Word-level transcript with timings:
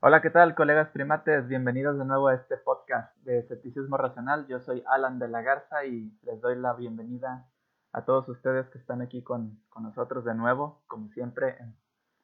Hola, 0.00 0.20
¿qué 0.20 0.28
tal, 0.28 0.54
colegas 0.54 0.90
primates? 0.90 1.48
Bienvenidos 1.48 1.98
de 1.98 2.04
nuevo 2.04 2.28
a 2.28 2.34
este 2.34 2.58
podcast 2.58 3.16
de 3.24 3.38
escepticismo 3.38 3.96
racional. 3.96 4.46
Yo 4.46 4.60
soy 4.60 4.84
Alan 4.86 5.18
de 5.18 5.26
la 5.26 5.40
Garza 5.40 5.86
y 5.86 6.12
les 6.22 6.38
doy 6.42 6.54
la 6.54 6.74
bienvenida 6.74 7.48
a 7.92 8.04
todos 8.04 8.28
ustedes 8.28 8.68
que 8.68 8.76
están 8.76 9.00
aquí 9.00 9.22
con, 9.22 9.58
nosotros 9.80 10.22
de 10.26 10.34
nuevo, 10.34 10.82
como 10.86 11.08
siempre, 11.12 11.56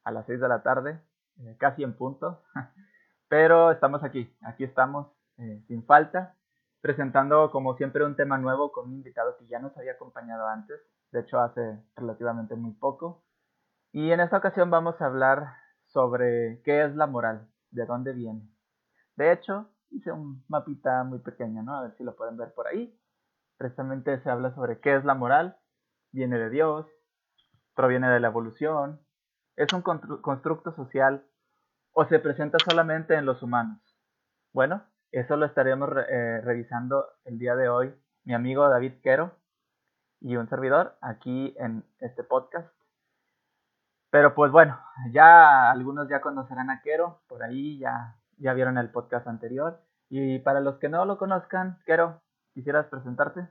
a 0.05 0.11
las 0.11 0.27
6 0.27 0.39
de 0.41 0.49
la 0.49 0.63
tarde, 0.63 1.01
eh, 1.39 1.57
casi 1.59 1.83
en 1.83 1.97
punto. 1.97 2.43
Pero 3.29 3.73
estamos 3.73 4.05
aquí, 4.05 4.37
aquí 4.43 4.65
estamos 4.65 5.09
eh, 5.39 5.65
sin 5.67 5.83
falta, 5.87 6.37
presentando 6.83 7.51
como 7.51 7.75
siempre 7.79 8.05
un 8.05 8.17
tema 8.17 8.37
nuevo 8.37 8.71
con 8.71 8.89
un 8.89 8.97
invitado 8.97 9.39
que 9.39 9.47
ya 9.47 9.61
nos 9.61 9.75
había 9.79 9.93
acompañado 9.93 10.47
antes, 10.47 10.79
de 11.11 11.21
hecho 11.21 11.41
hace 11.41 11.83
relativamente 11.97 12.55
muy 12.55 12.73
poco. 12.73 13.25
Y 13.93 14.11
en 14.11 14.21
esta 14.21 14.37
ocasión 14.37 14.71
vamos 14.71 15.01
a 15.01 15.07
hablar 15.07 15.55
sobre 15.87 16.61
qué 16.65 16.85
es 16.85 16.95
la 16.95 17.07
moral, 17.07 17.49
de 17.73 17.87
dónde 17.87 18.13
viene. 18.13 18.49
De 19.17 19.33
hecho, 19.33 19.69
hice 19.91 20.13
un 20.13 20.45
mapita 20.49 21.05
muy 21.05 21.19
pequeño, 21.19 21.63
¿no? 21.63 21.77
A 21.77 21.83
ver 21.83 21.97
si 21.97 22.05
lo 22.05 22.17
pueden 22.17 22.37
ver 22.37 22.55
por 22.55 22.67
ahí. 22.67 22.99
Precisamente 23.57 24.21
se 24.23 24.31
habla 24.31 24.55
sobre 24.55 24.81
qué 24.81 24.97
es 24.97 25.05
la 25.05 25.15
moral, 25.15 25.57
viene 26.11 26.39
de 26.39 26.51
Dios, 26.51 26.87
proviene 27.75 28.09
de 28.09 28.21
la 28.21 28.29
evolución, 28.29 29.01
es 29.57 29.73
un 29.73 29.83
constructo 29.83 30.75
social 30.75 31.25
o 31.93 32.05
se 32.07 32.19
presenta 32.19 32.59
solamente 32.59 33.15
en 33.15 33.27
los 33.27 33.43
humanos. 33.43 33.79
Bueno, 34.53 34.83
eso 35.11 35.37
lo 35.37 35.47
estaremos 35.47 35.91
eh, 36.09 36.41
revisando 36.43 37.07
el 37.25 37.39
día 37.39 37.55
de 37.55 37.69
hoy 37.69 37.95
mi 38.25 38.35
amigo 38.35 38.69
David 38.69 38.95
Quero 39.03 39.37
y 40.21 40.37
un 40.37 40.49
servidor 40.49 40.97
aquí 41.01 41.55
en 41.59 41.85
este 42.01 42.23
podcast. 42.23 42.73
Pero 44.13 44.35
pues 44.35 44.53
bueno, 44.53 44.79
ya 45.11 45.71
algunos 45.71 46.07
ya 46.07 46.21
conocerán 46.21 46.69
a 46.69 46.83
Quero, 46.83 47.23
por 47.29 47.43
ahí 47.43 47.79
ya, 47.79 48.19
ya 48.37 48.53
vieron 48.53 48.77
el 48.77 48.91
podcast 48.91 49.27
anterior. 49.27 49.81
Y 50.11 50.39
para 50.41 50.61
los 50.61 50.77
que 50.77 50.91
no 50.91 51.07
lo 51.07 51.17
conozcan, 51.17 51.79
Quero, 51.87 52.21
¿quisieras 52.53 52.89
presentarte? 52.89 53.49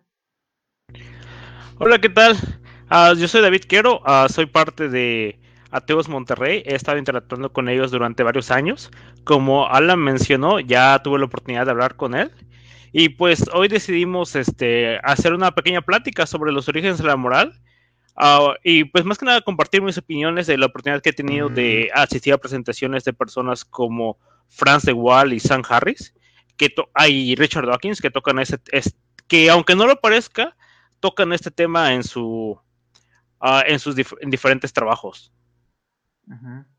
Hola, 1.80 1.98
¿qué 1.98 2.10
tal? 2.10 2.36
Uh, 2.92 3.16
yo 3.16 3.28
soy 3.28 3.42
David 3.42 3.64
Quero, 3.68 4.02
uh, 4.02 4.30
soy 4.30 4.46
parte 4.46 4.88
de 4.88 5.42
Ateos 5.72 6.08
Monterrey. 6.08 6.62
He 6.68 6.76
estado 6.76 7.00
interactuando 7.00 7.52
con 7.52 7.68
ellos 7.68 7.90
durante 7.90 8.22
varios 8.22 8.52
años. 8.52 8.92
Como 9.24 9.66
Alan 9.68 9.98
mencionó, 9.98 10.60
ya 10.60 11.02
tuve 11.02 11.18
la 11.18 11.26
oportunidad 11.26 11.66
de 11.66 11.72
hablar 11.72 11.96
con 11.96 12.14
él. 12.14 12.32
Y 12.92 13.10
pues 13.10 13.50
hoy 13.52 13.68
decidimos 13.68 14.36
este, 14.36 15.00
hacer 15.02 15.34
una 15.34 15.56
pequeña 15.56 15.82
plática 15.82 16.28
sobre 16.28 16.52
los 16.52 16.70
orígenes 16.70 17.00
de 17.00 17.06
la 17.06 17.16
moral 17.16 17.60
Ah, 18.16 18.56
y 18.64 18.84
pues 18.84 19.06
más 19.06 19.18
que 19.18 19.26
nada 19.26 19.42
compartir 19.42 19.82
mis 19.82 19.98
opiniones 19.98 20.48
de 20.48 20.58
la 20.58 20.66
oportunidad 20.68 21.02
que 21.02 21.10
he 21.10 21.14
tenido 21.14 21.50
de 21.50 21.90
mm. 21.94 22.00
asistir 22.00 22.34
a 22.34 22.38
presentaciones 22.38 23.04
de 23.04 23.14
personas 23.14 23.64
como 23.66 24.18
Franz 24.50 24.84
de 24.84 24.94
Waal 24.94 25.34
y 25.34 25.40
Sam 25.40 25.64
Harris, 25.68 26.14
que 26.58 26.74
hay 26.94 27.36
Richard 27.36 27.66
Dawkins, 27.66 28.02
que 28.02 28.12
tocan 28.12 28.40
ese, 28.40 28.60
que 29.28 29.50
aunque 29.50 29.76
no 29.76 29.88
lo 29.88 30.00
parezca, 30.00 30.56
tocan 31.00 31.34
este 31.34 31.52
tema 31.52 31.94
en 31.94 32.04
su 32.04 32.60
uh, 33.42 33.62
en 33.66 33.80
sus 33.80 33.96
en 34.20 34.30
diferentes 34.30 34.74
trabajos. 34.74 35.34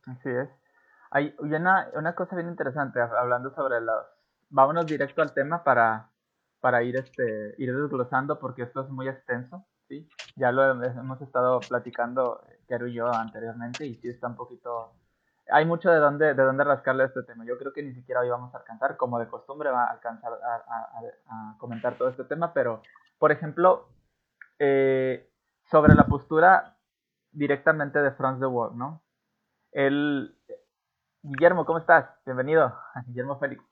así 0.06 0.28
es. 0.28 0.48
Hay 1.10 1.34
una, 1.38 1.88
una 1.94 2.14
cosa 2.14 2.36
bien 2.36 2.48
interesante 2.48 3.00
hablando 3.00 3.54
sobre 3.54 3.80
los 3.80 4.04
vámonos 4.48 4.86
directo 4.86 5.22
al 5.22 5.34
tema 5.34 5.64
para 5.64 6.10
para 6.60 6.82
ir 6.82 6.96
este 6.96 7.54
ir 7.58 7.74
desglosando 7.74 8.38
porque 8.38 8.62
esto 8.62 8.82
es 8.82 8.88
muy 8.88 9.08
extenso 9.08 9.66
ya 10.36 10.52
lo 10.52 10.82
hemos 10.82 11.20
estado 11.20 11.60
platicando, 11.60 12.44
Keru 12.68 12.86
y 12.86 12.94
yo, 12.94 13.12
anteriormente, 13.12 13.86
y 13.86 13.94
sí 13.96 14.08
está 14.08 14.28
un 14.28 14.36
poquito... 14.36 14.92
Hay 15.50 15.66
mucho 15.66 15.90
de 15.90 15.98
dónde, 15.98 16.34
de 16.34 16.42
dónde 16.42 16.64
rascarle 16.64 17.02
a 17.02 17.06
este 17.06 17.22
tema. 17.24 17.44
Yo 17.44 17.58
creo 17.58 17.72
que 17.72 17.82
ni 17.82 17.92
siquiera 17.92 18.20
hoy 18.20 18.30
vamos 18.30 18.54
a 18.54 18.58
alcanzar, 18.58 18.96
como 18.96 19.18
de 19.18 19.26
costumbre, 19.26 19.70
va 19.70 19.84
a 19.84 19.90
alcanzar 19.90 20.32
a, 20.32 21.56
comentar 21.58 21.96
todo 21.98 22.08
este 22.08 22.24
tema, 22.24 22.52
pero, 22.54 22.82
por 23.18 23.32
ejemplo, 23.32 23.88
eh, 24.58 25.28
sobre 25.64 25.94
la 25.94 26.06
postura 26.06 26.76
directamente 27.32 28.00
de 28.00 28.12
Franz 28.12 28.40
de 28.40 28.46
Waal, 28.46 28.76
¿no? 28.76 29.02
El... 29.72 30.36
Guillermo, 31.24 31.64
¿cómo 31.64 31.78
estás? 31.78 32.10
Bienvenido, 32.24 32.76
Guillermo 33.06 33.38
Félix. 33.38 33.62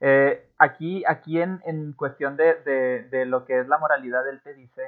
Eh, 0.00 0.48
aquí, 0.58 1.02
aquí 1.06 1.40
en, 1.40 1.60
en 1.64 1.92
cuestión 1.92 2.36
de, 2.36 2.54
de, 2.62 3.08
de, 3.10 3.26
lo 3.26 3.44
que 3.44 3.58
es 3.58 3.66
la 3.66 3.78
moralidad, 3.78 4.28
él 4.28 4.40
te 4.42 4.54
dice 4.54 4.82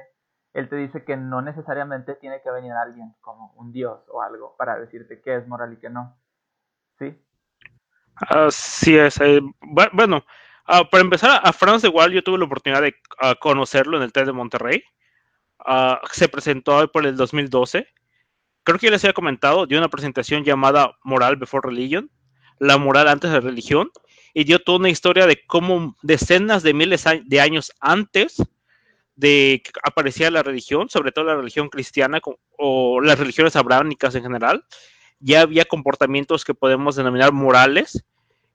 él 0.53 0.69
te 0.69 0.75
dice 0.75 1.03
que 1.03 1.17
no 1.17 1.41
necesariamente 1.41 2.15
tiene 2.15 2.41
que 2.41 2.51
venir 2.51 2.71
alguien 2.71 3.13
como 3.21 3.53
un 3.57 3.71
dios 3.71 3.99
o 4.09 4.21
algo 4.21 4.55
para 4.57 4.79
decirte 4.79 5.21
qué 5.21 5.35
es 5.35 5.47
moral 5.47 5.73
y 5.73 5.77
qué 5.77 5.89
no. 5.89 6.17
¿Sí? 6.97 7.15
Así 8.15 8.97
es. 8.97 9.19
Eh, 9.21 9.41
bueno, 9.93 10.25
ah, 10.65 10.83
para 10.89 11.03
empezar, 11.03 11.41
a 11.43 11.53
Franz 11.53 11.83
de 11.83 11.89
Waal 11.89 12.11
yo 12.11 12.23
tuve 12.23 12.39
la 12.39 12.45
oportunidad 12.45 12.81
de 12.81 12.95
ah, 13.19 13.35
conocerlo 13.35 13.97
en 13.97 14.03
el 14.03 14.11
TED 14.11 14.25
de 14.25 14.31
Monterrey. 14.33 14.83
Ah, 15.59 16.01
se 16.11 16.27
presentó 16.27 16.91
por 16.91 17.05
el 17.05 17.15
2012. 17.15 17.87
Creo 18.63 18.79
que 18.79 18.87
ya 18.87 18.91
les 18.91 19.03
había 19.03 19.13
comentado, 19.13 19.65
dio 19.65 19.77
una 19.77 19.89
presentación 19.89 20.43
llamada 20.43 20.97
Moral 21.03 21.37
Before 21.37 21.67
Religion, 21.67 22.09
la 22.59 22.77
moral 22.77 23.07
antes 23.07 23.31
de 23.31 23.37
la 23.37 23.47
religión, 23.47 23.91
y 24.33 24.43
dio 24.43 24.59
toda 24.59 24.79
una 24.79 24.89
historia 24.89 25.25
de 25.25 25.45
cómo 25.45 25.95
decenas 26.01 26.63
de 26.63 26.73
miles 26.73 27.05
de 27.25 27.41
años 27.41 27.71
antes 27.79 28.41
de 29.17 29.61
que 29.63 29.71
aparecía 29.83 30.31
la 30.31 30.43
religión, 30.43 30.89
sobre 30.89 31.11
todo 31.11 31.25
la 31.25 31.35
religión 31.35 31.69
cristiana 31.69 32.21
o 32.57 33.01
las 33.01 33.19
religiones 33.19 33.55
abrahámicas 33.55 34.15
en 34.15 34.23
general, 34.23 34.63
ya 35.19 35.41
había 35.41 35.65
comportamientos 35.65 36.45
que 36.45 36.53
podemos 36.53 36.95
denominar 36.95 37.33
morales, 37.33 38.03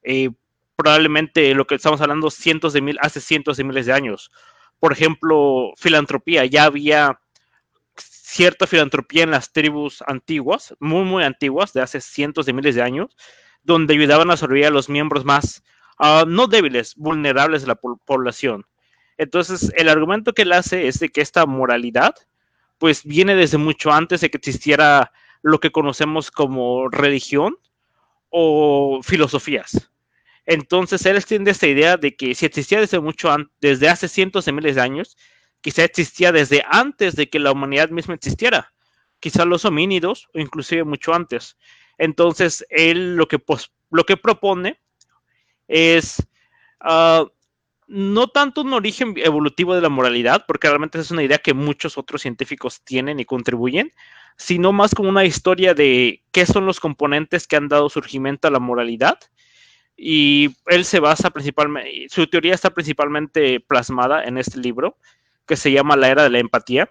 eh, 0.05 0.31
probablemente 0.77 1.55
lo 1.55 1.67
que 1.67 1.75
estamos 1.75 2.01
hablando 2.01 2.31
cientos 2.31 2.73
de 2.73 2.81
mil, 2.81 2.97
hace 3.01 3.21
cientos 3.21 3.57
de 3.57 3.65
miles 3.65 3.87
de 3.87 3.93
años. 3.93 4.31
Por 4.79 4.93
ejemplo, 4.93 5.73
filantropía, 5.77 6.47
ya 6.47 6.65
había 6.65 7.21
cierta 7.97 8.67
filantropía 8.67 9.25
en 9.25 9.33
las 9.33 9.53
tribus 9.53 10.03
antiguas, 10.07 10.75
muy, 10.79 11.05
muy 11.05 11.25
antiguas, 11.25 11.73
de 11.73 11.83
hace 11.83 12.01
cientos 12.01 12.47
de 12.47 12.53
miles 12.53 12.77
de 12.77 12.83
años, 12.83 13.17
donde 13.65 13.95
ayudaban 13.95 14.31
a 14.31 14.37
sobrevivir 14.37 14.69
a 14.69 14.71
los 14.71 14.89
miembros 14.89 15.25
más, 15.25 15.65
ah, 15.99 16.25
no 16.27 16.47
débiles, 16.47 16.95
vulnerables 16.95 17.63
de 17.63 17.69
la 17.69 17.75
población. 17.75 18.65
Entonces, 19.23 19.73
el 19.77 19.89
argumento 19.89 20.33
que 20.33 20.43
él 20.43 20.53
hace 20.53 20.89
es 20.89 20.99
de 20.99 21.09
que 21.09 21.21
esta 21.21 21.47
moralidad, 21.47 22.15
pues 22.79 23.05
viene 23.05 23.37
desde 23.37 23.57
mucho 23.57 23.93
antes 23.93 24.21
de 24.21 24.31
que 24.31 24.37
existiera 24.37 25.13
lo 25.43 25.61
que 25.61 25.71
conocemos 25.71 26.33
como 26.33 26.89
religión 26.89 27.57
o 28.31 29.01
filosofías. 29.05 29.91
Entonces, 30.45 31.07
él 31.07 31.17
extiende 31.17 31.53
esta 31.53 31.69
idea 31.69 31.97
de 31.97 32.17
que 32.17 32.35
si 32.35 32.47
existía 32.47 32.81
desde 32.81 32.99
mucho 32.99 33.33
desde 33.61 33.89
hace 33.89 34.09
cientos 34.09 34.45
de 34.45 34.53
miles 34.53 34.75
de 34.75 34.81
años, 34.81 35.17
quizá 35.61 35.85
existía 35.85 36.33
desde 36.33 36.65
antes 36.69 37.15
de 37.15 37.31
que 37.31 37.39
la 37.39 37.53
humanidad 37.53 37.91
misma 37.91 38.15
existiera, 38.15 38.73
quizá 39.21 39.45
los 39.45 39.65
homínidos 39.65 40.29
o 40.35 40.41
inclusive 40.41 40.83
mucho 40.83 41.15
antes. 41.15 41.57
Entonces, 41.97 42.67
él 42.71 43.15
lo 43.15 43.29
que, 43.29 43.41
lo 43.93 44.05
que 44.05 44.17
propone 44.17 44.81
es 45.69 46.21
uh, 46.85 47.31
no 47.93 48.29
tanto 48.29 48.63
un 48.63 48.73
origen 48.73 49.13
evolutivo 49.19 49.75
de 49.75 49.83
la 49.83 49.91
moralidad, 49.91 50.47
porque 50.47 50.67
realmente 50.67 50.99
es 50.99 51.11
una 51.11 51.23
idea 51.23 51.37
que 51.37 51.53
muchos 51.53 51.99
otros 51.99 52.23
científicos 52.23 52.81
tienen 52.85 53.21
y 53.21 53.27
contribuyen, 53.27 53.93
sino 54.39 54.73
más 54.73 54.95
como 54.95 55.11
una 55.11 55.27
historia 55.27 55.75
de 55.75 56.23
qué 56.33 56.47
son 56.47 56.65
los 56.65 56.81
componentes 56.81 57.47
que 57.47 57.57
han 57.57 57.69
dado 57.69 57.91
surgimiento 57.91 58.49
a 58.49 58.51
la 58.51 58.61
moralidad. 58.61 59.19
Y 59.95 60.57
él 60.69 60.87
se 60.87 61.01
basa 61.01 61.29
principalmente, 61.29 62.07
su 62.09 62.27
teoría 62.29 62.55
está 62.55 62.71
principalmente 62.71 63.61
plasmada 63.61 64.25
en 64.25 64.39
este 64.39 64.59
libro, 64.59 64.97
que 65.47 65.57
se 65.57 65.71
llama 65.71 65.95
La 65.95 66.09
Era 66.09 66.23
de 66.23 66.31
la 66.31 66.39
Empatía. 66.39 66.91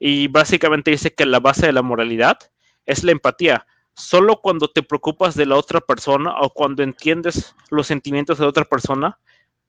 Y 0.00 0.26
básicamente 0.26 0.90
dice 0.90 1.14
que 1.14 1.26
la 1.26 1.38
base 1.38 1.66
de 1.66 1.72
la 1.72 1.82
moralidad 1.82 2.38
es 2.86 3.04
la 3.04 3.12
empatía. 3.12 3.66
Solo 3.94 4.40
cuando 4.42 4.66
te 4.66 4.82
preocupas 4.82 5.36
de 5.36 5.46
la 5.46 5.54
otra 5.54 5.80
persona 5.80 6.34
o 6.40 6.50
cuando 6.50 6.82
entiendes 6.82 7.54
los 7.70 7.86
sentimientos 7.86 8.38
de 8.38 8.44
la 8.44 8.50
otra 8.50 8.64
persona, 8.64 9.20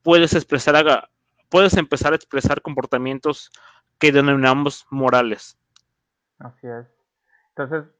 puedes 0.05 0.35
expresar, 0.35 1.09
puedes 1.49 1.75
empezar 1.75 2.13
a 2.13 2.15
expresar 2.15 2.61
comportamientos 2.61 3.51
que 3.97 4.11
denominamos 4.11 4.85
morales. 4.91 5.57
Así 6.37 6.67
es. 6.67 6.85
Entonces, 7.49 7.91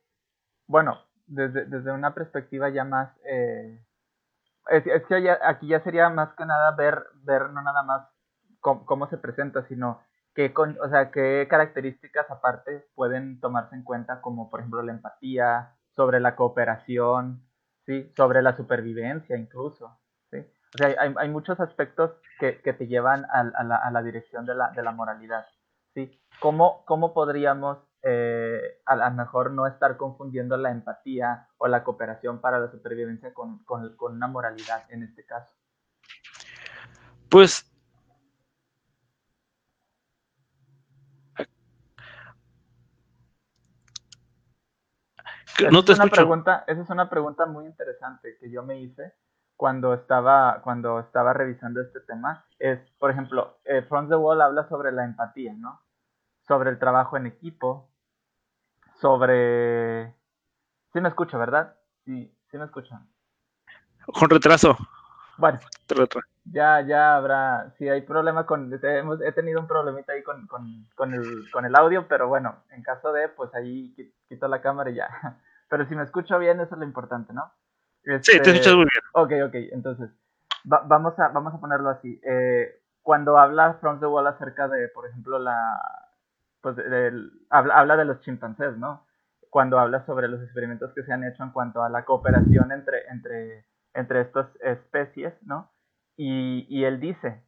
bueno, 0.68 1.02
desde, 1.26 1.66
desde 1.66 1.92
una 1.92 2.14
perspectiva 2.14 2.70
ya 2.70 2.84
más, 2.84 3.10
eh, 3.26 3.84
es, 4.70 4.84
que 5.08 5.30
aquí 5.44 5.68
ya 5.68 5.80
sería 5.82 6.10
más 6.10 6.34
que 6.36 6.46
nada 6.46 6.72
ver, 6.76 7.06
ver 7.24 7.50
no 7.50 7.64
nada 7.64 7.82
más 7.82 8.08
cómo, 8.60 9.08
se 9.08 9.18
presenta, 9.18 9.64
sino 9.68 10.02
qué, 10.36 10.54
o 10.56 10.90
sea, 10.90 11.10
qué 11.10 11.48
características 11.50 12.30
aparte 12.30 12.86
pueden 12.94 13.40
tomarse 13.40 13.76
en 13.76 13.84
cuenta, 13.84 14.22
como 14.22 14.52
por 14.52 14.60
ejemplo 14.60 14.84
la 14.84 14.92
empatía, 14.92 15.76
sobre 15.96 16.20
la 16.20 16.36
cooperación, 16.36 17.42
¿sí? 17.86 18.12
sobre 18.16 18.44
la 18.44 18.56
supervivencia 18.56 19.38
incluso. 19.38 19.98
O 20.74 20.78
sea, 20.78 20.88
hay, 20.88 21.14
hay 21.18 21.30
muchos 21.30 21.60
aspectos 21.60 22.12
que, 22.40 22.62
que 22.62 22.74
te 22.74 22.88
llevan 22.88 23.26
a, 23.26 23.42
a, 23.56 23.64
la, 23.64 23.76
a, 23.78 23.92
la, 23.92 24.02
dirección 24.02 24.46
de 24.46 24.56
la, 24.56 24.72
de 24.72 24.84
la 24.84 24.92
moralidad. 24.92 25.46
¿sí? 25.94 26.20
¿Cómo, 26.40 26.84
cómo 26.86 27.14
podríamos 27.14 27.78
eh, 28.08 28.82
a 28.86 28.96
lo 28.96 29.12
mejor 29.12 29.50
no 29.50 29.66
estar 29.66 29.98
confundiendo 29.98 30.56
la 30.58 30.70
empatía 30.70 31.48
o 31.58 31.68
la 31.68 31.84
cooperación 31.84 32.40
para 32.40 32.60
la 32.60 32.70
supervivencia 32.70 33.34
con, 33.34 33.64
con, 33.64 33.96
con 33.96 34.14
una 34.14 34.28
moralidad 34.28 34.84
en 34.90 35.02
este 35.02 35.26
caso. 35.26 35.52
Pues 37.30 37.68
no 45.72 45.84
te 45.84 45.94
es 45.94 46.00
una 46.00 46.12
pregunta, 46.12 46.64
esa 46.68 46.82
es 46.82 46.90
una 46.92 47.10
pregunta 47.10 47.48
muy 47.48 47.66
interesante 47.66 48.38
que 48.40 48.52
yo 48.52 48.62
me 48.62 48.80
hice 48.80 49.16
cuando 49.56 49.94
estaba, 49.94 50.62
cuando 50.62 51.00
estaba 51.00 51.34
revisando 51.34 51.82
este 51.82 52.00
tema. 52.02 52.46
Es, 52.60 52.80
por 53.00 53.12
ejemplo, 53.12 53.58
eh, 53.66 53.82
From 53.84 54.10
the 54.10 54.16
Wall 54.16 54.42
habla 54.42 54.68
sobre 54.68 54.92
la 54.92 55.06
empatía, 55.06 55.54
¿no? 55.54 55.82
Sobre 56.48 56.70
el 56.70 56.80
trabajo 56.80 57.18
en 57.18 57.26
equipo, 57.26 57.90
sobre... 59.00 60.14
Sí 60.94 61.02
me 61.02 61.10
escucho, 61.10 61.38
¿verdad? 61.38 61.76
Sí, 62.06 62.34
sí 62.50 62.58
me 62.58 62.66
escuchan. 62.66 63.08
Con 64.06 64.30
retraso. 64.30 64.78
Bueno, 65.38 65.60
ya, 66.46 66.82
ya 66.82 67.16
habrá, 67.16 67.74
si 67.78 67.90
hay 67.90 68.02
problema 68.02 68.46
con, 68.46 68.72
he 68.72 69.32
tenido 69.32 69.60
un 69.60 69.68
problemita 69.68 70.14
ahí 70.14 70.24
con, 70.24 70.48
con, 70.48 70.88
con, 70.96 71.14
el, 71.14 71.50
con 71.52 71.66
el 71.66 71.76
audio, 71.76 72.08
pero 72.08 72.28
bueno, 72.28 72.64
en 72.70 72.84
caso 72.84 73.12
de, 73.12 73.30
pues 73.30 73.54
ahí 73.56 73.94
quito 74.30 74.48
la 74.48 74.62
cámara 74.62 74.90
y 74.92 74.96
ya. 74.96 75.10
Pero 75.68 75.88
si 75.88 75.96
me 75.96 76.04
escucho 76.04 76.38
bien, 76.38 76.60
eso 76.60 76.76
es 76.76 76.80
lo 76.80 76.86
importante, 76.86 77.34
¿no? 77.34 77.52
sí, 78.22 78.40
te 78.40 78.52
escuchas 78.52 78.76
muy 78.76 78.86
bien. 78.86 78.95
Ok, 79.18 79.32
ok, 79.48 79.56
entonces, 79.72 80.10
vamos, 80.64 81.18
a, 81.20 81.30
vamos 81.30 81.54
a 81.54 81.60
ponerlo 81.60 81.90
así. 81.90 82.20
Eh, 82.24 82.82
cuando 83.02 83.38
habla 83.38 83.76
From 83.76 84.00
the 84.00 84.08
Wall 84.08 84.28
acerca 84.28 84.68
de, 84.68 84.90
por 84.90 85.08
ejemplo, 85.08 85.40
la, 85.40 85.58
pues, 86.62 86.76
habla, 87.50 87.76
habla 87.76 87.98
de 87.98 88.06
los 88.06 88.20
chimpancés, 88.22 88.78
¿no? 88.78 89.06
Cuando 89.50 89.80
habla 89.80 90.06
sobre 90.06 90.28
los 90.28 90.42
experimentos 90.44 90.92
que 90.94 91.04
se 91.04 91.14
han 91.14 91.24
hecho 91.24 91.44
en 91.44 91.52
cuanto 91.52 91.82
a 91.82 91.90
la 91.90 92.04
cooperación 92.04 92.72
entre, 92.74 93.08
entre 93.08 93.66
entre 93.96 94.22
estas 94.22 94.48
especies, 94.62 95.34
¿no? 95.44 95.72
Y, 96.18 96.84
él 96.84 97.00
dice, 97.00 97.44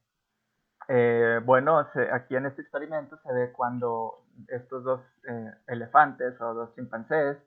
eh, 0.88 1.40
bueno, 1.46 1.86
aquí 2.12 2.36
en 2.36 2.48
este 2.48 2.62
experimento 2.62 3.18
se 3.18 3.32
ve 3.32 3.52
cuando 3.52 4.26
estos 4.48 4.84
dos 4.84 5.02
eh, 5.30 5.54
elefantes 5.68 6.40
o 6.42 6.54
dos 6.54 6.76
chimpancés 6.76 7.38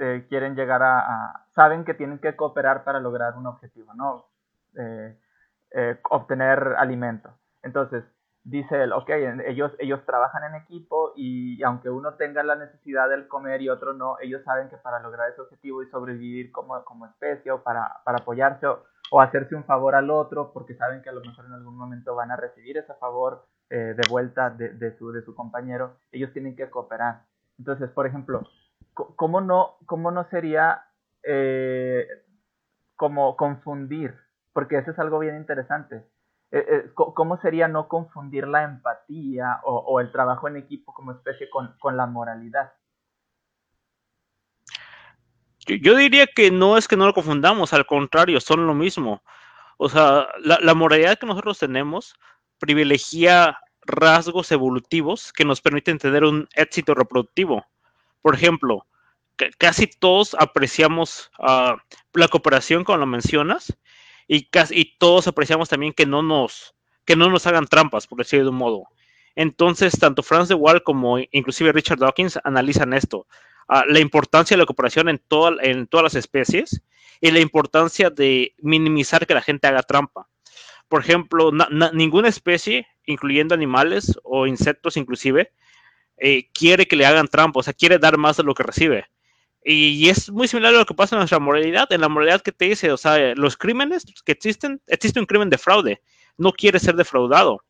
este, 0.00 0.26
quieren 0.28 0.56
llegar 0.56 0.82
a, 0.82 1.44
saben 1.54 1.84
que 1.84 1.92
tienen 1.92 2.18
que 2.18 2.34
cooperar 2.34 2.84
para 2.84 3.00
lograr 3.00 3.36
un 3.36 3.46
objetivo, 3.46 3.92
¿no? 3.94 4.26
Eh, 4.76 5.14
obtener 6.10 6.74
alimento. 6.78 7.30
Entonces, 7.62 8.02
dice 8.42 8.82
él, 8.82 8.92
ok, 8.92 9.10
ellos, 9.46 9.72
ellos 9.78 10.00
trabajan 10.06 10.44
en 10.44 10.62
equipo 10.62 11.12
y, 11.16 11.62
aunque 11.64 11.90
uno 11.90 12.14
tenga 12.14 12.42
la 12.42 12.56
necesidad 12.56 13.10
del 13.10 13.28
comer 13.28 13.60
y 13.60 13.68
otro 13.68 13.92
no, 13.92 14.16
ellos 14.20 14.42
saben 14.42 14.70
que 14.70 14.78
para 14.78 15.00
lograr 15.00 15.30
ese 15.30 15.42
objetivo 15.42 15.82
y 15.82 15.90
sobrevivir 15.90 16.50
como, 16.50 16.82
como 16.84 17.06
especie 17.06 17.52
o 17.52 17.62
para, 17.62 18.00
para 18.04 18.18
apoyarse 18.18 18.66
o, 18.66 19.20
hacerse 19.20 19.54
un 19.54 19.64
favor 19.64 19.96
al 19.96 20.08
otro, 20.08 20.52
porque 20.52 20.76
saben 20.76 21.02
que 21.02 21.10
a 21.10 21.12
lo 21.12 21.20
mejor 21.20 21.44
en 21.44 21.52
algún 21.52 21.76
momento 21.76 22.14
van 22.14 22.30
a 22.30 22.36
recibir 22.36 22.78
ese 22.78 22.94
favor 22.94 23.44
eh, 23.68 23.94
de 23.96 24.08
vuelta 24.08 24.50
de, 24.50 24.70
de, 24.70 24.96
su, 24.96 25.12
de 25.12 25.22
su 25.22 25.34
compañero, 25.34 25.96
ellos 26.10 26.32
tienen 26.32 26.56
que 26.56 26.70
cooperar. 26.70 27.24
Entonces, 27.58 27.90
por 27.90 28.06
ejemplo, 28.06 28.42
¿cómo 29.16 29.40
no, 29.40 29.76
cómo 29.86 30.10
no 30.10 30.28
sería 30.30 30.84
eh, 31.22 32.06
como 32.96 33.36
confundir? 33.36 34.14
Porque 34.52 34.78
eso 34.78 34.90
es 34.90 34.98
algo 34.98 35.18
bien 35.18 35.36
interesante 35.36 36.04
eh, 36.52 36.66
eh, 36.68 36.90
¿cómo 36.94 37.40
sería 37.40 37.68
no 37.68 37.86
confundir 37.86 38.48
la 38.48 38.64
empatía 38.64 39.60
o, 39.62 40.00
el 40.00 40.10
trabajo 40.10 40.48
en 40.48 40.56
equipo 40.56 40.92
como 40.92 41.12
especie 41.12 41.48
con, 41.48 41.96
la 41.96 42.06
moralidad? 42.06 42.72
Yo, 45.64 45.94
diría 45.94 46.26
que 46.26 46.50
no 46.50 46.76
es 46.76 46.88
que 46.88 46.96
no 46.96 47.06
lo 47.06 47.14
confundamos, 47.14 47.72
al 47.72 47.86
contrario, 47.86 48.40
son 48.40 48.66
lo 48.66 48.74
mismo. 48.74 49.22
O 49.78 49.88
sea, 49.88 50.26
la, 50.42 50.74
moralidad 50.74 51.18
que 51.18 51.26
nosotros 51.26 51.58
tenemos 51.60 52.16
privilegia 52.58 53.56
rasgos 53.82 54.50
evolutivos 54.50 55.32
que 55.32 55.44
nos 55.44 55.60
permiten 55.60 55.98
tener 55.98 56.24
un 56.24 56.48
éxito 56.54 56.94
reproductivo. 56.94 57.64
Por 58.22 58.34
ejemplo, 58.34 58.86
casi 59.58 59.86
todos 59.86 60.34
apreciamos 60.38 61.30
ah, 61.38 61.76
la 62.12 62.28
cooperación, 62.28 62.84
como 62.84 62.98
lo 62.98 63.06
mencionas, 63.06 63.76
y, 64.28 64.48
casi, 64.48 64.96
todos 64.98 65.26
apreciamos 65.26 65.68
también 65.68 65.92
que 65.92 66.06
no 66.06 66.22
nos, 66.22 66.74
que 67.04 67.16
no 67.16 67.28
nos 67.30 67.46
hagan 67.46 67.66
trampas, 67.66 68.06
por 68.06 68.18
decirlo 68.18 68.44
de 68.46 68.50
un 68.50 68.56
modo. 68.56 68.84
Entonces, 69.34 69.98
tanto 69.98 70.22
Franz 70.22 70.48
de 70.48 70.54
Waal 70.54 70.82
como 70.82 71.18
inclusive 71.18 71.72
Richard 71.72 71.98
Dawkins 71.98 72.38
analizan 72.44 72.92
esto, 72.92 73.26
ah, 73.68 73.84
la 73.88 74.00
importancia 74.00 74.56
de 74.56 74.62
la 74.62 74.66
cooperación 74.66 75.08
en, 75.08 75.20
en 75.62 75.86
todas 75.86 76.04
las 76.04 76.14
especies 76.14 76.82
y 77.20 77.30
la 77.30 77.40
importancia 77.40 78.10
de 78.10 78.54
minimizar 78.58 79.26
que 79.26 79.34
la 79.34 79.42
gente 79.42 79.66
haga 79.66 79.82
trampa. 79.82 80.28
Por 80.88 81.00
ejemplo, 81.00 81.52
ninguna 81.92 82.28
especie, 82.28 82.88
incluyendo 83.04 83.54
animales 83.54 84.18
o 84.24 84.46
insectos 84.46 84.96
inclusive, 84.96 85.52
eh, 86.20 86.48
quiere 86.52 86.86
que 86.86 86.96
le 86.96 87.06
hagan 87.06 87.28
trampa, 87.28 87.60
o 87.60 87.62
sea, 87.62 87.72
quiere 87.72 87.98
dar 87.98 88.18
más 88.18 88.36
de 88.36 88.44
lo 88.44 88.54
que 88.54 88.62
recibe. 88.62 89.06
Y 89.64 90.08
es 90.08 90.30
muy 90.30 90.48
similar 90.48 90.74
a 90.74 90.78
lo 90.78 90.86
que 90.86 90.94
pasa 90.94 91.16
en 91.16 91.20
nuestra 91.20 91.38
moralidad, 91.38 91.90
en 91.92 92.00
la 92.00 92.08
moralidad 92.08 92.40
que 92.40 92.52
te 92.52 92.66
dice, 92.66 92.92
o 92.92 92.96
sea, 92.96 93.34
los 93.34 93.56
crímenes 93.56 94.04
que 94.24 94.32
existen, 94.32 94.80
existe 94.86 95.20
un 95.20 95.26
crimen 95.26 95.50
de 95.50 95.58
fraude, 95.58 96.02
no 96.38 96.52
quiere 96.52 96.78
ser 96.78 96.94
defraudado. 96.94 97.62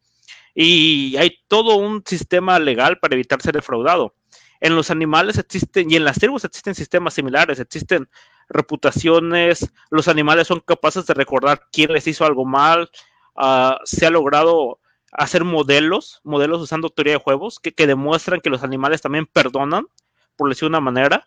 Y 0.54 1.16
hay 1.16 1.38
todo 1.48 1.76
un 1.76 2.02
sistema 2.04 2.58
legal 2.58 2.98
para 2.98 3.14
evitar 3.14 3.40
ser 3.40 3.54
defraudado. 3.54 4.14
En 4.60 4.76
los 4.76 4.90
animales 4.90 5.38
existen, 5.38 5.90
y 5.90 5.96
en 5.96 6.04
las 6.04 6.18
tribus 6.18 6.44
existen 6.44 6.74
sistemas 6.74 7.14
similares, 7.14 7.60
existen 7.60 8.08
reputaciones, 8.48 9.72
los 9.90 10.08
animales 10.08 10.48
son 10.48 10.60
capaces 10.60 11.06
de 11.06 11.14
recordar 11.14 11.68
quién 11.72 11.92
les 11.92 12.06
hizo 12.06 12.24
algo 12.24 12.44
mal, 12.44 12.90
ah, 13.36 13.80
se 13.84 14.06
ha 14.06 14.10
logrado 14.10 14.79
hacer 15.12 15.44
modelos, 15.44 16.20
modelos 16.24 16.62
usando 16.62 16.90
teoría 16.90 17.14
de 17.14 17.20
juegos, 17.20 17.58
que, 17.58 17.72
que 17.72 17.86
demuestran 17.86 18.40
que 18.40 18.50
los 18.50 18.62
animales 18.62 19.02
también 19.02 19.26
perdonan, 19.26 19.86
por 20.36 20.48
decir 20.48 20.68
una 20.68 20.80
manera, 20.80 21.26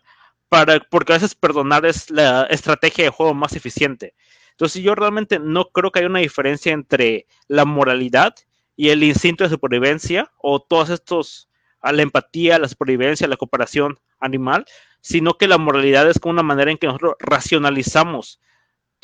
porque 0.90 1.12
a 1.12 1.16
veces 1.16 1.34
perdonar 1.34 1.84
es 1.86 2.10
la 2.10 2.44
estrategia 2.44 3.04
de 3.04 3.10
juego 3.10 3.34
más 3.34 3.54
eficiente. 3.54 4.14
Entonces 4.52 4.82
yo 4.82 4.94
realmente 4.94 5.38
no 5.38 5.70
creo 5.70 5.90
que 5.90 5.98
haya 5.98 6.08
una 6.08 6.20
diferencia 6.20 6.72
entre 6.72 7.26
la 7.48 7.64
moralidad 7.64 8.34
y 8.76 8.90
el 8.90 9.02
instinto 9.02 9.44
de 9.44 9.50
supervivencia 9.50 10.30
o 10.38 10.60
todos 10.60 10.90
estos, 10.90 11.48
a 11.80 11.92
la 11.92 12.02
empatía, 12.02 12.58
la 12.58 12.68
supervivencia, 12.68 13.26
la 13.26 13.36
cooperación 13.36 13.98
animal, 14.20 14.64
sino 15.00 15.34
que 15.34 15.48
la 15.48 15.58
moralidad 15.58 16.08
es 16.08 16.18
como 16.18 16.32
una 16.32 16.42
manera 16.42 16.70
en 16.70 16.78
que 16.78 16.86
nosotros 16.86 17.14
racionalizamos 17.18 18.40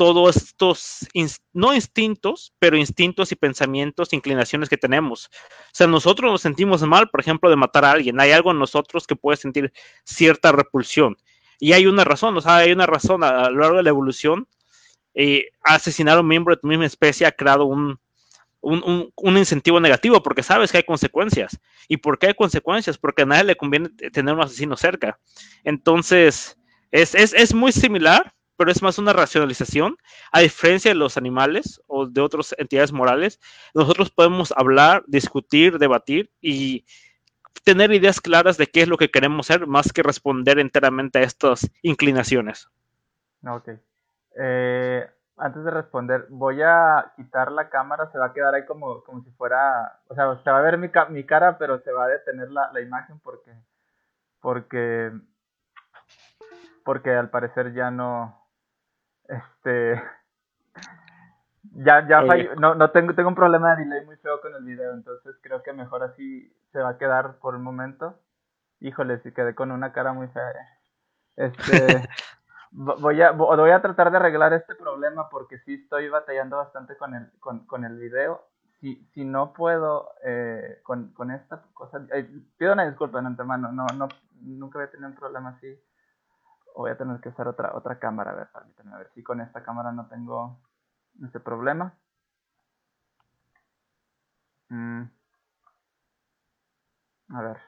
todos 0.01 0.35
estos, 0.35 1.07
no 1.53 1.75
instintos, 1.75 2.55
pero 2.59 2.79
instintos 2.79 3.33
y 3.33 3.37
pensamientos, 3.37 4.15
inclinaciones 4.15 4.71
que 4.71 4.79
tenemos. 4.79 5.27
O 5.27 5.75
sea, 5.75 5.87
nosotros 5.87 6.33
nos 6.33 6.41
sentimos 6.41 6.81
mal, 6.85 7.11
por 7.11 7.21
ejemplo, 7.21 7.51
de 7.51 7.57
matar 7.57 7.85
a 7.85 7.93
alguien. 7.93 8.19
Hay 8.19 8.31
algo 8.31 8.51
en 8.51 8.59
nosotros 8.59 9.07
que 9.07 9.15
puede 9.15 9.37
sentir 9.37 9.75
cierta 10.05 10.53
repulsión. 10.53 11.19
Y 11.59 11.75
hay 11.75 11.85
una 11.85 12.03
razón, 12.03 12.35
o 12.35 12.41
sea, 12.41 12.57
hay 12.57 12.73
una 12.73 12.87
razón 12.87 13.23
a, 13.23 13.51
lo 13.51 13.61
largo 13.61 13.77
de 13.77 13.83
la 13.83 13.91
evolución. 13.91 14.49
Eh, 15.13 15.51
asesinar 15.61 16.17
a 16.17 16.23
un 16.23 16.29
miembro 16.29 16.55
de 16.55 16.63
tu 16.63 16.67
misma 16.67 16.87
especie 16.87 17.27
ha 17.27 17.33
creado 17.33 17.67
un, 17.67 18.01
un, 18.63 19.37
incentivo 19.37 19.81
negativo 19.81 20.23
porque 20.23 20.43
sabes 20.43 20.73
que 20.73 20.79
hay 20.79 20.85
consecuencias. 20.85 21.61
¿Y 21.89 21.99
por 21.99 22.19
qué 22.19 22.29
hay 22.29 22.35
consecuencias? 22.35 22.97
Porque 22.97 23.21
a 23.21 23.27
nadie 23.27 23.45
le 23.45 23.57
conviene 23.57 23.91
tener 23.91 24.35
un 24.35 24.41
asesino 24.41 24.79
cerca. 24.79 25.21
Entonces, 25.63 26.57
es, 26.91 27.15
es, 27.15 27.35
es 27.35 27.53
muy 27.53 27.73
similar, 27.73 28.33
pero 28.61 28.73
es 28.73 28.83
más 28.83 28.99
una 28.99 29.15
racionalización. 29.15 29.97
A 30.31 30.41
diferencia 30.41 30.91
de 30.91 30.95
los 30.95 31.17
animales 31.17 31.83
o 31.87 32.05
de 32.05 32.21
otras 32.21 32.55
entidades 32.59 32.93
morales, 32.93 33.41
nosotros 33.73 34.11
podemos 34.11 34.53
hablar, 34.55 35.03
discutir, 35.07 35.79
debatir 35.79 36.31
y 36.43 36.85
tener 37.65 37.91
ideas 37.91 38.21
claras 38.21 38.59
de 38.59 38.67
qué 38.67 38.83
es 38.83 38.89
lo 38.89 38.99
que 38.99 39.11
queremos 39.11 39.47
ser, 39.47 39.67
más 39.67 39.95
que 39.95 40.03
responder 40.03 40.59
enteramente 40.59 41.21
a 41.21 41.23
estas 41.23 41.71
inclinaciones. 41.81 42.69
Ok. 43.49 43.71
Eh, 44.37 45.09
antes 45.39 45.65
de 45.65 45.71
responder, 45.71 46.27
voy 46.29 46.61
a 46.61 47.15
quitar 47.17 47.53
la 47.53 47.71
cámara, 47.71 48.13
se 48.13 48.19
va 48.19 48.27
a 48.27 48.33
quedar 48.35 48.55
ahí 48.55 48.67
como, 48.67 49.03
como 49.05 49.23
si 49.23 49.31
fuera, 49.31 50.01
o 50.07 50.15
sea, 50.15 50.39
se 50.45 50.51
va 50.51 50.59
a 50.59 50.61
ver 50.61 50.77
mi, 50.77 50.91
mi 51.09 51.25
cara, 51.25 51.57
pero 51.57 51.81
se 51.81 51.93
va 51.93 52.05
a 52.05 52.09
detener 52.09 52.51
la, 52.51 52.71
la 52.75 52.83
imagen 52.83 53.21
porque, 53.21 53.55
porque, 54.39 55.13
porque 56.85 57.15
al 57.15 57.31
parecer 57.31 57.73
ya 57.73 57.91
no, 57.91 58.40
este, 59.31 60.03
ya, 61.75 62.07
ya 62.09 62.23
no, 62.59 62.75
no 62.75 62.91
tengo, 62.91 63.15
tengo 63.15 63.29
un 63.29 63.35
problema 63.35 63.77
de 63.77 63.85
delay 63.85 64.05
muy 64.05 64.17
feo 64.17 64.41
con 64.41 64.55
el 64.55 64.65
video, 64.65 64.93
entonces 64.93 65.37
creo 65.41 65.63
que 65.63 65.73
mejor 65.73 66.03
así 66.03 66.53
se 66.73 66.81
va 66.81 66.91
a 66.91 66.99
quedar 66.99 67.39
por 67.39 67.55
un 67.55 67.63
momento. 67.63 68.19
Híjole, 68.81 69.21
si 69.21 69.33
quedé 69.33 69.55
con 69.55 69.71
una 69.71 69.93
cara 69.93 70.13
muy 70.13 70.29
fea. 70.29 70.53
Este, 71.37 72.09
voy 72.71 73.23
a, 73.23 73.33
voy 73.33 73.71
a 73.71 73.83
tratar 73.83 74.11
de 74.11 74.17
arreglar 74.17 74.53
este 74.53 74.75
problema 74.75 75.29
porque 75.29 75.59
sí 75.61 75.75
estoy 75.75 76.09
batallando 76.09 76.57
bastante 76.57 76.97
con 76.97 77.15
el, 77.15 77.31
con, 77.39 77.67
con 77.67 77.85
el 77.85 77.99
video. 77.99 78.47
si, 78.81 79.07
si 79.13 79.25
no 79.25 79.53
puedo 79.53 80.15
eh, 80.25 80.81
con, 80.83 81.13
con, 81.13 81.31
esta 81.31 81.63
cosa, 81.75 82.01
pido 82.57 82.73
una 82.73 82.87
disculpa 82.87 83.21
en 83.21 83.27
antemano, 83.27 83.71
no, 83.71 83.87
no, 83.95 84.09
nunca 84.41 84.79
voy 84.79 84.89
a 84.89 84.91
tener 84.91 85.09
un 85.09 85.17
problema 85.17 85.51
así. 85.51 85.79
Voy 86.77 86.91
a 86.91 86.97
tener 86.97 87.21
que 87.21 87.29
usar 87.29 87.49
otra, 87.49 87.73
otra 87.75 87.99
cámara, 87.99 88.33
a 88.33 88.35
ver, 88.35 88.49
permítanme, 88.53 88.95
a 88.95 88.99
ver 88.99 89.11
si 89.15 89.23
con 89.23 89.41
esta 89.41 89.63
cámara 89.63 89.93
no 89.93 90.07
tengo 90.09 90.59
ese 91.25 91.41
problema. 91.41 91.95
Mm. 94.71 95.11
A 97.33 97.43
ver. 97.43 97.59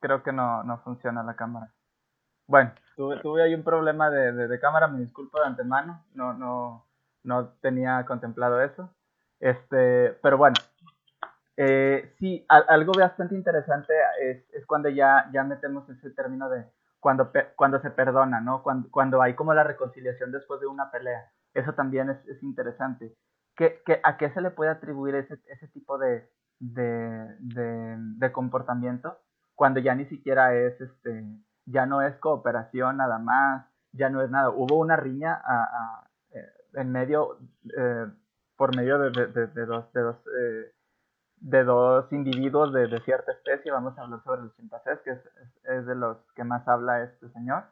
Creo 0.00 0.22
que 0.22 0.32
no, 0.32 0.62
no 0.64 0.78
funciona 0.78 1.22
la 1.22 1.34
cámara. 1.34 1.72
Bueno, 2.46 2.72
tuve, 2.96 3.20
tuve 3.20 3.42
ahí 3.42 3.54
un 3.54 3.64
problema 3.64 4.10
de, 4.10 4.32
de, 4.32 4.60
cámara, 4.60 4.86
me 4.88 5.00
disculpo 5.00 5.40
de 5.40 5.46
antemano, 5.46 6.04
no, 6.14 6.34
no, 6.34 6.84
no 7.22 7.48
tenía 7.60 8.04
contemplado 8.06 8.60
eso. 8.60 8.90
Este, 9.40 10.10
pero 10.22 10.36
bueno, 10.38 10.56
eh, 11.56 12.12
sí, 12.18 12.44
algo 12.48 12.92
bastante 12.96 13.34
interesante 13.34 13.92
es, 14.20 14.66
cuando 14.66 14.88
ya, 14.88 15.30
metemos 15.46 15.88
ese 15.88 16.10
término 16.10 16.48
de 16.48 16.64
cuando, 17.00 17.30
cuando 17.56 17.80
se 17.80 17.90
perdona, 17.90 18.40
¿no? 18.40 18.62
Cuando, 18.62 18.90
cuando 18.90 19.22
hay 19.22 19.34
como 19.34 19.52
la 19.54 19.64
reconciliación 19.64 20.32
después 20.32 20.60
de 20.60 20.66
una 20.66 20.90
pelea. 20.90 21.30
Eso 21.52 21.74
también 21.74 22.10
es, 22.10 22.26
es 22.26 22.42
interesante. 22.42 23.14
¿Qué, 23.54 23.82
a 24.02 24.16
qué 24.16 24.30
se 24.30 24.40
le 24.40 24.50
puede 24.50 24.70
atribuir 24.70 25.14
ese, 25.14 25.68
tipo 25.68 25.98
de, 25.98 26.28
comportamiento 28.32 29.18
cuando 29.54 29.78
ya 29.78 29.94
ni 29.94 30.06
siquiera 30.06 30.54
es 30.54 30.80
este 30.80 31.24
ya 31.66 31.86
no 31.86 32.02
es 32.02 32.14
cooperación 32.16 32.98
nada 32.98 33.18
más, 33.18 33.66
ya 33.92 34.10
no 34.10 34.22
es 34.22 34.30
nada. 34.30 34.50
Hubo 34.50 34.78
una 34.78 34.96
riña 34.96 35.40
eh, 36.30 36.46
en 36.74 36.92
medio, 36.92 37.38
eh, 37.76 38.06
por 38.56 38.76
medio 38.76 38.98
de, 38.98 39.10
de, 39.10 39.66
dos, 39.66 39.86
eh, 39.94 40.72
de 41.44 41.62
dos 41.62 42.10
individuos 42.10 42.72
de, 42.72 42.88
cierta 43.02 43.32
especie, 43.32 43.70
vamos 43.70 43.96
a 43.98 44.02
hablar 44.02 44.22
sobre 44.24 44.42
los 44.42 44.56
chimpancés, 44.56 44.98
que 45.00 45.10
es, 45.10 45.20
es, 45.64 45.84
de 45.84 45.94
los 45.94 46.16
que 46.34 46.42
más 46.42 46.66
habla 46.66 47.02
este 47.02 47.28
señor. 47.28 47.64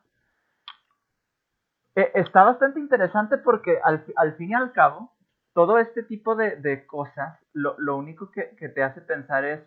está 1.95 2.45
bastante 2.45 2.81
interesante 2.81 3.39
porque 3.39 3.81
al, 3.83 4.05
al, 4.17 4.35
fin 4.35 4.51
y 4.51 4.55
al 4.55 4.73
cabo, 4.73 5.11
todo 5.55 5.79
este 5.79 6.03
tipo 6.03 6.37
de, 6.37 6.87
cosas, 6.87 7.39
lo, 7.55 7.75
lo 7.79 7.97
único 7.97 8.31
que, 8.31 8.55
que 8.57 8.69
te 8.69 8.83
hace 8.83 9.01
pensar 9.01 9.47
es 9.47 9.63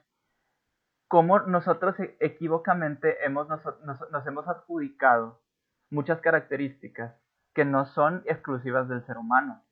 cómo 1.07 1.39
nosotros 1.39 1.99
e-, 1.99 2.15
equívocamente 2.19 3.25
hemos, 3.25 3.47
nos, 3.47 4.27
hemos 4.27 4.47
adjudicado 4.47 5.41
muchas 5.89 6.21
características 6.21 7.15
que 7.55 7.65
no 7.65 7.85
son 7.87 8.21
exclusivas 8.25 8.87
del 8.87 9.03
ser 9.07 9.17
humano. 9.17 9.63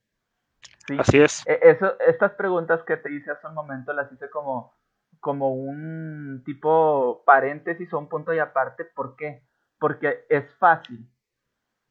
¿Sí? 0.88 0.98
Así 1.00 1.22
es. 1.22 1.48
E-, 1.48 1.60
eso, 1.62 2.00
estas 2.00 2.32
preguntas 2.34 2.84
que 2.84 2.98
te 2.98 3.12
hice 3.12 3.32
hace 3.32 3.48
un 3.48 3.54
momento 3.54 3.94
las 3.94 4.12
hice 4.12 4.30
como, 4.30 4.74
como 5.20 5.54
un 5.54 6.44
tipo 6.46 7.24
paréntesis 7.26 7.92
o 7.94 8.00
un 8.00 8.10
punto 8.10 8.34
y 8.34 8.40
aparte. 8.40 8.86
¿Por 8.86 9.16
qué? 9.16 9.44
Porque 9.80 10.26
es 10.30 10.46
fácil 10.56 11.10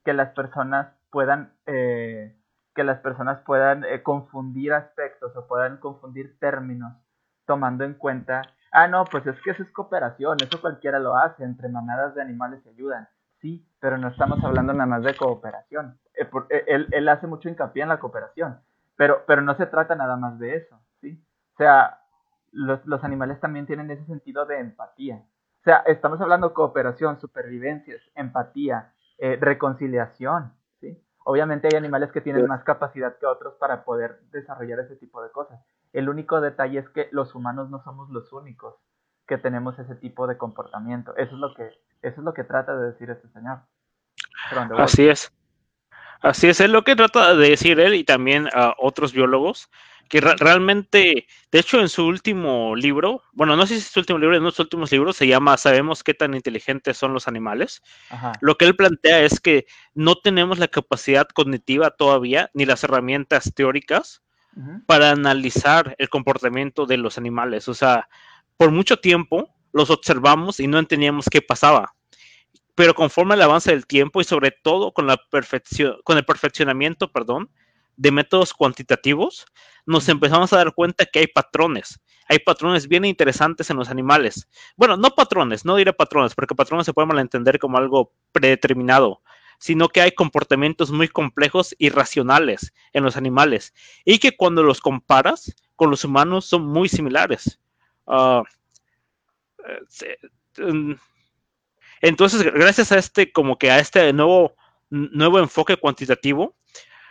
que 0.05 0.13
las 0.13 0.31
personas 0.31 0.95
puedan, 1.11 1.55
eh, 1.67 2.37
que 2.75 2.85
las 2.85 3.01
personas 3.01 3.41
puedan 3.41 3.85
eh, 3.85 4.03
confundir 4.03 4.73
aspectos 4.73 5.37
o 5.37 5.47
puedan 5.47 5.79
confundir 5.79 6.39
términos 6.39 6.93
tomando 7.45 7.85
en 7.85 7.95
cuenta 7.95 8.43
Ah, 8.75 8.89
no, 8.89 9.05
pues 9.05 9.27
es 9.27 9.39
que 9.43 9.51
eso 9.51 9.63
es 9.63 9.71
cooperación, 9.71 10.39
eso 10.43 10.59
cualquiera 10.59 10.99
lo 10.99 11.15
hace, 11.15 11.45
entre 11.45 11.69
manadas 11.69 12.15
de 12.15 12.23
animales 12.23 12.63
se 12.63 12.71
ayudan. 12.71 13.07
Sí, 13.39 13.69
pero 13.79 13.99
no 13.99 14.09
estamos 14.09 14.43
hablando 14.43 14.73
nada 14.73 14.87
más 14.87 15.03
de 15.03 15.15
cooperación. 15.15 15.99
Eh, 16.15 16.29
eh, 16.51 16.65
él, 16.67 16.89
él, 16.91 17.09
hace 17.09 17.27
mucho 17.27 17.49
hincapié 17.49 17.83
en 17.83 17.89
la 17.89 18.01
cooperación, 18.01 18.61
pero, 18.97 19.25
pero 19.27 19.43
no 19.43 19.55
se 19.57 19.67
trata 19.67 19.95
nada 19.95 20.17
más 20.17 20.39
de 20.39 20.57
eso, 20.57 20.81
¿sí? 21.01 21.23
O 21.55 21.57
sea, 21.57 22.01
los, 22.51 22.85
los 22.87 23.03
animales 23.05 23.41
también 23.41 23.67
tienen 23.67 23.91
ese 23.91 24.05
sentido 24.05 24.45
de 24.47 24.59
empatía. 24.59 25.25
O 25.61 25.65
sea, 25.65 25.79
estamos 25.87 26.21
hablando 26.21 26.49
de 26.49 26.55
cooperación, 26.55 27.21
supervivencias, 27.21 28.03
empatía, 28.15 28.93
eh, 29.19 29.39
reconciliación, 29.41 30.53
¿sí? 30.81 31.01
Obviamente 31.25 31.69
hay 31.71 31.79
animales 31.79 32.11
que 32.11 32.21
tienen 32.21 32.47
más 32.47 32.65
capacidad 32.65 33.17
que 33.19 33.27
otros 33.27 33.55
para 33.55 33.85
poder 33.85 34.21
desarrollar 34.33 34.81
ese 34.81 34.97
tipo 34.97 35.23
de 35.23 35.31
cosas. 35.31 35.61
El 35.93 36.09
único 36.09 36.41
detalle 36.41 36.81
es 36.81 36.89
que 36.89 37.09
los 37.13 37.35
humanos 37.35 37.71
no 37.71 37.83
somos 37.85 38.11
los 38.11 38.33
únicos 38.33 38.75
que 39.27 39.39
tenemos 39.39 39.79
ese 39.79 39.95
tipo 39.95 40.27
de 40.27 40.37
comportamiento. 40.37 41.15
Eso 41.17 41.35
es 41.35 41.41
lo 41.41 41.55
que, 41.55 41.67
eso 42.03 42.21
es 42.21 42.25
lo 42.25 42.35
que 42.35 42.45
trata 42.45 42.77
de 42.77 42.87
decir 42.87 43.11
este 43.11 43.29
señor. 43.29 43.61
Así 44.79 45.09
es. 45.09 45.33
Así 46.23 46.49
es, 46.49 46.61
es 46.61 46.71
lo 46.71 46.85
que 46.85 46.97
trata 46.97 47.35
de 47.35 47.51
decir 47.51 47.81
él 47.81 47.95
y 47.95 48.05
también 48.05 48.49
a 48.53 48.75
otros 48.79 49.13
biólogos, 49.13 49.69
que 50.09 50.21
realmente, 50.21 51.27
de 51.51 51.59
hecho, 51.59 51.81
en 51.81 51.89
su 51.89 52.07
último 52.07 52.77
libro, 52.77 53.23
bueno, 53.33 53.57
no 53.57 53.67
sé 53.67 53.75
si 53.75 53.81
es 53.81 53.87
su 53.87 54.01
último 54.01 54.19
libro, 54.19 54.37
en 54.37 54.45
sus 54.45 54.61
últimos 54.61 54.93
libros 54.93 55.17
se 55.17 55.27
llama 55.27 55.57
Sabemos 55.57 56.05
qué 56.05 56.13
tan 56.13 56.35
inteligentes 56.35 56.99
son 56.99 57.15
los 57.15 57.29
animales. 57.29 57.83
Lo 58.41 58.57
que 58.57 58.67
él 58.67 58.77
plantea 58.77 59.21
es 59.21 59.41
que 59.41 59.67
no 59.95 60.17
tenemos 60.17 60.59
la 60.59 60.69
capacidad 60.69 61.27
cognitiva 61.27 61.91
todavía, 61.91 62.51
ni 62.53 62.67
las 62.67 62.85
herramientas 62.85 63.53
teóricas 63.55 64.23
para 64.87 65.11
analizar 65.11 65.95
el 65.99 66.11
comportamiento 66.11 66.85
de 66.85 66.99
los 66.99 67.17
animales. 67.17 67.69
O 67.69 67.75
sea, 67.75 68.09
por 68.59 68.71
mucho 68.71 68.99
tiempo 68.99 69.55
los 69.73 69.89
observamos 69.89 70.61
y 70.61 70.67
no 70.67 70.79
entendíamos 70.79 71.27
qué 71.31 71.41
pasaba. 71.41 71.95
Pero 72.75 72.95
conforme 72.95 73.35
el 73.35 73.43
avance 73.43 73.71
del 73.71 73.87
tiempo 73.87 74.21
y 74.21 74.25
sobre 74.25 74.51
todo 74.51 74.93
con, 74.93 75.07
la 75.07 75.17
perfección, 75.17 75.97
con 76.05 76.17
el 76.17 76.25
perfeccionamiento 76.25 77.13
perdón, 77.13 77.51
de 77.97 78.11
métodos 78.11 78.55
cuantitativos, 78.55 79.47
nos 79.87 80.09
empezamos 80.09 80.53
a 80.53 80.57
dar 80.57 80.75
cuenta 80.75 81.07
que 81.07 81.21
hay 81.21 81.27
patrones. 81.27 82.01
Hay 82.29 82.39
patrones 82.39 82.89
bien 82.89 83.05
interesantes 83.05 83.69
en 83.71 83.77
los 83.77 83.91
animales. 83.91 84.49
Bueno, 84.77 84.97
no 84.97 85.11
patrones, 85.11 85.65
no 85.65 85.77
diré 85.77 85.93
patrones, 85.93 86.35
porque 86.35 86.55
patrones 86.55 86.87
se 86.87 86.95
pueden 86.95 87.09
malentender 87.09 87.59
como 87.59 87.77
algo 87.77 88.13
predeterminado, 88.33 89.21
sino 89.59 89.89
que 89.89 90.01
hay 90.01 90.13
comportamientos 90.13 90.91
muy 90.91 91.09
complejos 91.09 91.75
y 91.79 91.91
racionales 91.91 92.73
en 92.93 93.05
los 93.05 93.17
animales 93.17 93.75
y 94.05 94.19
que 94.19 94.37
cuando 94.37 94.63
los 94.63 94.81
comparas 94.81 95.55
con 95.77 95.91
los 95.91 96.05
humanos 96.05 96.47
son 96.47 96.67
muy 96.67 96.89
similares. 96.89 97.61
Mm, 100.59 100.93
entonces, 102.03 102.43
gracias 102.43 102.93
a 102.93 102.99
este, 102.99 103.33
como 103.33 103.57
que 103.57 103.71
a 103.71 103.79
este 103.79 104.13
nuevo, 104.13 104.55
nuevo 104.91 105.39
enfoque 105.39 105.77
cuantitativo, 105.77 106.57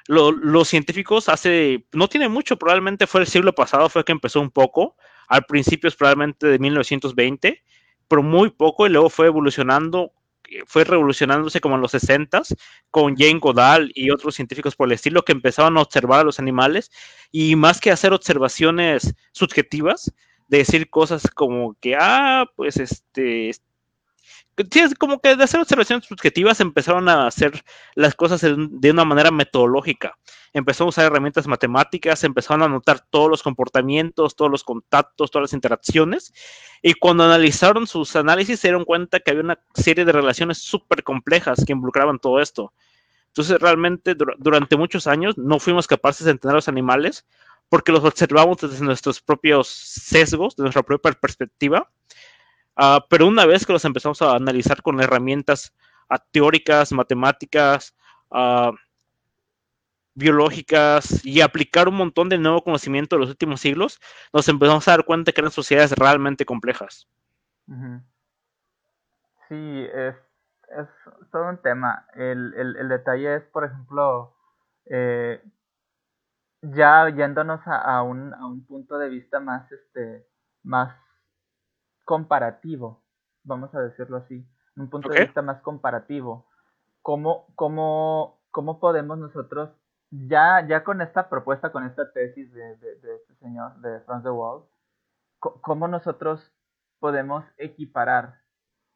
los 0.08 0.68
científicos 0.68 1.30
hace, 1.30 1.86
no 1.94 2.10
tiene 2.10 2.28
mucho, 2.28 2.58
probablemente 2.58 3.08
fue 3.08 3.22
el 3.22 3.28
siglo 3.28 3.54
pasado, 3.54 3.88
fue 3.88 4.04
que 4.04 4.12
empezó 4.12 4.42
un 4.42 4.52
poco, 4.52 4.98
al 5.28 5.46
principio 5.46 5.88
es 5.88 5.96
probablemente 5.96 6.48
de 6.48 6.60
1920, 6.60 7.64
pero 8.08 8.22
muy 8.22 8.50
poco 8.50 8.86
y 8.86 8.90
luego 8.90 9.10
fue 9.10 9.28
evolucionando 9.28 10.12
fue 10.68 10.84
revolucionándose 10.84 11.62
como 11.62 11.76
en 11.76 11.82
los 11.82 11.92
60 11.92 12.42
con 12.90 13.16
Jane 13.16 13.40
Goodall 13.40 13.92
y 13.96 14.10
otros 14.10 14.36
científicos 14.36 14.76
por 14.76 14.88
el 14.88 14.94
estilo 14.94 15.24
que 15.24 15.32
empezaban 15.32 15.78
a 15.78 15.82
observar 15.82 16.20
a 16.20 16.24
los 16.24 16.40
animales 16.40 16.92
y 17.32 17.56
más 17.56 17.80
que 17.80 17.90
hacer 17.90 18.12
observaciones 18.12 19.14
subjetivas, 19.32 20.14
de 20.50 20.58
decir 20.58 20.90
cosas 20.90 21.30
como 21.34 21.78
que, 21.80 21.96
ah, 21.98 22.46
pues 22.58 22.76
este, 22.78 23.52
como 24.98 25.20
que 25.20 25.36
de 25.36 25.44
hacer 25.44 25.60
observaciones 25.60 26.06
subjetivas 26.06 26.60
empezaron 26.60 27.08
a 27.10 27.28
hacer 27.28 27.64
las 27.96 28.16
cosas 28.16 28.42
de 28.42 28.92
una 28.92 29.06
manera 29.06 29.32
metodológica. 29.32 30.18
Empezaron 30.54 30.88
a 30.88 30.90
usar 30.90 31.06
herramientas 31.06 31.48
matemáticas, 31.48 32.24
empezaron 32.24 32.64
a 32.64 32.68
notar 32.68 33.00
todos 33.10 33.30
los 33.30 33.42
comportamientos, 33.42 34.36
todos 34.36 34.52
los 34.52 34.64
contactos, 34.64 35.32
todas 35.32 35.46
las 35.46 35.54
interacciones. 35.54 36.34
Y 36.82 36.94
cuando 36.96 37.24
analizaron 37.24 37.88
sus 37.88 38.16
análisis 38.16 38.60
se 38.60 38.68
dieron 38.68 38.86
cuenta 38.86 39.20
que 39.20 39.32
había 39.32 39.44
una 39.44 39.60
serie 39.74 40.04
de 40.04 40.12
relaciones 40.12 40.58
súper 40.58 41.04
complejas 41.04 41.64
que 41.66 41.74
involucraban 41.74 42.20
todo 42.20 42.42
esto. 42.42 42.74
Entonces 43.28 43.60
realmente 43.62 44.16
durante 44.38 44.76
muchos 44.76 45.08
años 45.08 45.38
no 45.38 45.60
fuimos 45.60 45.88
capaces 45.88 46.26
de 46.26 46.32
entender 46.32 46.56
a 46.56 46.58
los 46.58 46.68
animales 46.68 47.26
porque 47.70 47.94
los 47.94 48.04
observamos 48.04 48.58
desde 48.58 48.84
nuestros 48.84 49.22
propios 49.22 49.70
sesgos, 49.70 50.58
de 50.58 50.64
nuestra 50.64 50.84
propia 50.84 51.14
perspectiva 51.14 51.90
Ah, 52.76 53.06
pero 53.10 53.28
una 53.28 53.46
vez 53.46 53.66
que 53.66 53.74
los 53.74 53.86
empezamos 53.86 54.22
a 54.22 54.36
analizar 54.36 54.82
con 54.82 55.02
herramientas 55.02 55.74
ah, 56.10 56.20
teóricas, 56.32 56.92
matemáticas, 56.92 57.96
ah, 58.32 58.72
biológicas 60.14 61.26
y 61.26 61.42
aplicar 61.42 61.88
un 61.88 61.96
montón 61.96 62.30
de 62.30 62.38
nuevo 62.38 62.64
conocimiento 62.64 63.16
de 63.16 63.22
los 63.22 63.30
últimos 63.30 63.62
siglos, 63.62 64.00
nos 64.34 64.48
empezamos 64.48 64.88
a 64.88 64.92
dar 64.92 65.06
cuenta 65.06 65.32
que 65.32 65.42
eran 65.42 65.52
sociedades 65.52 65.94
realmente 65.94 66.46
complejas. 66.46 67.08
Sí, 69.48 69.88
es, 69.94 70.16
todo 71.32 71.50
un 71.50 71.62
tema. 71.62 72.06
El, 72.16 72.90
detalle 72.90 73.36
es, 73.36 73.44
por 73.44 73.66
ejemplo, 73.66 74.34
eh, 74.86 75.42
ya 76.62 77.10
yéndonos 77.10 77.62
a, 77.66 78.02
un, 78.04 78.34
a 78.34 78.46
un 78.46 78.66
punto 78.66 78.98
de 78.98 79.10
vista 79.10 79.40
más, 79.40 79.72
este, 79.72 80.28
más 80.64 80.96
comparativo, 82.12 83.02
vamos 83.46 83.74
a 83.74 83.80
decirlo 83.80 84.18
así, 84.18 84.46
un 84.76 84.90
punto 84.90 85.08
de 85.08 85.22
vista 85.22 85.42
más 85.42 85.62
comparativo. 85.62 86.46
¿Cómo, 87.02 87.48
cómo, 87.56 88.42
cómo 88.52 88.82
podemos 88.82 89.18
nosotros 89.18 89.70
ya, 90.10 90.68
ya 90.68 90.84
con 90.84 91.00
esta 91.00 91.30
propuesta, 91.30 91.72
con 91.72 91.86
esta 91.86 92.12
tesis 92.12 92.52
de, 92.54 92.74
este 92.74 93.34
señor, 93.40 93.78
de 93.78 94.02
Franz 94.02 94.26
de 94.26 94.30
Waal, 94.30 94.64
¿cómo 95.40 95.88
nosotros 95.88 96.54
podemos 97.00 97.46
equiparar 97.56 98.42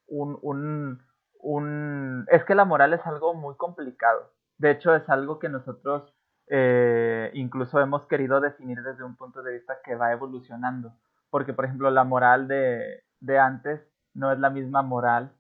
un, 0.07 0.37
un, 0.41 1.01
un... 1.39 2.25
Es 2.29 2.43
que 2.43 2.53
la 2.53 2.65
moral 2.65 2.93
es 2.93 3.07
algo 3.07 3.33
muy 3.33 3.55
complicado. 3.55 4.33
De 4.57 4.71
hecho, 4.71 4.93
es 4.93 5.07
algo 5.07 5.39
que 5.39 5.47
nosotros 5.47 6.13
eh, 6.47 7.31
incluso 7.33 7.79
hemos 7.79 8.07
querido 8.07 8.41
definir 8.41 8.83
desde 8.83 9.05
un 9.05 9.15
punto 9.15 9.41
de 9.41 9.53
vista 9.53 9.77
que 9.85 9.95
va 9.95 10.11
evolucionando. 10.11 10.93
Porque, 11.29 11.53
por 11.53 11.63
ejemplo, 11.63 11.89
la 11.89 12.03
moral 12.03 12.49
de, 12.49 13.04
de 13.25 13.39
antes 13.39 13.81
no 14.13 14.31
es 14.31 14.39
la 14.39 14.49
misma 14.49 14.81
moral 14.81 15.31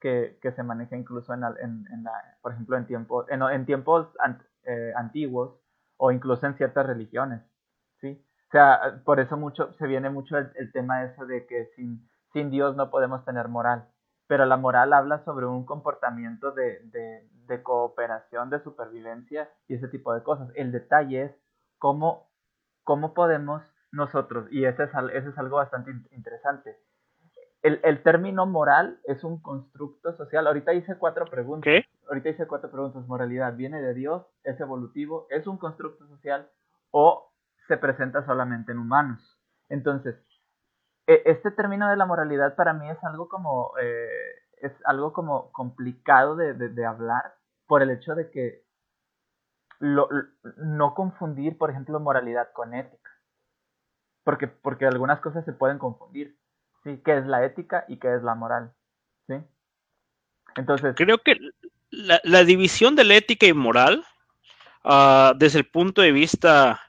que, 0.00 0.38
que 0.40 0.52
se 0.52 0.62
maneja 0.62 0.96
incluso 0.96 1.34
en, 1.34 1.44
en, 1.44 1.86
en, 1.92 2.04
la, 2.04 2.36
por 2.42 2.52
ejemplo, 2.52 2.76
en, 2.76 2.86
tiempo, 2.86 3.28
en, 3.28 3.42
en 3.42 3.66
tiempos 3.66 4.08
eh, 4.64 4.92
antiguos 4.96 5.58
o 5.96 6.10
incluso 6.10 6.46
en 6.46 6.56
ciertas 6.56 6.86
religiones. 6.86 7.42
¿sí? 8.00 8.22
O 8.48 8.50
sea, 8.50 9.00
por 9.04 9.20
eso 9.20 9.36
mucho, 9.36 9.72
se 9.74 9.86
viene 9.86 10.10
mucho 10.10 10.38
el, 10.38 10.72
tema 10.72 11.04
ese 11.04 11.24
de 11.26 11.46
que 11.46 11.66
sin, 11.76 12.08
sin 12.32 12.50
Dios 12.50 12.76
no 12.76 12.90
podemos 12.90 13.24
tener 13.24 13.48
moral. 13.48 13.88
Pero 14.26 14.46
la 14.46 14.56
moral 14.56 14.92
habla 14.92 15.22
sobre 15.24 15.46
un 15.46 15.66
comportamiento 15.66 16.52
de, 16.52 16.80
de, 16.84 17.28
de 17.46 17.62
cooperación, 17.62 18.48
de 18.48 18.60
supervivencia 18.60 19.50
y 19.68 19.74
ese 19.74 19.88
tipo 19.88 20.14
de 20.14 20.22
cosas. 20.22 20.50
El 20.54 20.72
detalle 20.72 21.24
es 21.24 21.32
cómo, 21.78 22.30
cómo 22.84 23.12
podemos 23.12 23.62
nosotros, 23.94 24.46
y 24.50 24.64
ese 24.64 24.84
es, 24.84 24.90
ese 25.12 25.28
es 25.28 25.38
algo 25.38 25.56
bastante 25.56 25.92
interesante, 26.10 26.76
el, 27.64 27.80
el, 27.82 28.02
término 28.02 28.44
moral 28.44 29.00
es 29.04 29.24
un 29.24 29.40
constructo 29.40 30.14
social. 30.18 30.46
Ahorita 30.46 30.74
hice 30.74 30.98
cuatro 30.98 31.24
preguntas. 31.24 31.64
¿Qué? 31.64 31.86
Ahorita 32.06 32.28
hice 32.28 32.46
cuatro 32.46 32.70
preguntas. 32.70 33.06
Moralidad, 33.06 33.56
¿viene 33.56 33.80
de 33.80 33.94
Dios? 33.94 34.26
¿Es 34.44 34.60
evolutivo? 34.60 35.26
¿Es 35.30 35.46
un 35.46 35.56
constructo 35.56 36.06
social? 36.06 36.50
¿O 36.90 37.32
se 37.66 37.78
presenta 37.78 38.24
solamente 38.26 38.72
en 38.72 38.80
humanos? 38.80 39.40
Entonces, 39.70 40.14
e, 41.06 41.22
este 41.24 41.50
término 41.52 41.88
de 41.88 41.96
la 41.96 42.04
moralidad 42.04 42.54
para 42.54 42.74
mí 42.74 42.90
es 42.90 43.02
algo 43.02 43.30
como, 43.30 43.72
eh, 43.80 44.42
es 44.58 44.72
algo 44.84 45.14
como 45.14 45.50
complicado 45.50 46.36
de, 46.36 46.52
de, 46.52 46.68
de, 46.68 46.84
hablar 46.84 47.34
por 47.66 47.80
el 47.80 47.90
hecho 47.90 48.14
de 48.14 48.30
que 48.30 48.62
lo, 49.78 50.06
no 50.58 50.94
confundir, 50.94 51.56
por 51.56 51.70
ejemplo, 51.70 51.98
moralidad 51.98 52.52
con 52.52 52.74
ética. 52.74 53.10
Porque, 54.22 54.48
porque 54.48 54.84
algunas 54.84 55.20
cosas 55.20 55.46
se 55.46 55.54
pueden 55.54 55.78
confundir. 55.78 56.38
¿Sí? 56.84 57.00
¿Qué 57.04 57.18
es 57.18 57.26
la 57.26 57.44
ética 57.44 57.84
y 57.88 57.96
qué 57.96 58.14
es 58.14 58.22
la 58.22 58.34
moral? 58.34 58.72
¿sí? 59.26 59.34
Entonces... 60.56 60.94
Creo 60.96 61.18
que 61.18 61.38
la, 61.90 62.20
la 62.24 62.44
división 62.44 62.94
de 62.94 63.04
la 63.04 63.16
ética 63.16 63.46
y 63.46 63.52
moral, 63.52 64.04
uh, 64.84 65.36
desde 65.36 65.58
el 65.58 65.66
punto 65.66 66.02
de 66.02 66.12
vista, 66.12 66.80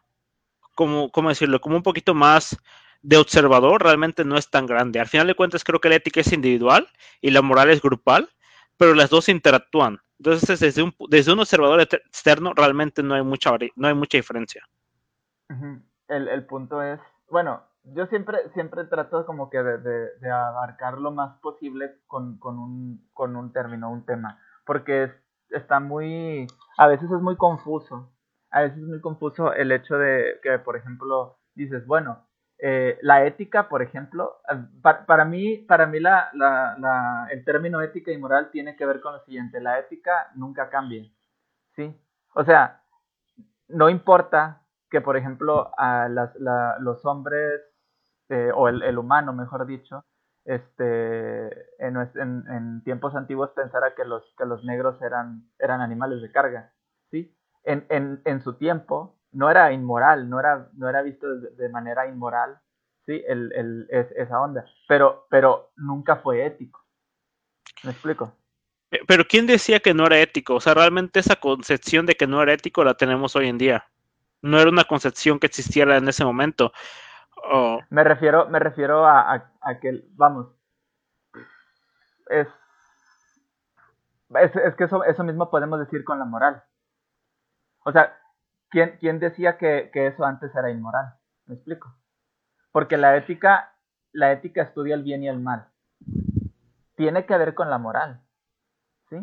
como, 0.75 1.09
¿cómo 1.11 1.29
decirlo? 1.29 1.59
Como 1.59 1.77
un 1.77 1.83
poquito 1.83 2.13
más 2.13 2.57
de 3.01 3.17
observador, 3.17 3.83
realmente 3.83 4.25
no 4.25 4.37
es 4.37 4.49
tan 4.49 4.65
grande. 4.65 4.99
Al 4.99 5.07
final 5.07 5.27
de 5.27 5.35
cuentas, 5.35 5.63
creo 5.63 5.79
que 5.79 5.89
la 5.89 5.95
ética 5.95 6.21
es 6.21 6.33
individual 6.33 6.87
y 7.21 7.31
la 7.31 7.41
moral 7.41 7.69
es 7.69 7.81
grupal, 7.81 8.29
pero 8.77 8.93
las 8.93 9.09
dos 9.09 9.29
interactúan. 9.29 9.99
Entonces, 10.17 10.59
desde 10.59 10.81
un, 10.81 10.95
desde 11.09 11.31
un 11.31 11.39
observador 11.39 11.81
externo, 11.81 12.53
realmente 12.55 13.03
no 13.03 13.13
hay 13.13 13.21
mucha, 13.21 13.51
no 13.75 13.87
hay 13.87 13.93
mucha 13.93 14.17
diferencia. 14.17 14.67
El, 16.07 16.27
el 16.27 16.45
punto 16.45 16.81
es, 16.81 16.99
bueno, 17.29 17.63
yo 17.93 18.07
siempre, 18.07 18.49
siempre 18.53 18.85
trato 18.85 19.25
como 19.25 19.49
que 19.49 19.61
de, 19.61 20.31
abarcar 20.31 20.97
lo 20.97 21.11
más 21.11 21.37
posible 21.39 21.99
con, 22.07 22.37
con, 22.39 22.57
un, 22.57 23.09
con 23.13 23.35
un 23.35 23.53
término, 23.53 23.91
un 23.91 24.05
tema, 24.05 24.39
porque 24.65 25.03
es, 25.03 25.11
está 25.49 25.79
muy, 25.79 26.47
a 26.77 26.87
veces 26.87 27.11
es 27.11 27.21
muy 27.21 27.35
confuso, 27.35 28.11
a 28.49 28.61
veces 28.61 28.79
es 28.79 28.87
muy 28.87 29.01
confuso 29.01 29.53
el 29.53 29.71
hecho 29.71 29.97
de 29.97 30.39
que, 30.41 30.57
por 30.59 30.75
ejemplo, 30.75 31.37
dices, 31.53 31.85
bueno, 31.85 32.25
eh, 32.57 32.97
la 33.01 33.25
ética, 33.25 33.67
por 33.67 33.81
ejemplo, 33.81 34.37
para, 34.81 35.05
para 35.05 35.25
mí, 35.25 35.57
para 35.57 35.85
mí 35.85 35.99
la, 35.99 36.29
la, 36.33 36.75
la, 36.79 37.27
el 37.31 37.43
término 37.43 37.81
ética 37.81 38.11
y 38.11 38.17
moral 38.17 38.49
tiene 38.51 38.75
que 38.75 38.85
ver 38.85 39.01
con 39.01 39.13
lo 39.13 39.19
siguiente, 39.25 39.59
la 39.59 39.79
ética 39.79 40.31
nunca 40.35 40.69
cambia, 40.69 41.03
¿sí? 41.75 41.95
O 42.33 42.43
sea, 42.43 42.81
no 43.67 43.89
importa 43.89 44.61
que, 44.89 45.01
por 45.01 45.17
ejemplo, 45.17 45.71
a 45.77 46.07
las, 46.07 46.35
la, 46.35 46.77
los 46.79 47.05
hombres, 47.05 47.61
eh, 48.29 48.51
o 48.53 48.67
el, 48.67 48.97
humano, 48.97 49.33
mejor 49.33 49.65
dicho, 49.65 50.03
este, 50.45 51.47
en, 51.79 52.81
tiempos 52.83 53.15
antiguos 53.15 53.51
pensara 53.51 53.95
que 53.95 54.05
los, 54.05 54.23
que 54.37 54.45
los 54.45 54.63
negros 54.63 55.01
eran, 55.01 55.49
eran 55.59 55.81
animales 55.81 56.21
de 56.21 56.31
carga, 56.31 56.73
¿sí? 57.11 57.35
En, 57.63 57.85
en, 57.89 58.21
en 58.25 58.41
su 58.41 58.53
tiempo 58.53 59.17
no 59.31 59.49
era 59.49 59.71
inmoral, 59.73 60.29
no 60.29 60.39
era, 60.39 60.69
no 60.73 60.87
era 60.89 61.01
visto 61.01 61.27
de, 61.35 61.69
manera 61.69 62.07
inmoral, 62.07 62.59
¿sí? 63.05 63.21
El, 63.27 63.51
el, 63.53 63.87
es, 63.89 64.07
esa 64.15 64.39
onda, 64.41 64.65
pero, 64.87 65.27
pero 65.29 65.71
nunca 65.75 66.17
fue 66.17 66.45
ético. 66.45 66.85
¿Me 67.83 67.91
explico? 67.91 68.33
Pero 69.07 69.25
¿quién 69.25 69.45
decía 69.45 69.79
que 69.79 69.93
no 69.93 70.05
era 70.05 70.19
ético? 70.19 70.55
O 70.55 70.61
sea, 70.61 70.73
realmente 70.73 71.19
esa 71.19 71.35
concepción 71.35 72.05
de 72.05 72.15
que 72.15 72.27
no 72.27 72.41
era 72.41 72.53
ético 72.53 72.83
la 72.83 72.93
tenemos 72.93 73.35
hoy 73.35 73.49
en 73.49 73.57
día. 73.57 73.85
No 74.41 74.59
era 74.59 74.69
una 74.69 74.85
concepción 74.85 75.39
que 75.39 75.47
existiera 75.47 75.97
en 75.97 76.07
ese 76.07 76.23
momento. 76.23 76.71
Oh. 77.47 77.79
Me 77.89 78.03
refiero, 78.03 78.47
me 78.49 78.59
refiero 78.59 79.05
a, 79.05 79.35
a, 79.35 79.51
a, 79.61 79.79
que, 79.79 80.03
vamos, 80.13 80.47
es, 82.27 82.47
es, 84.41 84.55
es 84.55 84.75
que 84.75 84.85
eso, 84.85 85.03
eso, 85.03 85.23
mismo 85.23 85.51
podemos 85.51 85.79
decir 85.79 86.03
con 86.03 86.17
la 86.17 86.25
moral. 86.25 86.63
O 87.83 87.91
sea, 87.91 88.17
¿quién, 88.69 88.97
quién 88.99 89.19
decía 89.19 89.57
que, 89.57 89.91
que, 89.93 90.07
eso 90.07 90.25
antes 90.25 90.55
era 90.55 90.71
inmoral? 90.71 91.13
¿Me 91.45 91.55
explico? 91.55 91.95
Porque 92.71 92.97
la 92.97 93.15
ética, 93.15 93.75
la 94.11 94.31
ética 94.31 94.63
estudia 94.63 94.95
el 94.95 95.03
bien 95.03 95.21
y 95.21 95.29
el 95.29 95.39
mal. 95.39 95.67
Tiene 96.95 97.27
que 97.27 97.37
ver 97.37 97.53
con 97.53 97.69
la 97.69 97.77
moral. 97.77 98.21
¿Sí? 99.09 99.17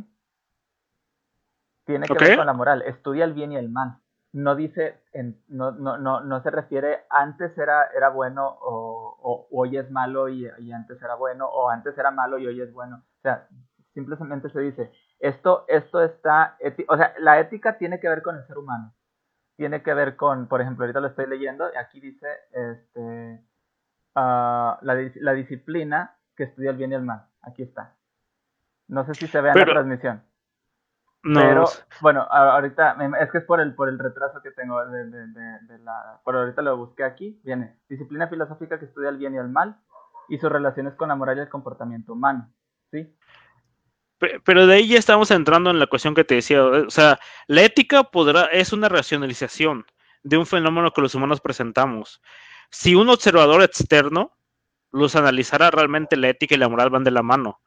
Tiene 1.85 2.07
que 2.07 2.13
okay. 2.13 2.29
ver 2.29 2.37
con 2.37 2.47
la 2.47 2.53
moral. 2.53 2.83
Estudia 2.83 3.25
el 3.25 3.33
bien 3.33 3.51
y 3.51 3.57
el 3.57 3.69
mal 3.69 4.02
no 4.33 4.57
dice, 4.57 4.99
en, 5.13 5.43
no, 5.49 5.73
no, 5.73 5.99
no, 5.99 6.21
no 6.21 6.43
se 6.43 6.51
refiere 6.51 7.05
antes 7.11 7.57
era, 7.59 7.89
era 7.95 8.09
bueno 8.09 8.47
o, 8.47 9.19
o 9.23 9.49
hoy 9.51 9.77
es 9.77 9.91
malo 9.91 10.29
y, 10.29 10.49
y, 10.59 10.73
antes 10.73 11.01
era 11.03 11.15
bueno 11.17 11.47
o 11.47 11.69
antes 11.69 11.97
era 11.99 12.11
malo 12.11 12.39
y 12.39 12.47
hoy 12.47 12.61
es 12.61 12.73
bueno. 12.73 12.97
O 13.19 13.21
sea, 13.21 13.47
simplemente 13.93 14.49
se 14.49 14.61
dice, 14.61 14.93
esto, 15.19 15.65
esto 15.69 16.03
está, 16.03 16.57
o 16.89 16.97
sea, 16.97 17.15
la 17.19 17.41
ética 17.41 17.77
tiene 17.77 18.01
que 18.01 18.09
ver 18.09 18.23
con 18.23 18.37
el 18.37 18.47
ser 18.47 18.59
humano. 18.59 18.95
Tiene 19.57 19.83
que 19.83 19.93
ver 19.93 20.17
con, 20.17 20.49
por 20.49 20.63
ejemplo, 20.63 20.85
ahorita 20.85 21.01
lo 21.01 21.09
estoy 21.09 21.27
leyendo, 21.27 21.71
y 21.73 21.77
aquí 21.77 22.01
dice, 22.01 22.27
este, 22.53 23.45
uh, 24.17 24.81
la, 24.81 25.11
la 25.17 25.33
disciplina 25.35 26.17
que 26.35 26.45
estudia 26.45 26.71
el 26.71 26.79
bien 26.79 26.93
y 26.93 26.95
el 26.95 27.03
mal. 27.03 27.27
Aquí 27.43 27.63
está. 27.63 27.95
No 28.89 29.05
sé 29.05 29.15
si 29.15 29.27
se 29.27 29.41
ve 29.41 29.49
en 29.49 29.55
Pero... 29.55 29.67
la 29.67 29.73
transmisión. 29.81 30.23
No. 31.25 31.41
Pero, 31.41 31.65
bueno, 32.01 32.23
ahorita, 32.23 32.97
es 33.21 33.31
que 33.31 33.39
es 33.39 33.45
por 33.45 33.61
el, 33.61 33.75
por 33.75 33.89
el 33.89 33.99
retraso 33.99 34.43
que 34.43 34.51
tengo 34.51 34.85
de, 34.87 35.05
de, 35.05 35.27
de, 35.29 35.59
de 35.69 35.79
la... 35.79 36.21
Por 36.25 36.35
ahorita 36.35 36.63
lo 36.63 36.77
busqué 36.77 37.05
aquí, 37.05 37.41
viene, 37.45 37.77
disciplina 37.89 38.27
filosófica 38.27 38.79
que 38.79 38.87
estudia 38.87 39.11
el 39.11 39.19
bien 39.19 39.35
y 39.35 39.39
el 39.39 39.49
mal 39.49 39.79
y 40.29 40.39
sus 40.39 40.51
relaciones 40.51 40.95
con 40.95 41.09
la 41.09 41.15
moral 41.15 41.39
y 41.39 41.43
el 41.43 41.49
comportamiento 41.49 42.15
humano, 42.15 42.53
¿sí? 42.91 43.15
Pero 44.45 44.67
de 44.67 44.75
ahí 44.75 44.89
ya 44.89 44.99
estamos 44.99 45.31
entrando 45.31 45.71
en 45.71 45.79
la 45.79 45.87
cuestión 45.87 46.15
que 46.15 46.25
te 46.25 46.37
decía, 46.37 46.65
o 46.65 46.91
sea, 46.91 47.19
la 47.47 47.63
ética 47.63 48.05
podrá, 48.05 48.47
es 48.47 48.73
una 48.73 48.89
racionalización 48.89 49.85
de 50.23 50.39
un 50.39 50.47
fenómeno 50.47 50.93
que 50.93 51.01
los 51.01 51.15
humanos 51.15 51.41
presentamos. 51.41 52.21
Si 52.71 52.95
un 52.95 53.09
observador 53.09 53.63
externo 53.63 54.37
los 54.93 55.17
analizara 55.17 55.71
realmente 55.71 56.17
la 56.17 56.29
ética 56.29 56.55
y 56.55 56.59
la 56.59 56.69
moral 56.69 56.91
van 56.91 57.05
de 57.05 57.11
la 57.11 57.23
mano 57.23 57.61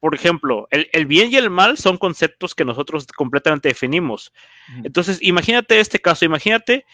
por 0.00 0.14
ejemplo, 0.14 0.68
el, 0.70 0.88
el, 0.92 1.06
bien 1.06 1.32
y 1.32 1.36
el 1.36 1.50
mal 1.50 1.76
son 1.76 1.96
conceptos 1.96 2.54
que 2.54 2.64
nosotros 2.64 3.06
completamente 3.06 3.68
definimos. 3.68 4.32
Entonces, 4.84 5.18
imagínate 5.22 5.80
este 5.80 5.98
caso, 5.98 6.24
imagínate 6.24 6.84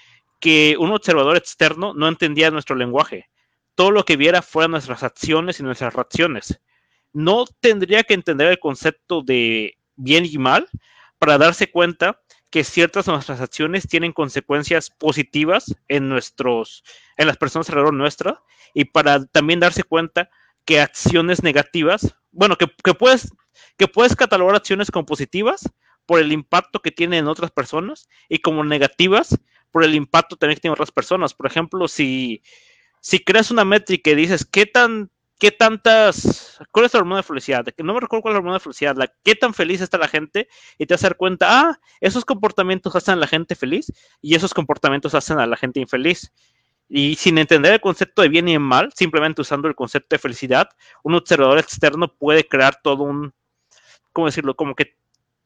que 0.40 0.76
un 0.78 0.90
observador 0.90 1.36
externo 1.36 1.92
no 1.94 2.08
entendía 2.08 2.50
nuestro 2.50 2.76
lenguaje. 2.76 3.28
Todo 3.74 3.90
lo 3.90 4.04
que 4.04 4.16
viera 4.16 4.42
fueran 4.42 4.72
nuestras 4.72 5.02
acciones 5.02 5.60
y 5.60 5.62
nuestras 5.62 5.94
reacciones. 5.94 6.60
No 7.12 7.44
tendría 7.60 8.04
que 8.04 8.14
entender 8.14 8.48
el 8.48 8.58
concepto 8.58 9.22
de 9.22 9.76
bien 9.96 10.24
y 10.24 10.38
mal 10.38 10.68
para 11.18 11.38
darse 11.38 11.70
cuenta 11.70 12.20
que 12.50 12.64
ciertas 12.64 13.06
de 13.06 13.12
nuestras 13.12 13.40
acciones 13.40 13.88
tienen 13.88 14.12
consecuencias 14.12 14.90
positivas 14.90 15.74
en 15.88 16.08
nuestros, 16.08 16.84
en 17.16 17.26
las 17.26 17.36
personas 17.36 17.68
alrededor 17.68 17.94
nuestra, 17.94 18.42
y 18.74 18.84
para 18.84 19.24
también 19.26 19.60
darse 19.60 19.82
cuenta 19.82 20.30
que 20.64 20.80
acciones 20.80 21.42
negativas 21.42 22.16
bueno, 22.34 22.56
que, 22.56 22.66
que, 22.82 22.94
puedes, 22.94 23.32
que 23.76 23.88
puedes 23.88 24.14
catalogar 24.16 24.56
acciones 24.56 24.90
como 24.90 25.06
positivas 25.06 25.68
por 26.06 26.20
el 26.20 26.32
impacto 26.32 26.80
que 26.80 26.90
tienen 26.90 27.20
en 27.20 27.28
otras 27.28 27.50
personas 27.50 28.08
y 28.28 28.38
como 28.38 28.64
negativas 28.64 29.38
por 29.70 29.84
el 29.84 29.94
impacto 29.94 30.36
también 30.36 30.56
que 30.56 30.62
tienen 30.62 30.74
otras 30.74 30.92
personas. 30.92 31.34
Por 31.34 31.46
ejemplo, 31.46 31.88
si, 31.88 32.42
si 33.00 33.18
creas 33.18 33.50
una 33.50 33.64
métrica 33.64 34.10
y 34.10 34.14
dices 34.14 34.44
qué 34.44 34.66
tan 34.66 35.10
qué 35.38 35.50
tantas, 35.50 36.58
cuál 36.70 36.86
es 36.86 36.94
la 36.94 37.00
hormona 37.00 37.16
de 37.18 37.22
felicidad, 37.24 37.64
no 37.78 37.94
me 37.94 38.00
recuerdo 38.00 38.22
cuál 38.22 38.32
es 38.32 38.34
la 38.34 38.38
hormona 38.38 38.56
de 38.56 38.60
felicidad, 38.60 38.96
la, 38.96 39.12
qué 39.24 39.34
tan 39.34 39.52
feliz 39.52 39.80
está 39.80 39.98
la 39.98 40.08
gente 40.08 40.48
y 40.78 40.86
te 40.86 40.94
vas 40.94 41.04
a 41.04 41.08
dar 41.08 41.16
cuenta, 41.16 41.46
ah, 41.50 41.80
esos 42.00 42.24
comportamientos 42.24 42.94
hacen 42.96 43.14
a 43.14 43.16
la 43.16 43.26
gente 43.26 43.54
feliz 43.54 43.92
y 44.22 44.34
esos 44.36 44.54
comportamientos 44.54 45.14
hacen 45.14 45.38
a 45.38 45.46
la 45.46 45.56
gente 45.56 45.80
infeliz. 45.80 46.32
Y 46.88 47.14
sin 47.16 47.38
entender 47.38 47.72
el 47.72 47.80
concepto 47.80 48.22
de 48.22 48.28
bien 48.28 48.48
y 48.48 48.58
mal, 48.58 48.92
simplemente 48.94 49.40
usando 49.40 49.68
el 49.68 49.74
concepto 49.74 50.14
de 50.14 50.18
felicidad, 50.18 50.68
un 51.02 51.14
observador 51.14 51.58
externo 51.58 52.08
puede 52.08 52.46
crear 52.46 52.76
todo 52.82 53.04
un, 53.04 53.32
¿cómo 54.12 54.26
decirlo? 54.26 54.54
Como 54.54 54.74
que 54.74 54.96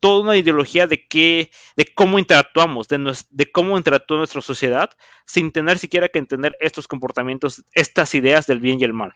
toda 0.01 0.23
una 0.23 0.37
ideología 0.37 0.87
de 0.87 1.07
qué, 1.07 1.51
de 1.77 1.87
cómo 1.95 2.19
interactuamos, 2.19 2.89
de, 2.89 3.17
de 3.31 3.53
cómo 3.53 3.77
interactúa 3.77 4.19
nuestra 4.19 4.41
sociedad, 4.41 4.91
sin 5.27 5.53
tener 5.53 5.79
siquiera 5.79 6.09
que 6.09 6.19
entender 6.19 6.57
estos 6.61 6.87
comportamientos, 6.87 7.65
estas 7.73 8.15
ideas 8.15 8.47
del 8.47 8.61
bien 8.61 8.81
y 8.81 8.85
el 8.85 8.93
mal. 8.93 9.13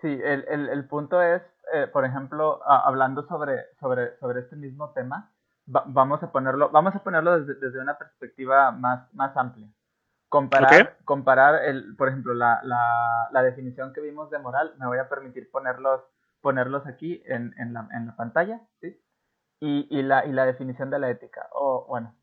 Sí, 0.00 0.08
el, 0.08 0.44
el, 0.48 0.68
el 0.68 0.86
punto 0.86 1.20
es, 1.20 1.42
eh, 1.74 1.86
por 1.86 2.04
ejemplo, 2.04 2.60
hablando 2.66 3.26
sobre, 3.26 3.56
sobre, 3.78 4.16
sobre 4.18 4.40
este 4.40 4.56
mismo 4.56 4.90
tema, 4.90 5.30
vamos 5.66 6.22
a 6.22 6.32
ponerlo, 6.32 6.70
vamos 6.70 6.94
a 6.94 7.02
ponerlo 7.02 7.38
desde, 7.38 7.60
desde, 7.60 7.80
una 7.80 7.96
perspectiva 7.96 8.72
más, 8.72 9.12
más 9.12 9.36
amplia. 9.36 9.68
Comparar, 10.30 10.96
comparar 11.04 11.64
el, 11.64 11.96
por 11.96 12.08
ejemplo, 12.08 12.34
la, 12.34 12.60
la, 12.62 13.28
la, 13.32 13.42
definición 13.42 13.92
que 13.92 14.00
vimos 14.00 14.30
de 14.30 14.38
moral, 14.38 14.74
me 14.78 14.86
voy 14.86 14.98
a 14.98 15.08
permitir 15.08 15.50
ponerlos, 15.50 16.02
ponerlos 16.40 16.86
aquí 16.86 17.20
en, 17.26 17.52
en, 17.58 17.74
la, 17.74 17.88
en 17.92 18.06
la 18.06 18.14
pantalla, 18.14 18.60
¿sí? 18.80 18.96
y, 19.58 19.88
y, 19.90 20.02
la, 20.02 20.24
y 20.24 20.30
la 20.30 20.46
definición 20.46 20.88
de 20.88 21.00
la 21.00 21.10
ética. 21.10 21.48
O 21.52 21.84
bueno, 21.88 22.14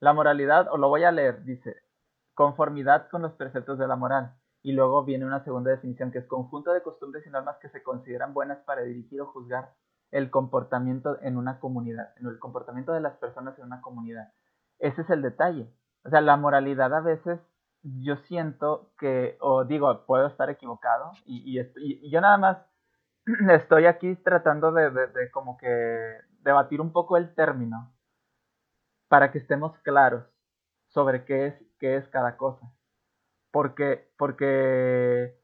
la 0.00 0.14
moralidad, 0.14 0.68
o 0.72 0.78
lo 0.78 0.88
voy 0.88 1.04
a 1.04 1.12
leer, 1.12 1.44
dice, 1.44 1.76
conformidad 2.32 3.10
con 3.10 3.20
los 3.20 3.34
preceptos 3.34 3.78
de 3.78 3.86
la 3.86 3.96
moral. 3.96 4.34
Y 4.62 4.72
luego 4.72 5.04
viene 5.04 5.26
una 5.26 5.44
segunda 5.44 5.70
definición 5.70 6.10
que 6.10 6.20
es 6.20 6.26
conjunto 6.26 6.72
de 6.72 6.82
costumbres 6.82 7.26
y 7.26 7.30
normas 7.30 7.58
que 7.60 7.68
se 7.68 7.82
consideran 7.82 8.32
buenas 8.32 8.60
para 8.64 8.80
dirigir 8.84 9.20
o 9.20 9.26
juzgar 9.26 9.74
el 10.10 10.30
comportamiento 10.30 11.20
en 11.20 11.36
una 11.36 11.60
comunidad, 11.60 12.14
en 12.16 12.26
el 12.26 12.38
comportamiento 12.38 12.92
de 12.92 13.00
las 13.00 13.18
personas 13.18 13.58
en 13.58 13.66
una 13.66 13.82
comunidad. 13.82 14.32
Ese 14.78 15.02
es 15.02 15.10
el 15.10 15.20
detalle. 15.20 15.70
O 16.04 16.08
sea, 16.08 16.22
la 16.22 16.38
moralidad 16.38 16.94
a 16.94 17.00
veces 17.00 17.38
yo 17.82 18.16
siento 18.16 18.92
que, 18.98 19.36
o 19.40 19.64
digo, 19.64 20.04
puedo 20.06 20.26
estar 20.26 20.50
equivocado, 20.50 21.12
y, 21.24 21.58
y, 21.58 22.10
yo 22.10 22.20
nada 22.20 22.36
más 22.38 22.58
estoy 23.50 23.86
aquí 23.86 24.16
tratando 24.16 24.72
de, 24.72 24.90
de, 24.90 25.06
de, 25.08 25.30
como 25.30 25.56
que 25.56 26.18
debatir 26.42 26.80
un 26.80 26.92
poco 26.92 27.16
el 27.16 27.34
término 27.34 27.92
para 29.08 29.32
que 29.32 29.38
estemos 29.38 29.76
claros 29.80 30.24
sobre 30.88 31.24
qué 31.24 31.46
es, 31.46 31.54
qué 31.78 31.96
es 31.96 32.08
cada 32.08 32.36
cosa. 32.36 32.72
Porque, 33.50 34.08
porque 34.16 35.36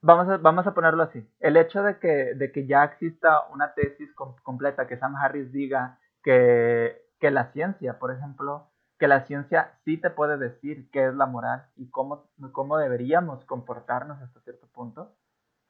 vamos, 0.00 0.28
a, 0.28 0.38
vamos 0.38 0.66
a 0.66 0.74
ponerlo 0.74 1.02
así. 1.02 1.28
El 1.40 1.56
hecho 1.56 1.82
de 1.82 1.98
que, 1.98 2.34
de 2.34 2.52
que 2.52 2.66
ya 2.66 2.84
exista 2.84 3.46
una 3.48 3.74
tesis 3.74 4.10
completa, 4.14 4.86
que 4.86 4.96
Sam 4.96 5.16
Harris 5.16 5.52
diga 5.52 5.98
que, 6.22 7.02
que 7.20 7.30
la 7.30 7.52
ciencia, 7.52 7.98
por 7.98 8.12
ejemplo, 8.12 8.70
que 8.98 9.08
la 9.08 9.26
ciencia 9.26 9.72
sí 9.84 9.98
te 9.98 10.10
puede 10.10 10.38
decir 10.38 10.90
qué 10.90 11.06
es 11.06 11.14
la 11.14 11.26
moral 11.26 11.66
y 11.76 11.90
cómo, 11.90 12.28
cómo 12.52 12.78
deberíamos 12.78 13.44
comportarnos 13.44 14.20
hasta 14.22 14.40
cierto 14.40 14.66
punto, 14.68 15.14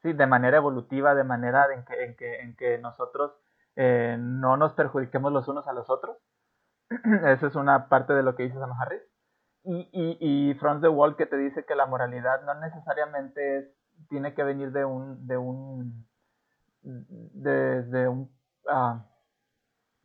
sí, 0.01 0.13
de 0.13 0.27
manera 0.27 0.57
evolutiva, 0.57 1.15
de 1.15 1.23
manera 1.23 1.67
en 1.73 1.83
que, 1.85 2.03
en 2.03 2.15
que, 2.15 2.39
en 2.41 2.55
que 2.55 2.77
nosotros 2.77 3.33
eh, 3.75 4.17
no 4.19 4.57
nos 4.57 4.73
perjudiquemos 4.73 5.31
los 5.31 5.47
unos 5.47 5.67
a 5.67 5.73
los 5.73 5.89
otros. 5.89 6.17
Esa 6.89 7.47
es 7.47 7.55
una 7.55 7.89
parte 7.89 8.13
de 8.13 8.23
lo 8.23 8.35
que 8.35 8.43
dice 8.43 8.59
Sam 8.59 8.73
Harris. 8.79 9.01
Y, 9.63 9.89
y, 9.91 10.49
y 10.51 10.53
Franz 10.55 10.81
de 10.81 10.89
Wall 10.89 11.15
que 11.15 11.25
te 11.25 11.37
dice 11.37 11.65
que 11.65 11.75
la 11.75 11.87
moralidad 11.87 12.43
no 12.43 12.53
necesariamente 12.55 13.57
es, 13.57 13.65
tiene 14.09 14.35
que 14.35 14.43
venir 14.43 14.71
de 14.71 14.85
un, 14.85 15.25
de 15.25 15.37
un, 15.37 16.07
de, 16.83 18.07
un, 18.07 18.31
uh, 18.65 18.99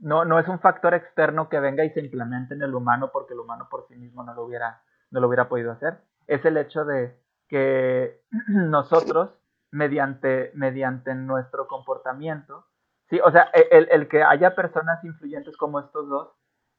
no, 0.01 0.25
no 0.25 0.39
es 0.39 0.49
un 0.49 0.61
factor 0.61 0.95
externo 0.95 1.49
que 1.49 1.61
venga 1.61 1.85
y 1.85 1.91
se 1.91 2.01
implemente 2.01 2.55
en 2.55 2.63
el 2.63 2.75
humano 2.75 3.11
porque 3.13 3.35
el 3.35 3.41
humano 3.41 3.69
por 3.71 3.87
sí 3.87 3.97
mismo 3.97 4.23
no 4.23 4.35
lo 4.35 4.45
hubiera, 4.45 4.83
no 5.11 5.21
lo 5.21 5.29
hubiera 5.29 5.49
podido 5.49 5.73
hacer. 5.73 6.01
Es 6.27 6.45
el 6.45 6.57
hecho 6.57 6.85
de 6.85 7.17
que 7.49 8.23
nosotros, 8.49 9.31
mediante, 9.71 10.51
mediante 10.55 11.15
nuestro 11.15 11.67
comportamiento, 11.69 12.67
Sí, 13.11 13.19
o 13.25 13.31
sea, 13.33 13.51
e, 13.53 13.67
el, 13.73 13.89
el, 13.91 14.09
que 14.09 14.23
haya 14.23 14.55
personas 14.55 15.05
influyentes 15.05 15.57
como 15.57 15.81
estos 15.81 16.09
dos, 16.09 16.29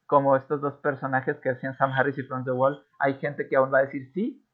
como 0.06 0.38
estos 0.38 0.62
dos 0.62 0.76
personajes 0.76 1.38
que 1.42 1.50
hacían 1.50 1.76
Sam 1.78 1.92
Harris 1.92 2.18
y 2.18 2.24
Franz 2.24 2.46
the 2.46 2.52
Wall, 2.52 2.86
hay 3.00 3.16
gente 3.16 3.50
que 3.50 3.58
aún 3.58 3.72
va 3.72 3.80
a 3.80 3.86
decir 3.86 4.10
sí, 4.14 4.48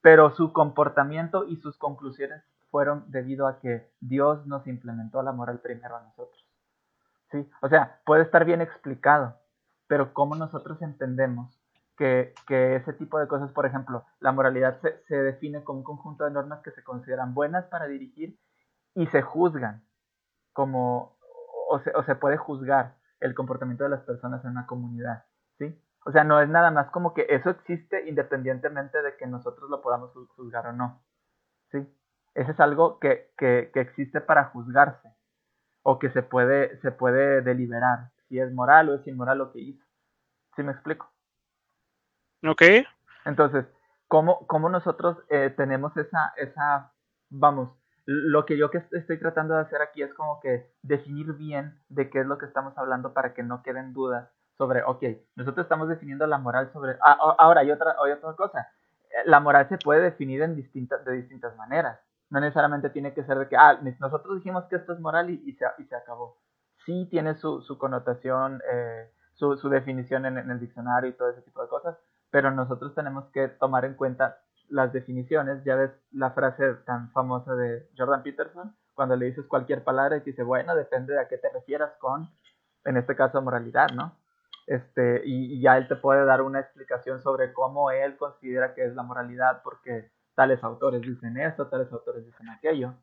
pero 0.00 0.30
su 0.30 0.52
comportamiento 0.52 1.46
y 1.46 1.56
sus 1.58 1.78
conclusiones 1.78 2.42
fueron 2.70 3.04
debido 3.12 3.46
a 3.46 3.60
que 3.60 3.92
Dios 4.00 4.44
nos 4.46 4.66
implementó 4.66 5.22
la 5.22 5.30
moral 5.30 5.60
primero 5.60 5.96
a 5.96 6.02
nosotros. 6.02 6.41
Sí, 7.32 7.50
o 7.62 7.68
sea, 7.68 7.98
puede 8.04 8.22
estar 8.22 8.44
bien 8.44 8.60
explicado, 8.60 9.40
pero 9.86 10.12
cómo 10.12 10.36
nosotros 10.36 10.82
entendemos 10.82 11.58
que, 11.96 12.34
que 12.46 12.76
ese 12.76 12.92
tipo 12.92 13.18
de 13.18 13.26
cosas, 13.26 13.50
por 13.52 13.64
ejemplo, 13.64 14.04
la 14.20 14.32
moralidad 14.32 14.78
se, 14.82 15.02
se 15.08 15.16
define 15.16 15.64
como 15.64 15.78
un 15.78 15.84
conjunto 15.84 16.24
de 16.24 16.30
normas 16.30 16.60
que 16.60 16.72
se 16.72 16.84
consideran 16.84 17.32
buenas 17.32 17.64
para 17.66 17.86
dirigir 17.86 18.38
y 18.94 19.06
se 19.06 19.22
juzgan 19.22 19.82
como, 20.52 21.16
o 21.70 21.80
se, 21.80 21.90
o 21.94 22.02
se 22.02 22.14
puede 22.16 22.36
juzgar 22.36 22.96
el 23.20 23.34
comportamiento 23.34 23.84
de 23.84 23.90
las 23.90 24.02
personas 24.02 24.44
en 24.44 24.50
una 24.50 24.66
comunidad, 24.66 25.24
¿sí? 25.58 25.74
O 26.04 26.12
sea, 26.12 26.24
no 26.24 26.38
es 26.38 26.50
nada 26.50 26.70
más 26.70 26.90
como 26.90 27.14
que 27.14 27.26
eso 27.30 27.48
existe 27.48 28.06
independientemente 28.08 29.00
de 29.00 29.16
que 29.16 29.26
nosotros 29.26 29.70
lo 29.70 29.80
podamos 29.80 30.12
juzgar 30.36 30.66
o 30.66 30.72
no, 30.72 31.02
¿sí? 31.70 31.78
Eso 32.34 32.50
es 32.50 32.60
algo 32.60 32.98
que, 32.98 33.32
que, 33.38 33.70
que 33.72 33.80
existe 33.80 34.20
para 34.20 34.44
juzgarse 34.46 35.08
o 35.82 35.98
que 35.98 36.10
se 36.10 36.22
puede, 36.22 36.78
se 36.80 36.92
puede 36.92 37.42
deliberar 37.42 38.10
si 38.28 38.38
es 38.38 38.52
moral 38.52 38.88
o 38.88 38.94
es 38.94 39.06
inmoral 39.06 39.38
lo 39.38 39.52
que 39.52 39.60
hizo. 39.60 39.84
¿Sí 40.56 40.62
me 40.62 40.72
explico? 40.72 41.10
Ok. 42.46 42.62
Entonces, 43.24 43.66
¿cómo, 44.08 44.46
cómo 44.46 44.68
nosotros 44.68 45.18
eh, 45.28 45.52
tenemos 45.56 45.96
esa, 45.96 46.32
esa, 46.36 46.92
vamos, 47.30 47.70
lo 48.04 48.44
que 48.44 48.56
yo 48.56 48.70
que 48.70 48.82
estoy 48.92 49.18
tratando 49.18 49.54
de 49.54 49.60
hacer 49.60 49.80
aquí 49.80 50.02
es 50.02 50.12
como 50.14 50.40
que 50.40 50.70
definir 50.82 51.32
bien 51.34 51.78
de 51.88 52.10
qué 52.10 52.20
es 52.20 52.26
lo 52.26 52.38
que 52.38 52.46
estamos 52.46 52.76
hablando 52.76 53.12
para 53.12 53.32
que 53.32 53.42
no 53.42 53.62
queden 53.62 53.92
dudas 53.92 54.28
sobre, 54.58 54.82
ok, 54.82 55.02
nosotros 55.36 55.64
estamos 55.64 55.88
definiendo 55.88 56.26
la 56.26 56.38
moral 56.38 56.70
sobre... 56.72 56.96
Ah, 57.02 57.16
ahora, 57.38 57.60
hay 57.60 57.70
otra, 57.70 57.96
hay 58.04 58.12
otra 58.12 58.34
cosa. 58.34 58.68
La 59.24 59.40
moral 59.40 59.68
se 59.68 59.78
puede 59.78 60.02
definir 60.02 60.42
en 60.42 60.56
distintas, 60.56 61.04
de 61.04 61.12
distintas 61.12 61.56
maneras. 61.56 61.98
No 62.32 62.40
necesariamente 62.40 62.88
tiene 62.88 63.12
que 63.12 63.24
ser 63.24 63.38
de 63.38 63.46
que, 63.46 63.58
ah, 63.58 63.78
nosotros 64.00 64.36
dijimos 64.36 64.64
que 64.64 64.76
esto 64.76 64.94
es 64.94 65.00
moral 65.00 65.28
y, 65.28 65.52
se, 65.52 65.66
acabó. 65.94 66.38
Sí 66.86 67.06
tiene 67.10 67.34
su, 67.34 67.76
connotación, 67.78 68.62
eh, 68.72 69.12
su, 69.34 69.68
definición 69.68 70.24
en, 70.24 70.38
el 70.38 70.58
diccionario 70.58 71.10
y 71.10 71.12
todo 71.12 71.28
ese 71.28 71.42
tipo 71.42 71.60
de 71.60 71.68
cosas, 71.68 71.98
pero 72.30 72.50
nosotros 72.50 72.94
tenemos 72.94 73.26
que 73.34 73.48
tomar 73.48 73.84
en 73.84 73.92
cuenta 73.92 74.38
las 74.70 74.94
definiciones, 74.94 75.62
ya 75.62 75.76
ves 75.76 75.90
la 76.10 76.30
frase 76.30 76.72
tan 76.86 77.10
famosa 77.10 77.54
de 77.54 77.86
Jordan 77.98 78.22
Peterson, 78.22 78.74
cuando 78.94 79.14
le 79.14 79.26
dices 79.26 79.44
cualquier 79.46 79.84
palabra 79.84 80.16
y 80.16 80.20
dice, 80.20 80.42
bueno, 80.42 80.74
depende 80.74 81.12
de 81.12 81.20
a 81.20 81.28
qué 81.28 81.36
te 81.36 81.50
refieras 81.50 81.92
con, 81.98 82.30
en 82.86 82.96
este 82.96 83.14
caso, 83.14 83.42
moralidad, 83.42 83.90
¿no? 83.94 84.16
Este, 84.66 85.20
y, 85.26 85.60
ya 85.60 85.76
él 85.76 85.86
te 85.86 85.96
puede 85.96 86.24
dar 86.24 86.40
una 86.40 86.60
explicación 86.60 87.20
sobre 87.20 87.52
cómo 87.52 87.90
él 87.90 88.16
considera 88.16 88.72
que 88.74 88.86
es 88.86 88.94
la 88.94 89.02
moralidad, 89.02 89.60
porque 89.62 90.10
tales 90.34 90.62
autores 90.62 91.02
dicen 91.02 91.36
esto, 91.38 91.66
tales 91.66 91.92
autores 91.92 92.24
dicen 92.24 92.48
aquello. 92.48 92.94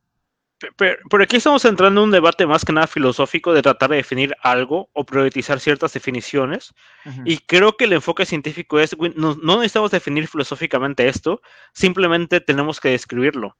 Pero, 0.75 1.23
aquí 1.23 1.37
estamos 1.37 1.63
entrando 1.63 2.01
en 2.01 2.07
un 2.07 2.11
debate 2.11 2.45
más 2.45 2.65
que 2.65 2.73
nada 2.73 2.87
filosófico 2.87 3.53
de 3.53 3.61
tratar 3.61 3.91
de 3.91 3.95
definir 3.97 4.35
algo 4.41 4.89
o 4.91 5.05
priorizar 5.05 5.59
ciertas 5.59 5.93
definiciones. 5.93 6.73
Uh 7.05 7.09
-huh. 7.09 7.21
Y 7.25 7.37
creo 7.37 7.77
que 7.77 7.85
el 7.85 7.93
enfoque 7.93 8.25
científico 8.25 8.77
es, 8.79 8.97
no, 9.15 9.35
no, 9.35 9.57
necesitamos 9.57 9.91
definir 9.91 10.27
filosóficamente 10.27 11.07
esto, 11.07 11.41
simplemente 11.73 12.41
tenemos 12.41 12.81
que 12.81 12.89
describirlo. 12.89 13.55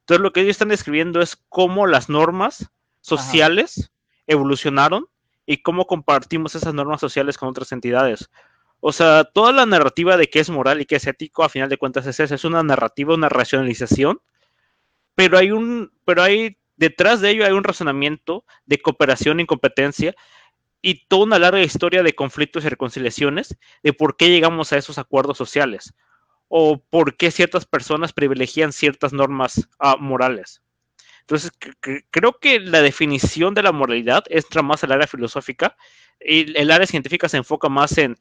Entonces 0.00 0.20
lo 0.20 0.32
que 0.32 0.40
ellos 0.40 0.52
están 0.52 0.68
describiendo 0.68 1.22
es 1.22 1.36
cómo 1.48 1.86
las 1.86 2.08
normas 2.10 2.70
sociales 3.00 3.90
evolucionaron 4.26 5.06
y 5.46 5.62
cómo 5.62 5.86
compartimos 5.86 6.54
esas 6.54 6.74
normas 6.74 7.00
sociales 7.00 7.38
con 7.38 7.48
otras 7.48 7.72
entidades. 7.72 8.28
O 8.84 8.92
sea, 8.92 9.24
toda 9.24 9.52
la 9.52 9.64
narrativa 9.64 10.16
de 10.16 10.28
qué 10.28 10.40
es 10.40 10.50
moral 10.50 10.80
y 10.80 10.86
qué 10.86 10.96
es 10.96 11.06
ético, 11.06 11.44
a 11.44 11.48
final 11.48 11.68
de 11.68 11.78
cuentas 11.78 12.06
es 12.06 12.18
esa, 12.20 12.34
es 12.34 12.44
una 12.44 12.62
narrativa, 12.62 13.14
una 13.14 13.28
racionalización 13.28 14.20
pero 15.14 15.38
hay 15.38 15.50
un, 15.50 15.92
pero 16.04 16.22
hay, 16.22 16.58
detrás 16.76 17.20
de 17.20 17.30
ello 17.30 17.44
hay 17.44 17.52
un 17.52 17.64
razonamiento 17.64 18.44
de 18.66 18.78
cooperación 18.78 19.38
e 19.38 19.42
incompetencia 19.42 20.14
y 20.80 21.06
toda 21.06 21.24
una 21.24 21.38
larga 21.38 21.62
historia 21.62 22.02
de 22.02 22.14
conflictos 22.14 22.64
y 22.64 22.68
reconciliaciones 22.68 23.56
de 23.82 23.92
por 23.92 24.16
qué 24.16 24.30
llegamos 24.30 24.72
a 24.72 24.78
esos 24.78 24.98
acuerdos 24.98 25.38
sociales 25.38 25.94
o 26.48 26.78
por 26.78 27.16
qué 27.16 27.30
ciertas 27.30 27.66
personas 27.66 28.12
privilegian 28.12 28.72
ciertas 28.72 29.12
normas 29.12 29.68
uh, 29.80 29.96
morales. 29.98 30.62
Entonces, 31.20 31.52
creo 32.10 32.38
que 32.40 32.58
la 32.58 32.82
definición 32.82 33.54
de 33.54 33.62
la 33.62 33.70
moralidad 33.70 34.24
entra 34.28 34.60
más 34.60 34.82
al 34.82 34.92
área 34.92 35.06
filosófica 35.06 35.76
y 36.20 36.58
el 36.58 36.70
área 36.70 36.86
científica 36.86 37.28
se 37.28 37.36
enfoca 37.36 37.68
más 37.68 37.96
en 37.96 38.18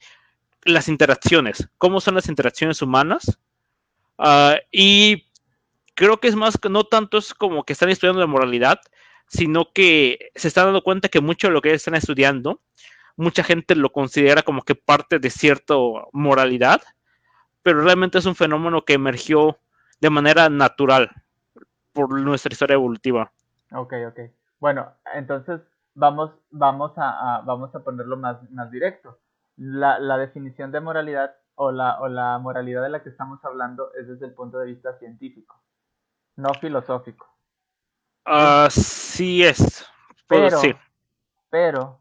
las 0.64 0.88
interacciones, 0.88 1.70
cómo 1.78 2.02
son 2.02 2.16
las 2.16 2.30
interacciones 2.30 2.82
humanas 2.82 3.40
uh, 4.18 4.56
y 4.72 5.28
creo 5.96 6.20
que 6.20 6.28
es 6.28 6.36
más 6.36 6.58
no 6.70 6.84
tanto 6.84 7.18
es 7.18 7.34
como 7.34 7.64
que 7.64 7.74
están 7.74 7.90
estudiando 7.90 8.22
la 8.22 8.28
moralidad, 8.28 8.80
sino 9.28 9.72
que 9.74 10.32
se 10.36 10.48
están 10.48 10.66
dando 10.66 10.84
cuenta 10.84 11.10
que 11.10 11.22
mucho 11.22 11.48
de 11.48 11.54
lo 11.54 11.62
que 11.62 11.74
están 11.74 11.96
estudiando, 11.96 12.62
mucha 13.16 13.44
gente 13.44 13.76
lo 13.76 13.92
considera 13.92 14.44
como 14.44 14.62
que 14.62 14.76
parte 14.76 15.20
de 15.20 15.30
cierta 15.30 15.76
moralidad, 16.12 16.82
pero 17.64 17.82
realmente 17.82 18.18
es 18.18 18.26
un 18.26 18.36
fenómeno 18.36 18.84
que 18.84 18.94
emergió 18.94 19.58
de 20.00 20.10
manera 20.10 20.50
natural 20.50 21.12
por 21.94 22.20
nuestra 22.20 22.52
historia 22.52 22.74
evolutiva. 22.76 23.32
Ok, 23.72 23.94
ok. 24.08 24.20
Bueno, 24.60 24.92
entonces 25.14 25.62
vamos, 25.94 26.32
vamos, 26.50 26.94
a, 26.98 27.42
vamos 27.46 27.74
a 27.76 27.84
ponerlo 27.84 28.18
más, 28.18 28.38
más 28.52 28.72
directo. 28.72 29.20
La, 29.64 30.00
la 30.00 30.18
definición 30.18 30.72
de 30.72 30.80
moralidad 30.80 31.36
o 31.54 31.72
la, 31.72 32.02
o 32.02 32.08
la 32.08 32.40
moralidad 32.40 32.82
de 32.82 32.90
la 32.90 33.04
que 33.04 33.10
estamos 33.10 33.44
hablando 33.46 33.94
es 33.94 34.08
desde 34.08 34.26
el 34.26 34.34
punto 34.34 34.58
de 34.58 34.66
vista 34.66 34.98
científico, 34.98 35.62
no 36.36 36.52
filosófico. 36.56 37.28
Así 38.26 39.44
es. 39.44 39.88
Pero, 40.28 40.58
pero 41.52 42.00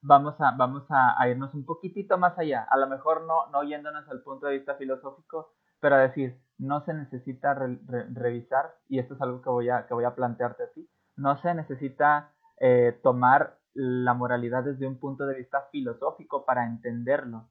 vamos, 0.00 0.40
a, 0.40 0.52
vamos 0.52 0.84
a, 0.88 1.28
irnos 1.28 1.52
un 1.52 1.66
poquitito 1.66 2.16
más 2.16 2.38
allá. 2.38 2.66
A 2.70 2.78
lo 2.78 2.86
mejor 2.86 3.26
no, 3.26 3.46
no 3.50 3.62
yéndonos 3.62 4.08
al 4.08 4.22
punto 4.22 4.46
de 4.46 4.54
vista 4.54 4.76
filosófico, 4.76 5.52
pero 5.80 5.96
a 5.96 5.98
decir, 5.98 6.40
no 6.56 6.82
se 6.84 6.94
necesita 6.94 7.52
revisar, 7.54 8.76
y 8.88 8.98
esto 8.98 9.14
es 9.14 9.20
algo 9.20 9.42
que 9.42 9.50
voy 9.50 9.68
a, 9.68 9.86
que 9.86 9.92
voy 9.92 10.04
a 10.04 10.14
plantearte 10.14 10.62
a 10.62 10.70
ti, 10.70 10.88
no 11.16 11.36
se 11.36 11.52
necesita 11.52 12.32
eh, 12.58 12.98
tomar 13.02 13.58
la 13.74 14.14
moralidad 14.14 14.64
desde 14.64 14.86
un 14.86 14.98
punto 14.98 15.26
de 15.26 15.36
vista 15.36 15.68
filosófico 15.70 16.44
para 16.44 16.66
entenderlo, 16.66 17.48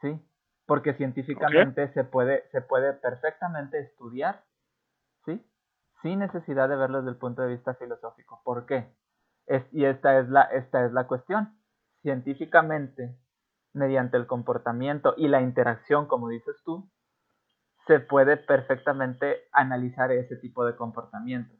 ¿sí? 0.00 0.20
Porque 0.66 0.94
científicamente 0.94 1.92
se, 1.92 2.04
puede, 2.04 2.48
se 2.50 2.60
puede 2.60 2.92
perfectamente 2.94 3.78
estudiar, 3.78 4.44
¿sí? 5.24 5.44
Sin 6.02 6.18
necesidad 6.18 6.68
de 6.68 6.76
verlo 6.76 6.98
desde 6.98 7.10
el 7.10 7.16
punto 7.16 7.42
de 7.42 7.48
vista 7.48 7.74
filosófico. 7.74 8.40
¿Por 8.44 8.66
qué? 8.66 8.92
Es, 9.46 9.62
y 9.72 9.84
esta 9.84 10.18
es, 10.18 10.28
la, 10.28 10.42
esta 10.42 10.84
es 10.84 10.92
la 10.92 11.06
cuestión. 11.06 11.58
Científicamente, 12.02 13.16
mediante 13.72 14.16
el 14.16 14.26
comportamiento 14.26 15.14
y 15.16 15.28
la 15.28 15.40
interacción, 15.40 16.06
como 16.06 16.28
dices 16.28 16.56
tú, 16.64 16.90
se 17.86 18.00
puede 18.00 18.36
perfectamente 18.36 19.48
analizar 19.52 20.12
ese 20.12 20.36
tipo 20.36 20.64
de 20.64 20.76
comportamientos. 20.76 21.58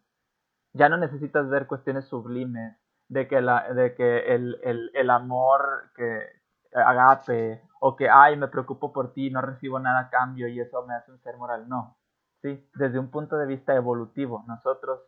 Ya 0.75 0.89
no 0.89 0.99
necesitas 0.99 1.49
ver 1.49 1.67
cuestiones 1.67 2.05
sublimes 2.07 2.77
de 3.09 3.27
que, 3.27 3.41
la, 3.41 3.73
de 3.73 3.95
que 3.95 4.35
el, 4.35 4.61
el, 4.63 4.91
el 4.95 5.11
amor 5.11 5.91
que 5.97 6.27
agape 6.75 7.63
o 7.81 7.97
que, 7.97 8.09
ay, 8.09 8.37
me 8.37 8.49
preocupo 8.49 8.93
por 8.93 9.13
ti, 9.13 9.31
no 9.31 9.41
recibo 9.41 9.79
nada 9.79 10.01
a 10.01 10.11
cambio 10.11 10.49
y 10.49 10.61
eso 10.61 10.85
me 10.87 10.95
hace 10.95 11.11
un 11.13 11.21
ser 11.21 11.37
moral. 11.37 11.69
No, 11.69 11.97
¿sí? 12.43 12.69
Desde 12.75 12.99
un 12.99 13.11
punto 13.11 13.37
de 13.37 13.47
vista 13.47 13.75
evolutivo, 13.75 14.45
nosotros, 14.47 15.01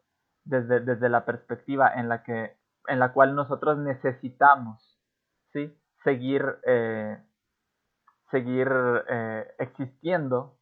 desde, 0.44 0.80
desde 0.80 1.08
la 1.08 1.24
perspectiva 1.24 1.92
en 1.94 2.08
la, 2.08 2.22
que, 2.22 2.56
en 2.86 2.98
la 2.98 3.12
cual 3.12 3.34
nosotros 3.34 3.78
necesitamos, 3.78 4.98
¿sí? 5.52 5.76
Seguir, 6.02 6.58
eh, 6.64 7.22
seguir 8.30 8.70
eh, 9.08 9.54
existiendo 9.58 10.58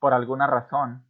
por 0.00 0.14
alguna 0.14 0.46
razón, 0.46 1.04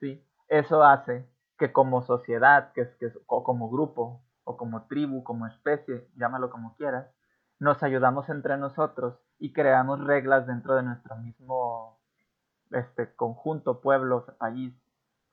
¿sí? 0.00 0.26
Eso 0.48 0.82
hace 0.82 1.28
que 1.58 1.72
como 1.72 2.02
sociedad, 2.02 2.72
que 2.72 2.96
que 2.98 3.12
o 3.26 3.44
como 3.44 3.70
grupo, 3.70 4.24
o 4.44 4.56
como 4.56 4.86
tribu, 4.86 5.22
como 5.22 5.46
especie, 5.46 6.08
llámalo 6.16 6.50
como 6.50 6.76
quieras, 6.76 7.06
nos 7.58 7.82
ayudamos 7.82 8.28
entre 8.28 8.56
nosotros 8.56 9.18
y 9.38 9.52
creamos 9.52 10.04
reglas 10.04 10.46
dentro 10.46 10.74
de 10.74 10.82
nuestro 10.82 11.16
mismo 11.16 12.00
este, 12.70 13.14
conjunto, 13.14 13.80
pueblo, 13.80 14.26
país 14.38 14.74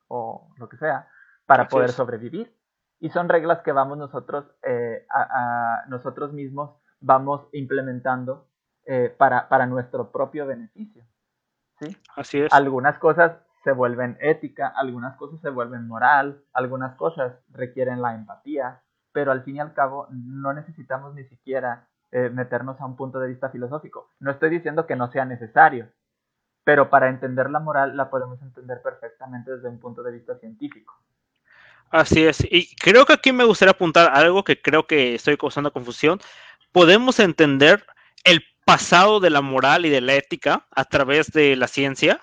o 0.08 0.48
lo 0.56 0.68
que 0.68 0.76
sea, 0.76 1.08
para 1.46 1.68
poder 1.68 1.90
sobrevivir. 1.90 2.54
Y 3.00 3.10
son 3.10 3.28
reglas 3.28 3.62
que 3.62 3.72
vamos 3.72 3.98
nosotros, 3.98 4.44
eh, 4.62 5.06
a, 5.10 5.84
nosotros 5.88 6.32
mismos, 6.32 6.70
vamos 7.00 7.48
implementando 7.52 8.46
eh, 8.84 9.14
para, 9.16 9.48
para 9.48 9.66
nuestro 9.66 10.12
propio 10.12 10.46
beneficio. 10.46 11.04
¿sí? 11.80 11.96
Así 12.14 12.42
es. 12.42 12.52
Algunas 12.52 12.98
cosas 12.98 13.38
se 13.64 13.72
vuelven 13.72 14.16
ética, 14.20 14.68
algunas 14.68 15.16
cosas 15.16 15.40
se 15.40 15.50
vuelven 15.50 15.86
moral, 15.86 16.42
algunas 16.52 16.94
cosas 16.96 17.34
requieren 17.50 18.00
la 18.00 18.14
empatía, 18.14 18.82
pero 19.12 19.32
al 19.32 19.42
fin 19.42 19.56
y 19.56 19.60
al 19.60 19.74
cabo 19.74 20.06
no 20.10 20.52
necesitamos 20.52 21.14
ni 21.14 21.24
siquiera 21.24 21.88
eh, 22.12 22.28
meternos 22.28 22.80
a 22.80 22.86
un 22.86 22.96
punto 22.96 23.20
de 23.20 23.28
vista 23.28 23.50
filosófico. 23.50 24.10
No 24.18 24.30
estoy 24.30 24.50
diciendo 24.50 24.86
que 24.86 24.96
no 24.96 25.10
sea 25.10 25.24
necesario, 25.24 25.88
pero 26.64 26.90
para 26.90 27.08
entender 27.08 27.50
la 27.50 27.60
moral 27.60 27.96
la 27.96 28.10
podemos 28.10 28.40
entender 28.42 28.82
perfectamente 28.82 29.52
desde 29.52 29.68
un 29.68 29.78
punto 29.78 30.02
de 30.02 30.12
vista 30.12 30.36
científico. 30.38 30.94
Así 31.90 32.24
es, 32.24 32.40
y 32.48 32.74
creo 32.76 33.04
que 33.04 33.14
aquí 33.14 33.32
me 33.32 33.44
gustaría 33.44 33.72
apuntar 33.72 34.12
algo 34.14 34.44
que 34.44 34.60
creo 34.60 34.86
que 34.86 35.16
estoy 35.16 35.36
causando 35.36 35.72
confusión. 35.72 36.20
Podemos 36.70 37.18
entender 37.18 37.84
el 38.22 38.44
pasado 38.64 39.18
de 39.18 39.30
la 39.30 39.40
moral 39.40 39.86
y 39.86 39.90
de 39.90 40.00
la 40.00 40.14
ética 40.14 40.66
a 40.70 40.84
través 40.84 41.32
de 41.32 41.56
la 41.56 41.66
ciencia, 41.66 42.20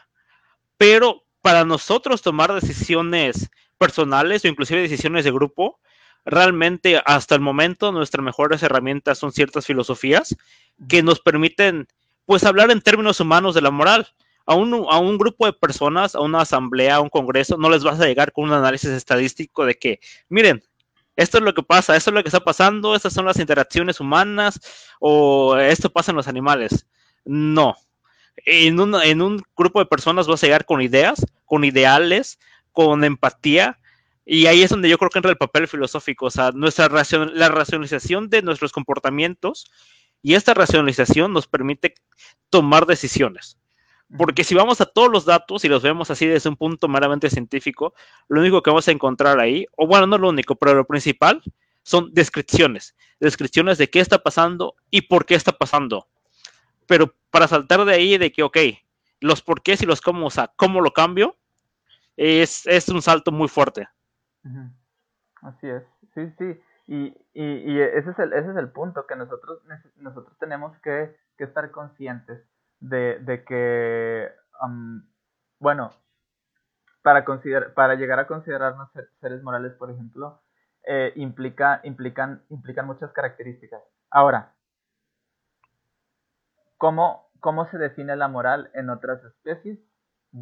pero 0.77 1.23
para 1.41 1.65
nosotros 1.65 2.21
tomar 2.21 2.53
decisiones 2.53 3.49
personales 3.77 4.43
o 4.43 4.47
inclusive 4.47 4.81
decisiones 4.81 5.25
de 5.25 5.31
grupo, 5.31 5.79
realmente 6.27 7.01
hasta 7.05 7.35
el 7.35 7.41
momento 7.41 7.91
nuestras 7.91 8.23
mejores 8.23 8.61
herramientas 8.61 9.17
son 9.17 9.31
ciertas 9.31 9.65
filosofías 9.65 10.35
que 10.87 11.01
nos 11.01 11.19
permiten 11.19 11.87
pues 12.25 12.43
hablar 12.43 12.69
en 12.69 12.81
términos 12.81 13.19
humanos 13.19 13.55
de 13.55 13.61
la 13.61 13.71
moral. 13.71 14.07
A 14.45 14.55
un, 14.55 14.73
a 14.89 14.97
un 14.99 15.17
grupo 15.17 15.45
de 15.45 15.51
personas, 15.51 16.15
a 16.15 16.21
una 16.21 16.39
asamblea, 16.41 16.95
a 16.95 17.01
un 17.01 17.09
congreso, 17.09 17.57
no 17.57 17.69
les 17.69 17.83
vas 17.83 17.99
a 17.99 18.05
llegar 18.05 18.31
con 18.31 18.45
un 18.45 18.53
análisis 18.53 18.91
estadístico 18.91 19.65
de 19.65 19.75
que, 19.75 19.99
miren, 20.29 20.63
esto 21.17 21.39
es 21.39 21.43
lo 21.43 21.53
que 21.53 21.63
pasa, 21.63 21.97
esto 21.97 22.11
es 22.11 22.13
lo 22.13 22.23
que 22.23 22.29
está 22.29 22.39
pasando, 22.39 22.95
estas 22.95 23.11
son 23.13 23.25
las 23.25 23.39
interacciones 23.39 23.99
humanas 23.99 24.61
o 25.01 25.57
esto 25.57 25.91
pasa 25.91 26.11
en 26.11 26.17
los 26.17 26.29
animales. 26.29 26.85
No. 27.25 27.75
En 28.45 28.79
un, 28.79 28.95
en 28.95 29.21
un 29.21 29.43
grupo 29.55 29.79
de 29.79 29.85
personas 29.85 30.27
vas 30.27 30.41
a 30.41 30.47
llegar 30.47 30.63
con 30.63 30.81
ideas, 30.81 31.25
con 31.43 31.65
ideales, 31.65 32.39
con 32.71 33.03
empatía, 33.03 33.77
y 34.29 34.45
ahí 34.47 34.61
es 34.61 34.69
donde 34.69 34.89
yo 34.89 34.97
creo 34.97 35.09
que 35.09 35.19
entra 35.19 35.31
el 35.31 35.37
papel 35.37 35.69
filosófico, 35.69 36.25
o 36.25 36.29
sea, 36.29 36.51
nuestra 36.51 36.89
la 37.33 37.47
racionalización 37.47 38.29
de 38.29 38.41
nuestros 38.41 38.73
comportamientos 38.73 39.71
y 40.21 40.33
esta 40.33 40.53
racionalización 40.53 41.31
nos 41.31 41.47
permite 41.47 41.95
tomar 42.49 42.85
decisiones. 42.85 43.57
Porque 44.17 44.43
si 44.43 44.53
vamos 44.53 44.81
a 44.81 44.85
todos 44.85 45.09
los 45.09 45.23
datos 45.23 45.63
y 45.63 45.69
los 45.69 45.81
vemos 45.81 46.11
así 46.11 46.25
desde 46.25 46.49
un 46.49 46.57
punto 46.57 46.89
meramente 46.89 47.29
científico, 47.29 47.93
lo 48.27 48.41
único 48.41 48.61
que 48.61 48.69
vamos 48.69 48.85
a 48.89 48.91
encontrar 48.91 49.39
ahí, 49.39 49.65
o 49.77 49.87
bueno, 49.87 50.07
no 50.07 50.17
lo 50.17 50.27
único, 50.27 50.55
pero 50.55 50.73
lo 50.73 50.85
principal, 50.85 51.41
son 51.83 52.13
descripciones. 52.13 52.97
Descripciones 53.21 53.77
de 53.77 53.89
qué 53.89 54.01
está 54.01 54.23
pasando 54.23 54.75
y 54.89 55.03
por 55.03 55.25
qué 55.25 55.35
está 55.35 55.53
pasando. 55.53 56.05
Pero 56.85 57.15
para 57.31 57.47
saltar 57.47 57.85
de 57.85 57.93
ahí 57.93 58.17
de 58.17 58.33
que, 58.33 58.43
ok, 58.43 58.57
los 59.21 59.41
porqués 59.41 59.81
y 59.83 59.85
los 59.85 60.01
cómo, 60.01 60.27
o 60.27 60.31
sea, 60.31 60.51
cómo 60.57 60.81
lo 60.81 60.91
cambio, 60.91 61.37
es, 62.17 62.67
es 62.67 62.89
un 62.89 63.01
salto 63.01 63.31
muy 63.31 63.47
fuerte. 63.47 63.87
Así 65.41 65.69
es, 65.69 65.83
sí, 66.13 66.33
sí. 66.37 66.61
Y, 66.87 67.07
y, 67.33 67.43
y, 67.43 67.81
ese, 67.81 68.11
es 68.11 68.19
el, 68.19 68.33
ese 68.33 68.51
es 68.51 68.57
el 68.57 68.71
punto, 68.71 69.05
que 69.07 69.15
nosotros, 69.15 69.61
nosotros 69.97 70.37
tenemos 70.39 70.77
que, 70.79 71.15
que 71.37 71.43
estar 71.43 71.69
conscientes 71.71 72.41
de, 72.79 73.19
de 73.19 73.43
que, 73.43 74.31
bueno, 75.59 75.91
para, 77.01 77.25
considerar, 77.25 77.73
para 77.73 77.95
llegar 77.95 78.19
a 78.19 78.27
considerarnos 78.27 78.89
seres 79.19 79.43
morales, 79.43 79.73
por 79.73 79.91
ejemplo, 79.91 80.41
eh, 80.83 81.11
implica, 81.15 81.81
implican, 81.83 82.43
implican 82.49 82.85
muchas 82.85 83.11
características. 83.11 83.81
Ahora, 84.09 84.53
¿cómo, 86.77 87.29
¿cómo 87.41 87.69
se 87.69 87.77
define 87.77 88.15
la 88.15 88.29
moral 88.29 88.71
en 88.73 88.89
otras 88.89 89.23
especies? 89.23 89.79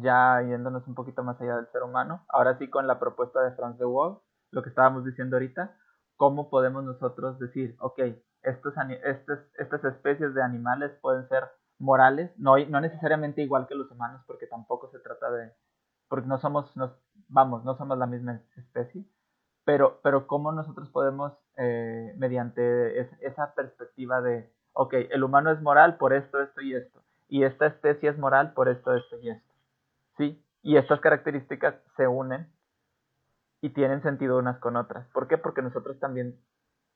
Ya 0.00 0.42
yéndonos 0.42 0.86
un 0.86 0.94
poquito 0.94 1.22
más 1.22 1.40
allá 1.40 1.56
del 1.56 1.68
ser 1.68 1.82
humano, 1.82 2.24
ahora 2.28 2.58
sí 2.58 2.68
con 2.68 2.86
la 2.86 2.98
propuesta 2.98 3.42
de 3.42 3.52
Franz 3.52 3.78
de 3.78 3.84
Waal, 3.84 4.18
lo 4.50 4.62
que 4.62 4.68
estábamos 4.68 5.04
diciendo 5.04 5.36
ahorita, 5.36 5.76
¿cómo 6.16 6.50
podemos 6.50 6.84
nosotros 6.84 7.38
decir, 7.38 7.76
ok, 7.78 8.00
estos, 8.42 8.74
estos, 9.04 9.38
estas 9.58 9.84
especies 9.84 10.34
de 10.34 10.42
animales 10.42 10.92
pueden 11.00 11.28
ser 11.28 11.44
morales, 11.78 12.30
no, 12.38 12.56
no 12.58 12.80
necesariamente 12.80 13.42
igual 13.42 13.66
que 13.66 13.74
los 13.74 13.90
humanos, 13.90 14.22
porque 14.26 14.46
tampoco 14.46 14.88
se 14.90 14.98
trata 15.00 15.30
de, 15.30 15.52
porque 16.08 16.26
no 16.26 16.38
somos, 16.38 16.74
nos, 16.76 16.92
vamos, 17.28 17.64
no 17.64 17.76
somos 17.76 17.98
la 17.98 18.06
misma 18.06 18.40
especie, 18.56 19.04
pero, 19.64 20.00
pero 20.02 20.26
cómo 20.26 20.52
nosotros 20.52 20.88
podemos, 20.90 21.32
eh, 21.56 22.14
mediante 22.16 23.00
esa 23.00 23.54
perspectiva 23.54 24.20
de, 24.20 24.52
ok, 24.72 24.94
el 25.10 25.24
humano 25.24 25.50
es 25.50 25.60
moral 25.60 25.96
por 25.96 26.12
esto, 26.12 26.40
esto 26.40 26.60
y 26.60 26.74
esto, 26.74 27.02
y 27.28 27.42
esta 27.42 27.66
especie 27.66 28.10
es 28.10 28.18
moral 28.18 28.52
por 28.54 28.68
esto, 28.68 28.94
esto 28.94 29.16
y 29.20 29.30
esto, 29.30 29.52
¿sí? 30.16 30.42
Y 30.62 30.76
estas 30.76 31.00
características 31.00 31.74
se 31.96 32.06
unen 32.06 32.50
y 33.60 33.70
tienen 33.70 34.02
sentido 34.02 34.38
unas 34.38 34.58
con 34.58 34.76
otras. 34.76 35.06
¿Por 35.08 35.28
qué? 35.28 35.38
Porque 35.38 35.62
nosotros 35.62 35.98
también, 35.98 36.38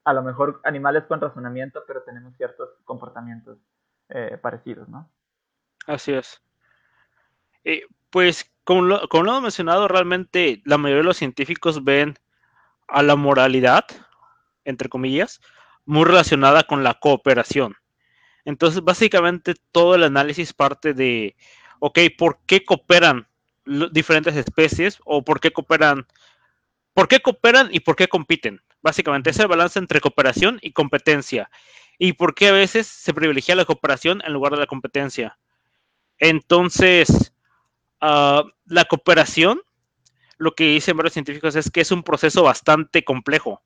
a 0.04 0.12
lo 0.12 0.22
mejor 0.22 0.60
animales 0.64 1.04
con 1.04 1.20
razonamiento, 1.20 1.82
pero 1.86 2.02
tenemos 2.02 2.36
ciertos 2.36 2.70
comportamientos 2.84 3.58
eh, 4.08 4.38
parecidos, 4.40 4.88
¿no? 4.88 5.10
Así 5.86 6.12
es. 6.12 6.42
Eh, 7.64 7.82
pues 8.10 8.50
como 8.64 8.82
lo, 8.82 9.08
como 9.08 9.24
lo 9.24 9.30
hemos 9.30 9.42
mencionado, 9.42 9.88
realmente 9.88 10.62
la 10.64 10.78
mayoría 10.78 11.02
de 11.02 11.06
los 11.08 11.16
científicos 11.16 11.84
ven 11.84 12.18
a 12.88 13.02
la 13.02 13.16
moralidad, 13.16 13.84
entre 14.64 14.88
comillas, 14.88 15.40
muy 15.84 16.04
relacionada 16.04 16.64
con 16.64 16.84
la 16.84 16.94
cooperación. 16.94 17.76
Entonces, 18.44 18.82
básicamente 18.82 19.54
todo 19.72 19.94
el 19.94 20.02
análisis 20.02 20.52
parte 20.52 20.94
de, 20.94 21.36
ok, 21.80 21.98
¿por 22.16 22.38
qué 22.46 22.64
cooperan 22.64 23.26
diferentes 23.92 24.36
especies 24.36 25.00
o 25.04 25.24
por 25.24 25.40
qué 25.40 25.50
cooperan, 25.50 26.06
por 26.94 27.08
qué 27.08 27.20
cooperan 27.20 27.68
y 27.72 27.80
por 27.80 27.96
qué 27.96 28.08
compiten? 28.08 28.60
Básicamente 28.82 29.30
es 29.30 29.38
el 29.38 29.48
balance 29.48 29.78
entre 29.78 30.00
cooperación 30.00 30.58
y 30.62 30.72
competencia. 30.72 31.50
Y 31.98 32.14
por 32.14 32.34
qué 32.34 32.48
a 32.48 32.52
veces 32.52 32.86
se 32.86 33.12
privilegia 33.12 33.54
la 33.54 33.66
cooperación 33.66 34.22
en 34.24 34.32
lugar 34.32 34.52
de 34.52 34.58
la 34.58 34.66
competencia. 34.66 35.38
Entonces, 36.18 37.32
ah, 38.00 38.44
la 38.64 38.84
cooperación, 38.86 39.60
lo 40.38 40.54
que 40.54 40.64
dicen 40.64 40.96
varios 40.96 41.12
científicos 41.12 41.56
es 41.56 41.70
que 41.70 41.82
es 41.82 41.90
un 41.90 42.02
proceso 42.02 42.42
bastante 42.42 43.04
complejo. 43.04 43.62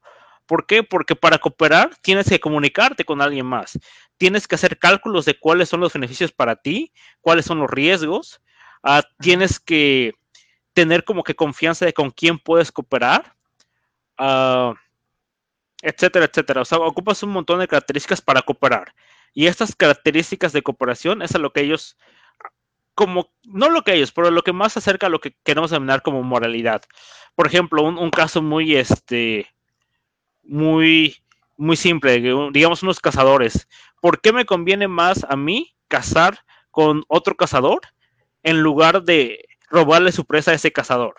¿Por 0.47 0.67
qué? 0.67 0.83
Porque 0.83 1.17
para 1.17 1.39
cooperar 1.39 1.91
tienes 2.03 2.29
que 2.29 2.41
comunicarte 2.41 3.05
con 3.05 3.23
alguien 3.23 3.47
más. 3.47 3.79
Tienes 4.19 4.47
que 4.47 4.55
hacer 4.57 4.79
cálculos 4.79 5.25
de 5.25 5.39
cuáles 5.39 5.69
son 5.69 5.81
los 5.81 5.93
beneficios 5.93 6.33
para 6.33 6.57
ti, 6.57 6.93
cuáles 7.21 7.47
son 7.47 7.59
los 7.61 7.71
riesgos. 7.71 8.41
Ah, 8.83 9.03
tienes 9.21 9.59
que 9.59 10.15
tener 10.75 11.05
como 11.05 11.23
que 11.23 11.35
confianza 11.35 11.87
de 11.87 11.95
con 11.95 12.11
quién 12.11 12.39
puedes 12.39 12.71
cooperar. 12.71 13.35
Uh, 14.19 14.75
etcétera, 15.83 16.27
etcétera. 16.27 16.63
O 16.63 16.65
sea, 16.65 16.79
ocupas 16.79 17.23
un 17.23 17.31
montón 17.31 17.61
de 17.61 17.69
características 17.69 18.21
para 18.21 18.43
cooperar. 18.43 18.95
Y 19.35 19.47
estas 19.47 19.75
características 19.75 20.53
de 20.53 20.63
cooperación 20.63 21.23
es 21.23 21.35
a 21.35 21.39
lo 21.39 21.53
que 21.53 21.61
ellos, 21.63 21.97
como, 22.95 23.33
no 23.45 23.69
lo 23.71 23.83
que 23.83 23.95
ellos, 23.95 24.13
pero 24.13 24.31
lo 24.31 24.43
que 24.43 24.53
más 24.53 24.77
acerca 24.77 25.07
a 25.07 25.11
lo 25.11 25.21
que 25.21 25.37
queremos 25.45 25.71
denominar 25.71 26.03
como 26.03 26.23
moralidad. 26.23 26.83
Por 27.35 27.47
ejemplo, 27.47 27.83
un, 27.83 27.99
un 27.99 28.11
caso 28.11 28.43
muy, 28.43 28.77
este, 28.77 29.54
muy, 30.45 31.17
muy 31.57 31.77
simple, 31.77 32.21
digamos 32.53 32.83
unos 32.83 33.01
cazadores. 33.01 33.69
¿Por 34.01 34.21
qué 34.21 34.33
me 34.33 34.45
conviene 34.45 34.89
más 34.89 35.25
a 35.29 35.37
mí 35.37 35.75
cazar 35.89 36.41
con 36.71 37.05
otro 37.09 37.37
cazador 37.37 37.81
en 38.43 38.61
lugar 38.61 39.03
de 39.03 39.47
robarle 39.71 40.13
su 40.13 40.25
presa 40.25 40.51
a 40.51 40.55
ese 40.55 40.73
cazador? 40.73 41.15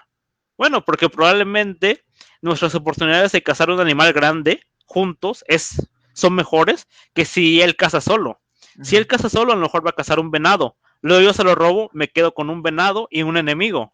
Bueno, 0.57 0.85
porque 0.85 1.09
probablemente 1.09 2.05
nuestras 2.41 2.75
oportunidades 2.75 3.31
de 3.31 3.43
cazar 3.43 3.69
un 3.69 3.79
animal 3.79 4.13
grande 4.13 4.61
juntos 4.85 5.43
es, 5.47 5.89
son 6.13 6.33
mejores 6.33 6.87
que 7.13 7.25
si 7.25 7.61
él 7.61 7.75
caza 7.75 8.01
solo. 8.01 8.39
Si 8.81 8.97
él 8.97 9.07
caza 9.07 9.29
solo, 9.29 9.53
a 9.53 9.55
lo 9.55 9.61
mejor 9.61 9.85
va 9.85 9.91
a 9.91 9.95
cazar 9.95 10.19
un 10.19 10.31
venado. 10.31 10.77
Luego 11.01 11.21
yo 11.21 11.33
se 11.33 11.43
lo 11.43 11.55
robo, 11.55 11.89
me 11.93 12.09
quedo 12.09 12.33
con 12.33 12.49
un 12.49 12.61
venado 12.61 13.07
y 13.09 13.23
un 13.23 13.37
enemigo. 13.37 13.93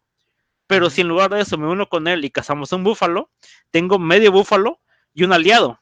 Pero 0.66 0.90
si 0.90 1.02
en 1.02 1.08
lugar 1.08 1.30
de 1.30 1.40
eso 1.40 1.58
me 1.58 1.68
uno 1.68 1.88
con 1.88 2.08
él 2.08 2.24
y 2.24 2.30
cazamos 2.30 2.72
un 2.72 2.84
búfalo, 2.84 3.30
tengo 3.70 3.98
medio 3.98 4.32
búfalo 4.32 4.80
y 5.14 5.24
un 5.24 5.32
aliado. 5.32 5.78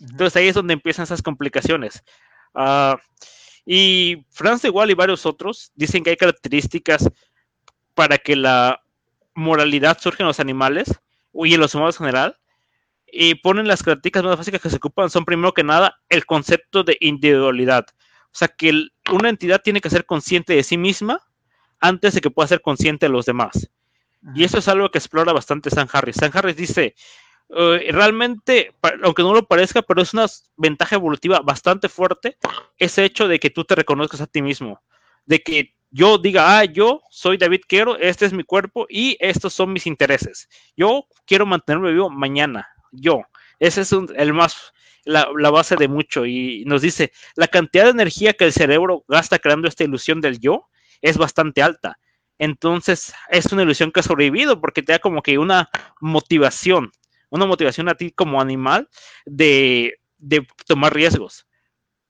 Entonces 0.00 0.36
ahí 0.36 0.48
es 0.48 0.54
donde 0.54 0.74
empiezan 0.74 1.04
esas 1.04 1.22
complicaciones. 1.22 2.02
Uh, 2.54 2.96
y 3.64 4.24
Franz 4.30 4.64
igual 4.64 4.90
y 4.90 4.94
varios 4.94 5.24
otros 5.26 5.70
dicen 5.74 6.02
que 6.02 6.10
hay 6.10 6.16
características 6.16 7.08
para 7.94 8.18
que 8.18 8.36
la 8.36 8.82
moralidad 9.34 9.98
surge 10.00 10.22
en 10.22 10.26
los 10.26 10.40
animales 10.40 11.00
y 11.32 11.54
en 11.54 11.60
los 11.60 11.74
humanos 11.74 11.96
en 11.96 12.06
general. 12.06 12.38
Y 13.06 13.36
ponen 13.36 13.68
las 13.68 13.82
características 13.82 14.24
más 14.24 14.38
básicas 14.38 14.60
que 14.60 14.70
se 14.70 14.76
ocupan 14.76 15.10
son 15.10 15.24
primero 15.24 15.52
que 15.52 15.62
nada 15.62 16.00
el 16.08 16.24
concepto 16.24 16.82
de 16.82 16.96
individualidad. 17.00 17.86
O 18.32 18.34
sea 18.34 18.48
que 18.48 18.88
una 19.12 19.28
entidad 19.28 19.60
tiene 19.62 19.82
que 19.82 19.90
ser 19.90 20.06
consciente 20.06 20.54
de 20.54 20.62
sí 20.62 20.78
misma 20.78 21.20
antes 21.78 22.14
de 22.14 22.22
que 22.22 22.30
pueda 22.30 22.48
ser 22.48 22.62
consciente 22.62 23.06
de 23.06 23.12
los 23.12 23.26
demás. 23.26 23.68
Y 24.34 24.44
eso 24.44 24.58
es 24.58 24.68
algo 24.68 24.90
que 24.90 24.98
explora 24.98 25.32
bastante 25.32 25.68
San 25.68 25.88
Harris. 25.92 26.16
San 26.16 26.30
Harris 26.32 26.56
dice, 26.56 26.94
eh, 27.54 27.92
realmente, 27.92 28.74
aunque 29.02 29.22
no 29.22 29.34
lo 29.34 29.46
parezca, 29.46 29.82
pero 29.82 30.00
es 30.00 30.14
una 30.14 30.26
ventaja 30.56 30.96
evolutiva 30.96 31.40
bastante 31.40 31.90
fuerte 31.90 32.38
ese 32.78 33.04
hecho 33.04 33.28
de 33.28 33.38
que 33.38 33.50
tú 33.50 33.64
te 33.64 33.74
reconozcas 33.74 34.22
a 34.22 34.26
ti 34.26 34.40
mismo, 34.40 34.80
de 35.26 35.42
que 35.42 35.74
yo 35.90 36.16
diga, 36.16 36.58
ah, 36.58 36.64
yo 36.64 37.02
soy 37.10 37.36
David 37.36 37.60
Quero, 37.68 37.98
este 37.98 38.24
es 38.24 38.32
mi 38.32 38.42
cuerpo 38.42 38.86
y 38.88 39.18
estos 39.20 39.52
son 39.52 39.74
mis 39.74 39.86
intereses. 39.86 40.48
Yo 40.78 41.04
quiero 41.26 41.44
mantenerme 41.44 41.92
vivo 41.92 42.08
mañana, 42.08 42.66
yo. 42.90 43.20
Ese 43.58 43.82
es 43.82 43.92
el 43.92 44.32
más, 44.32 44.72
la, 45.04 45.28
la, 45.36 45.50
base 45.50 45.76
de 45.76 45.88
mucho 45.88 46.24
y 46.24 46.64
nos 46.64 46.80
dice, 46.80 47.12
la 47.36 47.48
cantidad 47.48 47.84
de 47.84 47.90
energía 47.90 48.32
que 48.32 48.46
el 48.46 48.54
cerebro 48.54 49.04
gasta 49.08 49.38
creando 49.38 49.68
esta 49.68 49.84
ilusión 49.84 50.22
del 50.22 50.40
yo 50.40 50.68
es 51.02 51.18
bastante 51.18 51.60
alta. 51.60 51.98
Entonces, 52.38 53.12
es 53.28 53.52
una 53.52 53.62
ilusión 53.62 53.92
que 53.92 54.00
ha 54.00 54.02
sobrevivido 54.02 54.58
porque 54.58 54.82
te 54.82 54.92
da 54.92 54.98
como 54.98 55.22
que 55.22 55.36
una 55.36 55.68
motivación 56.00 56.90
una 57.32 57.46
motivación 57.46 57.88
a 57.88 57.94
ti 57.94 58.10
como 58.12 58.40
animal 58.40 58.88
de, 59.24 59.98
tomar 60.66 60.94
riesgos. 60.94 61.46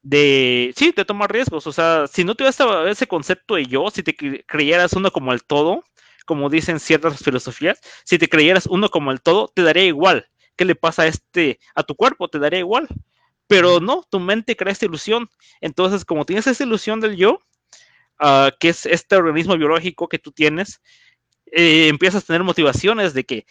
De, 0.03 0.75
sí, 0.77 0.93
de 0.95 1.05
tomar 1.05 1.33
riesgos. 1.33 1.67
O 1.69 1.73
sea, 1.73 2.09
si 2.09 2.25
no 2.25 2.35
tuvieras 2.35 2.59
ese 2.89 3.07
concepto 3.07 3.55
de 3.55 3.67
yo, 3.67 3.89
si 3.91 4.03
te 4.03 4.17
creyeras 4.17 4.95
uno 4.95 5.13
como 5.13 5.33
el 5.33 5.45
todo, 5.45 5.85
como 6.27 6.51
dicen 6.51 6.81
ciertas 6.81 7.23
filosofías, 7.23 7.81
si 8.05 8.19
te 8.19 8.29
creyeras 8.29 8.67
uno 8.67 8.89
como 8.89 9.13
el 9.13 9.23
todo, 9.23 9.49
te 9.55 9.63
daría 9.63 9.85
igual. 9.85 10.27
¿Qué 10.57 10.65
le 10.65 10.75
pasa 10.75 11.03
a 11.03 11.07
este, 11.07 11.61
a 11.77 11.85
tu 11.85 11.95
cuerpo? 11.95 12.27
Te 12.27 12.41
daría 12.41 12.59
igual. 12.59 12.89
Pero 13.47 13.79
no, 13.79 14.05
tu 14.11 14.19
mente 14.19 14.57
crea 14.57 14.73
esta 14.73 14.87
ilusión. 14.87 15.31
Entonces, 15.61 16.05
como 16.05 16.27
tienes 16.27 16.49
esa 16.49 16.65
ilusión 16.65 17.01
del 17.01 17.17
yo, 17.17 17.39
ah, 18.19 18.51
que 18.59 18.71
es 18.71 18.87
este 18.87 19.15
organismo 19.15 19.57
biológico 19.57 20.09
que 20.09 20.19
tú 20.19 20.33
tienes, 20.33 20.81
eh, 21.53 21.87
empiezas 21.87 22.25
a 22.25 22.27
tener 22.27 22.43
motivaciones 22.43 23.15
de 23.15 23.23
que 23.23 23.47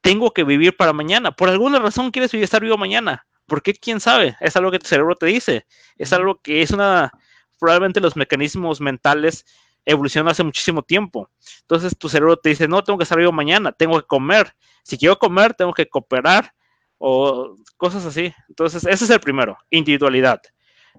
tengo 0.00 0.32
que 0.32 0.44
vivir 0.44 0.76
para 0.76 0.92
mañana. 0.92 1.32
Por 1.32 1.48
alguna 1.48 1.78
razón 1.78 2.10
quieres 2.10 2.32
estar 2.34 2.62
vivo 2.62 2.76
mañana. 2.76 3.26
¿Por 3.46 3.62
qué? 3.62 3.74
¿Quién 3.74 4.00
sabe? 4.00 4.36
Es 4.40 4.56
algo 4.56 4.70
que 4.70 4.78
tu 4.78 4.86
cerebro 4.86 5.16
te 5.16 5.26
dice. 5.26 5.66
Es 5.96 6.12
algo 6.12 6.40
que 6.40 6.62
es 6.62 6.70
una... 6.70 7.12
Probablemente 7.58 8.00
los 8.00 8.14
mecanismos 8.14 8.80
mentales 8.80 9.44
evolucionan 9.84 10.30
hace 10.30 10.44
muchísimo 10.44 10.82
tiempo. 10.82 11.30
Entonces 11.62 11.96
tu 11.98 12.08
cerebro 12.08 12.36
te 12.36 12.50
dice, 12.50 12.68
no, 12.68 12.84
tengo 12.84 12.98
que 12.98 13.02
estar 13.02 13.18
vivo 13.18 13.32
mañana, 13.32 13.72
tengo 13.72 13.98
que 14.00 14.06
comer. 14.06 14.54
Si 14.84 14.96
quiero 14.96 15.18
comer, 15.18 15.54
tengo 15.54 15.72
que 15.72 15.88
cooperar 15.88 16.54
o 16.98 17.56
cosas 17.76 18.04
así. 18.04 18.32
Entonces, 18.48 18.84
ese 18.84 19.04
es 19.04 19.10
el 19.10 19.20
primero, 19.20 19.56
individualidad. 19.70 20.40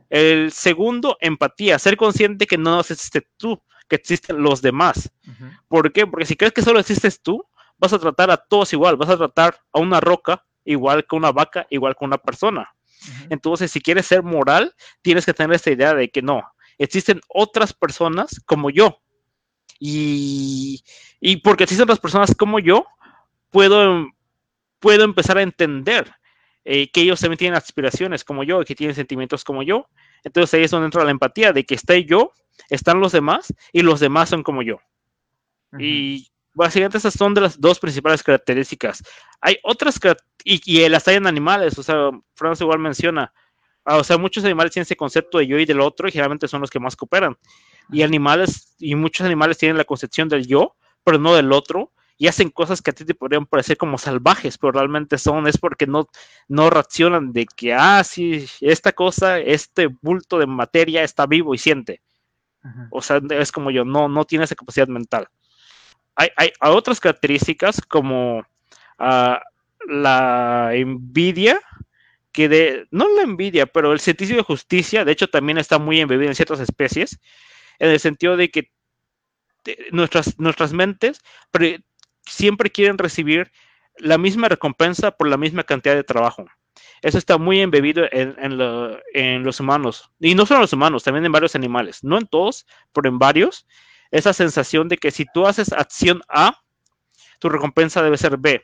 El 0.10 0.52
segundo, 0.52 1.18
empatía, 1.22 1.78
ser 1.78 1.98
consciente 1.98 2.48
que 2.48 2.58
no 2.58 2.80
existes 2.80 3.24
tú, 3.38 3.62
que 3.88 3.96
existen 3.96 4.42
los 4.42 4.62
demás. 4.62 5.12
¿Por 5.68 5.92
qué? 5.94 6.08
Porque 6.08 6.26
si 6.26 6.36
crees 6.36 6.54
que 6.54 6.62
solo 6.62 6.80
existes 6.80 7.22
tú, 7.22 7.46
vas 7.80 7.94
a 7.94 8.00
tratar 8.00 8.30
a 8.30 8.38
todos 8.38 8.72
igual, 8.74 8.98
vas 8.98 9.10
a 9.10 9.18
tratar 9.18 9.60
a 9.74 9.80
una 9.80 10.00
roca 10.00 10.46
igual 10.64 11.06
que 11.08 11.16
una 11.16 11.32
vaca, 11.32 11.66
igual 11.70 11.96
que 11.98 12.06
una 12.06 12.18
persona. 12.18 12.70
Entonces, 13.30 13.72
si 13.72 13.82
quieres 13.82 14.06
ser 14.06 14.24
moral, 14.24 14.76
tienes 15.02 15.26
que 15.26 15.34
tener 15.34 15.56
esta 15.56 15.72
idea 15.72 15.94
de 15.94 16.10
que 16.10 16.22
no, 16.22 16.44
existen 16.78 17.22
otras 17.30 17.74
personas 17.74 18.42
como 18.46 18.70
yo. 18.70 19.02
Y, 19.80 20.84
y 21.22 21.38
porque 21.38 21.64
existen 21.64 21.84
otras 21.84 22.00
personas 22.00 22.36
como 22.36 22.60
yo, 22.60 22.86
puedo, 23.50 24.08
puedo 24.80 25.04
empezar 25.06 25.38
a 25.38 25.42
entender 25.42 26.12
eh, 26.66 26.92
que 26.92 27.02
ellos 27.02 27.20
también 27.20 27.38
tienen 27.38 27.58
aspiraciones 27.58 28.24
como 28.24 28.44
yo, 28.44 28.64
que 28.66 28.76
tienen 28.76 28.96
sentimientos 28.96 29.44
como 29.44 29.64
yo. 29.64 29.88
Entonces 30.24 30.54
ahí 30.54 30.64
es 30.64 30.72
donde 30.72 30.86
entra 30.86 31.06
la 31.06 31.12
empatía, 31.12 31.54
de 31.54 31.66
que 31.66 31.76
está 31.76 31.98
yo, 31.98 32.34
están 32.70 33.00
los 33.00 33.14
demás, 33.14 33.54
y 33.72 33.82
los 33.82 34.00
demás 34.00 34.30
son 34.30 34.44
como 34.44 34.62
yo. 34.62 34.80
Y 35.80 36.32
básicamente 36.60 36.98
esas 36.98 37.14
son 37.14 37.34
de 37.34 37.40
las 37.40 37.60
dos 37.60 37.80
principales 37.80 38.22
características. 38.22 39.02
Hay 39.40 39.58
otras 39.64 39.98
y, 40.44 40.62
y 40.66 40.90
las 40.90 41.08
hay 41.08 41.16
en 41.16 41.26
animales, 41.26 41.80
o 41.80 41.84
sea, 41.84 42.12
Franz 42.36 42.60
igual 42.60 42.80
menciona, 42.80 43.32
ah, 43.86 43.96
o 43.96 44.04
sea, 44.04 44.18
muchos 44.18 44.44
animales 44.44 44.74
tienen 44.74 44.84
ese 44.84 44.98
concepto 44.98 45.38
de 45.38 45.48
yo 45.48 45.58
y 45.58 45.66
del 45.66 45.80
otro 45.80 46.10
y 46.10 46.12
generalmente 46.12 46.50
son 46.50 46.60
los 46.60 46.70
que 46.70 46.82
más 46.82 46.98
cooperan. 46.98 47.38
Y 47.92 48.02
animales, 48.02 48.76
y 48.78 48.94
muchos 48.96 49.26
animales 49.26 49.58
tienen 49.58 49.78
la 49.78 49.86
concepción 49.86 50.28
del 50.28 50.46
yo, 50.46 50.76
pero 51.06 51.18
no 51.18 51.34
del 51.34 51.54
otro, 51.54 51.94
y 52.18 52.28
hacen 52.28 52.50
cosas 52.50 52.82
que 52.82 52.92
a 52.92 52.94
ti 52.94 53.06
te 53.06 53.16
podrían 53.16 53.46
parecer 53.46 53.78
como 53.78 53.98
salvajes, 53.98 54.58
pero 54.58 54.74
realmente 54.74 55.18
son, 55.18 55.48
es 55.48 55.58
porque 55.58 55.88
no, 55.88 56.10
no 56.50 56.70
reaccionan 56.70 57.32
de 57.32 57.46
que, 57.46 57.74
ah, 57.74 58.04
sí, 58.04 58.46
esta 58.60 58.92
cosa, 58.92 59.40
este 59.40 59.88
bulto 60.02 60.38
de 60.38 60.46
materia 60.46 61.04
está 61.04 61.26
vivo 61.26 61.56
y 61.56 61.58
siente. 61.58 62.02
O 62.92 63.02
sea, 63.02 63.22
es 63.30 63.54
como 63.54 63.72
yo, 63.72 63.86
no, 63.86 64.10
no 64.10 64.26
tiene 64.26 64.44
esa 64.44 64.56
capacidad 64.56 64.90
mental 64.90 65.30
hay, 66.20 66.52
otras 66.62 67.00
características 67.00 67.82
como 67.82 68.46
ah, 68.98 69.42
la 69.88 70.72
envidia, 70.74 71.62
que 72.32 72.50
de, 72.50 72.88
no 72.92 73.08
la 73.16 73.22
envidia, 73.22 73.66
pero 73.66 73.94
el 73.94 74.00
sentido 74.00 74.36
de 74.36 74.44
justicia, 74.44 75.06
de 75.06 75.14
hecho 75.14 75.28
también 75.28 75.58
está 75.58 75.80
muy 75.80 76.00
embebido 76.00 76.30
en 76.30 76.36
ciertas 76.36 76.60
especies, 76.60 77.20
en 77.80 77.90
el 77.90 78.00
sentido 78.00 78.38
de 78.38 78.50
que 78.50 78.72
nuestras, 79.92 80.38
nuestras 80.40 80.74
mentes 80.74 81.22
siempre 82.26 82.70
quieren 82.70 82.98
recibir 82.98 83.52
la 83.98 84.18
misma 84.18 84.50
recompensa 84.50 85.12
por 85.12 85.28
la 85.28 85.38
misma 85.38 85.64
cantidad 85.64 85.96
de 85.96 86.04
trabajo. 86.04 86.46
Eso 87.02 87.18
está 87.18 87.38
muy 87.38 87.62
embebido 87.62 88.06
en, 88.12 88.36
en, 89.14 89.44
los 89.44 89.60
humanos. 89.60 90.12
Y 90.20 90.36
no 90.36 90.46
solo 90.46 90.58
en 90.58 90.62
los 90.64 90.74
humanos, 90.74 91.04
también 91.04 91.26
en 91.26 91.32
varios 91.32 91.56
animales. 91.56 92.04
No 92.04 92.18
en 92.18 92.28
todos, 92.28 92.66
pero 92.94 93.08
en 93.08 93.20
varios 93.20 93.66
esa 94.12 94.34
sensación 94.34 94.88
de 94.90 94.98
que 94.98 95.12
si 95.12 95.26
tú 95.34 95.46
haces 95.46 95.72
acción 95.72 96.22
A, 96.30 96.58
tu 97.40 97.50
recompensa 97.50 98.02
debe 98.02 98.18
ser 98.18 98.38
B. 98.38 98.62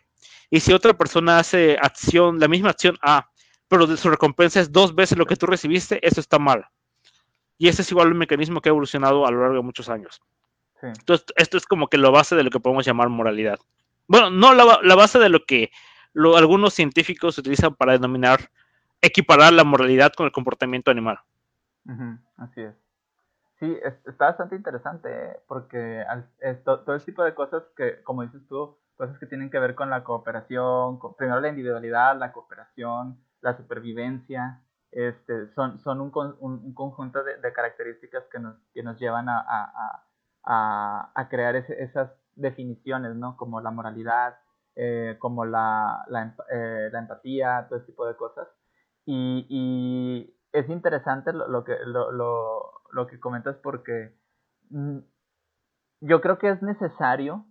Y 0.49 0.59
si 0.59 0.73
otra 0.73 0.93
persona 0.93 1.39
hace 1.39 1.77
acción, 1.81 2.39
la 2.39 2.47
misma 2.47 2.69
acción 2.69 2.97
A, 3.01 3.29
pero 3.67 3.97
su 3.97 4.09
recompensa 4.09 4.59
es 4.59 4.71
dos 4.71 4.93
veces 4.93 5.17
lo 5.17 5.25
que 5.25 5.35
tú 5.35 5.45
recibiste, 5.45 6.05
eso 6.05 6.19
está 6.19 6.39
mal. 6.39 6.65
Y 7.57 7.67
ese 7.67 7.81
es 7.81 7.91
igual 7.91 8.11
un 8.11 8.17
mecanismo 8.17 8.61
que 8.61 8.69
ha 8.69 8.71
evolucionado 8.71 9.25
a 9.25 9.31
lo 9.31 9.41
largo 9.41 9.55
de 9.55 9.63
muchos 9.63 9.89
años. 9.89 10.21
Entonces, 10.81 11.25
esto 11.35 11.57
es 11.57 11.65
como 11.65 11.87
que 11.87 11.97
la 11.97 12.09
base 12.09 12.35
de 12.35 12.43
lo 12.43 12.51
que 12.51 12.59
podemos 12.59 12.85
llamar 12.85 13.09
moralidad. 13.09 13.57
Bueno, 14.07 14.29
no 14.29 14.53
la, 14.53 14.95
base 14.95 15.17
de 15.17 15.29
lo 15.29 15.45
que 15.45 15.71
algunos 16.13 16.73
científicos 16.73 17.37
utilizan 17.37 17.73
para 17.73 17.93
denominar, 17.93 18.51
equiparar 19.01 19.53
la 19.53 19.63
moralidad 19.63 20.13
con 20.13 20.27
el 20.27 20.31
comportamiento 20.31 20.91
animal. 20.91 21.19
así 22.37 22.61
es. 22.61 22.84
Sí, 23.59 23.79
está 23.83 24.25
bastante 24.27 24.55
interesante 24.55 25.09
¿eh? 25.09 25.39
porque 25.47 26.03
todo 26.65 26.93
el 26.93 27.03
tipo 27.03 27.23
de 27.23 27.33
cosas 27.33 27.63
que, 27.77 28.03
como 28.03 28.23
dices 28.23 28.45
tú, 28.47 28.77
cosas 28.97 29.17
que 29.17 29.27
tienen 29.27 29.49
que 29.49 29.59
ver 29.59 29.75
con 29.75 29.89
la 29.89 30.03
cooperación, 30.03 30.99
primero 31.17 31.39
la 31.39 31.49
individualidad, 31.49 32.17
la 32.17 32.33
cooperación, 32.33 33.17
la 33.41 33.55
supervivencia, 33.55 34.61
este, 34.91 35.47
son, 35.53 35.79
son 35.79 36.01
un, 36.01 36.11
un, 36.39 36.73
conjunto 36.73 37.23
de, 37.23 37.53
características 37.53 38.23
que 38.31 38.39
nos, 38.39 38.55
que 38.73 38.81
nos 38.83 38.97
llevan 38.99 39.27
a, 39.29 39.45
a, 40.43 41.11
a, 41.13 41.29
crear 41.29 41.55
esas 41.55 42.11
definiciones, 42.35 43.15
¿no? 43.15 43.35
Como 43.35 43.59
la 43.61 43.71
moralidad, 43.71 44.37
eh, 44.75 45.17
como 45.19 45.45
la, 45.45 46.05
la, 46.07 46.35
eh, 46.49 46.89
la, 46.91 46.99
empatía, 46.99 47.65
todo 47.67 47.79
ese 47.79 47.87
tipo 47.87 48.05
de 48.07 48.15
cosas. 48.15 48.47
Y, 49.05 49.45
y 49.49 50.33
es 50.55 50.69
interesante 50.69 51.33
lo, 51.33 51.47
lo 51.47 51.63
que, 51.63 51.75
lo, 51.85 52.11
lo, 52.11 52.81
lo, 52.91 53.07
que 53.07 53.19
comentas 53.19 53.57
porque 53.57 54.17
mm, 54.69 54.99
yo 56.01 56.21
creo 56.21 56.37
que 56.37 56.49
es 56.49 56.61
necesario 56.61 57.45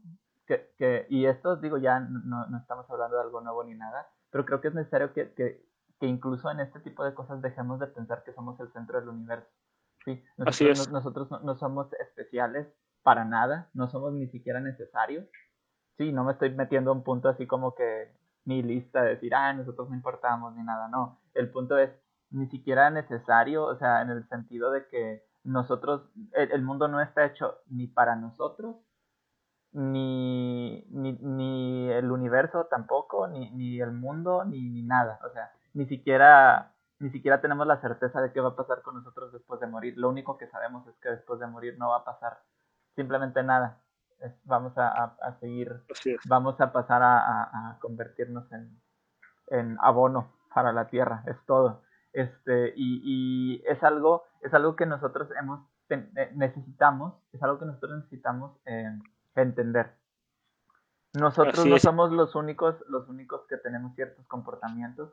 que, 0.47 0.71
que, 0.79 1.07
y 1.11 1.27
esto 1.27 1.57
digo 1.57 1.77
ya 1.79 2.01
no, 2.01 2.47
no, 2.47 2.59
estamos 2.59 2.91
hablando 2.91 3.17
de 3.17 3.23
algo 3.23 3.41
nuevo 3.41 3.63
ni 3.65 3.75
nada, 3.75 4.09
pero 4.31 4.45
creo 4.45 4.61
que 4.61 4.69
es 4.69 4.75
necesario 4.75 5.13
que, 5.13 5.33
que, 5.35 5.63
que, 6.01 6.07
incluso 6.07 6.51
en 6.51 6.61
este 6.61 6.81
tipo 6.81 7.05
de 7.05 7.15
cosas 7.15 7.43
dejemos 7.43 7.79
de 7.79 7.89
pensar 7.89 8.25
que 8.25 8.33
somos 8.33 8.59
el 8.61 8.73
centro 8.73 8.99
del 8.99 9.09
universo. 9.09 9.49
¿sí? 10.05 10.23
Nosotros, 10.37 10.55
Así 10.55 10.69
es. 10.69 10.91
nosotros 10.91 11.31
no, 11.31 11.41
no, 11.41 11.55
somos 11.57 11.93
especiales 11.95 12.67
para 13.03 13.25
nada, 13.25 13.71
no 13.75 13.89
somos 13.89 14.15
ni 14.15 14.29
siquiera 14.29 14.61
necesarios. 14.61 15.27
Sí, 15.99 16.11
no 16.13 16.25
me 16.25 16.33
estoy 16.33 16.51
metiendo 16.51 16.91
a 16.91 16.95
un 16.95 17.05
punto 17.05 17.29
así 17.29 17.47
como 17.47 17.75
que 17.75 18.13
mi 18.45 18.63
lista 18.63 19.03
de 19.03 19.11
decir, 19.11 19.35
ah, 19.35 19.53
nosotros 19.53 19.89
no 19.89 19.95
importamos 19.95 20.55
ni 20.55 20.63
nada, 20.63 20.89
no. 20.89 21.21
El 21.35 21.51
punto 21.51 21.79
es 21.79 21.91
ni 22.35 22.49
siquiera 22.49 22.91
necesario, 22.91 23.65
o 23.65 23.77
sea, 23.77 24.03
en 24.03 24.11
el 24.11 24.29
sentido 24.29 24.73
de 24.73 24.87
que 24.89 25.25
nosotros, 25.45 26.03
el, 26.33 26.63
mundo 26.63 26.89
no 26.89 27.01
está 27.01 27.25
hecho 27.25 27.59
ni 27.69 27.87
para 27.87 28.17
nosotros, 28.17 28.77
ni, 29.73 30.85
ni, 30.91 31.13
ni 31.13 31.91
el 31.91 32.11
universo 32.11 32.67
tampoco, 32.67 33.29
ni, 33.29 33.51
ni 33.51 33.81
el 33.81 33.93
mundo, 33.93 34.45
ni, 34.45 34.69
ni 34.69 34.83
nada. 34.83 35.21
O 35.25 35.33
sea, 35.33 35.53
ni 35.75 35.87
siquiera, 35.87 36.73
ni 36.99 37.11
siquiera 37.11 37.41
tenemos 37.41 37.69
la 37.69 37.81
certeza 37.81 38.21
de 38.21 38.33
qué 38.33 38.41
va 38.41 38.51
a 38.51 38.57
pasar 38.57 38.83
con 38.83 38.97
nosotros 38.97 39.33
después 39.33 39.61
de 39.61 39.69
morir. 39.69 39.95
Lo 39.97 40.09
único 40.09 40.37
que 40.37 40.49
sabemos 40.49 40.87
es 40.89 40.97
que 40.97 41.11
después 41.11 41.39
de 41.39 41.47
morir 41.47 41.77
no 41.79 41.91
va 41.91 41.99
a 41.99 42.05
pasar 42.05 42.41
simplemente 42.97 43.45
nada. 43.45 43.81
vamos 44.45 44.77
a, 44.77 44.89
a, 44.89 45.39
seguir, 45.39 45.85
vamos 46.27 46.61
a 46.61 46.73
pasar 46.73 47.03
a, 47.03 47.43
a 47.71 47.79
convertirnos 47.79 48.51
en, 48.51 48.81
en, 49.49 49.77
abono 49.81 50.33
para 50.53 50.73
la 50.73 50.89
tierra, 50.89 51.23
es 51.27 51.37
todo. 51.47 51.83
Este, 52.15 52.73
y, 52.77 53.03
y 53.05 53.63
es 53.67 53.83
algo, 53.83 54.25
es 54.41 54.55
algo 54.55 54.77
que 54.77 54.87
nosotros 54.87 55.29
hemos 55.39 55.61
eh, 55.91 56.31
necesitamos, 56.35 57.15
es 57.33 57.43
algo 57.43 57.59
que 57.59 57.67
nosotros 57.67 57.97
necesitamos 57.97 58.57
eh, 58.65 58.91
entender. 59.35 59.95
Nosotros 61.13 61.67
no 61.67 61.79
somos 61.79 62.11
los 62.11 62.35
únicos, 62.35 62.77
los 62.89 63.09
únicos 63.09 63.43
que 63.49 63.57
tenemos 63.59 63.95
ciertos 63.95 64.27
comportamientos. 64.27 65.13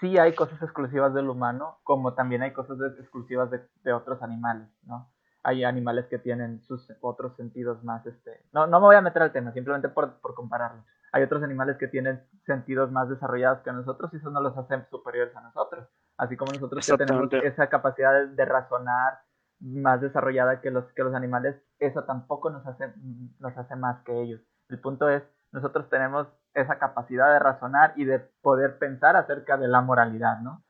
Sí 0.00 0.16
hay 0.18 0.34
cosas 0.34 0.60
exclusivas 0.62 1.12
del 1.12 1.28
humano, 1.28 1.78
como 1.84 2.14
también 2.14 2.42
hay 2.42 2.52
cosas 2.52 2.78
exclusivas 2.98 3.50
de, 3.50 3.60
de 3.84 3.92
otros 3.92 4.22
animales, 4.22 4.68
¿no? 4.84 5.10
hay 5.42 5.64
animales 5.64 6.06
que 6.06 6.18
tienen 6.18 6.62
sus 6.62 6.92
otros 7.00 7.34
sentidos 7.36 7.82
más, 7.82 8.04
este, 8.06 8.44
no, 8.52 8.66
no 8.66 8.80
me 8.80 8.86
voy 8.86 8.96
a 8.96 9.00
meter 9.00 9.22
al 9.22 9.32
tema, 9.32 9.52
simplemente 9.52 9.88
por, 9.88 10.20
por 10.20 10.34
compararlo. 10.34 10.84
Hay 11.12 11.22
otros 11.22 11.42
animales 11.42 11.76
que 11.78 11.88
tienen 11.88 12.22
sentidos 12.46 12.92
más 12.92 13.08
desarrollados 13.08 13.60
que 13.62 13.72
nosotros 13.72 14.12
y 14.12 14.18
eso 14.18 14.30
no 14.30 14.40
los 14.40 14.56
hace 14.56 14.84
superiores 14.90 15.34
a 15.34 15.40
nosotros. 15.40 15.88
Así 16.20 16.36
como 16.36 16.52
nosotros 16.52 16.86
que 16.86 16.98
tenemos 16.98 17.32
esa 17.32 17.70
capacidad 17.70 18.26
de, 18.26 18.44
razonar 18.44 19.20
más 19.58 20.02
desarrollada 20.02 20.60
que 20.60 20.70
los, 20.70 20.84
que 20.92 21.02
los 21.02 21.14
animales, 21.14 21.56
eso 21.78 22.04
tampoco 22.04 22.50
nos 22.50 22.66
hace, 22.66 22.92
nos 23.38 23.56
hace 23.56 23.74
más 23.74 24.02
que 24.04 24.20
ellos. 24.20 24.42
El 24.68 24.80
punto 24.80 25.08
es, 25.08 25.22
nosotros 25.50 25.88
tenemos 25.88 26.28
esa 26.52 26.78
capacidad 26.78 27.32
de 27.32 27.38
razonar 27.38 27.94
y 27.96 28.04
de 28.04 28.18
poder 28.18 28.78
pensar 28.78 29.16
acerca 29.16 29.56
de 29.56 29.68
la 29.68 29.80
moralidad, 29.80 30.40
¿no? 30.40 30.62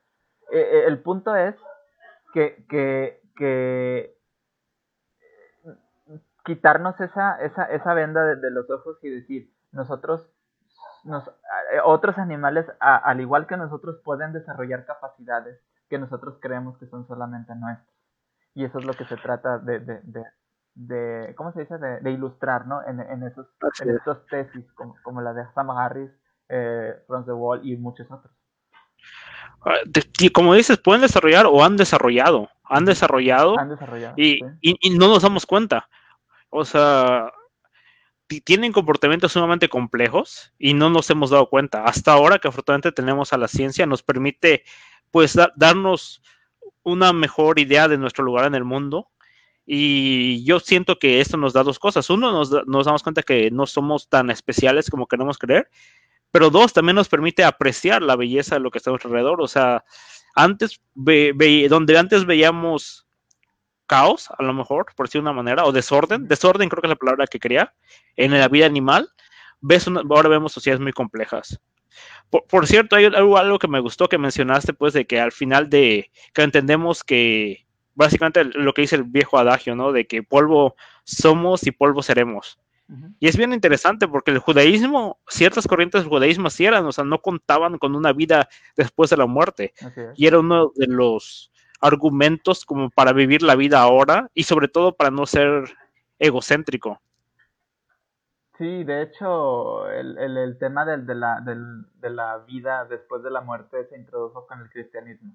Eh, 0.53 0.61
eh, 0.61 0.85
el 0.87 1.03
punto 1.03 1.35
es 1.35 1.57
que, 2.33 2.65
que, 2.69 3.21
que 3.35 4.17
quitarnos 6.45 7.01
esa, 7.01 7.43
esa, 7.43 7.65
esa 7.65 7.93
venda 7.95 8.37
de, 8.37 8.51
los 8.53 8.71
ojos 8.71 8.99
y 9.03 9.11
decir, 9.11 9.53
nosotros, 9.73 10.31
nos, 11.05 11.27
eh, 11.29 11.81
otros 11.85 12.19
animales, 12.19 12.67
al 12.81 13.21
igual 13.21 13.47
que 13.47 13.57
nosotros, 13.57 14.01
pueden 14.05 14.33
desarrollar 14.33 14.85
capacidades 14.85 15.61
que 15.89 15.99
nosotros 15.99 16.39
creemos 16.41 16.79
que 16.79 16.87
son 16.87 17.07
solamente 17.07 17.55
nuestras. 17.55 17.97
Y 18.55 18.65
eso 18.65 18.79
es 18.79 18.85
lo 18.85 18.95
que 18.95 19.05
se 19.07 19.17
trata 19.17 19.59
de, 19.59 19.81
de, 19.81 20.01
de, 20.03 20.25
de 20.75 21.35
¿cómo 21.35 21.53
se 21.53 21.61
dice? 21.61 21.79
De, 21.79 22.11
ilustrar, 22.11 22.67
¿no? 22.67 22.85
En, 22.87 23.01
en 23.01 23.23
esos, 23.23 23.47
en 23.81 23.97
estos 23.97 24.27
tesis, 24.27 24.65
como, 24.75 24.97
como 25.03 25.21
la 25.21 25.33
de 25.33 25.45
Sam 25.55 25.71
Harris, 25.71 26.11
eh, 26.49 26.95
From 27.07 27.25
the 27.25 27.33
Wall 27.33 27.61
y 27.65 27.77
muchos 27.77 28.11
otros. 28.11 28.33
Ah, 29.65 29.77
como 30.33 30.55
dices, 30.55 30.79
pueden 30.79 31.03
desarrollar 31.03 31.47
o 31.47 31.63
han 31.65 31.77
desarrollado. 31.77 32.49
Han 32.65 32.85
desarrollado. 32.85 33.59
Han 33.59 33.69
desarrollado 33.69 34.15
y, 34.17 34.41
y, 34.61 34.77
y, 34.81 34.99
no 34.99 35.09
nos 35.09 35.23
damos 35.23 35.45
cuenta. 35.45 35.89
O 36.51 36.65
sea, 36.65 37.33
tienen 38.41 38.71
comportamientos 38.71 39.33
sumamente 39.33 39.69
complejos 39.69 40.53
y 40.57 40.75
no 40.75 40.89
nos 40.89 41.11
hemos 41.11 41.31
dado 41.31 41.49
cuenta. 41.49 41.83
Hasta 41.83 42.13
ahora 42.13 42.39
que 42.39 42.47
afortunadamente 42.47 42.93
tenemos 42.93 43.33
a 43.33 43.39
la 43.39 43.49
ciencia, 43.49 43.87
nos 43.87 44.05
permite 44.05 44.63
pues 45.11 45.37
darnos 45.57 46.23
una 46.85 47.13
mejor 47.13 47.59
idea 47.59 47.89
de 47.89 47.99
nuestro 47.99 48.23
lugar 48.23 48.47
en 48.47 48.55
el 48.55 48.65
mundo. 48.65 49.09
Y 49.67 50.45
yo 50.45 50.61
siento 50.61 50.99
que 51.01 51.21
esto 51.21 51.37
nos 51.37 51.53
da 51.53 51.65
dos 51.65 51.81
cosas. 51.81 52.09
Uno, 52.11 52.31
nos, 52.31 52.51
nos 52.67 52.87
damos 52.87 53.03
cuenta 53.03 53.23
que 53.25 53.51
no 53.51 53.67
somos 53.67 54.09
tan 54.09 54.31
especiales 54.31 54.89
como 54.89 55.09
queremos 55.09 55.37
creer. 55.37 55.69
Pero 56.31 56.51
dos, 56.51 56.73
también 56.73 56.97
nos 56.97 57.09
permite 57.09 57.43
apreciar 57.43 58.03
la 58.03 58.15
belleza 58.15 58.55
de 58.55 58.61
lo 58.61 58.71
que 58.71 58.79
está 58.79 58.91
a 58.91 58.93
nuestro 58.93 59.11
alrededor. 59.11 59.41
O 59.41 59.49
sea, 59.49 59.85
antes, 60.35 60.81
donde 60.95 61.99
antes 61.99 62.25
veíamos 62.25 63.07
caos, 63.91 64.29
a 64.39 64.45
lo 64.45 64.55
mejor, 64.55 64.87
por 64.95 65.09
decir 65.09 65.21
una 65.21 65.33
manera, 65.33 65.65
o 65.65 65.73
desorden, 65.73 66.29
desorden 66.29 66.69
creo 66.69 66.81
que 66.81 66.87
es 66.87 66.91
la 66.91 66.95
palabra 66.95 67.27
que 67.27 67.41
quería, 67.41 67.75
en 68.15 68.31
la 68.39 68.47
vida 68.47 68.65
animal, 68.65 69.11
ves 69.61 69.89
ahora 69.89 70.29
vemos 70.29 70.53
sociedades 70.53 70.81
muy 70.81 70.93
complejas. 70.93 71.61
Por, 72.31 72.69
cierto, 72.69 72.95
hay 72.95 73.07
algo, 73.07 73.37
algo, 73.37 73.59
que 73.59 73.67
me 73.67 73.81
gustó 73.81 74.09
que 74.09 74.17
mencionaste, 74.17 74.75
pues, 74.75 74.93
de 74.93 75.09
que 75.09 75.19
al 75.19 75.33
final 75.33 75.69
de, 75.69 76.13
que 76.33 76.43
entendemos 76.43 77.03
que 77.03 77.67
básicamente 77.97 78.45
lo 78.45 78.73
que 78.73 78.83
dice 78.83 78.95
el 78.95 79.03
viejo 79.03 79.39
adagio, 79.39 79.75
¿no? 79.75 79.91
De 79.91 80.07
que 80.07 80.23
polvo 80.23 80.77
somos 81.03 81.67
y 81.67 81.73
polvo 81.73 82.01
seremos. 82.05 82.61
Y 83.19 83.27
es 83.27 83.37
bien 83.37 83.53
interesante 83.53 84.07
porque 84.07 84.31
el 84.31 84.39
judaísmo, 84.39 85.19
ciertas 85.29 85.67
corrientes 85.67 86.03
del 86.03 86.11
judaísmo 86.11 86.49
sí 86.49 86.65
eran, 86.65 86.87
o 86.87 86.93
sea, 86.93 87.05
no 87.05 87.21
contaban 87.21 87.79
con 87.79 87.97
una 87.97 88.13
vida 88.13 88.49
después 88.77 89.11
de 89.11 89.17
la 89.17 89.27
muerte. 89.27 89.75
Y 90.17 90.27
era 90.27 90.39
uno 90.39 90.73
de 90.77 90.87
los 90.87 91.51
argumentos 91.81 92.65
como 92.65 92.91
para 92.91 93.13
vivir 93.13 93.43
la 93.43 93.57
vida 93.57 93.81
ahora 93.81 94.31
y 94.35 94.45
sobre 94.45 94.69
todo 94.69 94.95
para 94.95 95.11
no 95.11 95.27
ser 95.27 95.65
egocéntrico. 96.19 97.01
Sí, 98.59 98.85
de 98.85 99.03
hecho, 99.03 99.91
el, 99.91 100.19
el, 100.19 100.37
el 100.37 100.59
tema 100.59 100.85
del, 100.85 101.07
de, 101.07 101.15
la, 101.15 101.41
de 101.41 102.11
la 102.11 102.39
vida 102.39 102.85
después 102.85 103.23
de 103.23 103.31
la 103.31 103.41
muerte 103.41 103.87
se 103.87 103.97
introdujo 103.97 104.47
con 104.47 104.61
el 104.61 104.69
cristianismo. 104.69 105.33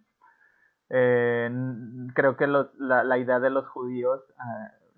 Eh, 0.89 1.49
creo 2.13 2.37
que 2.37 2.45
la, 2.45 2.69
la, 3.03 3.17
idea 3.17 3.39
de 3.39 3.49
los 3.49 3.67
judíos 3.67 4.21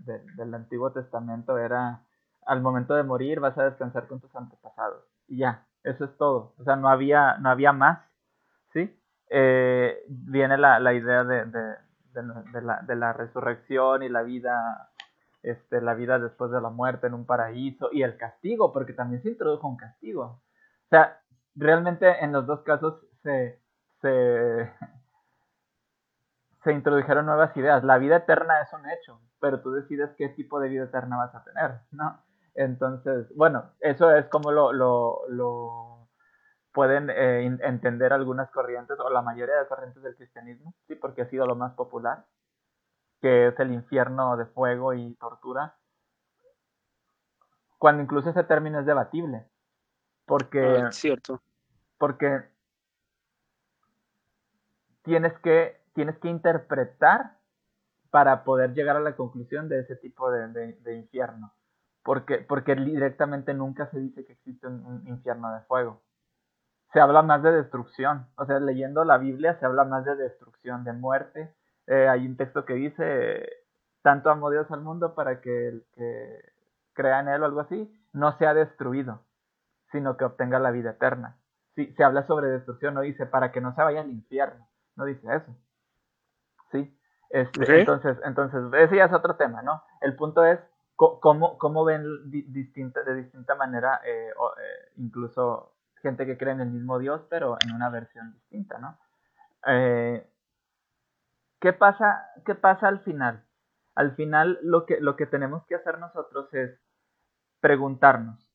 eh, 0.06 0.22
del 0.36 0.54
Antiguo 0.54 0.92
Testamento 0.92 1.58
era, 1.58 2.04
al 2.46 2.62
momento 2.62 2.96
de 2.96 3.04
morir 3.04 3.40
vas 3.40 3.58
a 3.58 3.64
descansar 3.64 4.08
con 4.08 4.20
tus 4.20 4.36
antepasados. 4.36 5.06
Y 5.28 5.38
ya, 5.38 5.66
eso 5.84 6.06
es 6.06 6.18
todo. 6.18 6.54
O 6.58 6.64
sea, 6.64 6.76
no 6.76 6.90
había, 6.90 7.38
no 7.38 7.50
había 7.50 7.72
más, 7.72 8.00
¿sí? 8.74 8.94
Eh, 9.30 10.04
viene 10.08 10.58
la, 10.58 10.80
la 10.80 10.94
idea 10.94 11.24
de, 11.24 11.46
de, 11.46 12.62
la, 12.62 12.82
de, 12.82 12.96
la, 12.96 13.14
resurrección 13.14 14.04
y 14.04 14.10
la 14.10 14.24
vida, 14.24 14.90
este, 15.44 15.82
la 15.82 15.94
vida 15.94 16.20
después 16.20 16.52
de 16.52 16.62
la 16.62 16.70
muerte 16.70 17.08
en 17.08 17.14
un 17.14 17.26
paraíso 17.26 17.90
y 17.92 18.04
el 18.04 18.18
castigo, 18.18 18.74
porque 18.74 18.94
también 18.94 19.22
se 19.22 19.30
introdujo 19.30 19.68
un 19.68 19.78
castigo. 19.78 20.24
O 20.24 20.90
sea, 20.90 21.20
realmente 21.56 22.24
en 22.24 22.32
los 22.32 22.46
dos 22.46 22.62
casos 22.62 23.02
se, 23.24 23.60
se, 24.02 24.72
se 26.64 26.74
introdujeron 26.74 27.26
nuevas 27.26 27.56
ideas. 27.58 27.84
La 27.84 27.98
vida 27.98 28.18
eterna 28.18 28.62
es 28.62 28.72
un 28.74 28.90
hecho, 28.90 29.20
pero 29.40 29.62
tú 29.62 29.72
decides 29.72 30.12
qué 30.18 30.30
tipo 30.30 30.60
de 30.60 30.70
vida 30.70 30.86
eterna 30.86 31.18
vas 31.18 31.36
a 31.36 31.44
tener, 31.44 31.80
¿no? 31.92 32.22
Entonces, 32.58 33.28
bueno, 33.36 33.66
eso 33.82 34.10
es 34.16 34.26
como 34.30 34.52
lo, 34.52 34.74
lo, 34.74 35.97
pueden 36.78 37.10
eh, 37.10 37.44
entender 37.64 38.14
algunas 38.14 38.52
corrientes, 38.52 39.00
o 39.00 39.10
la 39.10 39.24
mayoría 39.24 39.56
de 39.56 39.68
corrientes 39.68 40.04
del 40.04 40.16
cristianismo, 40.16 40.76
sí, 40.88 40.94
porque 40.94 41.24
ha 41.24 41.30
sido 41.30 41.48
lo 41.48 41.56
más 41.56 41.74
popular, 41.74 42.26
que 43.20 43.48
es 43.48 43.60
el 43.60 43.72
infierno 43.72 44.38
de 44.38 44.46
fuego 44.46 44.94
y 44.94 45.16
tortura, 45.16 45.76
cuando 47.80 48.04
incluso 48.04 48.30
ese 48.30 48.44
término 48.44 48.80
es 48.80 48.86
debatible, 48.86 49.48
porque... 50.28 50.84
Ah, 50.86 50.92
cierto. 50.92 51.42
Porque 51.98 52.44
tienes 55.02 55.34
que, 55.40 55.82
tienes 55.96 56.20
que 56.20 56.28
interpretar 56.28 57.38
para 58.12 58.44
poder 58.44 58.76
llegar 58.76 58.98
a 58.98 59.00
la 59.00 59.16
conclusión 59.16 59.68
de 59.68 59.80
ese 59.80 59.96
tipo 59.96 60.30
de 60.30 60.96
infierno 60.96 61.52
porque, 62.08 62.38
porque 62.38 62.74
directamente 62.74 63.54
nunca 63.54 63.92
se 63.92 64.00
dice 64.00 64.24
que 64.24 64.32
existe 64.32 64.66
un, 64.66 65.06
infierno 65.08 65.54
de 65.54 65.60
fuego. 65.64 66.02
Se 66.94 67.00
habla 67.00 67.22
más 67.22 67.44
de 67.44 67.52
destrucción, 67.52 68.28
o 68.38 68.46
sea, 68.46 68.60
leyendo 68.60 69.04
la 69.04 69.18
Biblia 69.18 69.58
se 69.60 69.66
habla 69.66 69.84
más 69.84 70.06
de 70.06 70.16
destrucción, 70.16 70.84
de 70.84 70.94
muerte. 70.94 71.54
Eh, 71.86 72.08
hay 72.08 72.26
un 72.26 72.38
texto 72.38 72.66
que 72.66 72.74
dice, 72.74 73.48
tanto 74.02 74.30
amó 74.30 74.50
Dios 74.50 74.70
al 74.72 74.82
mundo 74.82 75.14
para 75.14 75.42
que 75.42 75.68
el 75.68 75.86
que 75.96 76.54
crea 76.94 77.20
en 77.20 77.28
él 77.28 77.44
o 77.44 77.46
algo 77.46 77.60
así, 77.60 77.94
no 78.14 78.38
sea 78.38 78.54
destruido, 78.54 79.22
sino 79.92 80.18
que 80.18 80.26
obtenga 80.26 80.60
la 80.60 80.72
vida 80.72 80.92
eterna. 80.92 81.38
Sí, 81.76 81.94
se 81.96 82.04
habla 82.04 82.26
sobre 82.26 82.48
destrucción, 82.48 82.94
no 82.94 83.02
dice 83.02 83.26
para 83.26 83.52
que 83.52 83.62
no 83.62 83.76
se 83.76 83.84
vaya 83.84 84.02
al 84.02 84.10
infierno, 84.10 84.68
no 84.96 85.06
dice 85.06 85.28
eso. 85.36 85.56
Sí, 86.72 86.98
este, 87.30 87.80
entonces, 87.80 88.18
entonces, 88.24 88.64
ese 88.74 88.96
ya 88.96 89.06
es 89.06 89.14
otro 89.14 89.36
tema, 89.36 89.62
¿no? 89.62 89.84
El 90.02 90.16
punto 90.16 90.44
es, 90.44 90.60
¿Cómo, 90.98 91.60
cómo 91.60 91.86
ven 91.86 92.04
distinta, 92.26 93.04
de 93.04 93.14
distinta 93.14 93.54
manera, 93.54 94.02
eh, 94.04 94.30
eh, 94.30 94.92
incluso 94.96 95.76
gente 96.08 96.26
que 96.26 96.38
cree 96.38 96.54
en 96.54 96.62
el 96.62 96.72
mismo 96.72 97.00
Dios, 97.00 97.22
pero 97.30 97.58
en 97.64 97.74
una 97.74 97.90
versión 97.90 98.34
distinta, 98.34 98.78
¿no? 98.80 98.98
Eh, 99.68 100.30
¿qué, 101.60 101.74
pasa, 101.74 102.26
¿Qué 102.46 102.56
pasa 102.56 102.88
al 102.88 103.02
final? 103.02 103.46
Al 103.96 104.16
final 104.16 104.60
lo 104.62 104.86
que, 104.86 105.00
lo 105.00 105.16
que 105.16 105.26
tenemos 105.26 105.66
que 105.68 105.76
hacer 105.76 106.00
nosotros 106.00 106.54
es 106.54 106.80
preguntarnos, 107.60 108.52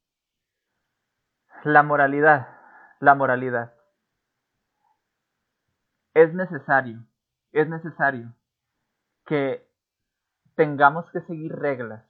la 1.65 1.83
moralidad, 1.83 2.49
la 3.01 3.15
moralidad, 3.15 3.75
es 6.15 6.33
necesario, 6.35 7.05
es 7.53 7.69
necesario 7.69 8.35
que 9.27 9.69
tengamos 10.55 11.11
que 11.11 11.21
seguir 11.23 11.53
reglas 11.55 12.05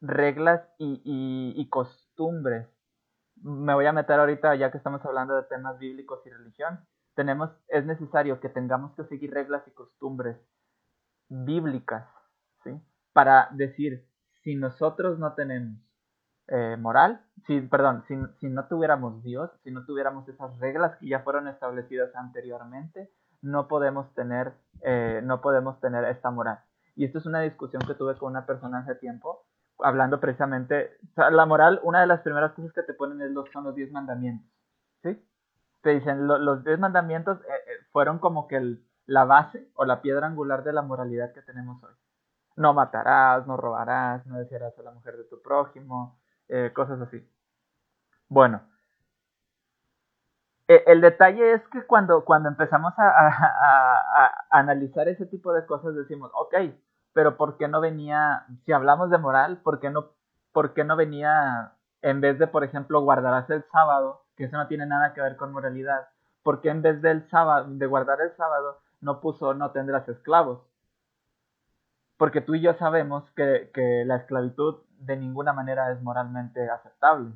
reglas 0.00 0.62
y, 0.78 1.68
costumbres. 1.70 2.68
Me 3.42 3.74
voy 3.74 3.86
a 3.86 3.92
meter 3.92 4.18
ahorita, 4.18 4.54
ya 4.56 4.70
que 4.70 4.78
estamos 4.78 5.04
hablando 5.04 5.34
de 5.36 5.44
temas 5.44 5.78
bíblicos 5.78 6.26
y 6.26 6.30
religión. 6.30 6.80
Tenemos, 7.14 7.50
es 7.68 7.84
necesario 7.84 8.40
que 8.40 8.48
tengamos 8.48 8.94
que 8.94 9.04
seguir 9.04 9.32
reglas 9.32 9.66
y 9.66 9.70
costumbres 9.72 10.36
bíblicas, 11.28 12.06
¿sí? 12.64 12.80
Para 13.12 13.48
decir, 13.52 14.06
si 14.42 14.54
nosotros 14.54 15.18
no 15.18 15.34
tenemos 15.34 15.78
eh, 16.48 16.76
moral, 16.78 17.20
si, 17.46 17.60
perdón, 17.60 18.04
si, 18.08 18.16
si, 18.40 18.48
no 18.48 18.66
tuviéramos 18.68 19.22
Dios, 19.22 19.50
si 19.64 19.70
no 19.70 19.84
tuviéramos 19.84 20.26
esas 20.28 20.58
reglas 20.58 20.96
que 20.96 21.08
ya 21.08 21.20
fueron 21.20 21.46
establecidas 21.48 22.14
anteriormente, 22.16 23.10
no 23.42 23.68
podemos 23.68 24.12
tener, 24.14 24.54
eh, 24.82 25.20
no 25.22 25.40
podemos 25.40 25.78
tener 25.80 26.04
esta 26.04 26.30
moral. 26.30 26.60
Y 26.96 27.04
esto 27.04 27.18
es 27.18 27.26
una 27.26 27.40
discusión 27.40 27.82
que 27.86 27.94
tuve 27.94 28.16
con 28.16 28.30
una 28.30 28.46
persona 28.46 28.78
hace 28.78 28.94
tiempo, 28.94 29.44
hablando 29.80 30.20
precisamente, 30.20 30.98
la 31.16 31.46
moral, 31.46 31.80
una 31.82 32.00
de 32.00 32.06
las 32.06 32.20
primeras 32.20 32.52
cosas 32.52 32.72
que 32.72 32.82
te 32.82 32.94
ponen 32.94 33.20
es 33.22 33.30
los, 33.30 33.48
son 33.50 33.64
los 33.64 33.74
diez 33.74 33.90
mandamientos, 33.92 34.50
¿sí? 35.02 35.22
Te 35.82 35.90
dicen, 35.90 36.26
los 36.26 36.64
diez 36.64 36.78
mandamientos 36.78 37.40
eh, 37.42 37.44
eh, 37.48 37.86
fueron 37.92 38.18
como 38.18 38.48
que 38.48 38.78
la 39.06 39.24
base 39.24 39.70
o 39.74 39.84
la 39.84 40.02
piedra 40.02 40.26
angular 40.26 40.64
de 40.64 40.72
la 40.72 40.82
moralidad 40.82 41.32
que 41.32 41.42
tenemos 41.42 41.82
hoy. 41.82 41.92
No 42.56 42.74
matarás, 42.74 43.46
no 43.46 43.56
robarás, 43.56 44.26
no 44.26 44.38
desearás 44.38 44.76
a 44.78 44.82
la 44.82 44.90
mujer 44.90 45.16
de 45.16 45.24
tu 45.24 45.40
prójimo, 45.40 46.20
eh, 46.48 46.72
cosas 46.74 47.00
así. 47.00 47.24
Bueno, 48.28 48.60
el 50.66 51.00
detalle 51.00 51.52
es 51.54 51.66
que 51.68 51.86
cuando, 51.86 52.24
cuando 52.26 52.50
empezamos 52.50 52.92
a, 52.98 53.08
a, 53.08 54.46
analizar 54.50 55.08
ese 55.08 55.24
tipo 55.24 55.54
de 55.54 55.64
cosas 55.64 55.94
decimos, 55.94 56.30
ok, 56.34 56.54
pero 57.18 57.36
¿por 57.36 57.56
qué 57.56 57.66
no 57.66 57.80
venía, 57.80 58.46
si 58.64 58.70
hablamos 58.70 59.10
de 59.10 59.18
moral, 59.18 59.56
¿por 59.56 59.80
qué 59.80 59.90
no, 59.90 60.12
por 60.52 60.72
qué 60.72 60.84
no 60.84 60.94
venía, 60.94 61.72
en 62.00 62.20
vez 62.20 62.38
de, 62.38 62.46
por 62.46 62.62
ejemplo, 62.62 63.00
guardarás 63.00 63.50
el 63.50 63.64
sábado, 63.72 64.22
que 64.36 64.44
eso 64.44 64.56
no 64.56 64.68
tiene 64.68 64.86
nada 64.86 65.14
que 65.14 65.20
ver 65.20 65.36
con 65.36 65.50
moralidad, 65.50 66.10
¿por 66.44 66.60
qué 66.60 66.68
en 66.68 66.80
vez 66.80 67.02
del 67.02 67.28
sábado, 67.28 67.66
de 67.70 67.86
guardar 67.86 68.20
el 68.20 68.36
sábado, 68.36 68.78
no 69.00 69.20
puso 69.20 69.52
no 69.52 69.72
tendrás 69.72 70.08
esclavos? 70.08 70.64
Porque 72.18 72.40
tú 72.40 72.54
y 72.54 72.60
yo 72.60 72.74
sabemos 72.74 73.28
que, 73.32 73.72
que 73.74 74.04
la 74.06 74.18
esclavitud 74.18 74.76
de 75.00 75.16
ninguna 75.16 75.52
manera 75.52 75.90
es 75.90 76.00
moralmente 76.00 76.70
aceptable. 76.70 77.32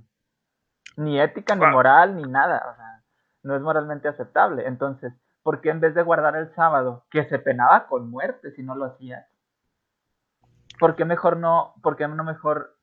Ni 0.97 1.21
ética, 1.21 1.57
ni 1.57 1.67
moral, 1.67 2.15
ni 2.15 2.23
nada. 2.23 2.71
O 2.73 2.77
sea, 2.77 3.03
no 3.43 3.57
es 3.57 3.63
moralmente 3.63 4.07
aceptable. 4.07 4.65
Entonces, 4.65 5.13
¿por 5.43 5.61
qué 5.61 5.71
en 5.71 5.81
vez 5.81 5.93
de 5.97 6.05
guardar 6.05 6.37
el 6.37 6.55
sábado, 6.55 7.05
que 7.11 7.25
se 7.25 7.41
penaba 7.41 7.89
con 7.89 8.09
muerte 8.09 8.53
si 8.53 8.63
no 8.63 8.77
lo 8.77 8.85
hacías, 8.85 9.32
¿por 10.83 10.97
qué 10.97 11.05
mejor 11.05 11.37
no, 11.37 11.75
por 11.81 11.97
qué 11.97 12.09
no 12.09 12.25
mejor 12.25 12.77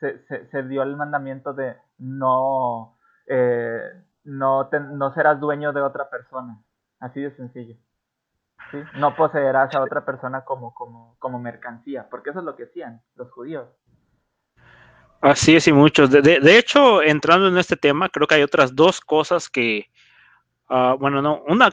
se, 0.00 0.24
se, 0.26 0.62
dio 0.62 0.82
el 0.82 0.96
mandamiento 0.96 1.52
de 1.52 1.76
no, 1.98 2.96
eh, 3.26 3.78
no, 4.24 4.70
no 4.70 5.12
serás 5.12 5.38
dueño 5.38 5.74
de 5.74 5.82
otra 5.82 6.08
persona? 6.08 6.62
Así 6.98 7.20
de 7.20 7.30
sencillo. 7.36 7.76
¿Sí? 8.70 8.78
No 8.94 9.14
poseerás 9.14 9.74
a 9.74 9.82
otra 9.82 10.02
persona 10.02 10.46
como, 10.46 10.72
como, 10.72 11.14
como 11.18 11.38
mercancía, 11.38 12.08
porque 12.08 12.30
eso 12.30 12.38
es 12.38 12.46
lo 12.46 12.56
que 12.56 12.64
hacían 12.64 13.02
los 13.16 13.30
judíos. 13.30 13.68
Así 15.20 15.54
es, 15.54 15.68
y 15.68 15.74
muchos. 15.74 16.10
De, 16.10 16.22
de, 16.22 16.58
hecho, 16.58 17.02
entrando 17.02 17.48
en 17.48 17.58
este 17.58 17.76
tema, 17.76 18.08
creo 18.08 18.26
que 18.26 18.36
hay 18.36 18.42
otras 18.42 18.74
dos 18.74 18.98
cosas 19.02 19.50
que, 19.50 19.90
uh, 20.70 20.96
bueno, 20.98 21.20
no, 21.20 21.42
una, 21.48 21.68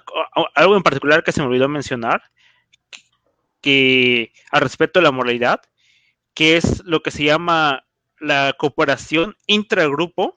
algo 0.56 0.76
en 0.76 0.84
particular 0.84 1.24
que 1.24 1.32
se 1.32 1.42
me 1.42 1.48
olvidó 1.48 1.70
mencionar, 1.70 2.22
que 3.62 4.34
al 4.52 4.62
respecto 4.62 5.00
de 5.00 5.04
la 5.04 5.12
moralidad, 5.12 5.62
que 6.34 6.58
es 6.58 6.84
lo 6.86 7.02
que 7.02 7.12
se 7.12 7.24
llama 7.24 7.86
la 8.20 8.56
cooperación 8.58 9.36
intragrupo 9.48 10.36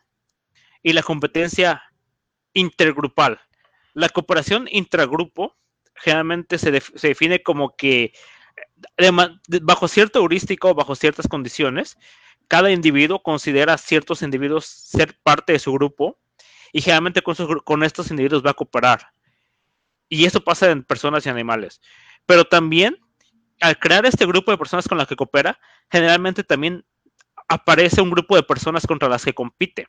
y 0.83 0.93
la 0.93 1.03
competencia 1.03 1.83
intergrupal. 2.55 3.41
La 3.95 4.09
cooperación 4.09 4.69
intragrupo 4.71 5.57
generalmente 5.95 6.59
se, 6.59 6.71
define 6.71 7.43
como 7.43 7.77
que 7.77 8.13
bajo 9.63 9.89
cierto 9.89 10.21
heurístico, 10.21 10.75
bajo 10.75 10.95
ciertas 10.95 11.29
condiciones, 11.29 11.97
cada 12.49 12.71
individuo 12.71 13.23
considera 13.23 13.75
a 13.75 13.79
ciertos 13.79 14.23
individuos 14.23 14.67
ser 14.67 15.17
parte 15.23 15.53
de 15.53 15.59
su 15.59 15.73
grupo 15.73 16.19
y 16.73 16.81
generalmente 16.81 17.23
con, 17.23 17.37
con 17.65 17.83
estos 17.83 18.11
individuos 18.11 18.45
va 18.45 18.51
a 18.51 18.55
cooperar. 18.55 19.13
Y 20.09 20.25
eso 20.25 20.43
pasa 20.43 20.71
en 20.71 20.83
personas 20.83 21.25
y 21.25 21.29
animales. 21.29 21.81
Pero 22.27 22.45
también 22.45 22.99
al 23.63 23.79
crear 23.79 24.05
este 24.05 24.27
grupo 24.27 24.51
de 24.51 24.59
personas 24.59 24.89
con 24.89 24.99
las 24.99 25.07
que 25.07 25.17
coopera, 25.17 25.59
generalmente 25.91 26.43
también 26.43 26.85
aparece 27.49 28.03
un 28.03 28.11
grupo 28.11 28.37
de 28.37 28.43
personas 28.43 28.87
contra 28.87 29.09
las 29.09 29.25
que 29.25 29.33
compite. 29.33 29.87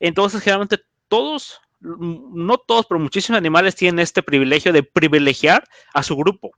Entonces, 0.00 0.42
generalmente 0.42 0.80
todos, 1.08 1.60
no 1.80 2.58
todos, 2.58 2.86
pero 2.86 2.98
muchísimos 2.98 3.38
animales 3.38 3.76
tienen 3.76 4.00
este 4.00 4.22
privilegio 4.22 4.72
de 4.72 4.82
privilegiar 4.82 5.64
a 5.94 6.02
su 6.02 6.16
grupo. 6.16 6.50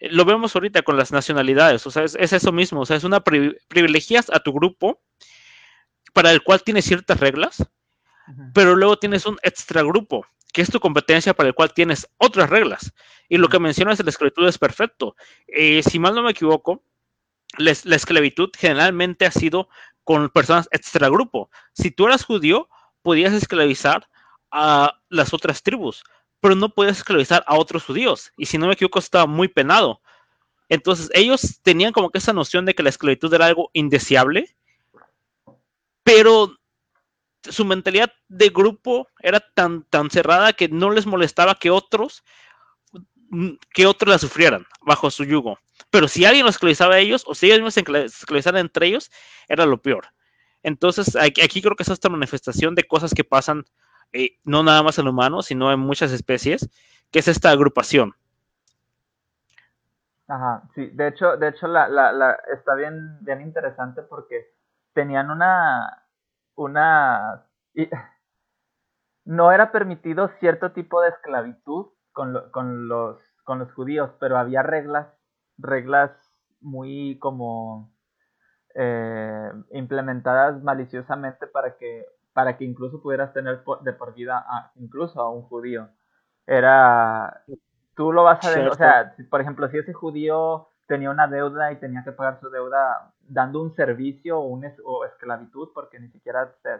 Eh, 0.00 0.08
lo 0.10 0.24
vemos 0.24 0.54
ahorita 0.54 0.82
con 0.82 0.96
las 0.96 1.12
nacionalidades, 1.12 1.86
o 1.86 1.90
sea, 1.90 2.04
es, 2.04 2.14
eso 2.16 2.52
mismo, 2.52 2.80
o 2.80 2.86
sea, 2.86 2.96
es 2.96 3.04
una 3.04 3.20
privilegias 3.20 4.30
a 4.30 4.40
tu 4.40 4.52
grupo 4.52 5.00
para 6.12 6.32
el 6.32 6.42
cual 6.42 6.62
tienes 6.64 6.84
ciertas 6.84 7.20
reglas, 7.20 7.64
pero 8.54 8.76
luego 8.76 8.98
tienes 8.98 9.26
un 9.26 9.38
extra 9.42 9.82
grupo 9.82 10.26
que 10.52 10.62
es 10.62 10.70
tu 10.70 10.80
competencia 10.80 11.34
para 11.34 11.48
el 11.48 11.54
cual 11.54 11.72
tienes 11.72 12.08
otras 12.18 12.50
reglas. 12.50 12.92
Y 13.28 13.38
lo 13.38 13.48
que 13.48 13.58
mencionas 13.58 13.98
de 13.98 14.04
la 14.04 14.10
esclavitud 14.10 14.46
es 14.48 14.58
perfecto. 14.58 15.16
Eh, 15.46 15.82
si 15.82 15.98
mal 15.98 16.14
no 16.14 16.22
me 16.22 16.32
equivoco, 16.32 16.82
la, 17.58 17.70
esclavitud 17.70 18.50
generalmente 18.56 19.26
ha 19.26 19.30
sido 19.30 19.68
con 20.04 20.28
personas 20.30 20.68
extragrupo. 20.72 21.50
Si 21.72 21.90
tú 21.90 22.06
eras 22.06 22.24
judío, 22.24 22.68
podías 23.02 23.32
esclavizar 23.32 24.08
a 24.50 25.00
las 25.08 25.32
otras 25.32 25.62
tribus, 25.62 26.02
pero 26.40 26.54
no 26.54 26.74
podías 26.74 26.98
esclavizar 26.98 27.44
a 27.46 27.56
otros 27.56 27.84
judíos. 27.84 28.32
Y 28.36 28.46
si 28.46 28.58
no 28.58 28.66
me 28.66 28.72
equivoco, 28.72 28.98
estaba 28.98 29.26
muy 29.26 29.48
penado. 29.48 30.00
Entonces, 30.68 31.10
ellos 31.14 31.60
tenían 31.62 31.92
como 31.92 32.10
que 32.10 32.18
esa 32.18 32.32
noción 32.32 32.64
de 32.64 32.74
que 32.74 32.82
la 32.82 32.90
esclavitud 32.90 33.32
era 33.34 33.46
algo 33.46 33.70
indeseable, 33.72 34.54
pero 36.02 36.59
su 37.42 37.64
mentalidad 37.64 38.12
de 38.28 38.48
grupo 38.50 39.08
era 39.20 39.40
tan, 39.40 39.84
tan 39.84 40.10
cerrada 40.10 40.52
que 40.52 40.68
no 40.68 40.90
les 40.90 41.06
molestaba 41.06 41.54
que 41.54 41.70
otros 41.70 42.24
mm, 43.30 43.52
que 43.72 43.86
otros 43.86 44.10
la 44.10 44.18
sufrieran 44.18 44.66
bajo 44.82 45.10
su 45.10 45.24
yugo. 45.24 45.58
Pero 45.90 46.08
si 46.08 46.24
alguien 46.24 46.46
los 46.46 46.56
esclavizaba 46.56 46.96
a 46.96 46.98
ellos, 46.98 47.24
o 47.26 47.34
si 47.34 47.46
ellos 47.46 47.58
mismos 47.58 47.74
se 47.74 47.80
esclavizaban 48.06 48.60
entre 48.60 48.86
ellos, 48.86 49.10
era 49.48 49.66
lo 49.66 49.80
peor. 49.80 50.08
Entonces, 50.62 51.16
aquí, 51.16 51.62
creo 51.62 51.74
que 51.74 51.82
es 51.82 51.88
esta 51.88 52.10
manifestación 52.10 52.74
de 52.74 52.84
cosas 52.84 53.14
que 53.14 53.24
pasan 53.24 53.64
eh, 54.12 54.36
no 54.44 54.62
nada 54.62 54.82
más 54.82 54.98
en 54.98 55.08
humanos, 55.08 55.46
sino 55.46 55.72
en 55.72 55.80
muchas 55.80 56.12
especies, 56.12 56.68
que 57.10 57.20
es 57.20 57.28
esta 57.28 57.50
agrupación. 57.50 58.14
Ajá, 60.28 60.62
sí, 60.74 60.86
de 60.92 61.08
hecho, 61.08 61.36
de 61.36 61.48
hecho 61.48 61.66
la, 61.66 61.88
la, 61.88 62.12
la, 62.12 62.38
está 62.54 62.74
bien, 62.76 63.18
bien 63.20 63.40
interesante 63.40 64.02
porque 64.02 64.52
tenían 64.92 65.28
una, 65.30 66.04
una, 66.60 67.46
no 69.24 69.52
era 69.52 69.72
permitido 69.72 70.28
cierto 70.40 70.72
tipo 70.72 71.00
de 71.00 71.10
esclavitud 71.10 71.86
con, 72.12 72.50
con, 72.50 72.88
los, 72.88 73.20
con 73.44 73.58
los 73.58 73.72
judíos, 73.72 74.10
pero 74.20 74.36
había 74.36 74.62
reglas, 74.62 75.08
reglas 75.56 76.10
muy 76.60 77.18
como 77.18 77.92
eh, 78.74 79.52
implementadas 79.72 80.62
maliciosamente 80.62 81.46
para 81.46 81.76
que, 81.76 82.04
para 82.32 82.56
que 82.56 82.64
incluso 82.64 83.00
pudieras 83.02 83.32
tener 83.32 83.62
de 83.82 83.92
por 83.92 84.14
vida 84.14 84.44
a, 84.46 84.72
incluso 84.76 85.20
a 85.20 85.30
un 85.30 85.42
judío. 85.42 85.88
Era, 86.46 87.42
tú 87.94 88.12
lo 88.12 88.24
vas 88.24 88.44
a 88.44 88.50
ver, 88.50 88.68
o 88.68 88.74
sea, 88.74 89.14
por 89.30 89.40
ejemplo, 89.40 89.68
si 89.70 89.78
ese 89.78 89.92
judío 89.92 90.68
tenía 90.86 91.10
una 91.10 91.28
deuda 91.28 91.72
y 91.72 91.76
tenía 91.76 92.02
que 92.04 92.12
pagar 92.12 92.40
su 92.40 92.50
deuda 92.50 93.14
dando 93.30 93.62
un 93.62 93.72
servicio 93.74 94.38
o, 94.38 94.46
un 94.46 94.64
o 94.84 95.04
esclavitud, 95.04 95.70
porque 95.72 96.00
ni 96.00 96.08
siquiera 96.08 96.52
se, 96.62 96.70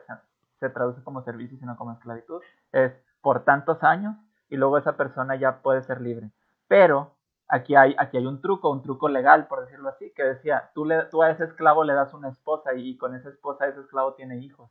se, 0.58 0.68
traduce 0.68 1.02
como 1.02 1.22
servicio, 1.22 1.56
sino 1.58 1.76
como 1.76 1.92
esclavitud, 1.92 2.42
es 2.72 2.92
por 3.22 3.44
tantos 3.44 3.82
años 3.82 4.16
y 4.48 4.56
luego 4.56 4.76
esa 4.78 4.96
persona 4.96 5.36
ya 5.36 5.62
puede 5.62 5.82
ser 5.82 6.00
libre. 6.00 6.30
Pero 6.66 7.14
aquí 7.48 7.76
hay, 7.76 7.94
aquí 7.98 8.16
hay 8.16 8.26
un 8.26 8.40
truco, 8.40 8.70
un 8.70 8.82
truco 8.82 9.08
legal, 9.08 9.46
por 9.46 9.60
decirlo 9.60 9.88
así, 9.88 10.12
que 10.14 10.24
decía, 10.24 10.70
tú, 10.74 10.84
le, 10.84 11.04
tú 11.04 11.22
a 11.22 11.30
ese 11.30 11.44
esclavo 11.44 11.84
le 11.84 11.94
das 11.94 12.12
una 12.14 12.28
esposa 12.28 12.74
y, 12.74 12.96
con 12.96 13.14
esa 13.14 13.28
esposa 13.28 13.66
ese 13.66 13.80
esclavo 13.80 14.14
tiene 14.14 14.38
hijos, 14.38 14.70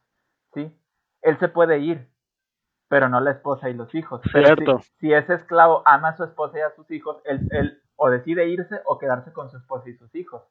¿sí? 0.53 0.77
Él 1.21 1.39
se 1.39 1.47
puede 1.47 1.79
ir, 1.79 2.09
pero 2.89 3.07
no 3.07 3.21
la 3.21 3.31
esposa 3.31 3.69
y 3.69 3.73
los 3.73 3.93
hijos. 3.95 4.21
Cierto. 4.31 4.79
Si, 4.99 5.13
ese 5.13 5.33
esclavo 5.35 5.81
ama 5.85 6.09
a 6.09 6.17
su 6.17 6.23
esposa 6.25 6.59
y 6.59 6.61
a 6.61 6.75
sus 6.75 6.89
hijos, 6.91 7.21
él, 7.23 7.47
él 7.51 7.81
o 7.95 8.09
decide 8.09 8.47
irse 8.47 8.81
o 8.85 8.97
quedarse 8.97 9.31
con 9.31 9.49
su 9.49 9.57
esposa 9.57 9.89
y 9.89 9.93
sus 9.93 10.13
hijos. 10.15 10.43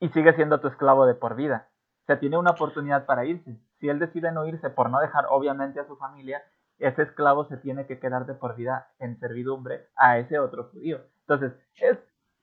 Y 0.00 0.08
sigue 0.10 0.34
siendo 0.34 0.60
tu 0.60 0.68
esclavo 0.68 1.06
de 1.06 1.14
por 1.14 1.34
vida. 1.36 1.68
O 2.02 2.06
sea, 2.06 2.20
tiene 2.20 2.38
una 2.38 2.52
oportunidad 2.52 3.06
para 3.06 3.24
irse. 3.24 3.58
Si 3.80 3.88
él 3.88 3.98
decide 3.98 4.30
no 4.32 4.46
irse 4.46 4.70
por 4.70 4.90
no 4.90 5.00
dejar 5.00 5.26
obviamente 5.28 5.80
a 5.80 5.86
su 5.86 5.96
familia, 5.96 6.42
ese 6.78 7.02
esclavo 7.02 7.46
se 7.46 7.56
tiene 7.56 7.86
que 7.86 7.98
quedar 7.98 8.26
de 8.26 8.34
por 8.34 8.54
vida 8.54 8.88
en 8.98 9.18
servidumbre 9.18 9.88
a 9.96 10.18
ese 10.18 10.38
otro 10.38 10.64
judío. 10.64 11.00
Entonces, 11.20 11.52
es, 11.80 11.98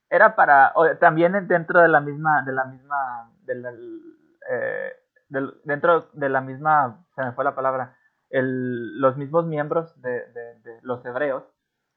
era 0.09 0.35
para, 0.35 0.73
también 0.99 1.47
dentro 1.47 1.81
de 1.81 1.87
la 1.87 2.01
misma, 2.01 2.43
de 2.43 2.53
la 2.53 2.65
misma, 2.65 3.31
eh, 3.47 4.91
dentro 5.63 6.09
de 6.13 6.29
la 6.29 6.41
misma, 6.41 7.05
se 7.15 7.23
me 7.23 7.31
fue 7.33 7.43
la 7.43 7.55
palabra, 7.55 7.95
los 8.29 9.15
mismos 9.17 9.45
miembros 9.45 9.99
de, 10.01 10.23
los 10.81 11.05
hebreos, 11.05 11.43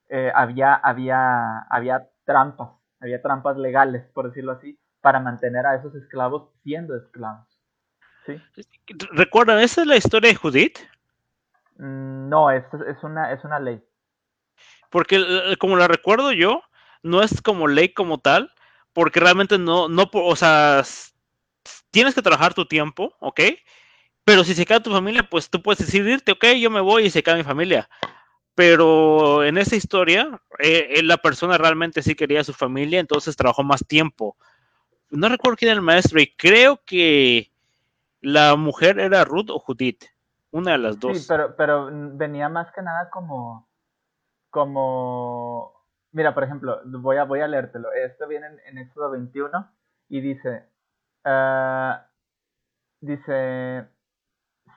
eh, 0.09 0.31
había, 0.35 0.75
había, 0.75 1.61
había 1.71 2.09
trampas, 2.25 2.71
había 3.01 3.23
trampas 3.23 3.57
legales, 3.57 4.07
por 4.13 4.29
decirlo 4.29 4.53
así, 4.53 4.79
para 5.07 5.21
mantener 5.21 5.65
a 5.67 5.77
esos 5.77 5.95
esclavos 5.95 6.49
siendo 6.65 6.97
esclavos. 6.97 7.47
¿Sí? 8.27 8.43
¿Recuerdan? 9.13 9.61
¿Esa 9.61 9.83
es 9.83 9.87
la 9.87 9.97
historia 9.97 10.31
de 10.31 10.35
Judith? 10.35 10.81
Mm, 11.77 12.29
no, 12.29 12.51
es, 12.51 12.65
es, 12.89 13.01
una, 13.05 13.33
es 13.33 13.45
una 13.45 13.61
ley. 13.61 13.81
Porque 14.91 15.25
eh, 15.25 15.57
como 15.61 15.77
la 15.77 15.87
recuerdo 15.87 16.33
yo, 16.33 16.61
no 17.05 17.23
es 17.23 17.41
como 17.41 17.69
ley 17.69 17.91
como 17.91 18.19
tal, 18.19 18.51
porque 18.93 19.21
realmente 19.21 19.59
no, 19.59 19.89
no, 19.89 20.11
o 20.13 20.35
sea, 20.35 20.83
tienes 21.93 22.13
que 22.13 22.23
trabajar 22.23 22.53
tu 22.53 22.67
tiempo, 22.67 23.15
¿ok? 23.21 23.43
Pero 24.25 24.43
si 24.43 24.57
se 24.57 24.67
queda 24.67 24.83
tu 24.83 24.91
familia, 24.91 25.23
pues 25.23 25.49
tú 25.49 25.63
puedes 25.63 25.87
decidirte, 25.87 26.33
ok, 26.33 26.47
yo 26.59 26.69
me 26.69 26.81
voy 26.81 27.05
y 27.05 27.11
se 27.11 27.23
queda 27.23 27.37
mi 27.37 27.45
familia. 27.45 27.89
Pero 28.57 29.45
en 29.45 29.57
esa 29.57 29.77
historia, 29.77 30.43
eh, 30.59 31.01
la 31.05 31.19
persona 31.19 31.59
realmente 31.59 32.03
sí 32.03 32.17
quería 32.17 32.41
a 32.41 32.45
su 32.45 32.53
familia, 32.53 32.99
entonces 32.99 33.37
trabajó 33.37 33.63
más 33.63 33.87
tiempo. 33.87 34.37
No 35.11 35.29
recuerdo 35.29 35.57
quién 35.57 35.71
era 35.71 35.79
el 35.79 35.85
maestro 35.85 36.21
y 36.21 36.33
creo 36.35 36.81
que 36.85 37.51
la 38.21 38.57
mujer 38.57 38.99
era 38.99 39.25
Ruth 39.25 39.51
o 39.51 39.59
Judith, 39.59 40.05
una 40.51 40.73
de 40.73 40.79
las 40.79 40.99
dos. 40.99 41.19
Sí, 41.19 41.25
pero, 41.29 41.55
pero 41.57 41.89
venía 41.93 42.49
más 42.49 42.73
que 42.73 42.83
nada 42.83 43.09
como, 43.11 43.69
como 44.51 45.77
Mira, 46.17 46.33
por 46.33 46.45
ejemplo, 46.45 46.81
voy 46.87 47.19
a, 47.19 47.25
voy 47.25 47.41
a 47.41 47.47
leértelo. 47.47 47.93
Esto 47.93 48.27
viene 48.27 48.47
en, 48.65 48.79
Éxodo 48.79 49.11
21 49.11 49.69
y 50.09 50.23
dice, 50.23 50.65
ah, 51.27 52.07
dice, 53.03 53.87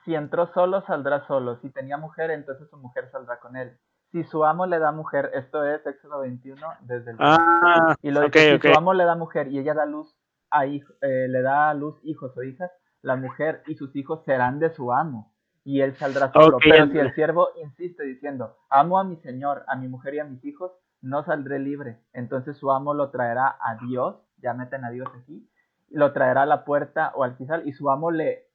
si 0.04 0.14
entró 0.14 0.52
solo, 0.52 0.82
saldrá 0.82 1.26
solo. 1.26 1.58
Si 1.62 1.70
tenía 1.70 1.96
mujer, 1.96 2.30
entonces 2.30 2.68
su 2.68 2.76
mujer 2.76 3.08
saldrá 3.10 3.40
con 3.40 3.56
él. 3.56 3.74
Si 4.12 4.22
su 4.24 4.44
amo 4.44 4.66
le 4.66 4.78
da 4.80 4.92
mujer, 4.92 5.30
esto 5.32 5.64
es 5.64 5.86
Éxodo 5.86 6.20
21 6.20 6.60
desde 6.80 7.12
el... 7.12 7.16
Ah, 7.18 7.96
y 8.02 8.10
lo 8.10 8.20
dice, 8.20 8.60
si 8.60 8.68
su 8.68 8.76
amo 8.76 8.92
le 8.92 9.04
da 9.04 9.14
mujer 9.14 9.48
y 9.48 9.60
ella 9.60 9.72
da 9.72 9.86
luz 9.86 10.14
a 10.50 10.66
eh, 10.66 10.80
le 11.00 11.42
da 11.42 11.70
a 11.70 11.74
luz 11.74 11.98
hijos 12.02 12.36
o 12.36 12.42
hijas, 12.42 12.70
la 13.02 13.16
mujer 13.16 13.62
y 13.66 13.74
sus 13.74 13.94
hijos 13.96 14.24
serán 14.24 14.58
de 14.58 14.70
su 14.70 14.92
amo 14.92 15.32
y 15.64 15.80
él 15.80 15.94
saldrá 15.96 16.32
solo. 16.32 16.58
Pero 16.62 16.86
si 16.88 16.98
el 16.98 17.14
siervo 17.14 17.48
insiste 17.62 18.04
diciendo, 18.04 18.56
amo 18.68 18.98
a 18.98 19.04
mi 19.04 19.16
señor, 19.16 19.64
a 19.68 19.76
mi 19.76 19.88
mujer 19.88 20.14
y 20.14 20.18
a 20.18 20.24
mis 20.24 20.44
hijos, 20.44 20.72
no 21.00 21.24
saldré 21.24 21.58
libre. 21.58 22.00
Entonces 22.12 22.56
su 22.56 22.70
amo 22.70 22.94
lo 22.94 23.10
traerá 23.10 23.56
a 23.60 23.76
Dios, 23.86 24.16
ya 24.38 24.54
meten 24.54 24.84
a 24.84 24.90
Dios 24.90 25.08
aquí, 25.22 25.48
lo 25.90 26.12
traerá 26.12 26.42
a 26.42 26.46
la 26.46 26.64
puerta 26.64 27.12
o 27.14 27.24
al 27.24 27.36
quizal 27.36 27.66
y 27.66 27.72
su 27.72 27.90
amo 27.90 28.10
le 28.10 28.46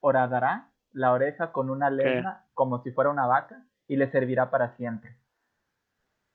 horadará 0.00 0.70
la 0.92 1.12
oreja 1.12 1.52
con 1.52 1.70
una 1.70 1.90
lengua 1.90 2.44
como 2.54 2.82
si 2.82 2.90
fuera 2.90 3.10
una 3.10 3.26
vaca 3.26 3.64
y 3.86 3.96
le 3.96 4.10
servirá 4.10 4.50
para 4.50 4.76
siempre. 4.76 5.16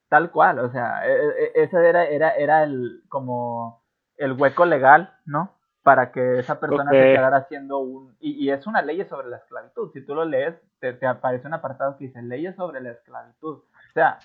Tal 0.07 0.31
cual, 0.31 0.59
o 0.59 0.71
sea, 0.71 1.05
e, 1.05 1.11
e, 1.11 1.43
e, 1.55 1.63
ese 1.63 1.77
era, 1.89 2.05
era, 2.05 2.31
era 2.35 2.63
el 2.63 3.03
como 3.09 3.84
el 4.17 4.33
hueco 4.33 4.65
legal, 4.65 5.13
¿no? 5.25 5.53
Para 5.83 6.11
que 6.11 6.39
esa 6.39 6.59
persona 6.59 6.89
se 6.91 6.97
quedara 6.97 7.37
haciendo 7.37 7.79
un... 7.79 8.15
Y, 8.19 8.49
es 8.49 8.65
una 8.65 8.81
ley 8.81 9.03
sobre 9.05 9.27
la 9.27 9.37
esclavitud. 9.37 9.91
Si 9.93 10.01
tú 10.01 10.15
lo 10.15 10.25
lees, 10.25 10.55
te, 10.79 10.93
te 10.93 11.05
aparece 11.05 11.47
un 11.47 11.53
apartado 11.53 11.97
que 11.97 12.05
dice 12.05 12.21
leyes 12.21 12.55
sobre 12.55 12.81
la 12.81 12.91
esclavitud. 12.91 13.57
O 13.57 13.93
sea, 13.93 14.19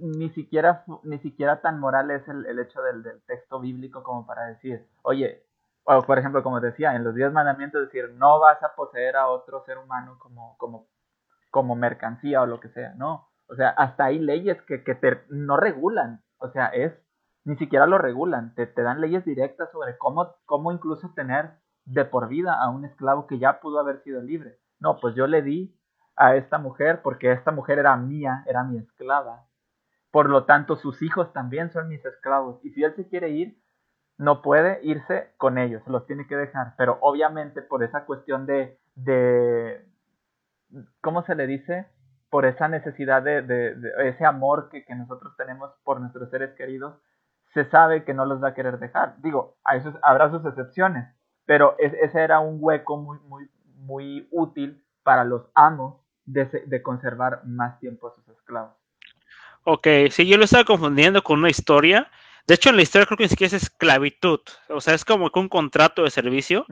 ni 0.00 0.30
siquiera, 0.30 0.84
ni 1.02 1.18
siquiera 1.18 1.60
tan 1.60 1.78
moral 1.78 2.10
es 2.10 2.26
el, 2.28 2.58
hecho 2.58 2.82
del, 2.82 3.22
texto 3.26 3.60
bíblico 3.60 4.02
como 4.02 4.26
para 4.26 4.46
decir, 4.46 4.86
oye, 5.02 5.44
o 5.84 6.02
por 6.02 6.18
ejemplo, 6.18 6.42
como 6.42 6.60
decía, 6.60 6.94
en 6.94 7.04
los 7.04 7.14
diez 7.14 7.32
mandamientos 7.32 7.82
decir, 7.82 8.10
no 8.14 8.38
vas 8.38 8.62
a 8.62 8.74
poseer 8.74 9.16
a 9.16 9.28
otro 9.28 9.62
ser 9.64 9.78
humano 9.78 10.18
como, 10.18 10.56
como, 10.58 10.86
como 11.50 11.74
mercancía 11.74 12.42
o 12.42 12.46
lo 12.46 12.60
que 12.60 12.68
sea, 12.68 12.94
no. 12.94 13.28
O 13.48 13.54
sea, 13.54 13.70
hasta 13.70 14.04
hay 14.04 14.18
leyes 14.18 14.60
que, 14.62 14.84
que 14.84 14.94
te, 14.94 15.22
no 15.28 15.56
regulan, 15.56 16.22
o 16.38 16.48
sea, 16.50 16.66
es, 16.66 16.92
ni 17.44 17.56
siquiera 17.56 17.86
lo 17.86 17.98
regulan, 17.98 18.54
te, 18.54 18.66
te 18.66 18.82
dan 18.82 19.00
leyes 19.00 19.24
directas 19.24 19.70
sobre 19.72 19.96
cómo, 19.98 20.34
cómo 20.44 20.72
incluso 20.72 21.12
tener 21.14 21.52
de 21.84 22.04
por 22.04 22.28
vida 22.28 22.54
a 22.60 22.70
un 22.70 22.84
esclavo 22.84 23.26
que 23.26 23.38
ya 23.38 23.60
pudo 23.60 23.80
haber 23.80 24.02
sido 24.02 24.22
libre. 24.22 24.58
No, 24.78 24.98
pues 25.00 25.14
yo 25.14 25.26
le 25.26 25.42
di 25.42 25.76
a 26.16 26.36
esta 26.36 26.58
mujer 26.58 27.00
porque 27.02 27.32
esta 27.32 27.50
mujer 27.50 27.78
era 27.78 27.96
mía, 27.96 28.44
era 28.46 28.64
mi 28.64 28.78
esclava. 28.78 29.46
Por 30.10 30.28
lo 30.28 30.44
tanto, 30.44 30.76
sus 30.76 31.02
hijos 31.02 31.32
también 31.32 31.70
son 31.72 31.88
mis 31.88 32.04
esclavos. 32.04 32.64
Y 32.64 32.70
si 32.70 32.82
él 32.82 32.94
se 32.96 33.08
quiere 33.08 33.30
ir, 33.30 33.60
no 34.18 34.42
puede 34.42 34.80
irse 34.82 35.32
con 35.38 35.56
ellos, 35.56 35.82
los 35.86 36.06
tiene 36.06 36.26
que 36.26 36.36
dejar. 36.36 36.74
Pero 36.76 36.98
obviamente 37.00 37.62
por 37.62 37.82
esa 37.82 38.04
cuestión 38.04 38.44
de, 38.44 38.78
de 38.94 39.86
¿cómo 41.00 41.22
se 41.22 41.34
le 41.34 41.46
dice? 41.46 41.86
Por 42.28 42.44
esa 42.44 42.68
necesidad 42.68 43.22
de, 43.22 43.42
de, 43.42 43.74
ese 44.04 44.24
amor 44.26 44.68
que, 44.68 44.84
que, 44.84 44.94
nosotros 44.94 45.34
tenemos 45.36 45.70
por 45.84 46.00
nuestros 46.00 46.28
seres 46.30 46.54
queridos, 46.54 47.00
se 47.54 47.68
sabe 47.70 48.04
que 48.04 48.14
no 48.14 48.24
los 48.24 48.42
va 48.42 48.48
a 48.48 48.54
querer 48.54 48.78
dejar. 48.78 49.16
Digo, 49.22 49.56
a 49.64 49.76
eso 49.76 49.92
habrá 50.02 50.30
sus 50.30 50.44
excepciones, 50.44 51.08
pero 51.46 51.76
ese 51.78 52.20
era 52.20 52.40
un 52.40 52.58
hueco 52.60 52.96
muy, 52.96 53.18
muy, 53.20 53.48
muy 53.76 54.28
útil 54.30 54.82
para 55.02 55.24
los 55.24 55.42
amos 55.54 55.96
de, 56.24 56.82
conservar 56.82 57.42
más 57.44 57.78
tiempo 57.80 58.08
a 58.08 58.14
sus 58.14 58.28
esclavos. 58.28 58.74
Ok, 59.64 59.86
sí, 60.10 60.26
yo 60.26 60.36
lo 60.36 60.44
estaba 60.44 60.64
confundiendo 60.64 61.22
con 61.22 61.40
una 61.40 61.50
historia. 61.50 62.10
De 62.46 62.54
hecho, 62.54 62.70
en 62.70 62.76
la 62.76 62.82
historia 62.82 63.06
creo 63.06 63.18
que 63.18 63.24
ni 63.24 63.28
siquiera 63.28 63.56
es 63.56 63.62
esclavitud. 63.62 64.40
O 64.68 64.80
sea, 64.80 64.94
es 64.94 65.04
como 65.04 65.30
que 65.30 65.38
un 65.38 65.48
contrato 65.48 66.04
de 66.04 66.10
servicio. 66.10 66.66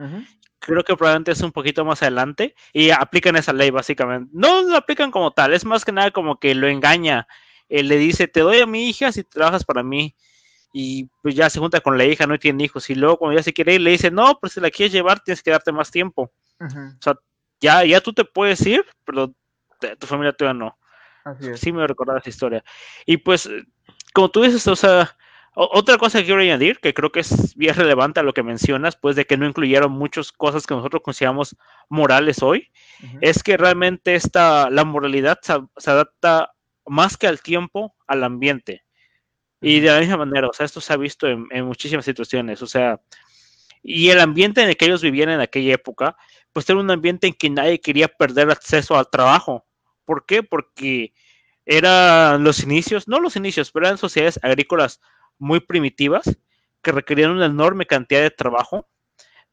Creo 0.59 0.83
que 0.83 0.95
probablemente 0.95 1.31
es 1.31 1.41
un 1.41 1.51
poquito 1.51 1.85
más 1.85 2.01
adelante. 2.01 2.55
Y 2.73 2.89
aplican 2.89 3.35
esa 3.35 3.53
ley, 3.53 3.69
básicamente. 3.69 4.31
No 4.33 4.63
lo 4.63 4.77
aplican 4.77 5.11
como 5.11 5.31
tal. 5.31 5.53
Es 5.53 5.65
más 5.65 5.85
que 5.85 5.91
nada 5.91 6.11
como 6.11 6.39
que 6.39 6.55
lo 6.55 6.67
engaña. 6.67 7.27
Él 7.69 7.87
le 7.87 7.97
dice, 7.97 8.27
te 8.27 8.39
doy 8.39 8.59
a 8.59 8.65
mi 8.65 8.89
hija 8.89 9.11
si 9.11 9.23
trabajas 9.23 9.63
para 9.63 9.83
mí. 9.83 10.15
Y 10.71 11.09
pues 11.21 11.35
ya 11.35 11.49
se 11.49 11.59
junta 11.59 11.81
con 11.81 11.97
la 11.97 12.05
hija, 12.05 12.27
no 12.27 12.37
tiene 12.37 12.63
hijos. 12.63 12.89
Y 12.89 12.95
luego 12.95 13.17
cuando 13.17 13.37
ya 13.37 13.43
se 13.43 13.53
quiere 13.53 13.75
ir, 13.75 13.81
le 13.81 13.91
dice, 13.91 14.11
no, 14.11 14.37
pues 14.39 14.53
si 14.53 14.61
la 14.61 14.69
quieres 14.69 14.93
llevar, 14.93 15.19
tienes 15.21 15.41
que 15.41 15.51
darte 15.51 15.71
más 15.71 15.91
tiempo. 15.91 16.31
O 16.59 17.01
sea, 17.01 17.15
ya, 17.59 17.85
ya 17.85 18.01
tú 18.01 18.13
te 18.13 18.25
puedes 18.25 18.65
ir, 18.65 18.85
pero 19.05 19.33
tu 19.97 20.07
familia 20.07 20.33
todavía 20.33 20.59
no. 20.59 20.77
Sí 21.55 21.71
me 21.71 21.85
recordaba 21.87 22.19
esa 22.19 22.29
historia. 22.29 22.63
Y 23.05 23.17
pues, 23.17 23.49
como 24.13 24.29
tú 24.29 24.41
dices, 24.41 24.67
o 24.67 24.75
sea, 24.75 25.15
otra 25.53 25.97
cosa 25.97 26.19
que 26.19 26.25
quiero 26.25 26.41
añadir, 26.41 26.79
que 26.79 26.93
creo 26.93 27.11
que 27.11 27.19
es 27.19 27.55
bien 27.55 27.75
relevante 27.75 28.19
a 28.19 28.23
lo 28.23 28.33
que 28.33 28.43
mencionas, 28.43 28.95
pues 28.95 29.15
de 29.15 29.25
que 29.25 29.37
no 29.37 29.45
incluyeron 29.45 29.91
muchas 29.91 30.31
cosas 30.31 30.65
que 30.65 30.73
nosotros 30.73 31.01
consideramos 31.03 31.55
morales 31.89 32.41
hoy, 32.41 32.71
es 33.21 33.43
que 33.43 33.57
realmente 33.57 34.15
esta, 34.15 34.69
la 34.69 34.85
moralidad 34.85 35.39
se, 35.41 35.91
adapta 35.91 36.53
más 36.85 37.17
que 37.17 37.27
al 37.27 37.41
tiempo, 37.41 37.95
al 38.07 38.23
ambiente. 38.23 38.83
Y 39.61 39.79
de 39.81 39.91
la 39.91 39.99
misma 39.99 40.17
manera, 40.17 40.47
o 40.47 40.53
sea, 40.53 40.65
esto 40.65 40.81
se 40.81 40.93
ha 40.93 40.97
visto 40.97 41.27
en, 41.27 41.47
en, 41.51 41.65
muchísimas 41.65 42.05
situaciones, 42.05 42.61
o 42.61 42.67
sea, 42.67 43.01
y 43.83 44.09
el 44.09 44.19
ambiente 44.19 44.61
en 44.61 44.69
el 44.69 44.77
que 44.77 44.85
ellos 44.85 45.01
vivían 45.01 45.29
en 45.29 45.41
aquella 45.41 45.73
época, 45.73 46.15
pues 46.53 46.69
era 46.69 46.79
un 46.79 46.91
ambiente 46.91 47.27
en 47.27 47.33
que 47.33 47.49
nadie 47.49 47.79
quería 47.79 48.07
perder 48.07 48.49
acceso 48.51 48.97
al 48.97 49.09
trabajo. 49.09 49.65
¿Por 50.05 50.25
qué? 50.25 50.43
Porque 50.43 51.13
eran 51.65 52.43
los 52.43 52.63
inicios, 52.63 53.07
no 53.07 53.19
los 53.19 53.35
inicios, 53.35 53.71
pero 53.71 53.85
eran 53.85 53.97
sociedades 53.97 54.39
agrícolas 54.41 54.99
muy 55.37 55.59
primitivas 55.59 56.37
que 56.81 56.91
requerían 56.91 57.31
una 57.31 57.45
enorme 57.45 57.85
cantidad 57.85 58.21
de 58.21 58.31
trabajo, 58.31 58.89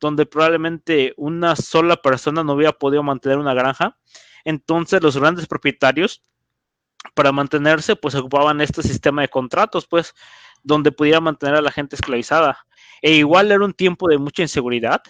donde 0.00 0.26
probablemente 0.26 1.14
una 1.16 1.56
sola 1.56 1.96
persona 1.96 2.42
no 2.42 2.54
hubiera 2.54 2.72
podido 2.72 3.02
mantener 3.02 3.38
una 3.38 3.54
granja. 3.54 3.98
Entonces 4.44 5.02
los 5.02 5.18
grandes 5.18 5.46
propietarios, 5.46 6.22
para 7.14 7.32
mantenerse, 7.32 7.96
pues 7.96 8.14
ocupaban 8.14 8.60
este 8.60 8.82
sistema 8.82 9.22
de 9.22 9.28
contratos, 9.28 9.86
pues, 9.86 10.14
donde 10.62 10.92
pudiera 10.92 11.20
mantener 11.20 11.56
a 11.56 11.62
la 11.62 11.70
gente 11.70 11.96
esclavizada. 11.96 12.66
E 13.02 13.12
igual 13.12 13.52
era 13.52 13.64
un 13.64 13.72
tiempo 13.72 14.08
de 14.08 14.18
mucha 14.18 14.42
inseguridad 14.42 15.02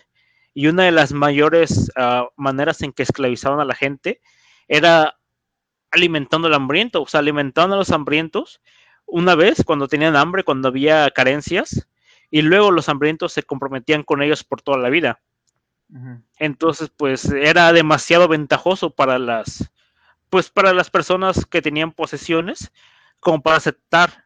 y 0.55 0.69
una 0.69 0.85
de 0.85 0.93
las 0.93 1.13
mayores 1.13 1.91
uh, 1.97 2.27
maneras 2.37 2.83
en 2.83 2.93
que 2.93 3.03
esclavizaban 3.03 3.61
a 3.61 3.65
la 3.65 3.75
gente 3.75 4.21
era 4.69 5.17
alimentando 5.91 6.49
al 6.49 6.55
hambriento, 6.55 7.03
o 7.03 7.07
sea, 7.07 7.21
alimentando 7.21 7.75
a 7.75 7.79
los 7.79 7.91
hambrientos 7.91 8.61
una 9.07 9.35
vez 9.35 9.63
cuando 9.65 9.89
tenían 9.89 10.17
hambre, 10.17 10.45
cuando 10.45 10.69
había 10.69 11.11
carencias, 11.11 11.89
y 12.31 12.43
luego 12.43 12.71
los 12.71 12.89
hambrientos 12.89 13.33
se 13.33 13.45
comprometían 13.45 14.03
con 14.03 14.23
ellos 14.23 14.45
por 14.45 14.63
toda 14.63 14.79
la 14.79 14.91
vida. 14.91 15.21
Entonces, 16.39 16.91
pues 16.97 17.27
era 17.27 17.73
demasiado 17.73 18.27
ventajoso 18.27 18.91
para 18.91 19.21
las, 19.21 19.71
pues 20.31 20.51
para 20.51 20.73
las 20.73 20.91
personas 20.91 21.47
que 21.47 21.63
tenían 21.63 21.93
posesiones, 21.93 22.73
como 23.21 23.43
para 23.43 23.57
aceptar, 23.57 24.25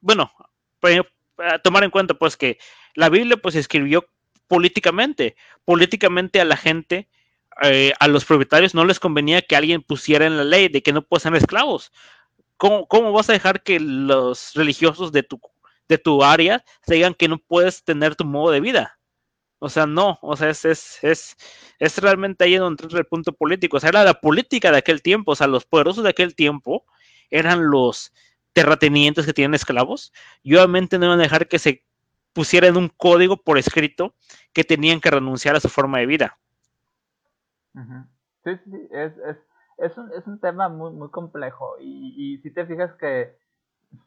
bueno, 0.00 0.32
para, 0.80 1.58
tomar 1.62 1.84
en 1.84 1.90
cuenta, 1.90 2.14
pues 2.14 2.36
que 2.36 2.58
la 2.94 3.08
Biblia, 3.08 3.36
pues 3.36 3.54
escribió 3.54 4.06
políticamente, 4.48 5.36
políticamente 5.64 6.40
a 6.40 6.44
la 6.44 6.56
gente, 6.56 7.08
eh, 7.62 7.92
a 8.00 8.08
los 8.08 8.24
propietarios 8.24 8.74
no 8.74 8.84
les 8.84 8.98
convenía 8.98 9.42
que 9.42 9.56
alguien 9.56 9.82
pusiera 9.82 10.26
en 10.26 10.36
la 10.36 10.44
ley 10.44 10.68
de 10.68 10.82
que 10.82 10.92
no 10.92 11.02
pueden 11.02 11.22
ser 11.22 11.34
esclavos, 11.34 11.92
¿Cómo, 12.60 13.12
vas 13.12 13.30
a 13.30 13.32
dejar 13.32 13.62
que 13.62 13.80
los 13.80 14.52
religiosos 14.52 15.12
de 15.12 15.22
tu, 15.22 15.40
de 15.88 15.96
tu 15.96 16.22
área 16.22 16.62
se 16.82 16.96
digan 16.96 17.14
que 17.14 17.26
no 17.26 17.38
puedes 17.38 17.82
tener 17.84 18.16
tu 18.16 18.26
modo 18.26 18.52
de 18.52 18.60
vida? 18.60 18.99
O 19.60 19.68
sea, 19.68 19.86
no, 19.86 20.18
o 20.22 20.36
sea, 20.36 20.50
es, 20.50 20.64
es, 20.64 20.98
es, 21.04 21.36
es 21.78 21.98
realmente 21.98 22.44
ahí 22.44 22.56
donde 22.56 22.82
entra 22.82 22.98
el 22.98 23.06
punto 23.06 23.32
político. 23.32 23.76
O 23.76 23.80
sea, 23.80 23.90
era 23.90 24.02
la 24.02 24.14
política 24.14 24.72
de 24.72 24.78
aquel 24.78 25.02
tiempo, 25.02 25.32
o 25.32 25.36
sea, 25.36 25.46
los 25.46 25.64
poderosos 25.64 26.02
de 26.02 26.10
aquel 26.10 26.34
tiempo 26.34 26.84
eran 27.30 27.70
los 27.70 28.12
terratenientes 28.52 29.26
que 29.26 29.32
tienen 29.32 29.54
esclavos 29.54 30.12
y 30.42 30.56
obviamente 30.56 30.98
no 30.98 31.06
iban 31.06 31.20
a 31.20 31.22
dejar 31.22 31.46
que 31.46 31.58
se 31.58 31.84
pusiera 32.32 32.66
en 32.66 32.76
un 32.76 32.88
código 32.88 33.36
por 33.36 33.58
escrito 33.58 34.14
que 34.52 34.64
tenían 34.64 35.00
que 35.00 35.10
renunciar 35.10 35.56
a 35.56 35.60
su 35.60 35.68
forma 35.68 35.98
de 35.98 36.06
vida. 36.06 36.38
Sí, 38.44 38.50
sí, 38.64 38.88
es, 38.90 39.12
es, 39.18 39.36
es 39.78 39.96
un, 39.98 40.10
es 40.12 40.26
un 40.26 40.40
tema 40.40 40.68
muy, 40.68 40.90
muy 40.92 41.10
complejo 41.10 41.76
y, 41.80 42.14
y 42.16 42.38
si 42.38 42.50
te 42.50 42.66
fijas 42.66 42.92
que 42.94 43.36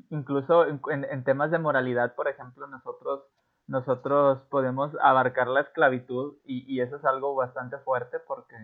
incluso 0.10 0.68
en, 0.68 0.82
en, 1.10 1.24
temas 1.24 1.52
de 1.52 1.60
moralidad, 1.60 2.16
por 2.16 2.28
ejemplo, 2.28 2.68
nosotros, 2.68 3.24
nosotros 3.68 4.42
podemos 4.50 4.92
abarcar 5.02 5.48
la 5.48 5.62
esclavitud 5.62 6.38
y, 6.44 6.82
eso 6.82 6.98
es 6.98 7.06
algo 7.06 7.36
bastante 7.36 7.78
fuerte 7.80 8.20
porque, 8.20 8.56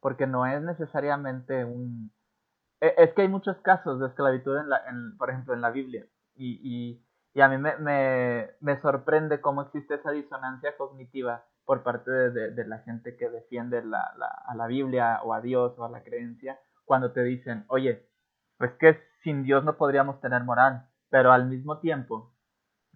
porque 0.00 0.26
no 0.26 0.46
es 0.46 0.62
necesariamente 0.62 1.64
un... 1.64 2.12
E, 2.80 2.94
es 2.98 3.12
que 3.14 3.22
hay 3.22 3.28
muchos 3.28 3.56
casos 3.58 4.00
de 4.00 4.06
esclavitud, 4.06 4.56
en 4.56 4.68
la, 4.68 4.82
en, 4.88 5.16
por 5.18 5.30
ejemplo, 5.30 5.54
en 5.54 5.60
la 5.60 5.70
Biblia. 5.70 6.06
Y, 6.34 6.60
y, 6.62 7.04
y 7.34 7.40
a 7.40 7.48
mí 7.48 7.58
me, 7.58 7.76
me, 7.76 8.50
me 8.60 8.80
sorprende 8.80 9.40
cómo 9.40 9.62
existe 9.62 9.94
esa 9.94 10.12
disonancia 10.12 10.76
cognitiva 10.76 11.44
por 11.64 11.82
parte 11.82 12.10
de, 12.10 12.52
de, 12.52 12.66
la 12.66 12.78
gente 12.78 13.16
que 13.16 13.28
defiende 13.28 13.84
la, 13.84 14.14
la, 14.16 14.28
a 14.46 14.54
la 14.54 14.66
Biblia 14.66 15.20
o 15.22 15.34
a 15.34 15.42
Dios 15.42 15.78
o 15.78 15.84
a 15.84 15.90
la 15.90 16.02
creencia, 16.02 16.58
cuando 16.86 17.12
te 17.12 17.22
dicen, 17.22 17.66
oye, 17.68 18.08
pues 18.56 18.72
que 18.80 18.98
sin 19.22 19.42
Dios 19.42 19.64
no 19.64 19.76
podríamos 19.76 20.20
tener 20.20 20.42
moral, 20.44 20.88
pero 21.10 21.30
al 21.30 21.46
mismo 21.46 21.78
tiempo, 21.80 22.32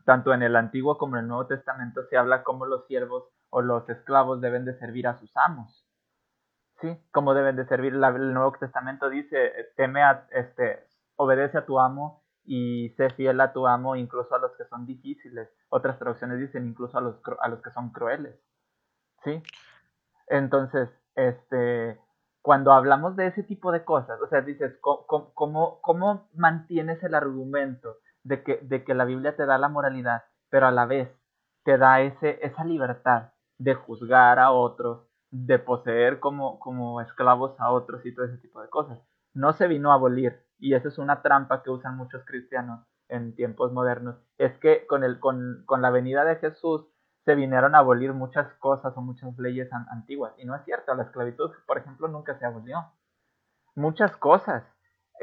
tanto 0.05 0.33
en 0.33 0.43
el 0.43 0.57
Antiguo 0.57 0.99
como 0.99 1.17
en 1.17 1.23
el 1.23 1.29
Nuevo 1.29 1.47
Testamento 1.47 2.05
se 2.05 2.17
habla 2.17 2.43
cómo 2.43 2.67
los 2.67 2.87
siervos 2.87 3.25
o 3.51 3.63
los 3.63 3.89
esclavos 3.89 4.41
deben 4.41 4.65
de 4.65 4.79
servir 4.79 5.07
a 5.07 5.19
sus 5.19 5.37
amos. 5.37 5.87
¿Sí? 6.81 6.97
Cómo 7.13 7.35
deben 7.35 7.57
de 7.57 7.67
servir. 7.67 7.95
el 7.95 8.35
Nuevo 8.35 8.53
Testamento 8.59 9.09
dice, 9.09 9.53
teme 9.77 10.03
este, 10.31 10.85
obedece 11.17 11.59
a 11.59 11.67
tu 11.67 11.79
amo 11.79 12.25
y 12.45 12.91
sé 12.97 13.11
fiel 13.11 13.41
a 13.41 13.53
tu 13.53 13.69
amo 13.69 13.95
incluso 13.95 14.35
a 14.35 14.39
los 14.39 14.53
que 14.57 14.65
son 14.65 14.87
difíciles. 14.87 15.49
Otras 15.69 15.99
traducciones 15.99 16.41
dicen 16.41 16.67
incluso 16.67 16.99
a 16.99 17.01
los, 17.01 17.21
a 17.41 17.49
los 17.49 17.63
que 17.63 17.71
son 17.71 17.91
crueles. 17.91 18.35
¿sí? 19.23 19.43
Entonces, 20.27 20.89
este, 21.15 22.01
cuando 22.41 22.73
hablamos 22.73 23.17
de 23.17 23.29
ese 23.29 23.43
tipo 23.43 23.71
de 23.71 23.85
cosas, 23.85 24.21
o 24.21 24.27
sea, 24.27 24.41
dices, 24.41 24.77
¿cómo, 24.81 25.33
cómo, 25.35 25.81
cómo 25.81 26.29
mantienes 26.35 27.03
el 27.05 27.15
argumento 27.15 27.99
de 28.25 28.43
que, 28.43 28.59
de 28.63 28.85
que 28.85 28.95
la 28.95 29.05
Biblia 29.05 29.37
te 29.37 29.47
da 29.47 29.59
la 29.59 29.69
moralidad, 29.69 30.25
pero 30.51 30.67
a 30.67 30.71
la 30.71 30.87
vez 30.87 31.09
te 31.65 31.79
da 31.79 32.01
ese, 32.01 32.39
esa 32.43 32.65
libertad 32.65 33.33
de 33.59 33.75
juzgar 33.75 34.39
a 34.39 34.51
otros, 34.51 35.07
de 35.31 35.59
poseer 35.59 36.21
como, 36.21 36.59
como 36.59 37.01
esclavos 37.01 37.59
a 37.59 37.71
otros 37.71 38.05
y 38.05 38.15
todo 38.15 38.27
ese 38.27 38.39
tipo 38.39 38.61
de 38.61 38.69
cosas? 38.69 38.99
No 39.35 39.53
se 39.53 39.67
vino 39.67 39.93
a 39.93 39.95
abolir, 39.95 40.45
y 40.59 40.75
esa 40.75 40.89
es 40.89 40.99
una 40.99 41.23
trampa 41.23 41.63
que 41.63 41.71
usan 41.71 41.97
muchos 41.97 42.25
cristianos 42.25 42.85
en 43.09 43.35
tiempos 43.35 43.73
modernos, 43.73 44.17
es 44.39 44.57
que 44.59 44.87
con, 44.87 45.05
el, 45.05 45.21
con, 45.21 45.63
con 45.67 45.83
la 45.83 45.91
venida 45.91 46.25
de 46.25 46.37
Jesús 46.37 46.87
se 47.25 47.35
vinieron 47.35 47.75
a 47.75 47.79
abolir 47.79 48.13
muchas 48.13 48.53
cosas 48.55 48.97
o 48.97 49.01
muchas 49.01 49.37
leyes 49.39 49.71
antiguas. 49.91 50.35
Y 50.39 50.45
no 50.45 50.57
es 50.57 50.65
cierto, 50.65 50.95
la 50.95 51.05
esclavitud, 51.05 51.53
por 51.67 51.79
ejemplo, 51.79 52.09
nunca 52.09 52.37
se 52.39 52.45
abolió. 52.45 52.79
Muchas 53.75 54.17
cosas. 54.17 54.65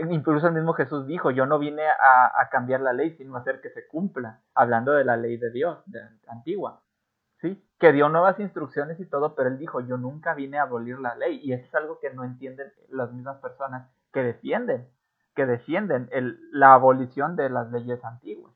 Incluso 0.10 0.48
el 0.48 0.54
mismo 0.54 0.74
Jesús 0.74 1.06
dijo, 1.08 1.32
yo 1.32 1.46
no 1.46 1.60
vine 1.60 1.84
a, 1.88 2.50
cambiar 2.52 2.82
la 2.82 2.94
ley, 2.94 3.16
sino 3.18 3.36
a 3.36 3.40
hacer 3.40 3.62
que 3.62 3.70
se 3.70 3.88
cumpla, 3.88 4.42
hablando 4.54 4.94
de 4.94 5.04
la 5.04 5.18
ley 5.18 5.38
de 5.38 5.52
Dios, 5.52 5.80
de, 5.86 6.02
antigua. 6.28 6.82
¿Sí? 7.42 7.62
Que 7.80 7.94
dio 7.94 8.10
nuevas 8.10 8.40
instrucciones 8.40 9.00
y 9.00 9.06
todo, 9.06 9.36
pero 9.36 9.50
él 9.50 9.58
dijo, 9.58 9.80
yo 9.82 9.98
nunca 9.98 10.34
vine 10.34 10.58
a 10.58 10.64
abolir 10.64 11.00
la 11.00 11.16
ley. 11.16 11.40
Y 11.44 11.54
eso 11.54 11.66
es 11.66 11.76
algo 11.76 12.00
que 12.00 12.10
no 12.12 12.24
entienden 12.24 12.72
las 12.90 13.12
mismas 13.14 13.38
personas 13.38 13.90
que 14.12 14.24
defienden, 14.24 14.88
que 15.36 15.46
defienden 15.46 16.10
la 16.52 16.74
abolición 16.74 17.36
de 17.36 17.50
las 17.50 17.72
leyes 17.72 18.04
antiguas. 18.04 18.54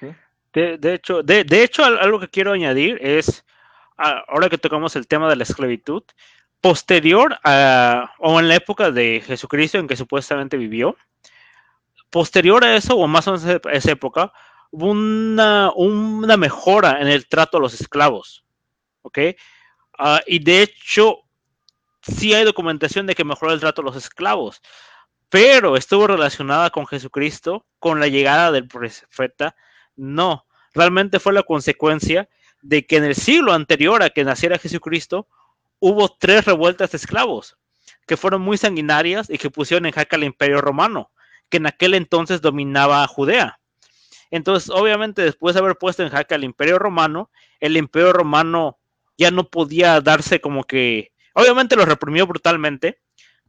¿Sí? 0.00 0.14
De, 0.52 0.94
hecho, 0.94 1.22
de, 1.22 1.44
hecho, 1.62 1.84
algo 1.84 2.18
que 2.18 2.28
quiero 2.28 2.52
añadir 2.52 2.98
es, 3.02 3.44
ahora 3.98 4.48
que 4.48 4.56
tocamos 4.56 4.96
el 4.96 5.06
tema 5.06 5.28
de 5.28 5.36
la 5.36 5.42
esclavitud, 5.42 6.02
posterior 6.60 7.38
a, 7.44 8.14
o 8.18 8.40
en 8.40 8.48
la 8.48 8.56
época 8.56 8.90
de 8.90 9.22
Jesucristo 9.24 9.78
en 9.78 9.86
que 9.86 9.96
supuestamente 9.96 10.56
vivió, 10.56 10.96
posterior 12.10 12.64
a 12.64 12.76
eso, 12.76 12.96
o 12.96 13.06
más 13.06 13.28
o 13.28 13.32
menos 13.32 13.46
a 13.64 13.72
esa 13.72 13.92
época, 13.92 14.32
hubo 14.70 14.90
una, 14.90 15.70
una 15.74 16.36
mejora 16.36 17.00
en 17.00 17.08
el 17.08 17.26
trato 17.28 17.58
a 17.58 17.60
los 17.60 17.74
esclavos. 17.80 18.44
¿Ok? 19.02 19.18
Ah, 19.98 20.20
y 20.26 20.38
de 20.40 20.62
hecho, 20.62 21.18
sí 22.02 22.34
hay 22.34 22.44
documentación 22.44 23.06
de 23.06 23.14
que 23.14 23.24
mejoró 23.24 23.52
el 23.52 23.60
trato 23.60 23.82
a 23.82 23.84
los 23.84 23.96
esclavos, 23.96 24.60
pero 25.28 25.76
estuvo 25.76 26.06
relacionada 26.06 26.70
con 26.70 26.86
Jesucristo, 26.86 27.66
con 27.78 28.00
la 28.00 28.08
llegada 28.08 28.52
del 28.52 28.68
profeta. 28.68 29.56
No, 29.96 30.46
realmente 30.74 31.20
fue 31.20 31.32
la 31.32 31.42
consecuencia 31.42 32.28
de 32.62 32.86
que 32.86 32.96
en 32.96 33.04
el 33.04 33.14
siglo 33.14 33.52
anterior 33.52 34.02
a 34.02 34.10
que 34.10 34.24
naciera 34.24 34.58
Jesucristo 34.58 35.28
hubo 35.78 36.08
tres 36.08 36.44
revueltas 36.44 36.90
de 36.92 36.96
esclavos 36.96 37.56
que 38.06 38.16
fueron 38.16 38.42
muy 38.42 38.56
sanguinarias 38.56 39.28
y 39.28 39.38
que 39.38 39.50
pusieron 39.50 39.86
en 39.86 39.92
jaque 39.92 40.16
al 40.16 40.24
imperio 40.24 40.60
romano, 40.60 41.10
que 41.48 41.56
en 41.58 41.66
aquel 41.66 41.94
entonces 41.94 42.40
dominaba 42.40 43.06
Judea. 43.06 43.58
Entonces, 44.30 44.70
obviamente, 44.70 45.22
después 45.22 45.54
de 45.54 45.60
haber 45.60 45.76
puesto 45.76 46.02
en 46.02 46.10
jaque 46.10 46.34
al 46.34 46.44
imperio 46.44 46.78
romano, 46.78 47.30
el 47.60 47.76
imperio 47.76 48.12
romano 48.12 48.78
ya 49.18 49.30
no 49.30 49.48
podía 49.48 50.00
darse 50.00 50.40
como 50.40 50.64
que, 50.64 51.12
obviamente 51.32 51.76
lo 51.76 51.84
reprimió 51.84 52.26
brutalmente, 52.26 53.00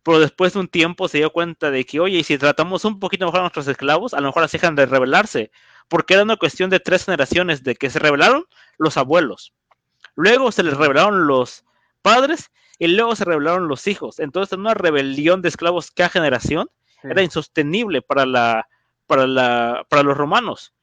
pero 0.03 0.19
después 0.19 0.53
de 0.53 0.59
un 0.59 0.67
tiempo 0.67 1.07
se 1.07 1.17
dio 1.17 1.31
cuenta 1.31 1.69
de 1.69 1.85
que, 1.85 1.99
oye, 1.99 2.23
si 2.23 2.37
tratamos 2.37 2.85
un 2.85 2.99
poquito 2.99 3.25
mejor 3.25 3.41
a 3.41 3.43
nuestros 3.43 3.67
esclavos, 3.67 4.13
a 4.13 4.21
lo 4.21 4.27
mejor 4.27 4.43
así 4.43 4.57
dejan 4.57 4.75
de 4.75 4.85
rebelarse, 4.85 5.51
porque 5.87 6.13
era 6.13 6.23
una 6.23 6.37
cuestión 6.37 6.69
de 6.69 6.79
tres 6.79 7.05
generaciones 7.05 7.63
de 7.63 7.75
que 7.75 7.89
se 7.89 7.99
rebelaron 7.99 8.45
los 8.77 8.97
abuelos, 8.97 9.53
luego 10.15 10.51
se 10.51 10.63
les 10.63 10.77
rebelaron 10.77 11.27
los 11.27 11.65
padres 12.07 12.51
y 12.79 12.87
luego 12.87 13.15
se 13.17 13.25
rebelaron 13.25 13.67
los 13.67 13.85
hijos. 13.85 14.19
Entonces, 14.19 14.53
en 14.53 14.61
una 14.61 14.73
rebelión 14.73 15.41
de 15.41 15.49
esclavos 15.49 15.91
cada 15.91 16.09
generación, 16.09 16.69
era 17.03 17.21
insostenible 17.21 18.01
para, 18.01 18.25
la, 18.25 18.67
para, 19.07 19.27
la, 19.27 19.85
para 19.89 20.03
los 20.03 20.15
romanos. 20.15 20.73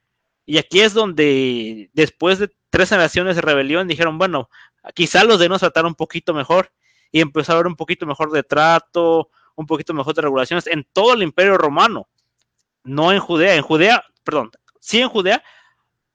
Y 0.45 0.59
aquí 0.59 0.81
es 0.81 0.93
donde 0.93 1.91
después 1.95 2.39
de 2.39 2.51
tres 2.69 2.91
generaciones 2.91 3.37
de 3.37 3.43
rebelión 3.43 3.89
dijeron, 3.89 4.19
bueno, 4.19 4.51
quizá 4.95 5.25
los 5.25 5.39
de 5.39 5.49
nos 5.49 5.61
tratar 5.61 5.87
un 5.87 5.95
poquito 5.95 6.35
mejor 6.35 6.71
y 7.11 7.21
empezó 7.21 7.53
a 7.53 7.55
haber 7.55 7.69
un 7.69 7.77
poquito 7.77 8.05
mejor 8.05 8.31
de 8.31 8.43
trato, 8.43 9.31
un 9.55 9.67
poquito 9.67 9.95
mejor 9.95 10.15
de 10.15 10.23
regulaciones 10.23 10.67
en 10.67 10.87
todo 10.93 11.15
el 11.15 11.23
imperio 11.23 11.57
romano, 11.57 12.07
no 12.83 13.13
en 13.13 13.21
Judea, 13.21 13.55
en 13.55 13.63
Judea, 13.63 14.05
perdón, 14.25 14.51
sí 14.79 15.01
en 15.01 15.09
Judea, 15.09 15.43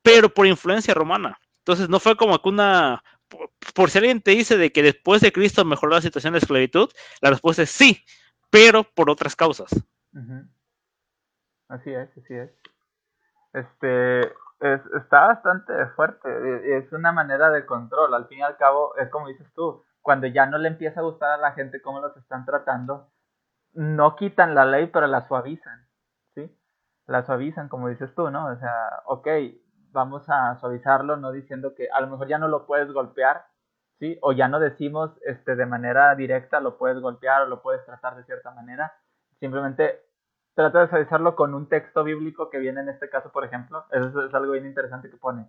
pero 0.03 0.31
por 0.31 0.45
influencia 0.45 0.93
romana. 0.93 1.39
Entonces 1.57 1.89
no 1.89 1.99
fue 1.99 2.15
como 2.15 2.39
que 2.39 2.49
una, 2.49 3.03
por, 3.29 3.89
si 3.89 3.97
alguien 3.97 4.21
te 4.21 4.31
dice 4.31 4.57
de 4.57 4.71
que 4.71 4.83
después 4.83 5.21
de 5.21 5.31
Cristo 5.31 5.63
mejoró 5.65 5.93
la 5.93 6.01
situación 6.01 6.33
de 6.33 6.39
esclavitud, 6.39 6.89
la 7.21 7.29
respuesta 7.29 7.63
es 7.63 7.69
sí, 7.69 8.03
pero 8.49 8.83
por 8.83 9.09
otras 9.09 9.35
causas. 9.35 9.69
Así 11.67 11.91
es, 11.91 12.09
así 12.17 12.33
es. 12.33 12.49
Este, 13.53 14.21
es, 14.59 14.81
está 14.97 15.27
bastante 15.27 15.73
fuerte, 15.95 16.77
es 16.77 16.91
una 16.91 17.11
manera 17.11 17.49
de 17.51 17.65
control, 17.65 18.13
al 18.13 18.27
fin 18.27 18.39
y 18.39 18.41
al 18.41 18.57
cabo 18.57 18.95
es 18.97 19.09
como 19.09 19.27
dices 19.27 19.47
tú, 19.55 19.83
cuando 20.01 20.27
ya 20.27 20.45
no 20.45 20.57
le 20.57 20.67
empieza 20.67 20.99
a 20.99 21.03
gustar 21.03 21.31
a 21.31 21.37
la 21.37 21.51
gente 21.53 21.81
cómo 21.81 21.99
los 21.99 22.15
están 22.17 22.45
tratando, 22.45 23.09
no 23.73 24.15
quitan 24.15 24.55
la 24.55 24.65
ley, 24.65 24.87
pero 24.87 25.07
la 25.07 25.27
suavizan, 25.27 25.87
¿sí? 26.35 26.51
La 27.05 27.23
suavizan, 27.23 27.69
como 27.69 27.89
dices 27.89 28.13
tú, 28.15 28.29
¿no? 28.29 28.47
O 28.47 28.55
sea, 28.57 29.03
ok, 29.05 29.27
vamos 29.91 30.29
a 30.29 30.55
suavizarlo, 30.59 31.17
no 31.17 31.31
diciendo 31.31 31.73
que 31.75 31.87
a 31.91 32.01
lo 32.01 32.07
mejor 32.07 32.27
ya 32.27 32.37
no 32.37 32.47
lo 32.47 32.65
puedes 32.65 32.91
golpear, 32.91 33.45
¿sí? 33.99 34.17
O 34.21 34.31
ya 34.31 34.47
no 34.47 34.59
decimos 34.59 35.11
este, 35.25 35.55
de 35.55 35.65
manera 35.65 36.15
directa 36.15 36.59
lo 36.59 36.77
puedes 36.77 36.99
golpear 36.99 37.43
o 37.43 37.47
lo 37.47 37.61
puedes 37.61 37.85
tratar 37.85 38.15
de 38.15 38.23
cierta 38.23 38.51
manera, 38.51 38.93
simplemente 39.39 40.01
trata 40.53 40.81
de 40.81 40.87
suavizarlo 40.89 41.35
con 41.35 41.53
un 41.53 41.69
texto 41.69 42.03
bíblico 42.03 42.49
que 42.49 42.59
viene 42.59 42.81
en 42.81 42.89
este 42.89 43.09
caso, 43.09 43.31
por 43.31 43.45
ejemplo, 43.45 43.85
eso 43.91 44.25
es 44.25 44.33
algo 44.33 44.51
bien 44.51 44.65
interesante 44.65 45.09
que 45.09 45.17
pone. 45.17 45.47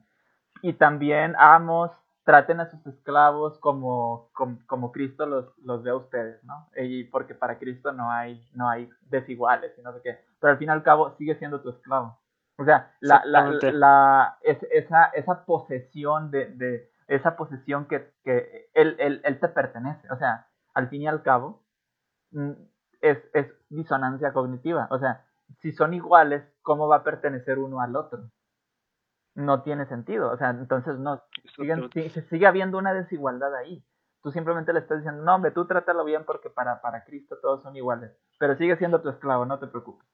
Y 0.62 0.74
también 0.74 1.34
amos, 1.36 1.91
traten 2.24 2.61
a 2.61 2.70
sus 2.70 2.86
esclavos 2.86 3.59
como, 3.59 4.30
como, 4.32 4.93
Cristo 4.93 5.26
los, 5.26 5.47
los 5.64 5.82
ve 5.82 5.91
a 5.91 5.97
ustedes, 5.97 6.45
¿no? 6.45 6.68
Y 6.76 7.05
porque 7.05 7.34
para 7.34 7.59
Cristo 7.59 7.93
no 7.93 8.11
hay, 8.11 8.49
no 8.55 8.68
hay 8.68 8.88
desiguales 9.03 9.76
y 9.76 9.82
no 9.82 9.93
sé 9.95 10.01
qué. 10.03 10.18
Pero 10.38 10.53
al 10.53 10.59
fin 10.59 10.68
y 10.68 10.72
al 10.72 10.84
cabo 10.84 11.11
sigue 11.16 11.34
siendo 11.36 11.61
tu 11.61 11.70
esclavo. 11.70 12.20
O 12.61 12.65
sea, 12.65 12.95
la, 13.01 13.23
la, 13.25 13.59
la, 13.73 14.39
esa, 14.43 15.07
esa 15.07 15.45
posesión 15.45 16.31
de, 16.31 16.47
de 16.55 16.93
esa 17.09 17.37
posesión 17.37 17.87
que, 17.87 18.13
que 18.23 18.71
él, 18.75 18.97
él, 18.99 19.21
él, 19.25 19.41
te 19.41 19.49
pertenece. 19.49 20.07
O 20.13 20.17
sea, 20.17 20.47
al 20.75 20.89
fin 20.89 21.03
y 21.03 21.09
al 21.09 21.23
cabo, 21.23 21.65
mm, 22.33 22.53
es, 23.01 23.19
es 23.35 23.47
disonancia 23.71 24.33
cognitiva. 24.33 24.87
O 24.91 24.99
sea, 24.99 25.25
si 25.61 25.73
son 25.73 25.95
iguales, 25.95 26.45
¿cómo 26.63 26.87
va 26.87 26.97
a 26.97 27.05
pertenecer 27.05 27.59
uno 27.59 27.81
al 27.81 27.97
otro? 27.97 28.31
no 29.35 29.63
tiene 29.63 29.87
sentido. 29.87 30.31
O 30.31 30.37
sea, 30.37 30.51
entonces 30.51 30.99
no, 30.99 31.23
se 31.93 32.23
sigue 32.29 32.47
habiendo 32.47 32.79
una 32.79 32.95
desigualdad 32.95 33.55
ahí. 33.55 33.85
Tú 34.23 34.31
simplemente 34.31 34.73
le 34.73 34.81
estás 34.81 34.99
diciendo, 34.99 35.23
no, 35.23 35.35
hombre, 35.35 35.51
tú 35.51 35.67
trátalo 35.67 36.05
bien 36.05 36.25
porque 36.27 36.51
para, 36.51 36.81
para 36.83 37.05
Cristo 37.05 37.39
todos 37.41 37.63
son 37.63 37.75
iguales. 37.77 38.13
Pero 38.39 38.57
sigue 38.57 38.77
siendo 38.77 39.01
tu 39.01 39.09
esclavo, 39.09 39.47
no 39.47 39.59
te 39.59 39.67
preocupes. 39.67 40.07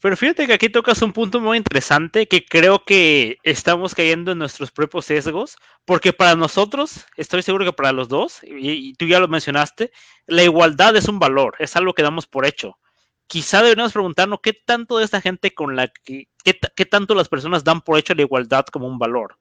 Pero 0.00 0.16
fíjate 0.16 0.46
que 0.46 0.54
aquí 0.54 0.68
tocas 0.68 1.02
un 1.02 1.12
punto 1.12 1.40
muy 1.40 1.58
interesante 1.58 2.26
que 2.26 2.44
creo 2.44 2.84
que 2.84 3.38
estamos 3.42 3.94
cayendo 3.94 4.32
en 4.32 4.38
nuestros 4.38 4.70
propios 4.70 5.06
sesgos, 5.06 5.56
porque 5.84 6.12
para 6.12 6.34
nosotros, 6.36 7.06
estoy 7.16 7.42
seguro 7.42 7.64
que 7.64 7.72
para 7.72 7.92
los 7.92 8.08
dos, 8.08 8.40
y, 8.44 8.94
tú 8.94 9.06
ya 9.06 9.20
lo 9.20 9.28
mencionaste, 9.28 9.92
la 10.26 10.42
igualdad 10.42 10.96
es 10.96 11.08
un 11.08 11.18
valor, 11.18 11.54
es 11.58 11.76
algo 11.76 11.92
que 11.92 12.02
damos 12.02 12.26
por 12.26 12.46
hecho 12.46 12.78
quizá 13.26 13.62
deberíamos 13.62 13.94
preguntarnos 13.94 14.40
qué 14.42 14.52
tanto 14.52 14.98
de 14.98 15.04
esta 15.04 15.18
gente 15.20 15.54
con 15.54 15.76
la 15.76 15.88
que, 15.88 16.28
qué, 16.44 16.86
tanto 16.86 17.14
las 17.14 17.28
personas 17.28 17.64
dan 17.64 17.80
por 17.80 17.98
hecho 17.98 18.14
la 18.14 18.20
igualdad 18.20 18.66
como 18.66 18.86
un 18.86 18.98
valor. 18.98 19.38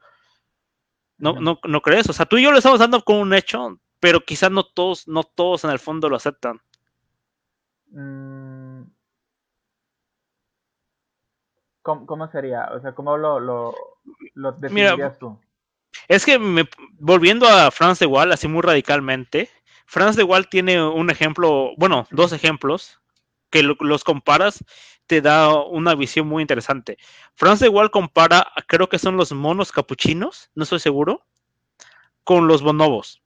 ¿No, 1.17 1.33
no, 1.33 1.59
¿No 1.67 1.81
crees? 1.81 2.09
O 2.09 2.13
sea, 2.13 2.25
tú 2.25 2.37
y 2.37 2.43
yo 2.43 2.51
lo 2.51 2.57
estamos 2.57 2.79
dando 2.79 3.03
como 3.03 3.19
un 3.19 3.33
hecho, 3.33 3.77
pero 3.99 4.21
quizás 4.21 4.51
no 4.51 4.63
todos, 4.63 5.05
no 5.07 5.23
todos 5.23 5.65
en 5.65 5.71
el 5.71 5.79
fondo 5.79 6.07
lo 6.07 6.15
aceptan. 6.15 6.61
Mm. 7.91 8.72
¿Cómo, 11.83 12.27
sería? 12.31 12.69
O 12.73 12.79
sea, 12.79 12.93
¿cómo 12.93 13.17
lo, 13.17 13.39
lo, 13.39 13.75
lo 14.33 14.51
definirías 14.53 15.19
tú? 15.19 15.37
Es 16.07 16.25
que 16.25 16.39
volviendo 16.93 17.47
a 17.47 17.69
Franz 17.71 17.99
de 17.99 18.05
Waal, 18.05 18.31
así 18.31 18.47
muy 18.47 18.61
radicalmente, 18.61 19.49
Franz 19.85 20.15
de 20.15 20.23
Waal 20.23 20.49
tiene 20.49 20.83
un 20.83 21.09
ejemplo, 21.09 21.73
bueno, 21.77 22.07
dos 22.09 22.31
ejemplos 22.33 22.99
que 23.49 23.61
los 23.61 24.03
comparas, 24.03 24.63
te 25.05 25.21
da 25.21 25.53
una 25.53 25.93
visión 25.93 26.27
muy 26.27 26.41
interesante. 26.41 26.97
Franz 27.35 27.59
de 27.59 27.69
Waal 27.69 27.91
compara, 27.91 28.51
creo 28.67 28.89
que 28.89 28.97
son 28.97 29.17
los 29.17 29.31
monos 29.31 29.71
capuchinos, 29.71 30.49
no 30.55 30.63
estoy 30.63 30.79
seguro, 30.79 31.25
con 32.23 32.47
los 32.47 32.61
bonobos. 32.61 33.21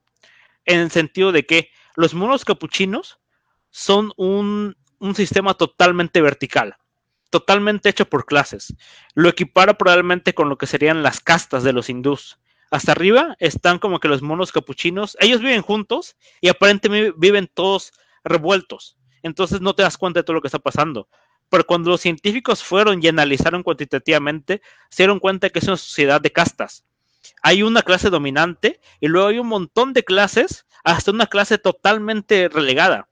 En 0.65 0.79
el 0.79 0.91
sentido 0.91 1.31
de 1.31 1.45
que 1.45 1.69
los 1.95 2.13
monos 2.13 2.43
capuchinos 2.43 3.19
son 3.69 4.11
un, 4.17 4.75
un 4.99 5.15
sistema 5.15 5.53
totalmente 5.53 6.21
vertical, 6.21 6.75
totalmente 7.29 7.89
hecho 7.89 8.07
por 8.09 8.25
clases. 8.25 8.73
Lo 9.13 9.29
equipara 9.29 9.77
probablemente 9.77 10.33
con 10.33 10.49
lo 10.49 10.57
que 10.57 10.67
serían 10.67 11.03
las 11.03 11.19
castas 11.19 11.63
de 11.63 11.73
los 11.73 11.89
hindús. 11.89 12.39
Hasta 12.71 12.91
arriba 12.91 13.35
están 13.39 13.79
como 13.79 13.99
que 13.99 14.07
los 14.07 14.21
monos 14.21 14.51
capuchinos, 14.51 15.15
ellos 15.19 15.41
viven 15.41 15.61
juntos 15.61 16.17
y 16.41 16.49
aparentemente 16.49 17.13
viven 17.17 17.49
todos 17.53 17.93
revueltos 18.23 18.97
entonces 19.23 19.61
no 19.61 19.75
te 19.75 19.83
das 19.83 19.97
cuenta 19.97 20.19
de 20.19 20.23
todo 20.23 20.35
lo 20.35 20.41
que 20.41 20.47
está 20.47 20.59
pasando. 20.59 21.07
Pero 21.49 21.65
cuando 21.65 21.91
los 21.91 22.01
científicos 22.01 22.63
fueron 22.63 23.01
y 23.01 23.07
analizaron 23.07 23.63
cuantitativamente, 23.63 24.61
se 24.89 25.03
dieron 25.03 25.19
cuenta 25.19 25.49
que 25.49 25.59
es 25.59 25.67
una 25.67 25.77
sociedad 25.77 26.19
de 26.19 26.31
castas. 26.31 26.83
Hay 27.41 27.63
una 27.63 27.83
clase 27.83 28.09
dominante 28.09 28.79
y 28.99 29.07
luego 29.07 29.27
hay 29.27 29.39
un 29.39 29.47
montón 29.47 29.93
de 29.93 30.03
clases, 30.03 30.65
hasta 30.83 31.11
una 31.11 31.27
clase 31.27 31.57
totalmente 31.57 32.49
relegada, 32.49 33.07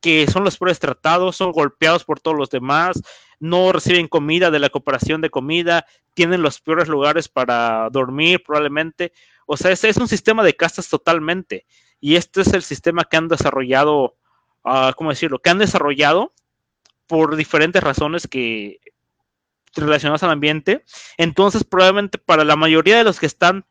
que 0.00 0.26
son 0.28 0.44
los 0.44 0.56
peores 0.56 0.78
tratados, 0.78 1.36
son 1.36 1.52
golpeados 1.52 2.04
por 2.04 2.20
todos 2.20 2.36
los 2.36 2.50
demás, 2.50 3.02
no 3.38 3.72
reciben 3.72 4.08
comida 4.08 4.50
de 4.50 4.58
la 4.58 4.70
cooperación 4.70 5.20
de 5.20 5.30
comida, 5.30 5.86
tienen 6.14 6.42
los 6.42 6.60
peores 6.60 6.88
lugares 6.88 7.28
para 7.28 7.88
dormir 7.90 8.42
probablemente. 8.42 9.12
O 9.46 9.56
sea, 9.56 9.70
ese 9.70 9.88
es 9.88 9.96
un 9.98 10.08
sistema 10.08 10.42
de 10.42 10.56
castas 10.56 10.88
totalmente. 10.88 11.66
Y 12.00 12.16
este 12.16 12.42
es 12.42 12.52
el 12.52 12.62
sistema 12.62 13.04
que 13.04 13.16
han 13.16 13.28
desarrollado 13.28 14.16
uh, 14.66 14.92
¿cómo 14.96 15.10
decirlo?, 15.10 15.38
que 15.38 15.50
han 15.50 15.58
desarrollado 15.58 16.32
por 17.06 17.36
diferentes 17.36 17.82
razones 17.82 18.26
que 18.26 18.80
relacionadas 19.74 20.22
al 20.22 20.30
ambiente. 20.30 20.84
Entonces, 21.16 21.64
probablemente 21.64 22.18
para 22.18 22.44
la 22.44 22.56
mayoría 22.56 22.98
de 22.98 23.04
los 23.04 23.20
que 23.20 23.26
están 23.26 23.64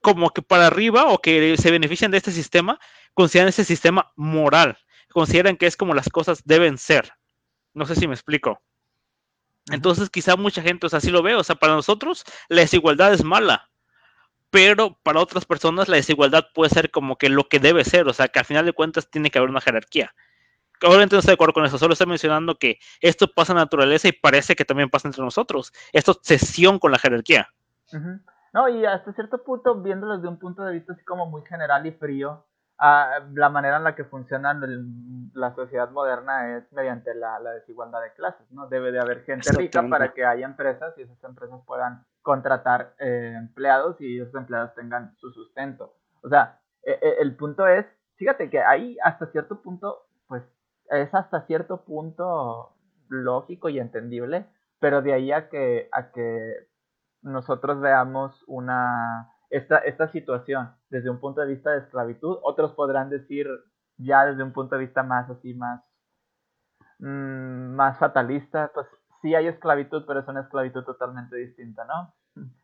como 0.00 0.30
que 0.30 0.42
para 0.42 0.66
arriba 0.66 1.06
o 1.06 1.18
que 1.18 1.56
se 1.56 1.70
benefician 1.70 2.10
de 2.10 2.18
este 2.18 2.30
sistema, 2.30 2.78
consideran 3.14 3.48
ese 3.48 3.64
sistema 3.64 4.12
moral, 4.14 4.78
consideran 5.10 5.56
que 5.56 5.66
es 5.66 5.76
como 5.76 5.94
las 5.94 6.08
cosas 6.08 6.42
deben 6.44 6.78
ser. 6.78 7.12
No 7.78 7.86
sé 7.86 7.94
si 7.94 8.08
me 8.08 8.14
explico. 8.14 8.60
Entonces, 9.70 10.10
quizá 10.10 10.34
mucha 10.34 10.62
gente 10.62 10.88
así 10.90 11.10
lo 11.10 11.22
ve, 11.22 11.36
o 11.36 11.44
sea, 11.44 11.54
para 11.54 11.74
nosotros 11.74 12.24
la 12.48 12.62
desigualdad 12.62 13.12
es 13.12 13.22
mala, 13.22 13.70
pero 14.50 14.98
para 15.04 15.20
otras 15.20 15.44
personas 15.44 15.88
la 15.88 15.94
desigualdad 15.94 16.46
puede 16.54 16.70
ser 16.70 16.90
como 16.90 17.16
que 17.16 17.28
lo 17.28 17.48
que 17.48 17.60
debe 17.60 17.84
ser, 17.84 18.08
o 18.08 18.12
sea, 18.12 18.26
que 18.26 18.40
al 18.40 18.46
final 18.46 18.66
de 18.66 18.72
cuentas 18.72 19.08
tiene 19.10 19.30
que 19.30 19.38
haber 19.38 19.50
una 19.50 19.60
jerarquía. 19.60 20.12
Obviamente 20.82 21.14
no 21.14 21.20
estoy 21.20 21.32
de 21.32 21.34
acuerdo 21.34 21.52
con 21.52 21.66
eso, 21.66 21.78
solo 21.78 21.92
estoy 21.92 22.08
mencionando 22.08 22.58
que 22.58 22.80
esto 23.00 23.28
pasa 23.28 23.52
en 23.52 23.58
la 23.58 23.64
naturaleza 23.64 24.08
y 24.08 24.12
parece 24.12 24.56
que 24.56 24.64
también 24.64 24.90
pasa 24.90 25.06
entre 25.06 25.22
nosotros, 25.22 25.72
esta 25.92 26.10
obsesión 26.10 26.80
con 26.80 26.90
la 26.90 26.98
jerarquía. 26.98 27.48
No, 28.52 28.68
y 28.68 28.84
hasta 28.86 29.12
cierto 29.12 29.44
punto, 29.44 29.80
viéndolo 29.80 30.16
desde 30.16 30.26
un 30.26 30.40
punto 30.40 30.64
de 30.64 30.72
vista 30.72 30.94
así 30.94 31.04
como 31.04 31.26
muy 31.26 31.42
general 31.46 31.86
y 31.86 31.92
frío, 31.92 32.44
Ah, 32.80 33.18
la 33.34 33.48
manera 33.48 33.78
en 33.78 33.84
la 33.84 33.96
que 33.96 34.04
funciona 34.04 34.58
la 35.34 35.52
sociedad 35.56 35.90
moderna 35.90 36.56
es 36.56 36.72
mediante 36.72 37.12
la, 37.12 37.40
desigualdad 37.52 38.00
de 38.02 38.12
clases, 38.12 38.48
¿no? 38.52 38.68
Debe 38.68 38.92
de 38.92 39.00
haber 39.00 39.24
gente 39.24 39.50
rica 39.52 39.82
para 39.90 40.12
que 40.12 40.24
haya 40.24 40.46
empresas 40.46 40.96
y 40.96 41.02
esas 41.02 41.22
empresas 41.24 41.60
puedan 41.66 42.04
contratar 42.22 42.94
eh, 43.00 43.34
empleados 43.36 44.00
y 44.00 44.20
esos 44.20 44.34
empleados 44.36 44.74
tengan 44.74 45.16
su 45.16 45.32
sustento. 45.32 45.96
O 46.22 46.28
sea, 46.28 46.60
e, 46.84 46.92
e, 46.92 47.16
el 47.20 47.34
punto 47.34 47.66
es, 47.66 47.84
fíjate 48.14 48.48
que 48.48 48.62
ahí 48.62 48.96
hasta 49.02 49.26
cierto 49.26 49.60
punto, 49.60 50.06
pues 50.28 50.44
es 50.90 51.12
hasta 51.12 51.46
cierto 51.46 51.84
punto 51.84 52.76
lógico 53.08 53.68
y 53.70 53.80
entendible, 53.80 54.46
pero 54.78 55.02
de 55.02 55.14
ahí 55.14 55.32
a 55.32 55.48
que, 55.48 55.88
a 55.90 56.12
que 56.12 56.68
nosotros 57.22 57.80
veamos 57.80 58.44
una 58.46 59.32
esta, 59.50 59.78
esta 59.78 60.08
situación 60.08 60.70
desde 60.90 61.10
un 61.10 61.20
punto 61.20 61.40
de 61.40 61.48
vista 61.48 61.70
de 61.70 61.78
esclavitud. 61.78 62.38
Otros 62.42 62.72
podrán 62.72 63.10
decir 63.10 63.48
ya 63.96 64.26
desde 64.26 64.42
un 64.42 64.52
punto 64.52 64.76
de 64.76 64.82
vista 64.82 65.02
más 65.02 65.28
así, 65.30 65.54
más, 65.54 65.82
mm, 66.98 67.74
más 67.74 67.98
fatalista, 67.98 68.70
pues 68.74 68.86
sí 69.22 69.34
hay 69.34 69.46
esclavitud, 69.46 70.04
pero 70.06 70.20
es 70.20 70.28
una 70.28 70.40
esclavitud 70.40 70.84
totalmente 70.84 71.36
distinta, 71.36 71.84
¿no? 71.84 72.14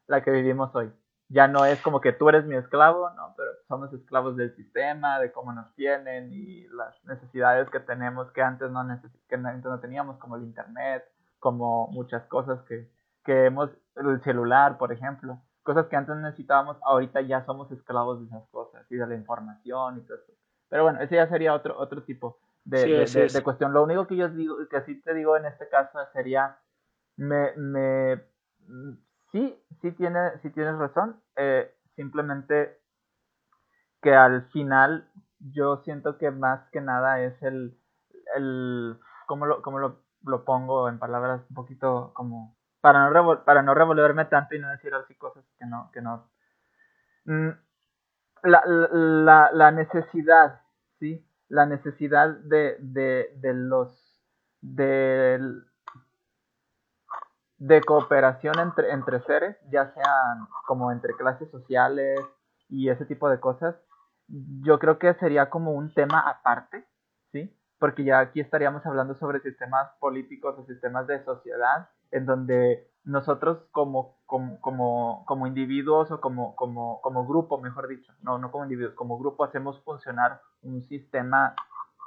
La 0.06 0.22
que 0.22 0.30
vivimos 0.30 0.74
hoy. 0.74 0.92
ya 1.30 1.48
no 1.48 1.64
es 1.64 1.80
como 1.82 2.00
que 2.00 2.12
tú 2.12 2.28
eres 2.28 2.44
mi 2.44 2.54
esclavo, 2.54 3.10
no, 3.10 3.34
pero 3.36 3.50
somos 3.66 3.92
esclavos 3.94 4.36
del 4.36 4.54
sistema, 4.56 5.18
de 5.18 5.32
cómo 5.32 5.52
nos 5.52 5.74
tienen 5.74 6.30
y 6.32 6.68
las 6.68 7.02
necesidades 7.04 7.68
que 7.70 7.80
tenemos 7.80 8.30
que 8.32 8.42
antes 8.42 8.70
no, 8.70 8.86
que 9.28 9.34
antes 9.34 9.64
no 9.64 9.80
teníamos, 9.80 10.18
como 10.18 10.36
el 10.36 10.44
internet, 10.44 11.02
como 11.40 11.88
muchas 11.88 12.24
cosas 12.26 12.62
que, 12.64 12.90
que 13.24 13.46
hemos, 13.46 13.70
el 13.96 14.22
celular, 14.22 14.76
por 14.78 14.92
ejemplo, 14.92 15.40
cosas 15.64 15.86
que 15.86 15.96
antes 15.96 16.14
necesitábamos, 16.16 16.76
ahorita 16.82 17.22
ya 17.22 17.44
somos 17.44 17.72
esclavos 17.72 18.20
de 18.20 18.26
esas 18.26 18.46
cosas 18.50 18.86
y 18.90 18.96
de 18.96 19.06
la 19.06 19.14
información 19.14 19.98
y 19.98 20.02
todo 20.02 20.18
eso. 20.18 20.32
Pero 20.68 20.84
bueno, 20.84 21.00
ese 21.00 21.16
ya 21.16 21.28
sería 21.28 21.54
otro, 21.54 21.76
otro 21.78 22.04
tipo 22.04 22.38
de, 22.64 23.06
de, 23.06 23.42
cuestión. 23.42 23.72
Lo 23.72 23.82
único 23.82 24.06
que 24.06 24.16
yo 24.16 24.28
digo, 24.28 24.56
que 24.68 24.82
sí 24.82 25.00
te 25.00 25.14
digo 25.14 25.36
en 25.36 25.46
este 25.46 25.68
caso 25.68 25.98
sería, 26.12 26.58
me, 27.16 27.56
me, 27.56 28.22
sí, 29.32 29.58
sí, 29.80 29.92
tiene, 29.92 30.38
sí 30.42 30.50
tienes 30.50 30.76
razón, 30.76 31.20
eh, 31.36 31.74
simplemente 31.96 32.80
que 34.02 34.14
al 34.14 34.48
final 34.50 35.10
yo 35.38 35.78
siento 35.78 36.18
que 36.18 36.30
más 36.30 36.68
que 36.70 36.80
nada 36.80 37.20
es 37.20 37.42
el, 37.42 37.78
el 38.36 38.98
¿cómo 39.26 39.46
lo, 39.46 39.62
cómo 39.62 39.78
lo, 39.78 40.02
lo 40.24 40.44
pongo 40.44 40.88
en 40.88 40.98
palabras 40.98 41.42
un 41.48 41.54
poquito 41.54 42.12
como 42.14 42.53
para 42.84 43.08
no, 43.08 43.62
no 43.62 43.74
revolverme 43.74 44.26
tanto 44.26 44.54
y 44.54 44.58
no 44.58 44.68
decir 44.68 44.92
así 44.92 45.14
cosas 45.14 45.42
que 45.58 45.64
no, 45.64 45.90
que 45.90 46.02
no. 46.02 46.28
Mm, 47.24 47.48
la, 48.42 48.62
la, 48.66 49.50
la 49.54 49.70
necesidad, 49.70 50.60
¿sí? 50.98 51.26
La 51.48 51.64
necesidad 51.64 52.28
de, 52.28 52.76
de, 52.80 53.32
de 53.36 53.54
los, 53.54 54.20
de, 54.60 55.40
de 57.56 57.80
cooperación 57.80 58.58
entre, 58.58 58.90
entre 58.92 59.22
seres, 59.22 59.56
ya 59.70 59.90
sean 59.94 60.46
como 60.66 60.92
entre 60.92 61.14
clases 61.14 61.50
sociales 61.50 62.20
y 62.68 62.90
ese 62.90 63.06
tipo 63.06 63.30
de 63.30 63.40
cosas, 63.40 63.76
yo 64.60 64.78
creo 64.78 64.98
que 64.98 65.14
sería 65.14 65.48
como 65.48 65.72
un 65.72 65.94
tema 65.94 66.20
aparte, 66.20 66.84
¿sí? 67.32 67.50
Porque 67.78 68.04
ya 68.04 68.18
aquí 68.18 68.40
estaríamos 68.40 68.84
hablando 68.84 69.14
sobre 69.14 69.40
sistemas 69.40 69.90
políticos 70.00 70.56
o 70.58 70.66
sistemas 70.66 71.06
de 71.06 71.24
sociedad 71.24 71.88
en 72.14 72.26
donde 72.26 72.88
nosotros 73.02 73.58
como, 73.72 74.16
como, 74.24 74.60
como, 74.60 75.24
como 75.26 75.46
individuos 75.48 76.10
o 76.12 76.20
como, 76.20 76.54
como, 76.54 77.00
como 77.02 77.26
grupo, 77.26 77.60
mejor 77.60 77.88
dicho, 77.88 78.12
no, 78.22 78.38
no 78.38 78.52
como 78.52 78.64
individuos, 78.64 78.94
como 78.94 79.18
grupo 79.18 79.42
hacemos 79.44 79.82
funcionar 79.82 80.40
un 80.62 80.86
sistema, 80.88 81.54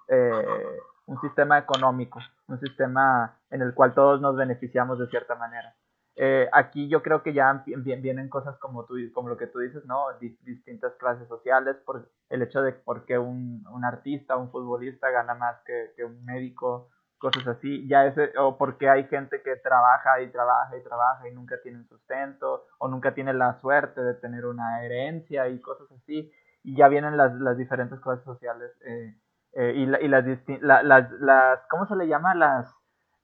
eh, 0.08 0.80
un 1.06 1.20
sistema 1.20 1.58
económico, 1.58 2.20
un 2.48 2.60
sistema 2.62 3.38
en 3.52 3.62
el 3.62 3.74
cual 3.74 3.94
todos 3.94 4.22
nos 4.22 4.38
beneficiamos 4.38 4.98
de 4.98 5.08
cierta 5.08 5.36
manera. 5.36 5.76
Eh, 6.16 6.50
aquí 6.54 6.88
yo 6.88 7.04
creo 7.04 7.22
que 7.22 7.34
ya 7.34 7.64
vienen 7.66 8.30
cosas 8.30 8.58
como, 8.60 8.86
tú, 8.86 8.96
como 9.14 9.28
lo 9.28 9.38
que 9.38 9.48
tú 9.48 9.60
dices, 9.60 9.86
¿no? 9.86 10.06
distintas 10.20 10.94
clases 10.96 11.28
sociales, 11.28 11.76
por 11.86 12.10
el 12.30 12.42
hecho 12.42 12.62
de 12.62 12.72
por 12.72 13.06
qué 13.06 13.20
un, 13.20 13.64
un 13.70 13.84
artista, 13.84 14.38
un 14.38 14.50
futbolista 14.52 15.12
gana 15.12 15.36
más 15.36 15.58
que, 15.66 15.92
que 15.98 16.06
un 16.06 16.24
médico, 16.24 16.90
cosas 17.18 17.48
así, 17.48 17.88
ya 17.88 18.06
ese, 18.06 18.32
o 18.38 18.58
porque 18.58 18.90
hay 18.90 19.06
gente 19.06 19.42
que 19.42 19.56
trabaja 19.58 20.22
y 20.22 20.32
trabaja 20.32 20.78
y 20.78 20.84
trabaja 20.84 21.28
y 21.28 21.34
nunca 21.34 21.56
tiene 21.62 21.84
sustento, 21.86 22.66
o 22.78 22.88
nunca 22.88 23.14
tiene 23.14 23.34
la 23.34 23.54
suerte 23.60 24.02
de 24.02 24.14
tener 24.16 24.46
una 24.46 24.84
herencia 24.84 25.48
y 25.50 25.60
cosas 25.60 25.92
así, 25.92 26.32
y 26.64 26.76
ya 26.76 26.88
vienen 26.88 27.18
las, 27.18 27.34
las 27.36 27.58
diferentes 27.58 28.00
cosas 28.00 28.24
sociales 28.24 28.72
eh, 28.86 29.16
eh, 29.54 29.74
y, 29.76 29.84
y 29.84 30.08
las, 30.08 30.26
las, 30.62 31.12
las, 31.12 31.60
¿cómo 31.70 31.88
se 31.88 31.96
le 31.96 32.08
llama? 32.08 32.36
Las, 32.36 32.74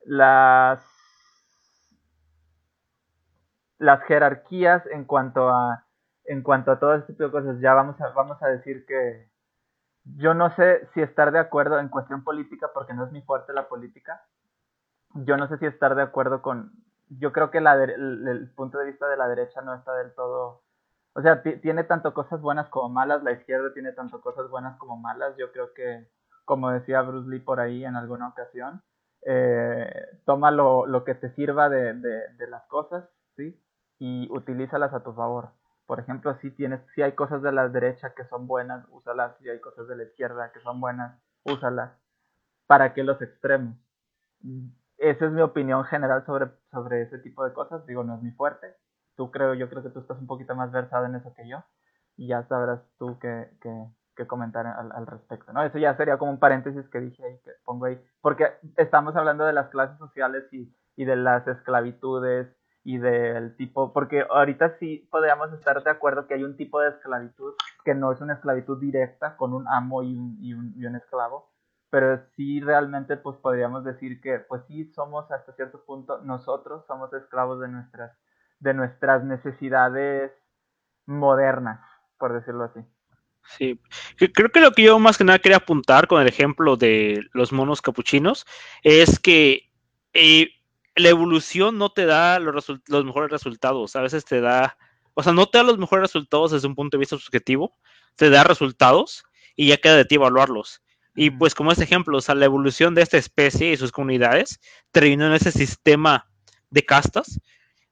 las, 0.06 0.84
las 3.78 4.04
jerarquías 4.04 4.86
en 4.88 5.06
cuanto 5.06 5.50
a, 5.50 5.86
en 6.26 6.42
cuanto 6.42 6.72
a 6.72 6.80
todo 6.80 6.96
este 6.96 7.14
tipo 7.14 7.26
de 7.26 7.32
cosas, 7.32 7.60
ya 7.60 7.74
vamos 7.74 8.00
a, 8.02 8.10
vamos 8.10 8.42
a 8.42 8.48
decir 8.48 8.86
que, 8.86 9.30
yo 10.06 10.34
no 10.34 10.54
sé 10.56 10.88
si 10.94 11.02
estar 11.02 11.32
de 11.32 11.40
acuerdo 11.40 11.80
en 11.80 11.90
cuestión 11.90 12.24
política, 12.24 12.70
porque 12.74 12.94
no 12.94 13.06
es 13.06 13.12
mi 13.12 13.22
fuerte 13.22 13.54
la 13.54 13.68
política. 13.68 14.22
Yo 15.14 15.38
no 15.38 15.48
sé 15.48 15.58
si 15.58 15.66
estar 15.66 15.96
de 15.96 16.02
acuerdo 16.02 16.42
con... 16.42 16.72
Yo 17.10 17.32
creo 17.32 17.52
que 17.52 17.62
la 17.62 17.82
el, 17.84 18.52
punto 18.56 18.80
de 18.80 18.86
vista 18.86 19.08
de 19.08 19.18
la 19.18 19.28
derecha 19.28 19.62
no 19.62 19.74
está 19.74 19.94
del 19.96 20.14
todo... 20.14 20.64
O 21.14 21.22
sea, 21.22 21.44
tiene 21.44 21.84
tanto 21.84 22.14
cosas 22.14 22.42
buenas 22.42 22.68
como 22.70 22.90
malas, 22.90 23.24
la 23.24 23.34
izquierda 23.34 23.72
tiene 23.74 23.92
tanto 23.92 24.20
cosas 24.20 24.50
buenas 24.50 24.78
como 24.78 24.98
malas. 24.98 25.38
Yo 25.38 25.52
creo 25.52 25.74
que, 25.74 26.10
como 26.44 26.72
decía 26.72 27.02
Bruce 27.04 27.30
Lee 27.30 27.40
por 27.40 27.60
ahí 27.60 27.86
en 27.86 27.96
alguna 27.96 28.30
ocasión, 28.30 28.82
eh, 29.22 30.20
toma 30.26 30.50
lo, 30.50 30.88
lo, 30.88 31.04
que 31.04 31.14
te 31.14 31.30
sirva 31.36 31.70
de, 31.70 31.94
de, 31.94 32.34
de 32.36 32.48
las 32.48 32.64
cosas, 32.66 33.08
¿sí? 33.36 33.62
Y 34.00 34.28
utilízalas 34.32 34.92
a 34.94 35.04
tu 35.04 35.14
favor 35.14 35.52
por 35.94 36.00
ejemplo, 36.00 36.36
si 36.42 36.50
tienes, 36.50 36.82
si 36.96 37.04
hay 37.04 37.12
cosas 37.12 37.44
de 37.44 37.52
la 37.52 37.70
derecha 37.70 38.16
que 38.16 38.26
son 38.26 38.48
buenas, 38.48 38.84
úsalas, 38.90 39.38
si 39.38 39.48
hay 39.48 39.60
cosas 39.60 39.88
de 39.88 39.96
la 39.96 40.06
izquierda 40.06 40.52
que 40.52 40.60
son 40.62 40.82
buenas, 40.82 41.22
úsalas. 41.44 41.92
¿Para 42.66 42.96
qué 42.96 43.04
los 43.04 43.22
extremos? 43.22 43.78
Esa 44.98 45.26
es 45.26 45.32
mi 45.32 45.42
opinión 45.42 45.84
general 45.84 46.26
sobre, 46.26 46.48
sobre 46.72 47.04
ese 47.04 47.20
tipo 47.20 47.46
de 47.46 47.54
cosas. 47.54 47.86
Digo, 47.86 48.04
no 48.04 48.16
es 48.16 48.24
mi 48.24 48.32
fuerte. 48.32 48.76
Tú 49.16 49.30
creo, 49.30 49.54
yo 49.54 49.70
creo 49.70 49.84
que 49.84 49.92
tú 49.92 50.00
estás 50.00 50.18
un 50.18 50.26
poquito 50.26 50.56
más 50.56 50.72
versado 50.72 51.06
en 51.06 51.14
eso 51.14 51.32
que 51.36 51.48
yo. 51.48 51.64
Y 52.18 52.30
ya 52.30 52.42
sabrás 52.48 52.82
tú 52.98 53.20
qué, 53.20 53.52
qué, 54.16 54.26
comentar 54.26 54.66
al, 54.66 54.92
al, 54.94 55.06
respecto, 55.06 55.54
¿no? 55.54 55.62
Eso 55.62 55.78
ya 55.78 55.96
sería 55.96 56.18
como 56.18 56.32
un 56.32 56.40
paréntesis 56.40 56.90
que 56.90 57.02
dije 57.02 57.24
ahí, 57.24 57.38
que 57.46 57.52
pongo 57.66 57.86
ahí. 57.86 58.04
Porque 58.20 58.48
estamos 58.78 59.16
hablando 59.16 59.46
de 59.46 59.54
las 59.54 59.70
clases 59.70 60.00
sociales 60.00 60.52
y, 60.52 60.76
y 60.96 61.06
de 61.06 61.18
las 61.18 61.48
esclavitudes 61.48 62.48
y 62.84 62.98
del 62.98 63.56
tipo, 63.56 63.94
porque 63.94 64.26
ahorita 64.30 64.78
sí 64.78 65.08
podríamos 65.10 65.54
estar 65.54 65.82
de 65.84 65.90
acuerdo 65.90 66.28
que 66.28 66.34
hay 66.34 66.44
un 66.44 66.58
tipo 66.58 66.82
de 66.82 66.90
esclavitud 66.90 67.54
que 67.86 67.96
no 67.96 68.12
es 68.12 68.20
una 68.20 68.34
esclavitud 68.34 68.80
directa 68.80 69.38
con 69.38 69.54
un 69.54 69.68
amo 69.68 70.04
y 70.04 70.16
un, 70.16 70.38
y 70.42 70.54
un, 70.54 70.74
y 70.76 70.86
un 70.86 70.96
esclavo, 70.96 71.50
pero 71.90 72.20
sí 72.36 72.60
realmente 72.60 73.16
pues 73.18 73.38
podríamos 73.38 73.86
decir 73.86 74.20
que 74.20 74.40
pues 74.40 74.64
sí 74.68 74.92
somos 74.94 75.32
hasta 75.32 75.54
cierto 75.54 75.84
punto 75.86 76.20
nosotros 76.24 76.86
somos 76.88 77.14
esclavos 77.14 77.60
de 77.62 77.70
nuestras 77.70 78.12
de 78.60 78.74
nuestras 78.74 79.24
necesidades 79.24 80.32
modernas, 81.06 81.82
por 82.18 82.34
decirlo 82.34 82.64
así. 82.64 82.80
Sí, 83.58 83.80
creo 84.34 84.50
que 84.50 84.62
lo 84.62 84.72
que 84.72 84.84
yo 84.84 85.00
más 85.00 85.18
que 85.18 85.26
nada 85.26 85.40
quería 85.40 85.58
apuntar 85.58 86.08
con 86.08 86.22
el 86.22 86.28
ejemplo 86.28 86.78
de 86.78 87.28
los 87.34 87.52
monos 87.52 87.82
capuchinos 87.82 88.46
es 88.84 89.20
que 89.20 89.70
eh, 90.14 90.48
la 90.96 91.10
evolución 91.10 91.78
no 91.78 91.90
te 91.90 92.06
da 92.06 92.40
los, 92.40 92.68
los, 92.88 93.06
mejores 93.06 93.32
resultados, 93.32 93.96
a 93.96 94.02
veces 94.02 94.26
te 94.26 94.42
da, 94.42 94.78
o 95.14 95.24
sea, 95.24 95.34
no 95.34 95.48
te 95.48 95.58
da 95.58 95.64
los 95.64 95.78
mejores 95.78 96.04
resultados 96.04 96.52
desde 96.52 96.68
un 96.68 96.76
punto 96.76 96.98
de 96.98 97.00
vista 97.00 97.18
subjetivo, 97.18 97.76
te 98.16 98.30
da 98.30 98.44
resultados 98.44 99.24
y 99.56 99.68
ya 99.68 99.78
queda 99.78 99.96
de 99.96 100.06
ti 100.06 100.16
evaluarlos. 100.16 100.82
Y 101.16 101.30
pues 101.30 101.54
como 101.54 101.72
este 101.72 101.84
ejemplo, 101.84 102.18
o 102.18 102.22
sea, 102.22 102.36
la 102.36 102.46
evolución 102.46 102.96
de 102.96 103.04
esta 103.04 103.18
especie 103.18 103.72
y 103.72 103.78
sus 103.78 103.92
comunidades 103.92 104.60
terminó 104.92 105.28
en 105.28 105.34
ese 105.34 105.52
sistema 105.52 106.28
de 106.70 106.84
castas. 106.86 107.40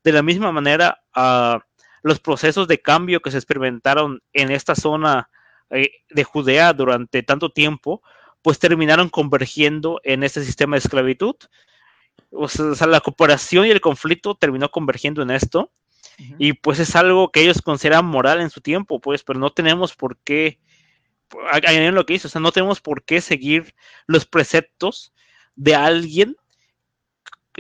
De 0.04 0.12
la 0.12 0.24
misma 0.24 0.52
manera, 0.52 1.04
uh, 1.16 1.60
los 2.02 2.20
procesos 2.20 2.68
de 2.68 2.82
cambio 2.82 3.22
que 3.22 3.30
se 3.30 3.38
experimentaron 3.38 4.24
en 4.34 4.52
esta 4.52 4.74
zona 4.74 5.30
eh, 5.70 5.91
de 6.10 6.24
Judea 6.24 6.74
durante 6.74 7.22
tanto 7.22 7.52
tiempo, 7.52 8.02
pues 8.41 8.58
terminaron 8.58 9.10
convergiendo 9.10 10.02
en 10.04 10.24
este 10.24 10.43
sistema 10.43 10.76
de 10.76 10.80
esclavitud 10.80 11.36
o 12.32 12.47
sea, 12.47 12.88
la 12.88 13.01
cooperación 13.01 13.68
y 13.68 13.72
el 13.72 13.82
conflicto 13.82 14.36
terminó 14.36 14.70
convergiendo 14.70 15.22
en 15.22 15.32
esto. 15.32 15.72
Y 16.38 16.53
pues 16.53 16.80
es 16.80 16.95
algo 16.95 17.32
que 17.32 17.41
ellos 17.41 17.62
consideran 17.64 18.05
moral 18.05 18.41
en 18.41 18.51
su 18.51 18.62
tiempo, 18.62 18.99
pues, 18.99 19.24
pero 19.24 19.39
no 19.39 19.51
tenemos 19.51 19.95
por 19.95 20.18
qué, 20.20 20.59
lo 21.93 22.05
que 22.05 22.14
hizo, 22.14 22.28
o 22.28 22.32
sea, 22.32 22.41
no 22.41 22.51
tenemos 22.51 22.80
por 22.80 23.03
qué 23.03 23.22
seguir 23.22 23.74
los 24.05 24.26
preceptos 24.26 25.14
de 25.55 25.74
alguien 25.74 26.36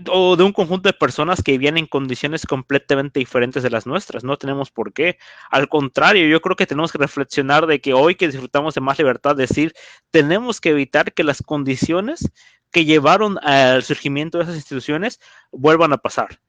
o 0.07 0.37
de 0.37 0.43
un 0.43 0.53
conjunto 0.53 0.89
de 0.89 0.93
personas 0.93 1.43
que 1.43 1.51
vivían 1.51 1.77
en 1.77 1.85
condiciones 1.85 2.45
completamente 2.45 3.19
diferentes 3.19 3.61
de 3.63 3.69
las 3.69 3.85
nuestras. 3.85 4.23
No 4.23 4.37
tenemos 4.37 4.71
por 4.71 4.93
qué. 4.93 5.17
Al 5.49 5.67
contrario, 5.67 6.27
yo 6.27 6.39
creo 6.41 6.55
que 6.55 6.67
tenemos 6.67 6.91
que 6.91 6.97
reflexionar 6.97 7.67
de 7.67 7.81
que 7.81 7.93
hoy 7.93 8.15
que 8.15 8.27
disfrutamos 8.27 8.73
de 8.73 8.81
más 8.81 8.97
libertad, 8.97 9.35
decir, 9.35 9.73
tenemos 10.11 10.61
que 10.61 10.69
evitar 10.69 11.13
que 11.13 11.23
las 11.23 11.41
condiciones 11.41 12.31
que 12.71 12.85
llevaron 12.85 13.37
al 13.43 13.83
surgimiento 13.83 14.37
de 14.37 14.45
esas 14.45 14.55
instituciones 14.55 15.19
vuelvan 15.51 15.93
a 15.93 15.97
pasar. 15.97 16.39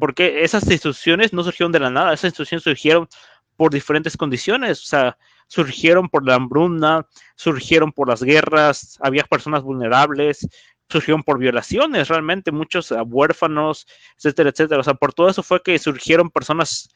Porque 0.00 0.42
esas 0.42 0.62
instituciones 0.62 1.34
no 1.34 1.44
surgieron 1.44 1.70
de 1.70 1.80
la 1.80 1.90
nada, 1.90 2.14
esas 2.14 2.28
instituciones 2.28 2.64
surgieron 2.64 3.08
por 3.56 3.70
diferentes 3.70 4.16
condiciones, 4.16 4.82
o 4.82 4.86
sea, 4.86 5.18
surgieron 5.48 6.08
por 6.08 6.26
la 6.26 6.34
hambruna, 6.34 7.06
surgieron 7.34 7.92
por 7.92 8.08
las 8.08 8.22
guerras, 8.22 8.98
había 9.02 9.24
personas 9.24 9.62
vulnerables, 9.62 10.48
surgieron 10.88 11.22
por 11.22 11.38
violaciones, 11.38 12.08
realmente 12.08 12.52
muchos 12.52 12.92
huérfanos, 13.06 13.86
etcétera, 14.16 14.50
etcétera. 14.50 14.80
O 14.80 14.84
sea, 14.84 14.94
por 14.94 15.12
todo 15.12 15.28
eso 15.28 15.42
fue 15.42 15.62
que 15.62 15.78
surgieron 15.78 16.30
personas, 16.30 16.88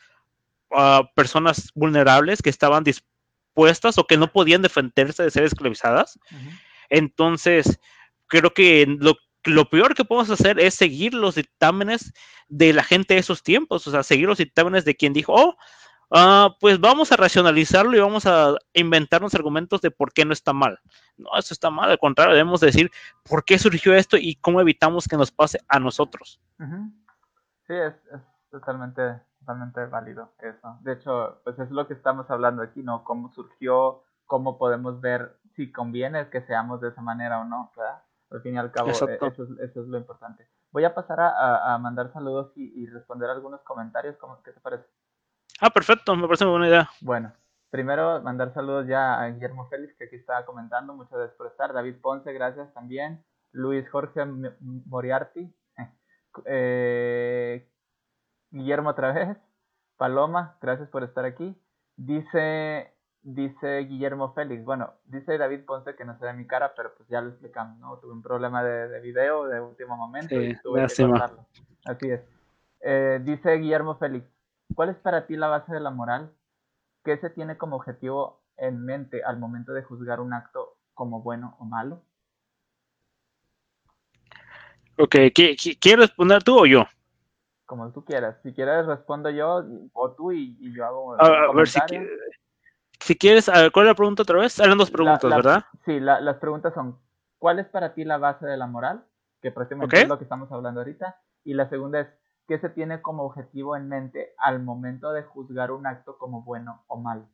uh, 0.71 1.05
personas 1.15 1.71
vulnerables 1.75 2.41
que 2.41 2.51
estaban 2.51 2.85
dispuestas 2.85 3.99
o 3.99 4.07
que 4.07 4.17
no 4.17 4.33
podían 4.33 4.63
defenderse 4.63 5.23
de 5.23 5.31
ser 5.31 5.45
esclavizadas. 5.45 6.19
Entonces, 6.89 7.79
creo 8.31 8.55
que 8.55 8.87
lo, 8.99 9.17
lo 9.45 9.69
peor 9.69 9.95
que 9.95 10.05
podemos 10.05 10.31
hacer 10.31 10.59
es 10.59 10.75
seguir 10.75 11.13
los 11.13 11.35
dictámenes 11.35 12.15
de 12.49 12.73
la 12.73 12.83
gente 12.83 13.15
de 13.15 13.21
esos 13.21 13.43
tiempos, 13.43 13.87
o 13.87 13.91
sea, 13.91 14.03
seguir 14.03 14.27
los 14.27 14.39
dictámenes 14.39 14.85
de 14.85 14.97
quien 14.97 15.13
dijo, 15.13 15.35
oh, 15.35 15.57
ah, 16.11 16.57
pues 16.61 16.81
vamos 16.81 17.13
a 17.13 17.17
racionalizarlo 17.17 17.97
y 17.97 18.01
vamos 18.01 18.27
a 18.27 18.55
inventarnos 18.73 19.35
argumentos 19.35 19.81
de 19.81 19.91
por 19.91 20.13
qué 20.13 20.25
no 20.25 20.33
está 20.33 20.53
mal. 20.53 20.79
No, 21.17 21.31
eso 21.39 21.55
está 21.55 21.71
mal, 21.71 21.91
al 21.91 21.99
contrario, 21.99 22.35
debemos 22.35 22.61
decir 22.61 22.91
por 23.29 23.45
qué 23.45 23.59
surgió 23.59 23.95
esto 23.95 24.17
y 24.17 24.37
cómo 24.37 24.61
evitamos 24.61 25.07
que 25.07 25.17
nos 25.17 25.31
pase 25.31 25.61
a 25.69 25.79
nosotros. 25.79 26.41
Sí, 27.67 27.75
es, 27.75 27.95
es, 28.13 28.21
totalmente, 28.51 29.21
totalmente 29.41 29.87
válido 29.87 30.33
eso. 30.41 30.79
De 30.81 30.95
hecho, 30.95 31.41
pues 31.45 31.59
es 31.59 31.71
lo 31.71 31.87
que 31.87 31.95
estamos 31.95 32.29
hablando 32.31 32.63
aquí, 32.63 32.83
¿no? 32.83 33.05
Cómo 33.05 33.33
surgió, 33.33 34.03
cómo 34.27 34.59
podemos 34.59 35.01
ver 35.01 35.37
si 35.55 35.71
conviene 35.71 36.31
que 36.31 36.43
seamos 36.43 36.81
de 36.81 36.89
esa 36.89 37.01
manera 37.01 37.41
o 37.41 37.45
no, 37.45 37.73
¿verdad? 37.77 38.03
Al 38.31 38.43
fin 38.43 38.55
y 38.55 38.59
al 38.59 38.71
cabo, 38.71 38.91
eh, 38.91 38.93
eso 38.93 39.09
es, 39.09 39.51
eso 39.61 39.81
es 39.83 39.89
lo 39.89 39.99
importante. 39.99 40.47
Voy 40.71 40.85
a 40.85 40.95
pasar 40.95 41.19
a, 41.21 41.75
a, 41.75 41.79
mandar 41.79 42.13
saludos 42.13 42.53
y, 42.55 42.81
y, 42.81 42.87
responder 42.87 43.29
algunos 43.29 43.61
comentarios. 43.63 44.17
¿Cómo, 44.19 44.41
¿Qué 44.43 44.53
te 44.53 44.61
parece? 44.61 44.85
Ah, 45.61 45.71
perfecto, 45.71 46.15
me 46.15 46.27
parece 46.27 46.45
una 46.45 46.53
buena 46.53 46.69
idea. 46.69 46.91
Bueno, 47.01 47.33
primero 47.71 48.23
mandar 48.23 48.55
saludos 48.55 48.87
ya 48.87 49.21
a 49.21 49.29
Guillermo 49.31 49.69
Félix, 49.69 49.95
que 49.97 50.05
aquí 50.05 50.17
estaba 50.17 50.47
comentando. 50.47 50.95
Muchas 50.95 51.19
gracias 51.19 51.37
por 51.37 51.49
estar. 51.49 51.73
David 51.73 51.97
Ponce, 52.01 52.33
gracias 52.33 52.73
también. 52.73 53.25
Luis 53.53 53.89
Jorge 53.91 54.25
Moriarty. 54.25 55.53
Eh, 56.45 57.69
Guillermo 58.53 58.91
otra 58.91 59.13
vez. 59.13 59.37
Paloma, 59.97 60.57
gracias 60.63 60.89
por 60.89 61.03
estar 61.03 61.25
aquí. 61.25 61.61
Dice 61.97 62.95
dice 63.23 63.81
Guillermo 63.81 64.33
Félix, 64.33 64.65
bueno, 64.65 64.95
dice 65.05 65.37
David 65.37 65.65
Ponce 65.65 65.95
que 65.95 66.05
no 66.05 66.19
se 66.19 66.25
ve 66.25 66.33
mi 66.33 66.47
cara, 66.47 66.75
pero 66.75 66.95
pues 66.97 67.09
ya 67.09 67.21
lo 67.21 67.31
explicamos, 67.31 67.79
¿no? 67.79 67.99
Tuve 67.99 68.13
un 68.13 68.23
problema 68.23 68.63
de, 68.63 68.89
de 68.89 69.01
video 69.01 69.47
de 69.47 69.61
último 69.61 69.97
momento 69.97 70.41
y 70.41 70.57
tuve 70.63 70.87
que 70.87 71.07
cortarlo. 71.07 71.47
Así 71.85 72.11
es. 72.11 72.21
Eh, 72.81 73.21
dice 73.23 73.57
Guillermo 73.57 73.97
Félix, 73.97 74.27
¿cuál 74.75 74.91
es 74.91 74.97
para 74.97 75.27
ti 75.27 75.37
la 75.37 75.49
base 75.49 75.73
de 75.73 75.81
la 75.81 75.91
moral? 75.91 76.33
¿Qué 77.05 77.19
se 77.19 77.31
tiene 77.31 77.59
como 77.59 77.77
objetivo 77.77 78.43
en 78.57 78.85
mente 78.85 79.23
al 79.23 79.39
momento 79.39 79.73
de 79.73 79.83
juzgar 79.83 80.21
un 80.21 80.33
acto 80.33 80.77
como 80.95 81.23
bueno 81.23 81.57
o 81.59 81.65
malo? 81.65 82.03
Ok, 84.99 85.17
¿quieres 85.35 85.99
responder 85.99 86.43
tú 86.43 86.59
o 86.59 86.67
yo? 86.67 86.85
Como 87.65 87.91
tú 87.93 88.05
quieras. 88.05 88.37
Si 88.43 88.53
quieres 88.53 88.85
respondo 88.85 89.31
yo 89.31 89.65
o 89.93 90.11
tú 90.13 90.33
y, 90.33 90.57
yo 90.75 90.85
hago... 90.85 91.21
A, 91.21 91.53
ver 91.55 91.69
si 91.69 91.81
quieres 91.81 92.11
si 93.01 93.17
quieres, 93.17 93.49
a 93.49 93.63
ver, 93.63 93.73
¿cuál 93.73 93.87
es 93.87 93.91
la 93.91 93.95
pregunta 93.95 94.23
otra 94.23 94.39
vez? 94.39 94.59
Eran 94.59 94.79
dos 94.79 94.91
preguntas, 94.91 95.31
¿verdad? 95.31 95.65
Sí, 95.85 95.99
las 96.01 96.37
preguntas 96.37 96.75
son, 96.75 96.99
¿cuál 97.39 97.59
es 97.59 97.67
para 97.67 97.95
ti 97.95 98.05
la 98.05 98.19
base 98.19 98.47
de 98.47 98.57
la 98.57 98.67
moral? 98.67 99.05
Que 99.43 99.51
prácticamente 99.51 100.03
es 100.03 100.09
lo 100.09 100.19
que 100.19 100.25
estamos 100.25 100.53
hablando 100.53 100.81
ahorita. 100.81 101.17
Y 101.45 101.55
la 101.55 101.69
segunda 101.69 102.01
es, 102.01 102.09
¿qué 102.47 102.59
se 102.59 102.69
tiene 102.69 103.01
como 103.01 103.25
objetivo 103.25 103.77
en 103.77 103.89
mente 103.89 104.35
al 104.39 104.63
momento 104.63 105.13
de 105.13 105.23
juzgar 105.23 105.71
un 105.71 105.87
acto 105.87 106.19
como 106.19 106.43
bueno 106.43 106.85
o 106.89 106.99
malo? 106.99 107.27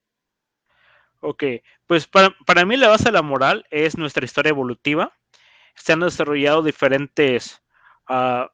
Ok, 1.20 1.42
pues 1.86 2.06
para, 2.06 2.30
para 2.46 2.64
mí 2.64 2.76
la 2.76 2.88
base 2.88 3.06
de 3.06 3.12
la 3.12 3.22
moral 3.22 3.66
es 3.70 3.98
nuestra 3.98 4.24
historia 4.24 4.50
evolutiva. 4.50 5.12
Se 5.74 5.92
han 5.92 6.00
desarrollado 6.00 6.62
diferentes, 6.62 7.60
uh, 8.08 8.46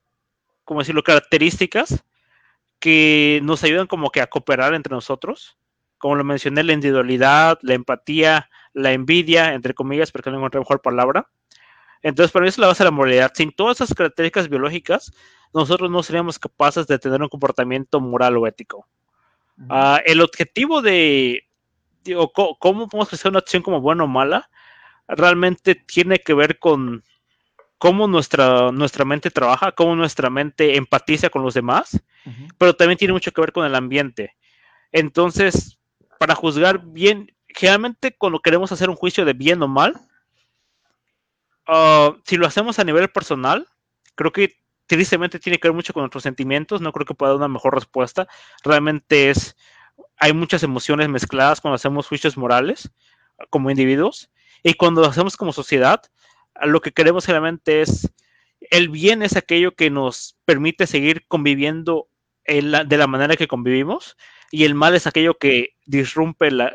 ¿cómo 0.64 0.80
decirlo?, 0.80 1.02
características 1.02 2.04
que 2.78 3.40
nos 3.42 3.62
ayudan 3.62 3.86
como 3.86 4.10
que 4.10 4.20
a 4.20 4.26
cooperar 4.28 4.74
entre 4.74 4.94
nosotros 4.94 5.58
como 6.02 6.16
lo 6.16 6.24
mencioné, 6.24 6.64
la 6.64 6.72
individualidad, 6.72 7.60
la 7.62 7.74
empatía, 7.74 8.50
la 8.72 8.90
envidia, 8.90 9.54
entre 9.54 9.72
comillas, 9.72 10.10
porque 10.10 10.32
no 10.32 10.38
encontré 10.38 10.58
mejor 10.58 10.82
palabra. 10.82 11.28
Entonces, 12.02 12.32
para 12.32 12.42
mí 12.42 12.48
eso 12.48 12.56
es 12.56 12.58
la 12.58 12.66
base 12.66 12.82
de 12.82 12.86
la 12.86 12.90
moralidad. 12.90 13.30
Sin 13.36 13.52
todas 13.52 13.80
esas 13.80 13.94
características 13.94 14.48
biológicas, 14.48 15.12
nosotros 15.54 15.92
no 15.92 16.02
seríamos 16.02 16.40
capaces 16.40 16.88
de 16.88 16.98
tener 16.98 17.22
un 17.22 17.28
comportamiento 17.28 18.00
moral 18.00 18.36
o 18.36 18.48
ético. 18.48 18.88
Uh, 19.58 19.98
el 20.04 20.20
objetivo 20.22 20.82
de, 20.82 21.44
digo, 22.02 22.32
cómo 22.32 22.88
podemos 22.88 23.12
hacer 23.12 23.30
una 23.30 23.38
acción 23.38 23.62
como 23.62 23.80
buena 23.80 24.02
o 24.02 24.08
mala, 24.08 24.50
realmente 25.06 25.76
tiene 25.76 26.18
que 26.18 26.34
ver 26.34 26.58
con 26.58 27.04
cómo 27.78 28.08
nuestra, 28.08 28.72
nuestra 28.72 29.04
mente 29.04 29.30
trabaja, 29.30 29.70
cómo 29.70 29.94
nuestra 29.94 30.30
mente 30.30 30.76
empatiza 30.76 31.30
con 31.30 31.44
los 31.44 31.54
demás, 31.54 31.94
uh 32.26 32.28
-huh. 32.28 32.48
pero 32.58 32.74
también 32.74 32.98
tiene 32.98 33.14
mucho 33.14 33.30
que 33.30 33.40
ver 33.40 33.52
con 33.52 33.64
el 33.64 33.76
ambiente. 33.76 34.34
Entonces, 34.90 35.78
para 36.22 36.36
juzgar 36.36 36.84
bien, 36.84 37.34
generalmente 37.48 38.14
cuando 38.16 38.38
queremos 38.38 38.70
hacer 38.70 38.88
un 38.88 38.94
juicio 38.94 39.24
de 39.24 39.32
bien 39.32 39.60
o 39.60 39.66
mal, 39.66 40.00
uh, 41.66 42.14
si 42.24 42.36
lo 42.36 42.46
hacemos 42.46 42.78
a 42.78 42.84
nivel 42.84 43.08
personal, 43.08 43.66
creo 44.14 44.30
que 44.30 44.54
tristemente 44.86 45.40
tiene 45.40 45.58
que 45.58 45.66
ver 45.66 45.74
mucho 45.74 45.92
con 45.92 46.02
nuestros 46.02 46.22
sentimientos, 46.22 46.80
no 46.80 46.92
creo 46.92 47.06
que 47.06 47.14
pueda 47.14 47.32
dar 47.32 47.38
una 47.38 47.48
mejor 47.48 47.74
respuesta. 47.74 48.28
Realmente 48.62 49.30
es, 49.30 49.56
hay 50.16 50.32
muchas 50.32 50.62
emociones 50.62 51.08
mezcladas 51.08 51.60
cuando 51.60 51.74
hacemos 51.74 52.06
juicios 52.06 52.36
morales 52.36 52.88
como 53.50 53.72
individuos 53.72 54.30
y 54.62 54.74
cuando 54.74 55.00
lo 55.00 55.08
hacemos 55.08 55.36
como 55.36 55.52
sociedad, 55.52 56.02
lo 56.62 56.80
que 56.80 56.92
queremos 56.92 57.26
realmente 57.26 57.80
es, 57.80 58.12
el 58.70 58.90
bien 58.90 59.22
es 59.22 59.34
aquello 59.34 59.74
que 59.74 59.90
nos 59.90 60.38
permite 60.44 60.86
seguir 60.86 61.26
conviviendo 61.26 62.06
la, 62.46 62.84
de 62.84 62.96
la 62.96 63.08
manera 63.08 63.34
que 63.34 63.48
convivimos 63.48 64.16
y 64.52 64.64
el 64.64 64.76
mal 64.76 64.94
es 64.94 65.08
aquello 65.08 65.34
que 65.34 65.70
disrumpe 65.86 66.50
la, 66.52 66.72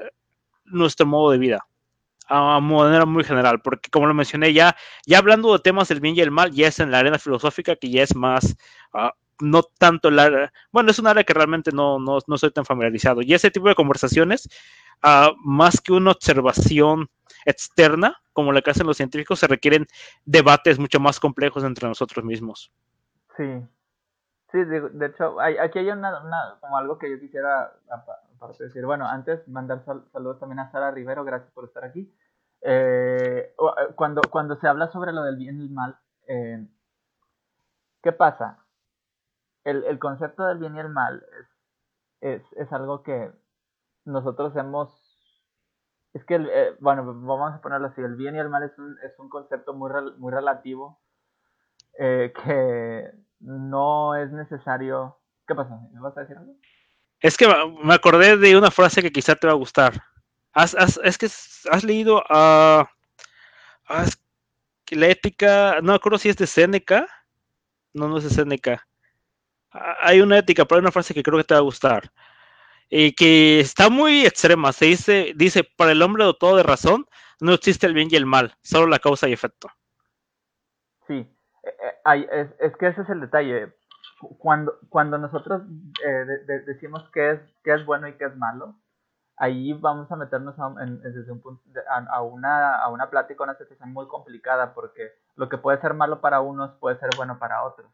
nuestro 0.65 1.05
modo 1.05 1.31
de 1.31 1.37
vida 1.37 1.65
a 2.29 2.59
manera 2.59 3.05
muy 3.05 3.23
general, 3.23 3.61
porque 3.61 3.89
como 3.89 4.05
lo 4.05 4.13
mencioné 4.13 4.51
ya, 4.51 4.75
ya 5.05 5.19
hablando 5.19 5.53
de 5.53 5.59
temas 5.59 5.87
del 5.87 6.01
bien 6.01 6.15
y 6.15 6.19
el 6.19 6.31
mal, 6.31 6.51
ya 6.51 6.67
es 6.67 6.79
en 6.79 6.91
la 6.91 6.99
arena 6.99 7.17
filosófica 7.19 7.77
que 7.77 7.89
ya 7.89 8.03
es 8.03 8.13
más, 8.15 8.57
uh, 8.93 9.09
no 9.39 9.63
tanto 9.63 10.09
área, 10.09 10.51
bueno, 10.71 10.91
es 10.91 10.99
un 10.99 11.07
área 11.07 11.23
que 11.23 11.33
realmente 11.33 11.71
no, 11.71 11.99
no, 11.99 12.19
no 12.27 12.37
soy 12.37 12.51
tan 12.51 12.65
familiarizado, 12.65 13.21
y 13.21 13.33
ese 13.33 13.49
tipo 13.49 13.69
de 13.69 13.75
conversaciones, 13.75 14.49
uh, 15.03 15.33
más 15.37 15.79
que 15.79 15.93
una 15.93 16.11
observación 16.11 17.09
externa, 17.45 18.17
como 18.33 18.51
la 18.51 18.61
que 18.61 18.71
hacen 18.71 18.87
los 18.87 18.97
científicos, 18.97 19.39
se 19.39 19.47
requieren 19.47 19.87
debates 20.25 20.79
mucho 20.79 20.99
más 20.99 21.21
complejos 21.21 21.63
entre 21.63 21.87
nosotros 21.87 22.25
mismos. 22.25 22.71
Sí, 23.37 23.45
Sí, 24.51 24.63
de, 24.63 24.81
de 24.89 25.05
hecho, 25.07 25.39
aquí 25.41 25.79
hay 25.79 25.89
una, 25.89 26.57
como 26.61 26.77
algo 26.77 26.97
que 26.97 27.09
yo 27.11 27.19
quisiera, 27.19 27.73
aparte 27.89 28.63
de 28.63 28.67
decir, 28.67 28.85
bueno, 28.85 29.05
antes 29.05 29.45
mandar 29.47 29.83
sal, 29.83 30.05
saludos 30.13 30.39
también 30.39 30.59
a 30.59 30.71
Sara 30.71 30.91
Rivero, 30.91 31.25
gracias 31.25 31.51
por 31.51 31.65
estar 31.65 31.83
aquí. 31.83 32.13
Eh, 32.61 33.53
cuando, 33.95 34.21
cuando 34.29 34.55
se 34.55 34.67
habla 34.67 34.87
sobre 34.87 35.11
lo 35.11 35.23
del 35.23 35.35
bien 35.35 35.59
y 35.59 35.63
el 35.63 35.69
mal, 35.69 35.97
eh, 36.27 36.65
¿qué 38.01 38.11
pasa? 38.13 38.63
El, 39.65 39.83
el, 39.83 39.99
concepto 39.99 40.45
del 40.45 40.59
bien 40.59 40.77
y 40.77 40.79
el 40.79 40.89
mal 40.89 41.25
es, 42.21 42.41
es, 42.41 42.53
es 42.53 42.71
algo 42.71 43.03
que 43.03 43.31
nosotros 44.05 44.55
hemos... 44.55 45.03
Es 46.13 46.23
que, 46.23 46.35
eh, 46.35 46.75
bueno, 46.79 47.03
vamos 47.05 47.53
a 47.53 47.61
ponerlo 47.61 47.87
así, 47.87 48.01
el 48.01 48.15
bien 48.15 48.35
y 48.35 48.39
el 48.39 48.49
mal 48.49 48.63
es 48.63 48.77
un, 48.79 48.97
es 49.03 49.19
un 49.19 49.27
concepto 49.29 49.73
muy, 49.73 49.91
muy 50.17 50.31
relativo 50.31 50.99
eh, 51.99 52.33
que 52.43 53.26
no 53.39 54.15
es 54.15 54.31
necesario. 54.31 55.17
¿Qué 55.47 55.55
pasa? 55.55 55.79
¿Me 55.93 55.99
vas 55.99 56.17
a 56.17 56.21
decir 56.21 56.37
algo? 56.37 56.55
Es 57.19 57.37
que 57.37 57.47
me 57.83 57.93
acordé 57.93 58.37
de 58.37 58.57
una 58.57 58.71
frase 58.71 59.01
que 59.01 59.11
quizá 59.11 59.35
te 59.35 59.47
va 59.47 59.53
a 59.53 59.57
gustar. 59.57 60.03
Has, 60.53 60.75
has, 60.75 60.99
es 61.03 61.17
que 61.17 61.25
has 61.25 61.83
leído 61.83 62.23
a. 62.29 62.89
Uh, 63.89 64.09
la 64.91 65.07
ética. 65.07 65.77
No 65.81 65.93
me 65.93 65.95
acuerdo 65.95 66.17
si 66.17 66.29
es 66.29 66.37
de 66.37 66.47
Seneca. 66.47 67.07
No, 67.93 68.07
no 68.07 68.17
es 68.17 68.23
de 68.23 68.29
Seneca. 68.29 68.87
Hay 70.01 70.21
una 70.21 70.37
ética, 70.37 70.65
pero 70.65 70.77
hay 70.77 70.81
una 70.81 70.91
frase 70.91 71.13
que 71.13 71.23
creo 71.23 71.37
que 71.37 71.43
te 71.43 71.53
va 71.53 71.59
a 71.59 71.63
gustar. 71.63 72.11
Y 72.89 73.11
que 73.13 73.59
está 73.59 73.89
muy 73.89 74.25
extrema. 74.25 74.71
Se 74.71 74.85
dice, 74.85 75.33
dice, 75.35 75.63
para 75.63 75.91
el 75.91 76.01
hombre 76.01 76.23
dotado 76.23 76.55
de 76.55 76.63
razón, 76.63 77.05
no 77.39 77.53
existe 77.53 77.85
el 77.85 77.93
bien 77.93 78.07
y 78.11 78.15
el 78.15 78.25
mal, 78.25 78.55
solo 78.61 78.87
la 78.87 78.99
causa 78.99 79.27
y 79.27 79.33
efecto. 79.33 79.69
Es, 82.31 82.49
es, 82.59 82.75
que 82.77 82.87
ese 82.87 83.01
es 83.01 83.09
el 83.09 83.21
detalle. 83.21 83.73
Cuando, 84.39 84.79
cuando 84.89 85.17
nosotros 85.17 85.61
eh, 86.03 86.09
de, 86.09 86.45
de, 86.45 86.59
decimos 86.61 87.07
qué 87.13 87.31
es, 87.31 87.39
qué 87.63 87.73
es 87.73 87.85
bueno 87.85 88.07
y 88.07 88.13
qué 88.13 88.25
es 88.25 88.35
malo, 88.35 88.75
ahí 89.37 89.73
vamos 89.73 90.11
a 90.11 90.15
meternos 90.15 90.57
a, 90.59 90.73
en, 90.83 90.99
desde 91.01 91.31
un 91.31 91.41
punto, 91.41 91.61
a, 91.89 91.97
a, 92.15 92.21
una, 92.21 92.75
a 92.75 92.89
una 92.89 93.09
plática, 93.09 93.43
una 93.43 93.55
situación 93.55 93.93
muy 93.93 94.07
complicada, 94.07 94.73
porque 94.73 95.11
lo 95.35 95.49
que 95.49 95.57
puede 95.57 95.79
ser 95.79 95.93
malo 95.93 96.19
para 96.19 96.41
unos 96.41 96.71
puede 96.79 96.97
ser 96.99 97.09
bueno 97.15 97.37
para 97.37 97.63
otros. 97.63 97.91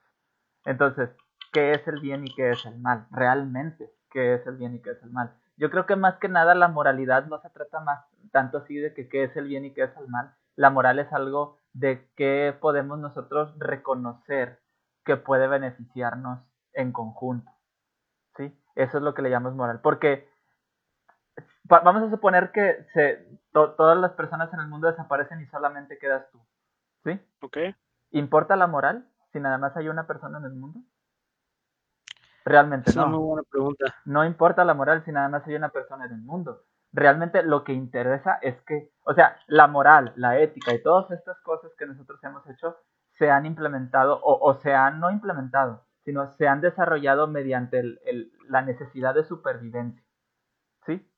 Entonces, 0.65 1.10
¿qué 1.51 1.72
es 1.72 1.85
el 1.88 1.99
bien 1.99 2.26
y 2.26 2.34
qué 2.34 2.51
es 2.51 2.65
el 2.65 2.80
mal? 2.80 3.05
Realmente, 3.11 3.91
¿qué 4.10 4.35
es 4.35 4.47
el 4.47 4.55
bien 4.55 4.76
y 4.76 4.81
qué 4.81 4.91
es 4.91 5.03
el 5.03 5.11
mal? 5.11 5.34
Yo 5.57 5.69
creo 5.69 5.85
que 5.85 5.95
más 5.95 6.18
que 6.18 6.30
nada 6.30 6.55
la 6.55 6.69
moralidad 6.69 7.26
no 7.26 7.39
se 7.41 7.49
trata 7.49 7.80
más 7.81 8.05
tanto 8.31 8.57
así 8.60 8.76
de 8.77 8.93
que 8.93 9.07
qué 9.07 9.23
es 9.26 9.35
el 9.35 9.45
bien 9.45 9.65
y 9.65 9.73
qué 9.73 9.84
es 9.84 9.97
el 9.97 10.07
mal. 10.07 10.34
La 10.55 10.69
moral 10.69 10.99
es 10.99 11.11
algo 11.14 11.60
de 11.74 12.10
qué 12.16 12.56
podemos 12.60 13.00
nosotros 13.00 13.54
reconocer 13.58 14.62
que 15.04 15.18
puede 15.18 15.48
beneficiarnos 15.48 16.40
en 16.74 16.91
conjunto. 16.91 17.52
¿Sí? 18.38 18.58
Eso 18.76 18.98
es 18.98 19.04
lo 19.04 19.14
que 19.14 19.22
le 19.22 19.30
llamamos 19.30 19.56
moral. 19.56 19.82
Porque 19.82 20.28
vamos 21.64 22.04
a 22.04 22.10
suponer 22.10 22.52
que 22.52 22.84
se, 22.94 23.28
to, 23.52 23.72
todas 23.72 23.98
las 23.98 24.14
personas 24.14 24.54
en 24.54 24.60
el 24.60 24.68
mundo 24.68 24.88
desaparecen 24.88 25.41
y 25.41 25.48
solamente 25.48 25.98
quedas 25.98 26.30
tú. 26.32 26.40
¿Sí? 27.04 27.20
Ok. 27.41 27.58
¿Importa 28.12 28.56
la 28.56 28.68
moral 28.68 29.08
si 29.32 29.40
nada 29.40 29.58
más 29.58 29.76
hay 29.76 29.90
una 29.90 30.08
persona 30.08 30.38
en 30.38 30.45
el 30.45 30.54
mundo? 30.54 30.80
Realmente 32.45 32.91
Es 32.91 32.95
no. 32.95 33.04
una 33.08 33.18
muy 33.18 33.26
buena 33.26 33.44
pregunta. 33.50 33.86
No 34.06 34.26
importa 34.26 34.66
la 34.66 34.74
moral 34.74 35.04
si 35.06 35.12
nada 35.12 35.30
más 35.30 35.45
hay 35.48 35.56
una 35.56 35.70
persona 35.70 36.06
en 36.06 36.14
el 36.14 36.22
mundo. 36.22 36.64
Realmente 36.94 37.41
lo 37.41 37.64
que 37.64 37.74
interesa 37.74 38.38
es 38.41 38.61
que, 38.61 38.91
o 39.03 39.14
sea, 39.15 39.38
la 39.48 39.68
moral, 39.68 40.14
la 40.15 40.38
ética 40.38 40.74
y 40.74 40.84
todas 40.84 41.10
estas 41.10 41.40
cosas 41.41 41.72
que 41.78 41.88
nosotros 41.88 42.24
hemos 42.24 42.48
hecho 42.48 42.78
se 43.18 43.32
han 43.32 43.48
implementado 43.48 44.20
o, 44.22 44.40
o 44.48 44.53
se 44.53 44.74
han 44.76 44.99
no 44.99 45.10
implementado, 45.10 45.86
sino 46.06 46.32
se 46.34 46.48
han 46.48 46.61
desarrollado 46.61 47.28
mediante 47.28 47.80
el, 47.80 47.99
el, 48.06 48.32
la 48.48 48.61
necesidad 48.61 49.15
de 49.15 49.24
supervivencia. 49.24 50.03
¿Sí? 50.86 51.10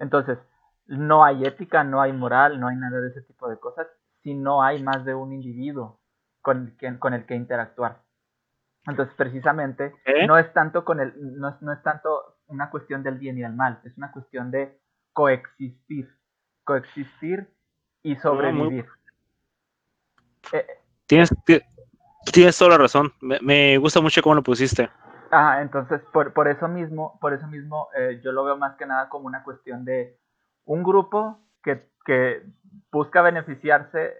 Entonces, 0.00 0.38
no 0.86 1.24
hay 1.24 1.44
ética, 1.44 1.84
no 1.84 2.00
hay 2.00 2.12
moral, 2.12 2.58
no 2.58 2.66
hay 2.66 2.76
nada 2.76 3.00
de 3.00 3.10
ese 3.10 3.22
tipo 3.22 3.48
de 3.48 3.58
cosas 3.58 3.86
si 4.22 4.34
no 4.34 4.62
hay 4.62 4.82
más 4.82 5.04
de 5.04 5.14
un 5.14 5.32
individuo 5.32 6.00
con 6.42 6.66
el 6.66 6.76
que, 6.76 6.98
con 6.98 7.14
el 7.14 7.24
que 7.26 7.36
interactuar. 7.36 8.02
Entonces, 8.86 9.14
precisamente, 9.14 9.94
¿Eh? 10.06 10.26
no 10.26 10.38
es 10.38 10.52
tanto 10.52 10.84
con 10.84 10.98
el, 10.98 11.14
no 11.38 11.50
es, 11.50 11.62
no 11.62 11.72
es 11.72 11.82
tanto 11.82 12.38
una 12.46 12.70
cuestión 12.70 13.04
del 13.04 13.18
bien 13.18 13.38
y 13.38 13.42
del 13.42 13.54
mal, 13.54 13.80
es 13.84 13.96
una 13.96 14.10
cuestión 14.10 14.50
de 14.50 14.80
coexistir, 15.12 16.08
coexistir 16.64 17.48
y 18.02 18.16
sobrevivir. 18.16 18.86
Eh, 20.52 20.66
Tienes, 21.06 21.30
ti- 21.44 21.60
tienes 22.32 22.56
toda 22.58 22.70
la 22.72 22.78
razón. 22.78 23.12
Me, 23.20 23.38
me 23.40 23.78
gusta 23.78 24.00
mucho 24.00 24.22
cómo 24.22 24.36
lo 24.36 24.42
pusiste. 24.42 24.88
Ajá, 25.30 25.62
entonces 25.62 26.00
por, 26.12 26.32
por 26.32 26.48
eso 26.48 26.66
mismo, 26.68 27.18
por 27.20 27.32
eso 27.32 27.46
mismo 27.46 27.88
eh, 27.96 28.20
yo 28.22 28.32
lo 28.32 28.44
veo 28.44 28.56
más 28.56 28.76
que 28.76 28.86
nada 28.86 29.08
como 29.08 29.26
una 29.26 29.42
cuestión 29.44 29.84
de 29.84 30.18
un 30.64 30.82
grupo 30.82 31.38
que, 31.62 31.88
que 32.04 32.42
busca 32.90 33.22
beneficiarse 33.22 34.06
eh, 34.08 34.14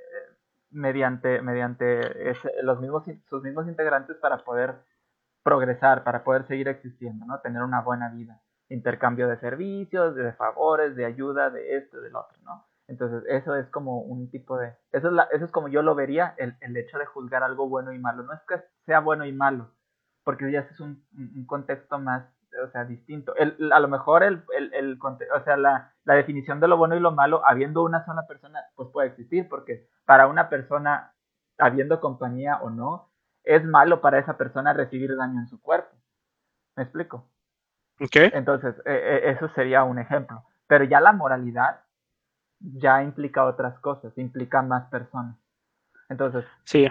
mediante, 0.71 1.43
mediante 1.43 2.31
ese- 2.31 2.53
los 2.63 2.81
mismos, 2.81 3.05
sus 3.29 3.43
mismos 3.43 3.67
integrantes 3.67 4.17
para 4.19 4.39
poder 4.39 4.75
progresar, 5.43 6.05
para 6.05 6.23
poder 6.23 6.47
seguir 6.47 6.69
existiendo, 6.69 7.25
¿no? 7.27 7.41
Tener 7.41 7.63
una 7.63 7.81
buena 7.81 8.09
vida. 8.11 8.41
Intercambio 8.71 9.29
de 9.29 9.39
servicios, 9.39 10.15
de 10.15 10.33
favores, 10.33 10.97
de 10.97 11.05
ayuda, 11.05 11.51
de 11.51 11.77
esto, 11.77 12.01
del 12.01 12.17
otro, 12.17 12.39
¿no? 12.43 12.65
Entonces, 12.87 13.23
eso 13.29 13.55
es 13.55 13.69
como 13.69 14.01
un 14.01 14.31
tipo 14.31 14.57
de... 14.57 14.75
Eso 14.91 15.09
es, 15.09 15.13
la, 15.13 15.25
eso 15.33 15.45
es 15.45 15.51
como 15.53 15.69
yo 15.69 15.83
lo 15.83 15.95
vería, 15.95 16.35
el, 16.39 16.57
el 16.61 16.77
hecho 16.77 16.99
de 16.99 17.07
juzgar 17.07 17.43
algo 17.43 17.69
bueno 17.69 17.93
y 17.93 17.99
malo. 17.99 18.23
No 18.23 18.33
es 18.33 18.41
que 18.49 18.57
sea 18.87 19.01
bueno 19.01 19.25
y 19.25 19.33
malo, 19.33 19.71
porque 20.25 20.51
ya 20.51 20.61
es 20.61 20.81
un, 20.81 21.05
un 21.17 21.47
contexto 21.47 21.99
más, 21.99 22.25
o 22.65 22.69
sea, 22.71 22.85
distinto. 22.85 23.35
El, 23.37 23.73
a 23.73 23.79
lo 23.79 23.87
mejor 23.87 24.23
el, 24.25 24.43
el, 24.57 24.99
o 25.03 25.45
sea, 25.45 25.57
la, 25.57 25.95
la 26.05 26.15
definición 26.15 26.59
de 26.59 26.67
lo 26.67 26.77
bueno 26.79 26.97
y 26.97 27.01
lo 27.01 27.13
malo, 27.13 27.43
habiendo 27.47 27.85
una 27.85 28.05
sola 28.05 28.27
persona, 28.27 28.61
pues 28.75 28.89
puede 28.93 29.09
existir, 29.09 29.49
porque 29.49 29.89
para 30.05 30.27
una 30.27 30.49
persona, 30.49 31.15
habiendo 31.59 32.01
compañía 32.01 32.59
o 32.63 32.71
no, 32.71 33.13
es 33.45 33.65
malo 33.65 34.01
para 34.01 34.19
esa 34.19 34.37
persona 34.37 34.73
recibir 34.73 35.17
daño 35.17 35.41
en 35.41 35.47
su 35.47 35.61
cuerpo. 35.61 35.95
¿Me 36.77 36.83
explico? 36.83 37.31
¿Ok? 38.01 38.17
Entonces, 38.33 38.75
eh, 38.87 39.21
eh, 39.25 39.31
eso 39.31 39.49
sería 39.55 39.85
un 39.85 39.99
ejemplo. 39.99 40.43
Pero 40.67 40.85
ya 40.85 41.01
la 41.01 41.13
moralidad 41.13 41.81
ya 42.61 43.03
implica 43.03 43.45
otras 43.45 43.79
cosas, 43.81 44.17
implica 44.19 44.63
más 44.63 44.89
personas. 44.91 45.37
Entonces, 46.09 46.45
Sí. 46.65 46.89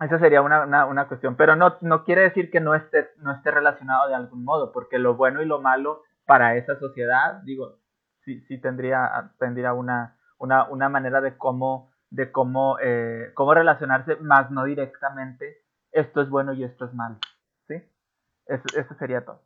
esa 0.00 0.18
sería 0.18 0.42
una, 0.42 0.64
una, 0.64 0.86
una 0.86 1.08
cuestión. 1.08 1.36
Pero 1.36 1.56
no, 1.56 1.76
no 1.80 2.04
quiere 2.04 2.22
decir 2.22 2.50
que 2.50 2.60
no 2.60 2.74
esté, 2.74 3.10
no 3.18 3.32
esté 3.32 3.50
relacionado 3.50 4.08
de 4.08 4.14
algún 4.14 4.44
modo, 4.44 4.72
porque 4.72 4.98
lo 4.98 5.14
bueno 5.16 5.42
y 5.42 5.46
lo 5.46 5.60
malo 5.60 6.02
para 6.26 6.56
esa 6.56 6.78
sociedad, 6.78 7.40
digo, 7.44 7.78
sí, 8.24 8.40
sí 8.48 8.58
tendría, 8.60 9.30
tendría 9.38 9.72
una, 9.72 10.18
una, 10.38 10.68
una 10.68 10.88
manera 10.88 11.20
de 11.20 11.36
cómo, 11.36 11.92
de 12.10 12.32
cómo, 12.32 12.78
eh, 12.80 13.30
cómo 13.34 13.54
relacionarse, 13.54 14.16
más 14.16 14.50
no 14.50 14.64
directamente, 14.64 15.62
esto 15.92 16.20
es 16.20 16.28
bueno 16.28 16.52
y 16.52 16.64
esto 16.64 16.84
es 16.86 16.94
malo. 16.94 17.16
¿Sí? 17.68 17.74
Eso, 18.46 18.64
eso 18.76 18.94
sería 18.98 19.24
todo. 19.24 19.45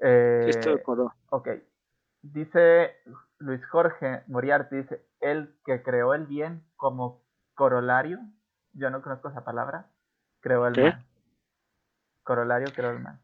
Eh, 0.00 0.42
Sí, 0.44 0.50
estoy 0.50 0.74
de. 0.74 1.12
Ok. 1.30 1.48
Dice 2.22 2.96
Luis 3.38 3.64
Jorge 3.66 4.22
Moriarty, 4.26 4.76
dice, 4.76 5.06
el 5.20 5.54
que 5.64 5.82
creó 5.82 6.14
el 6.14 6.26
bien 6.26 6.64
como 6.76 7.22
corolario, 7.54 8.18
yo 8.72 8.90
no 8.90 9.02
conozco 9.02 9.28
esa 9.28 9.44
palabra, 9.44 9.86
creó 10.40 10.66
el 10.66 10.74
¿Qué? 10.74 10.82
mal. 10.82 11.04
Corolario 12.22 12.68
creó 12.74 12.90
el 12.90 13.00
mal. 13.00 13.18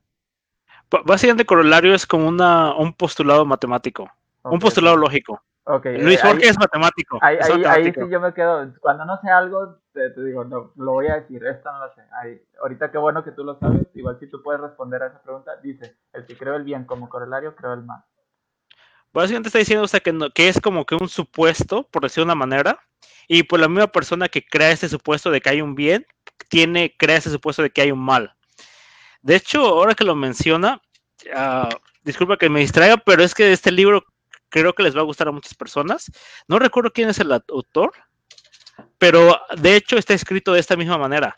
Básicamente, 1.05 1.44
corolario 1.44 1.94
es 1.94 2.07
como 2.07 2.28
una, 2.28 2.74
un 2.74 2.93
postulado 2.93 3.44
matemático, 3.44 4.11
un 4.44 4.59
postulado 4.59 4.97
lógico. 4.97 5.43
Ok, 5.68 5.84
Luis 5.98 6.16
eh, 6.18 6.22
Jorge 6.22 6.48
es 6.48 6.59
matemático. 6.59 7.18
ahí, 7.20 7.36
es 7.40 7.51
ahí- 7.51 7.64
ahí 7.64 7.93
sí 7.93 8.09
yo 8.09 8.20
me 8.20 8.32
quedo, 8.32 8.72
cuando 8.80 9.05
no 9.05 9.20
sé 9.20 9.28
algo, 9.28 9.80
te, 9.93 10.10
te 10.10 10.24
digo, 10.24 10.44
no, 10.44 10.72
lo 10.76 10.93
voy 10.93 11.09
a 11.09 11.16
decir, 11.16 11.44
esto 11.44 11.72
no 11.72 11.84
lo 11.86 11.93
sé. 11.93 12.02
Ahí, 12.22 12.40
ahorita 12.62 12.93
qué 12.93 12.98
bueno 12.98 13.24
que 13.24 13.32
tú 13.32 13.43
lo 13.43 13.59
sabes, 13.59 13.82
igual 13.94 14.16
si 14.20 14.28
tú 14.28 14.40
puedes 14.44 14.60
responder 14.60 15.02
a 15.02 15.09
esa 15.09 15.20
pregunta, 15.22 15.56
dice, 15.60 15.97
el 16.12 16.24
que 16.24 16.36
creó 16.38 16.55
el 16.55 16.62
bien 16.62 16.84
como 16.84 17.09
corolario 17.09 17.56
creó 17.56 17.74
el 17.74 17.82
mal. 17.82 18.05
Básicamente 19.12 19.48
está 19.48 19.59
diciendo 19.59 19.84
o 19.84 19.88
sea, 19.88 19.98
que, 19.98 20.12
no- 20.12 20.30
que 20.30 20.48
es 20.48 20.60
como 20.60 20.84
que 20.84 20.94
un 20.94 21.09
supuesto, 21.09 21.82
por 21.90 22.02
decir 22.05 22.18
de 22.22 22.26
una 22.26 22.34
manera, 22.36 22.78
y 23.26 23.43
por 23.43 23.59
la 23.59 23.66
misma 23.68 23.88
persona 23.88 24.28
que 24.28 24.44
crea 24.47 24.70
ese 24.70 24.88
supuesto 24.88 25.32
de 25.32 25.40
que 25.40 25.51
hay 25.51 25.62
un 25.62 25.74
bien, 25.74 26.06
tiene, 26.48 26.94
crea 26.97 27.16
ese 27.16 27.30
supuesto 27.30 27.62
de 27.62 27.70
que 27.70 27.80
hay 27.80 27.90
un 27.90 28.05
mal. 28.05 28.34
De 29.22 29.34
hecho, 29.34 29.62
ahora 29.66 29.94
que 29.94 30.05
lo 30.05 30.14
menciona, 30.14 30.80
ah, 31.34 31.70
disculpa 32.05 32.36
que 32.36 32.48
me 32.48 32.60
distraiga, 32.60 32.98
pero 32.98 33.24
es 33.24 33.34
que 33.34 33.51
este 33.51 33.72
libro 33.72 34.05
creo 34.60 34.72
que 34.74 34.82
les 34.82 34.96
va 34.96 35.00
a 35.00 35.04
gustar 35.04 35.28
a 35.28 35.32
muchas 35.32 35.54
personas. 35.54 36.10
No 36.48 36.58
recuerdo 36.58 36.90
quién 36.92 37.08
es 37.08 37.18
el 37.18 37.32
autor, 37.32 37.92
pero 38.98 39.38
de 39.56 39.76
hecho 39.76 39.96
está 39.98 40.14
escrito 40.14 40.52
de 40.52 40.60
esta 40.60 40.76
misma 40.76 40.98
manera. 40.98 41.36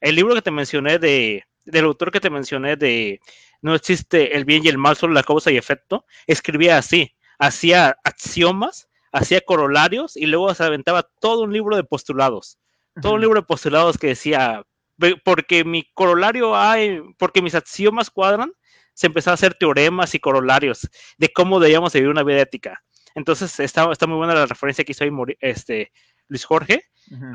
El 0.00 0.16
libro 0.16 0.34
que 0.34 0.42
te 0.42 0.50
mencioné 0.50 0.98
de, 0.98 1.44
del 1.64 1.84
autor 1.84 2.10
que 2.10 2.20
te 2.20 2.30
mencioné 2.30 2.76
de 2.76 3.20
No 3.62 3.74
existe 3.74 4.36
el 4.36 4.44
bien 4.44 4.64
y 4.64 4.68
el 4.68 4.78
mal, 4.78 4.96
solo 4.96 5.14
la 5.14 5.22
causa 5.22 5.50
y 5.50 5.56
efecto, 5.56 6.04
escribía 6.26 6.78
así, 6.78 7.14
hacía 7.38 7.96
axiomas, 8.04 8.88
hacía 9.12 9.40
corolarios 9.40 10.16
y 10.16 10.26
luego 10.26 10.52
se 10.54 10.64
aventaba 10.64 11.04
todo 11.20 11.42
un 11.42 11.52
libro 11.52 11.76
de 11.76 11.84
postulados, 11.84 12.58
todo 13.00 13.14
un 13.14 13.20
libro 13.20 13.40
de 13.40 13.46
postulados 13.46 13.96
que 13.98 14.08
decía, 14.08 14.62
"Ve- 14.96 15.20
porque 15.24 15.64
mi 15.64 15.84
corolario 15.94 16.56
hay, 16.56 17.00
porque 17.18 17.42
mis 17.42 17.54
axiomas 17.54 18.10
cuadran, 18.10 18.52
se 18.96 19.08
empezó 19.08 19.30
a 19.30 19.34
hacer 19.34 19.52
teoremas 19.54 20.14
y 20.14 20.18
corolarios 20.18 20.88
de 21.18 21.28
cómo 21.30 21.60
debíamos 21.60 21.92
vivir 21.92 22.08
una 22.08 22.22
vida 22.22 22.40
ética. 22.40 22.82
Entonces 23.14 23.60
está, 23.60 23.92
está 23.92 24.06
muy 24.06 24.16
buena 24.16 24.34
la 24.34 24.46
referencia 24.46 24.84
que 24.84 24.92
hizo 24.92 25.04
ahí 25.04 25.10
este, 25.40 25.92
Luis 26.28 26.44
Jorge. 26.46 26.82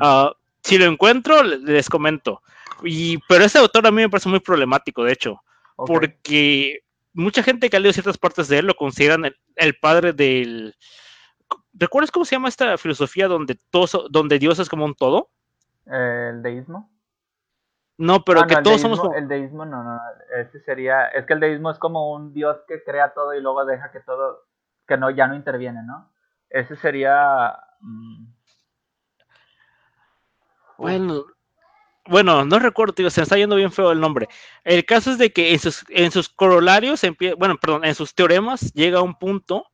Ah, 0.00 0.32
si 0.62 0.76
lo 0.76 0.86
encuentro, 0.86 1.42
le- 1.44 1.58
les 1.58 1.88
comento. 1.88 2.42
Y, 2.82 3.18
pero 3.28 3.44
ese 3.44 3.58
autor 3.58 3.86
a 3.86 3.90
mí 3.92 4.02
me 4.02 4.10
parece 4.10 4.28
muy 4.28 4.40
problemático, 4.40 5.04
de 5.04 5.12
hecho, 5.12 5.40
porque 5.86 6.80
mucha 7.12 7.42
gente 7.44 7.70
que 7.70 7.76
ha 7.76 7.80
leído 7.80 7.92
ciertas 7.92 8.18
partes 8.18 8.48
de 8.48 8.58
él 8.58 8.66
lo 8.66 8.74
consideran 8.74 9.24
el, 9.24 9.36
el 9.56 9.74
padre 9.76 10.12
del... 10.12 10.74
¿Recuerdas 11.74 12.10
cómo 12.10 12.24
se 12.24 12.34
llama 12.34 12.48
esta 12.48 12.76
filosofía 12.76 13.28
donde, 13.28 13.58
todos, 13.70 14.06
donde 14.10 14.38
Dios 14.38 14.58
es 14.58 14.68
como 14.68 14.84
un 14.84 14.94
todo? 14.94 15.30
¿El 15.86 16.42
deísmo? 16.42 16.90
No, 18.02 18.24
pero 18.24 18.40
Ah, 18.40 18.46
que 18.48 18.54
no, 18.56 18.62
todos 18.64 18.82
deísmo, 18.82 18.96
somos. 18.96 19.16
El 19.16 19.28
deísmo 19.28 19.64
no, 19.64 19.84
no, 19.84 20.00
ese 20.36 20.58
sería, 20.60 21.06
es 21.06 21.24
que 21.24 21.34
el 21.34 21.40
deísmo 21.40 21.70
es 21.70 21.78
como 21.78 22.12
un 22.12 22.32
dios 22.34 22.58
que 22.66 22.82
crea 22.82 23.14
todo 23.14 23.32
y 23.32 23.40
luego 23.40 23.64
deja 23.64 23.92
que 23.92 24.00
todo, 24.00 24.40
que 24.88 24.96
no, 24.96 25.08
ya 25.10 25.28
no 25.28 25.36
interviene, 25.36 25.84
¿no? 25.84 26.10
Ese 26.50 26.74
sería... 26.74 27.56
mm, 27.80 28.24
Bueno, 30.78 31.26
bueno, 32.06 32.44
no 32.44 32.58
recuerdo, 32.58 32.94
tío, 32.94 33.08
se 33.10 33.20
me 33.20 33.22
está 33.22 33.36
yendo 33.36 33.54
bien 33.54 33.70
feo 33.70 33.92
el 33.92 34.00
nombre. 34.00 34.28
El 34.64 34.84
caso 34.84 35.12
es 35.12 35.18
de 35.18 35.32
que 35.32 35.52
en 35.52 35.60
sus, 35.60 35.84
en 35.88 36.10
sus 36.10 36.28
corolarios, 36.28 37.04
empie- 37.04 37.36
bueno, 37.38 37.56
perdón, 37.56 37.84
en 37.84 37.94
sus 37.94 38.16
teoremas 38.16 38.72
llega 38.72 38.98
a 38.98 39.02
un 39.02 39.14
punto 39.16 39.66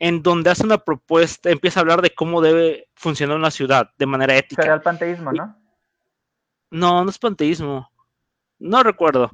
en 0.00 0.24
donde 0.24 0.50
hace 0.50 0.64
una 0.64 0.78
propuesta, 0.78 1.50
empieza 1.50 1.78
a 1.78 1.82
hablar 1.82 2.02
de 2.02 2.10
cómo 2.14 2.40
debe 2.42 2.88
funcionar 2.96 3.36
una 3.36 3.52
ciudad 3.52 3.90
de 3.96 4.06
manera 4.06 4.34
ética. 4.34 4.62
sería 4.62 4.74
el 4.74 4.82
panteísmo, 4.82 5.32
¿no? 5.32 5.56
No, 6.70 7.04
no 7.04 7.10
es 7.10 7.18
panteísmo. 7.18 7.90
No 8.58 8.82
recuerdo. 8.82 9.30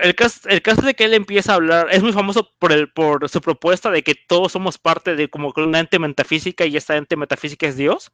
El 0.00 0.14
caso, 0.16 0.48
el 0.48 0.62
caso 0.62 0.82
de 0.82 0.94
que 0.94 1.04
él 1.04 1.14
empieza 1.14 1.52
a 1.52 1.56
hablar, 1.56 1.88
es 1.92 2.02
muy 2.02 2.12
famoso 2.12 2.50
por, 2.58 2.72
el, 2.72 2.90
por 2.92 3.28
su 3.28 3.40
propuesta 3.40 3.90
de 3.90 4.02
que 4.02 4.16
todos 4.26 4.52
somos 4.52 4.78
parte 4.78 5.14
de 5.14 5.28
como 5.28 5.52
una 5.56 5.78
ente 5.78 5.98
metafísica 5.98 6.66
y 6.66 6.76
esta 6.76 6.96
ente 6.96 7.16
metafísica 7.16 7.68
es 7.68 7.76
Dios, 7.76 8.10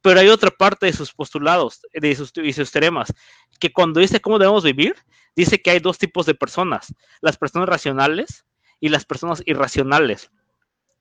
pero 0.00 0.18
hay 0.18 0.28
otra 0.28 0.50
parte 0.50 0.86
de 0.86 0.92
sus 0.92 1.12
postulados 1.12 1.80
de 1.92 2.14
sus, 2.16 2.32
y 2.36 2.52
sus 2.52 2.72
teoremas, 2.72 3.12
que 3.60 3.72
cuando 3.72 4.00
dice 4.00 4.20
cómo 4.20 4.38
debemos 4.40 4.64
vivir, 4.64 4.96
dice 5.36 5.62
que 5.62 5.70
hay 5.70 5.78
dos 5.78 5.96
tipos 5.96 6.26
de 6.26 6.34
personas, 6.34 6.92
las 7.20 7.36
personas 7.38 7.68
racionales 7.68 8.44
y 8.80 8.88
las 8.88 9.04
personas 9.04 9.42
irracionales. 9.46 10.30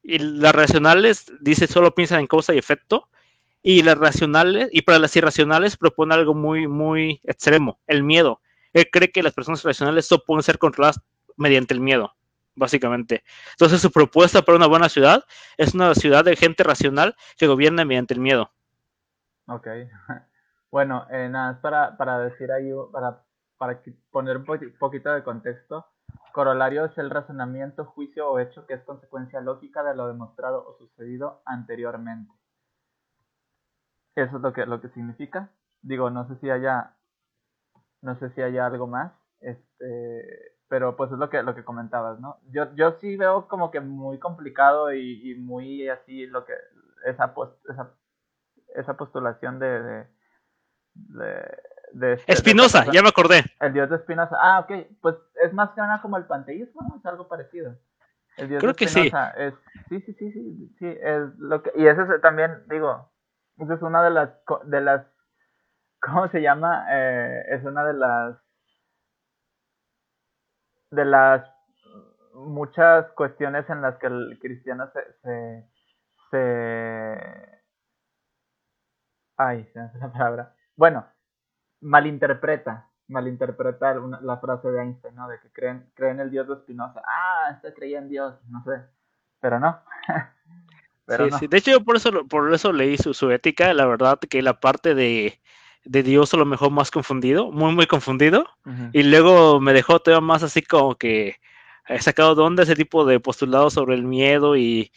Y 0.03 0.19
las 0.19 0.53
racionales, 0.53 1.31
dice, 1.41 1.67
solo 1.67 1.93
piensan 1.95 2.21
en 2.21 2.27
causa 2.27 2.53
y 2.53 2.59
efecto, 2.59 3.09
y 3.61 3.83
las 3.83 3.97
racionales, 3.97 4.69
y 4.71 4.81
para 4.81 4.99
las 4.99 5.15
irracionales 5.15 5.77
propone 5.77 6.13
algo 6.13 6.33
muy, 6.33 6.67
muy 6.67 7.21
extremo, 7.23 7.79
el 7.87 8.03
miedo. 8.03 8.41
Él 8.73 8.87
cree 8.91 9.11
que 9.11 9.23
las 9.23 9.33
personas 9.33 9.63
racionales 9.63 10.05
solo 10.05 10.23
pueden 10.25 10.43
ser 10.43 10.57
controladas 10.57 11.01
mediante 11.37 11.73
el 11.73 11.79
miedo, 11.79 12.13
básicamente. 12.55 13.23
Entonces 13.51 13.81
su 13.81 13.91
propuesta 13.91 14.41
para 14.41 14.57
una 14.57 14.67
buena 14.67 14.89
ciudad 14.89 15.23
es 15.57 15.73
una 15.73 15.93
ciudad 15.95 16.23
de 16.25 16.35
gente 16.35 16.63
racional 16.63 17.15
que 17.37 17.47
gobierna 17.47 17.85
mediante 17.85 18.13
el 18.13 18.19
miedo. 18.19 18.51
Ok. 19.47 19.67
Bueno, 20.71 21.05
eh, 21.11 21.27
nada, 21.27 21.51
es 21.51 21.57
para, 21.57 21.97
para 21.97 22.19
decir 22.19 22.49
ahí, 22.49 22.71
para 22.93 23.25
para 23.61 23.79
poner 24.09 24.37
un 24.37 24.45
poquito 24.79 25.13
de 25.13 25.23
contexto, 25.23 25.85
corolario 26.33 26.85
es 26.85 26.97
el 26.97 27.11
razonamiento, 27.11 27.85
juicio 27.85 28.27
o 28.27 28.39
hecho 28.39 28.65
que 28.65 28.73
es 28.73 28.81
consecuencia 28.81 29.39
lógica 29.39 29.83
de 29.83 29.93
lo 29.93 30.07
demostrado 30.07 30.67
o 30.67 30.75
sucedido 30.79 31.43
anteriormente. 31.45 32.33
Eso 34.23 34.37
es 34.37 34.41
lo 34.41 34.53
que, 34.53 34.65
lo 34.65 34.81
que 34.81 34.89
significa. 34.89 35.49
Digo, 35.81 36.09
no 36.09 36.27
sé 36.27 36.35
si 36.37 36.49
haya, 36.49 36.95
no 38.01 38.15
sé 38.19 38.29
si 38.31 38.41
haya 38.41 38.65
algo 38.65 38.87
más, 38.87 39.13
este, 39.39 40.55
pero 40.67 40.95
pues 40.95 41.11
es 41.11 41.17
lo 41.17 41.29
que, 41.29 41.41
lo 41.43 41.55
que 41.55 41.63
comentabas, 41.63 42.19
¿no? 42.19 42.37
Yo, 42.51 42.73
yo 42.75 42.93
sí 42.99 43.17
veo 43.17 43.47
como 43.47 43.71
que 43.71 43.79
muy 43.79 44.19
complicado 44.19 44.93
y, 44.93 45.35
muy 45.39 45.89
así 45.89 46.27
lo 46.27 46.45
que, 46.45 46.53
esa, 47.05 47.33
esa, 47.69 47.93
esa 48.75 48.97
postulación 48.97 49.59
de, 49.59 49.81
de 49.81 50.07
de 51.93 52.13
este, 52.13 52.31
Espinosa, 52.31 52.85
ya 52.91 53.01
me 53.01 53.09
acordé. 53.09 53.43
El 53.59 53.73
dios 53.73 53.89
de 53.89 53.97
Espinosa. 53.97 54.37
Ah, 54.39 54.59
ok. 54.59 54.87
Pues 55.01 55.15
es 55.43 55.53
más 55.53 55.71
que 55.71 55.81
nada 55.81 56.01
como 56.01 56.17
el 56.17 56.25
panteísmo, 56.25 56.81
¿no? 56.81 56.97
Es 56.97 57.05
algo 57.05 57.27
parecido. 57.27 57.75
El 58.37 58.49
dios 58.49 58.59
Creo 58.61 58.73
de 58.73 58.77
que 58.77 58.87
sí. 58.87 59.11
Es, 59.37 59.53
sí, 59.89 60.01
sí, 60.01 60.13
sí, 60.13 60.31
sí, 60.31 60.75
sí, 60.79 60.85
es 60.87 61.37
lo 61.37 61.61
que, 61.61 61.71
y 61.75 61.85
eso 61.85 62.03
es 62.03 62.21
también, 62.21 62.63
digo, 62.69 63.10
esa 63.61 63.75
es 63.75 63.81
una 63.81 64.03
de 64.03 64.09
las, 64.09 64.29
de 64.65 64.81
las, 64.81 65.05
¿cómo 66.01 66.27
se 66.29 66.41
llama? 66.41 66.85
Eh, 66.91 67.43
es 67.49 67.63
una 67.63 67.85
de 67.85 67.93
las, 67.93 68.37
de 70.91 71.05
las 71.05 71.49
muchas 72.33 73.11
cuestiones 73.13 73.69
en 73.69 73.81
las 73.81 73.97
que 73.97 74.07
el 74.07 74.39
cristiano 74.41 74.89
se, 74.93 75.13
se, 75.21 75.69
se 76.31 77.61
ay, 79.37 79.65
se 79.73 79.79
hace 79.79 79.97
la 79.99 80.11
palabra. 80.11 80.55
Bueno, 80.75 81.05
malinterpreta, 81.81 82.89
malinterpreta 83.07 83.93
la 84.21 84.37
frase 84.37 84.69
de 84.69 84.81
Einstein, 84.81 85.15
¿no? 85.15 85.27
De 85.27 85.39
que 85.39 85.51
creen, 85.51 85.91
creen 85.95 86.19
el 86.19 86.31
Dios 86.31 86.47
de 86.47 86.55
Spinoza. 86.57 87.01
Ah, 87.05 87.51
este 87.53 87.73
creía 87.73 87.99
en 87.99 88.09
Dios, 88.09 88.39
no 88.47 88.63
sé. 88.63 88.81
Pero 89.39 89.59
no. 89.59 89.81
Pero 91.17 91.29
sí, 91.31 91.35
sí. 91.39 91.47
De 91.47 91.57
hecho, 91.57 91.71
yo 91.71 91.83
por 91.83 91.95
eso, 91.95 92.11
por 92.27 92.53
eso 92.53 92.71
leí 92.71 92.97
su, 92.97 93.13
su 93.13 93.31
ética. 93.31 93.73
La 93.73 93.85
verdad 93.85 94.19
que 94.19 94.41
la 94.41 94.59
parte 94.59 94.95
de, 94.95 95.39
de 95.85 96.03
Dios 96.03 96.33
a 96.33 96.37
lo 96.37 96.45
mejor 96.45 96.71
más 96.71 96.91
confundido, 96.91 97.51
muy, 97.51 97.73
muy 97.73 97.87
confundido. 97.87 98.45
Y 98.93 99.03
luego 99.03 99.59
me 99.59 99.73
dejó 99.73 99.99
todavía 99.99 100.25
más 100.25 100.43
así 100.43 100.61
como 100.61 100.95
que 100.95 101.35
he 101.87 101.99
sacado 101.99 102.35
de 102.35 102.41
onda 102.43 102.63
ese 102.63 102.75
tipo 102.75 103.05
de 103.05 103.19
postulados 103.19 103.73
sobre 103.73 103.95
el 103.95 104.03
miedo 104.03 104.55
y 104.55 104.91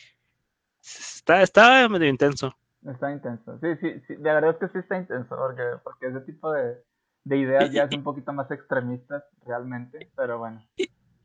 está, 0.80 1.42
está 1.42 1.88
medio 1.88 2.08
intenso. 2.08 2.56
Está 2.86 3.10
intenso. 3.10 3.58
Sí, 3.60 3.68
sí, 3.80 4.02
sí, 4.06 4.14
de 4.14 4.22
verdad 4.22 4.50
es 4.50 4.56
que 4.58 4.68
sí 4.68 4.78
está 4.78 4.98
intenso, 4.98 5.34
porque, 5.36 5.62
porque 5.82 6.06
ese 6.08 6.20
tipo 6.20 6.52
de, 6.52 6.82
ideas 7.24 7.70
ya 7.70 7.84
es 7.84 7.96
un 7.96 8.04
poquito 8.04 8.32
más 8.32 8.50
extremistas 8.50 9.24
realmente, 9.46 10.10
pero 10.14 10.38
bueno. 10.38 10.62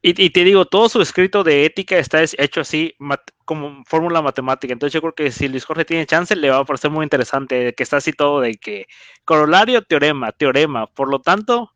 Y, 0.02 0.24
y, 0.24 0.30
te 0.30 0.44
digo, 0.46 0.66
todo 0.66 0.88
su 0.88 1.02
escrito 1.02 1.44
de 1.44 1.66
ética 1.66 1.98
está 1.98 2.22
hecho 2.24 2.62
así 2.62 2.96
como 3.44 3.84
fórmula 3.86 4.22
matemática, 4.22 4.72
entonces 4.72 4.94
yo 4.94 5.02
creo 5.02 5.14
que 5.14 5.32
si 5.32 5.50
Luis 5.50 5.66
Jorge 5.66 5.84
tiene 5.84 6.06
chance 6.06 6.36
le 6.36 6.50
va 6.50 6.60
a 6.60 6.64
parecer 6.64 6.90
muy 6.90 7.04
interesante, 7.04 7.74
que 7.74 7.84
está 7.84 7.98
así 7.98 8.14
todo 8.14 8.40
de 8.40 8.56
que 8.56 8.88
corolario, 9.26 9.82
teorema, 9.82 10.32
teorema, 10.32 10.88
por 10.88 11.10
lo 11.10 11.20
tanto, 11.20 11.72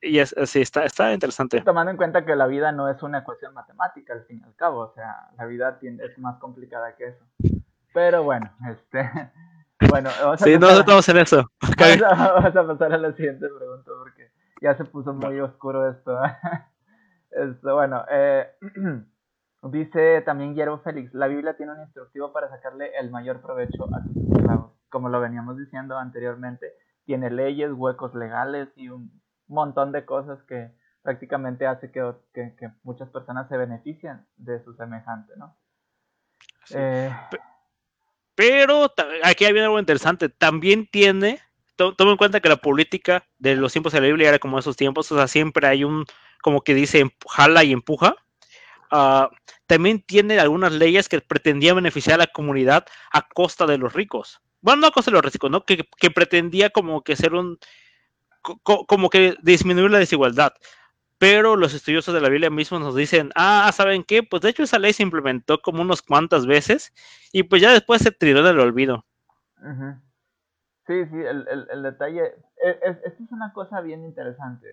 y 0.00 0.18
es, 0.18 0.36
así 0.36 0.60
está, 0.60 0.84
está 0.84 1.12
interesante. 1.12 1.60
Tomando 1.62 1.90
en 1.90 1.96
cuenta 1.96 2.24
que 2.24 2.36
la 2.36 2.46
vida 2.46 2.72
no 2.72 2.88
es 2.88 3.02
una 3.02 3.18
ecuación 3.18 3.54
matemática 3.54 4.12
al 4.12 4.24
fin 4.24 4.40
y 4.40 4.44
al 4.44 4.54
cabo, 4.54 4.80
o 4.80 4.92
sea, 4.94 5.28
la 5.36 5.46
vida 5.46 5.78
es 5.80 6.18
más 6.18 6.38
complicada 6.38 6.94
que 6.96 7.08
eso. 7.08 7.24
Pero 7.92 8.22
bueno, 8.22 8.50
este. 8.70 9.10
Bueno, 9.88 10.10
vamos 10.22 10.40
a 10.40 10.44
sí, 10.44 10.56
no 10.60 10.70
estamos 10.70 11.08
en 11.08 11.16
eso. 11.16 11.50
Vamos 11.60 12.56
a, 12.56 12.66
pasar 12.68 12.92
a 12.92 12.98
la 12.98 13.12
siguiente 13.14 13.48
pregunta 13.48 13.90
porque 13.98 14.30
ya 14.60 14.76
se 14.76 14.84
puso 14.84 15.12
muy 15.12 15.40
oscuro 15.40 15.90
esto. 15.90 16.16
esto 17.32 17.74
bueno, 17.74 18.04
eh, 18.10 18.46
dice 19.62 20.22
también 20.22 20.50
Guillermo 20.50 20.78
Félix: 20.78 21.12
La 21.14 21.26
Biblia 21.26 21.56
tiene 21.56 21.72
un 21.72 21.80
instructivo 21.80 22.32
para 22.32 22.48
sacarle 22.48 22.90
el 22.98 23.10
mayor 23.10 23.40
provecho 23.40 23.84
a 23.94 24.02
sus 24.02 24.36
esclavos. 24.36 24.72
Como 24.88 25.08
lo 25.08 25.20
veníamos 25.20 25.56
diciendo 25.58 25.96
anteriormente, 25.96 26.72
tiene 27.04 27.30
leyes, 27.30 27.72
huecos 27.72 28.14
legales 28.14 28.68
y 28.76 28.88
un 28.88 29.22
montón 29.46 29.92
de 29.92 30.04
cosas 30.04 30.42
que 30.44 30.72
prácticamente 31.02 31.66
hace 31.66 31.90
que, 31.90 32.12
que, 32.32 32.54
que 32.56 32.70
muchas 32.82 33.08
personas 33.10 33.48
se 33.48 33.56
beneficien 33.56 34.24
de 34.36 34.62
su 34.62 34.74
semejante, 34.74 35.32
¿no? 35.36 35.56
Sí. 36.64 36.74
Eh, 36.78 37.10
pero 38.34 38.92
aquí 39.24 39.44
hay 39.44 39.58
algo 39.58 39.78
interesante. 39.78 40.28
También 40.28 40.86
tiene, 40.86 41.40
toma 41.76 42.12
en 42.12 42.16
cuenta 42.16 42.40
que 42.40 42.48
la 42.48 42.56
política 42.56 43.24
de 43.38 43.56
los 43.56 43.72
tiempos 43.72 43.92
de 43.92 44.00
la 44.00 44.06
Biblia 44.06 44.28
era 44.28 44.38
como 44.38 44.58
esos 44.58 44.76
tiempos, 44.76 45.10
o 45.12 45.16
sea, 45.16 45.28
siempre 45.28 45.66
hay 45.66 45.84
un, 45.84 46.04
como 46.42 46.60
que 46.60 46.74
dice, 46.74 47.10
jala 47.26 47.64
y 47.64 47.72
empuja. 47.72 48.14
Ah, 48.90 49.30
también 49.66 50.02
tiene 50.02 50.38
algunas 50.38 50.72
leyes 50.72 51.08
que 51.08 51.22
pretendían 51.22 51.76
beneficiar 51.76 52.16
a 52.16 52.24
la 52.24 52.26
comunidad 52.26 52.84
a 53.12 53.26
costa 53.26 53.66
de 53.66 53.78
los 53.78 53.94
ricos. 53.94 54.42
Bueno, 54.60 54.82
no 54.82 54.86
a 54.88 54.92
costa 54.92 55.10
de 55.10 55.14
los 55.14 55.24
ricos, 55.24 55.50
¿no? 55.50 55.64
Que, 55.64 55.88
que 55.96 56.10
pretendía 56.10 56.68
como 56.68 57.02
que 57.02 57.16
ser 57.16 57.32
un, 57.32 57.58
como 58.42 59.08
que 59.08 59.34
disminuir 59.42 59.90
la 59.90 59.98
desigualdad 59.98 60.52
pero 61.22 61.54
los 61.54 61.72
estudiosos 61.72 62.12
de 62.12 62.20
la 62.20 62.28
Biblia 62.28 62.50
mismos 62.50 62.80
nos 62.80 62.96
dicen, 62.96 63.30
ah, 63.36 63.70
¿saben 63.72 64.02
qué? 64.02 64.24
Pues 64.24 64.42
de 64.42 64.48
hecho 64.48 64.64
esa 64.64 64.80
ley 64.80 64.92
se 64.92 65.04
implementó 65.04 65.62
como 65.62 65.80
unas 65.80 66.02
cuantas 66.02 66.46
veces 66.46 66.92
y 67.30 67.44
pues 67.44 67.62
ya 67.62 67.70
después 67.70 68.02
se 68.02 68.10
tiró 68.10 68.40
en 68.40 68.46
el 68.46 68.58
olvido. 68.58 69.06
Sí, 70.88 71.06
sí, 71.06 71.16
el, 71.16 71.46
el, 71.70 71.82
detalle, 71.84 72.24
e, 72.24 72.70
es, 72.82 72.96
esto 73.04 73.22
es 73.22 73.30
una 73.30 73.52
cosa 73.52 73.80
bien 73.82 74.04
interesante. 74.04 74.66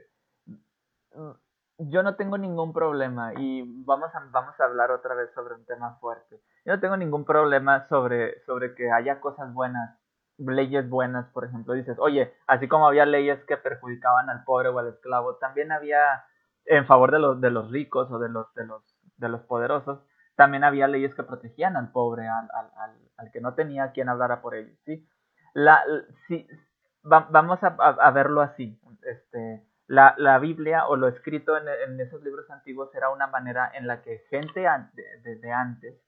Yo 1.79 2.03
no 2.03 2.15
tengo 2.15 2.37
ningún 2.37 2.73
problema 2.73 3.33
y 3.37 3.63
vamos 3.85 4.13
a, 4.13 4.19
vamos 4.31 4.59
a 4.59 4.65
hablar 4.65 4.91
otra 4.91 5.15
vez 5.15 5.31
sobre 5.33 5.55
un 5.55 5.65
tema 5.65 5.97
fuerte. 5.99 6.41
Yo 6.65 6.73
no 6.73 6.79
tengo 6.79 6.97
ningún 6.97 7.25
problema 7.25 7.87
sobre, 7.87 8.41
sobre 8.45 8.75
que 8.75 8.91
haya 8.91 9.21
cosas 9.21 9.53
buenas 9.53 9.97
leyes 10.39 10.89
buenas, 10.89 11.27
por 11.29 11.45
ejemplo, 11.45 11.73
dices, 11.73 11.97
oye, 11.99 12.33
así 12.47 12.67
como 12.67 12.87
había 12.87 13.05
leyes 13.05 13.43
que 13.45 13.57
perjudicaban 13.57 14.29
al 14.29 14.43
pobre 14.43 14.69
o 14.69 14.79
al 14.79 14.87
esclavo, 14.87 15.35
también 15.35 15.71
había 15.71 16.23
en 16.65 16.85
favor 16.85 17.11
de 17.11 17.19
los, 17.19 17.41
de 17.41 17.51
los 17.51 17.71
ricos 17.71 18.09
o 18.11 18.19
de 18.19 18.29
los, 18.29 18.53
de, 18.53 18.65
los, 18.65 18.83
de 19.17 19.29
los 19.29 19.41
poderosos, 19.41 19.99
también 20.35 20.63
había 20.63 20.87
leyes 20.87 21.13
que 21.15 21.23
protegían 21.23 21.75
al 21.75 21.91
pobre, 21.91 22.27
al, 22.27 22.47
al, 22.53 22.93
al, 23.17 23.31
que 23.31 23.41
no 23.41 23.53
tenía 23.55 23.91
quien 23.91 24.07
hablara 24.07 24.41
por 24.41 24.55
ellos, 24.55 24.77
¿sí? 24.85 25.05
La, 25.53 25.83
sí, 26.27 26.47
vamos 27.03 27.61
a, 27.63 27.67
a, 27.67 28.11
verlo 28.11 28.41
así, 28.41 28.79
este, 29.01 29.65
la, 29.89 30.15
la, 30.17 30.39
Biblia 30.39 30.87
o 30.87 30.95
lo 30.95 31.07
escrito 31.07 31.57
en, 31.57 31.67
en, 31.67 31.99
esos 31.99 32.23
libros 32.23 32.49
antiguos 32.49 32.93
era 32.95 33.09
una 33.09 33.27
manera 33.27 33.71
en 33.73 33.87
la 33.87 34.01
que 34.01 34.19
gente 34.29 34.65
desde 34.93 35.35
de, 35.35 35.51
antes 35.51 36.01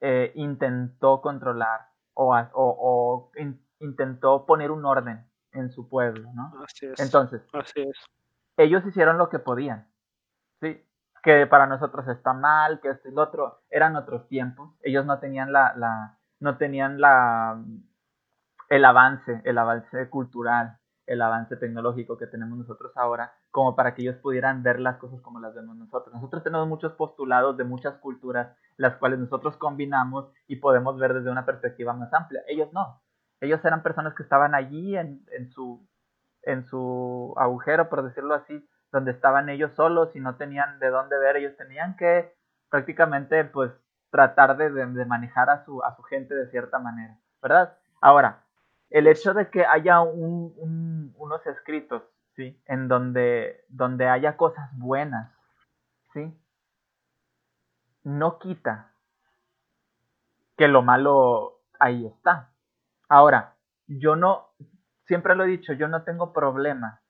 eh, 0.00 0.32
intentó 0.34 1.20
controlar 1.20 1.88
o, 2.12 2.36
o, 2.36 2.50
o 2.54 3.32
intentó 3.80 4.44
poner 4.46 4.70
un 4.70 4.84
orden 4.84 5.26
en 5.52 5.70
su 5.70 5.88
pueblo, 5.88 6.30
¿no? 6.34 6.52
Así 6.62 6.86
es. 6.86 7.00
Entonces, 7.00 7.42
así 7.52 7.82
es 7.82 7.96
ellos 8.56 8.84
hicieron 8.86 9.18
lo 9.18 9.28
que 9.28 9.38
podían, 9.38 9.88
¿sí? 10.60 10.84
Que 11.22 11.46
para 11.46 11.66
nosotros 11.66 12.06
está 12.08 12.32
mal, 12.32 12.80
que 12.80 12.90
esto 12.90 13.08
y 13.08 13.12
lo 13.12 13.22
otro, 13.22 13.62
eran 13.70 13.96
otros 13.96 14.28
tiempos, 14.28 14.74
ellos 14.82 15.06
no 15.06 15.18
tenían 15.18 15.52
la, 15.52 15.74
la, 15.76 16.18
no 16.40 16.56
tenían 16.56 17.00
la, 17.00 17.62
el 18.68 18.84
avance, 18.84 19.40
el 19.44 19.58
avance 19.58 20.08
cultural, 20.10 20.78
el 21.06 21.20
avance 21.22 21.56
tecnológico 21.56 22.16
que 22.16 22.26
tenemos 22.26 22.58
nosotros 22.58 22.92
ahora, 22.96 23.32
como 23.50 23.76
para 23.76 23.94
que 23.94 24.02
ellos 24.02 24.16
pudieran 24.16 24.62
ver 24.62 24.80
las 24.80 24.96
cosas 24.96 25.20
como 25.20 25.40
las 25.40 25.54
vemos 25.54 25.76
nosotros. 25.76 26.14
Nosotros 26.14 26.42
tenemos 26.42 26.66
muchos 26.66 26.92
postulados 26.92 27.56
de 27.56 27.64
muchas 27.64 27.96
culturas, 27.98 28.56
las 28.76 28.96
cuales 28.96 29.18
nosotros 29.18 29.56
combinamos 29.56 30.32
y 30.46 30.56
podemos 30.56 30.98
ver 30.98 31.14
desde 31.14 31.30
una 31.30 31.44
perspectiva 31.44 31.92
más 31.92 32.12
amplia. 32.12 32.42
Ellos 32.48 32.72
no. 32.72 33.00
Ellos 33.40 33.64
eran 33.64 33.82
personas 33.82 34.14
que 34.14 34.22
estaban 34.22 34.54
allí 34.54 34.96
en, 34.96 35.24
en 35.32 35.50
su 35.50 35.86
en 36.46 36.64
su 36.64 37.34
agujero, 37.36 37.88
por 37.88 38.02
decirlo 38.02 38.34
así, 38.34 38.66
donde 38.92 39.12
estaban 39.12 39.48
ellos 39.48 39.72
solos 39.74 40.14
y 40.14 40.20
no 40.20 40.36
tenían 40.36 40.78
de 40.78 40.90
dónde 40.90 41.18
ver, 41.18 41.36
ellos 41.36 41.56
tenían 41.56 41.96
que 41.96 42.32
prácticamente 42.70 43.44
pues 43.44 43.72
tratar 44.10 44.56
de, 44.56 44.70
de, 44.70 45.04
manejar 45.06 45.50
a 45.50 45.64
su, 45.64 45.82
a 45.82 45.96
su 45.96 46.02
gente 46.02 46.34
de 46.34 46.48
cierta 46.50 46.78
manera, 46.78 47.18
¿verdad? 47.42 47.76
Ahora, 48.00 48.43
el 48.90 49.06
hecho 49.06 49.34
de 49.34 49.50
que 49.50 49.64
haya 49.64 50.00
un, 50.00 51.12
unos 51.16 51.46
escritos, 51.46 52.02
¿sí? 52.36 52.60
En 52.66 52.88
donde, 52.88 53.64
donde 53.68 54.08
haya 54.08 54.36
cosas 54.36 54.70
buenas, 54.76 55.32
¿sí? 56.12 56.32
No 58.04 58.38
quita 58.38 58.92
que 60.56 60.68
lo 60.68 60.82
malo 60.82 61.60
ahí 61.78 62.06
está. 62.06 62.52
Ahora, 63.08 63.56
yo 63.86 64.16
no, 64.16 64.48
siempre 65.06 65.34
lo 65.34 65.44
he 65.44 65.48
dicho, 65.48 65.72
yo 65.72 65.88
no 65.88 66.04
tengo 66.04 66.32
problema 66.32 67.00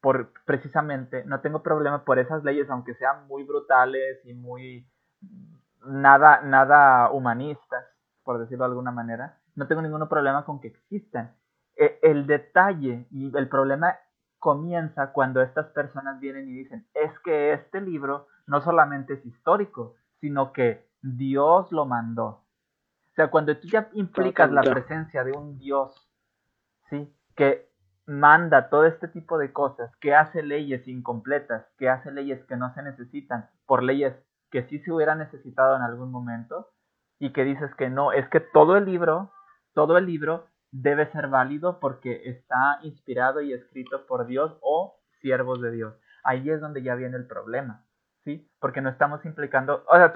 por 0.00 0.32
precisamente, 0.44 1.24
no 1.24 1.40
tengo 1.40 1.62
problema 1.62 2.04
por 2.04 2.18
esas 2.18 2.42
leyes, 2.42 2.68
aunque 2.70 2.94
sean 2.94 3.26
muy 3.28 3.44
brutales 3.44 4.18
y 4.24 4.34
muy 4.34 4.90
nada, 5.86 6.40
nada 6.42 7.10
humanistas, 7.12 7.84
por 8.24 8.40
decirlo 8.40 8.64
de 8.64 8.70
alguna 8.70 8.90
manera, 8.90 9.38
no 9.54 9.66
tengo 9.66 9.82
ningún 9.82 10.08
problema 10.08 10.44
con 10.44 10.60
que 10.60 10.68
existan. 10.68 11.34
E, 11.76 11.98
el 12.02 12.26
detalle 12.26 13.06
y 13.10 13.36
el 13.36 13.48
problema 13.48 13.96
comienza 14.38 15.12
cuando 15.12 15.40
estas 15.40 15.66
personas 15.68 16.20
vienen 16.20 16.48
y 16.48 16.52
dicen, 16.52 16.86
es 16.94 17.16
que 17.20 17.52
este 17.52 17.80
libro 17.80 18.26
no 18.46 18.60
solamente 18.60 19.14
es 19.14 19.24
histórico, 19.24 19.94
sino 20.20 20.52
que 20.52 20.88
Dios 21.00 21.70
lo 21.72 21.86
mandó. 21.86 22.26
O 22.26 23.14
sea, 23.14 23.30
cuando 23.30 23.56
tú 23.56 23.68
ya 23.68 23.88
implicas 23.92 24.50
la 24.50 24.62
presencia 24.62 25.22
de 25.22 25.32
un 25.32 25.58
Dios, 25.58 26.10
¿sí? 26.88 27.14
Que 27.36 27.70
manda 28.06 28.68
todo 28.68 28.86
este 28.86 29.08
tipo 29.08 29.38
de 29.38 29.52
cosas, 29.52 29.94
que 29.96 30.14
hace 30.14 30.42
leyes 30.42 30.88
incompletas, 30.88 31.66
que 31.78 31.88
hace 31.88 32.10
leyes 32.10 32.44
que 32.46 32.56
no 32.56 32.72
se 32.74 32.82
necesitan, 32.82 33.48
por 33.66 33.82
leyes 33.82 34.14
que 34.50 34.64
sí 34.64 34.78
se 34.80 34.92
hubieran 34.92 35.18
necesitado 35.18 35.76
en 35.76 35.82
algún 35.82 36.10
momento, 36.10 36.68
y 37.18 37.32
que 37.32 37.44
dices 37.44 37.72
que 37.76 37.88
no, 37.88 38.12
es 38.12 38.28
que 38.28 38.40
todo 38.40 38.76
el 38.76 38.86
libro, 38.86 39.30
todo 39.74 39.98
el 39.98 40.06
libro 40.06 40.46
debe 40.70 41.10
ser 41.12 41.28
válido 41.28 41.78
porque 41.80 42.22
está 42.24 42.78
inspirado 42.82 43.40
y 43.40 43.52
escrito 43.52 44.06
por 44.06 44.26
Dios 44.26 44.56
o 44.60 44.98
siervos 45.20 45.60
de 45.60 45.70
Dios. 45.70 45.94
Ahí 46.24 46.48
es 46.50 46.60
donde 46.60 46.82
ya 46.82 46.94
viene 46.94 47.16
el 47.16 47.26
problema, 47.26 47.84
¿sí? 48.24 48.50
Porque 48.58 48.80
no 48.80 48.88
estamos 48.88 49.24
implicando, 49.24 49.84
o 49.88 49.96
sea, 49.96 50.12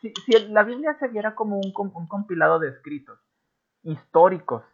si, 0.00 0.12
la 0.50 0.62
Biblia 0.64 0.96
se 0.98 1.08
viera 1.08 1.34
como 1.34 1.58
un, 1.58 1.72
compilado 2.08 2.58
de 2.58 2.68
escritos 2.68 3.18
históricos, 3.82 4.64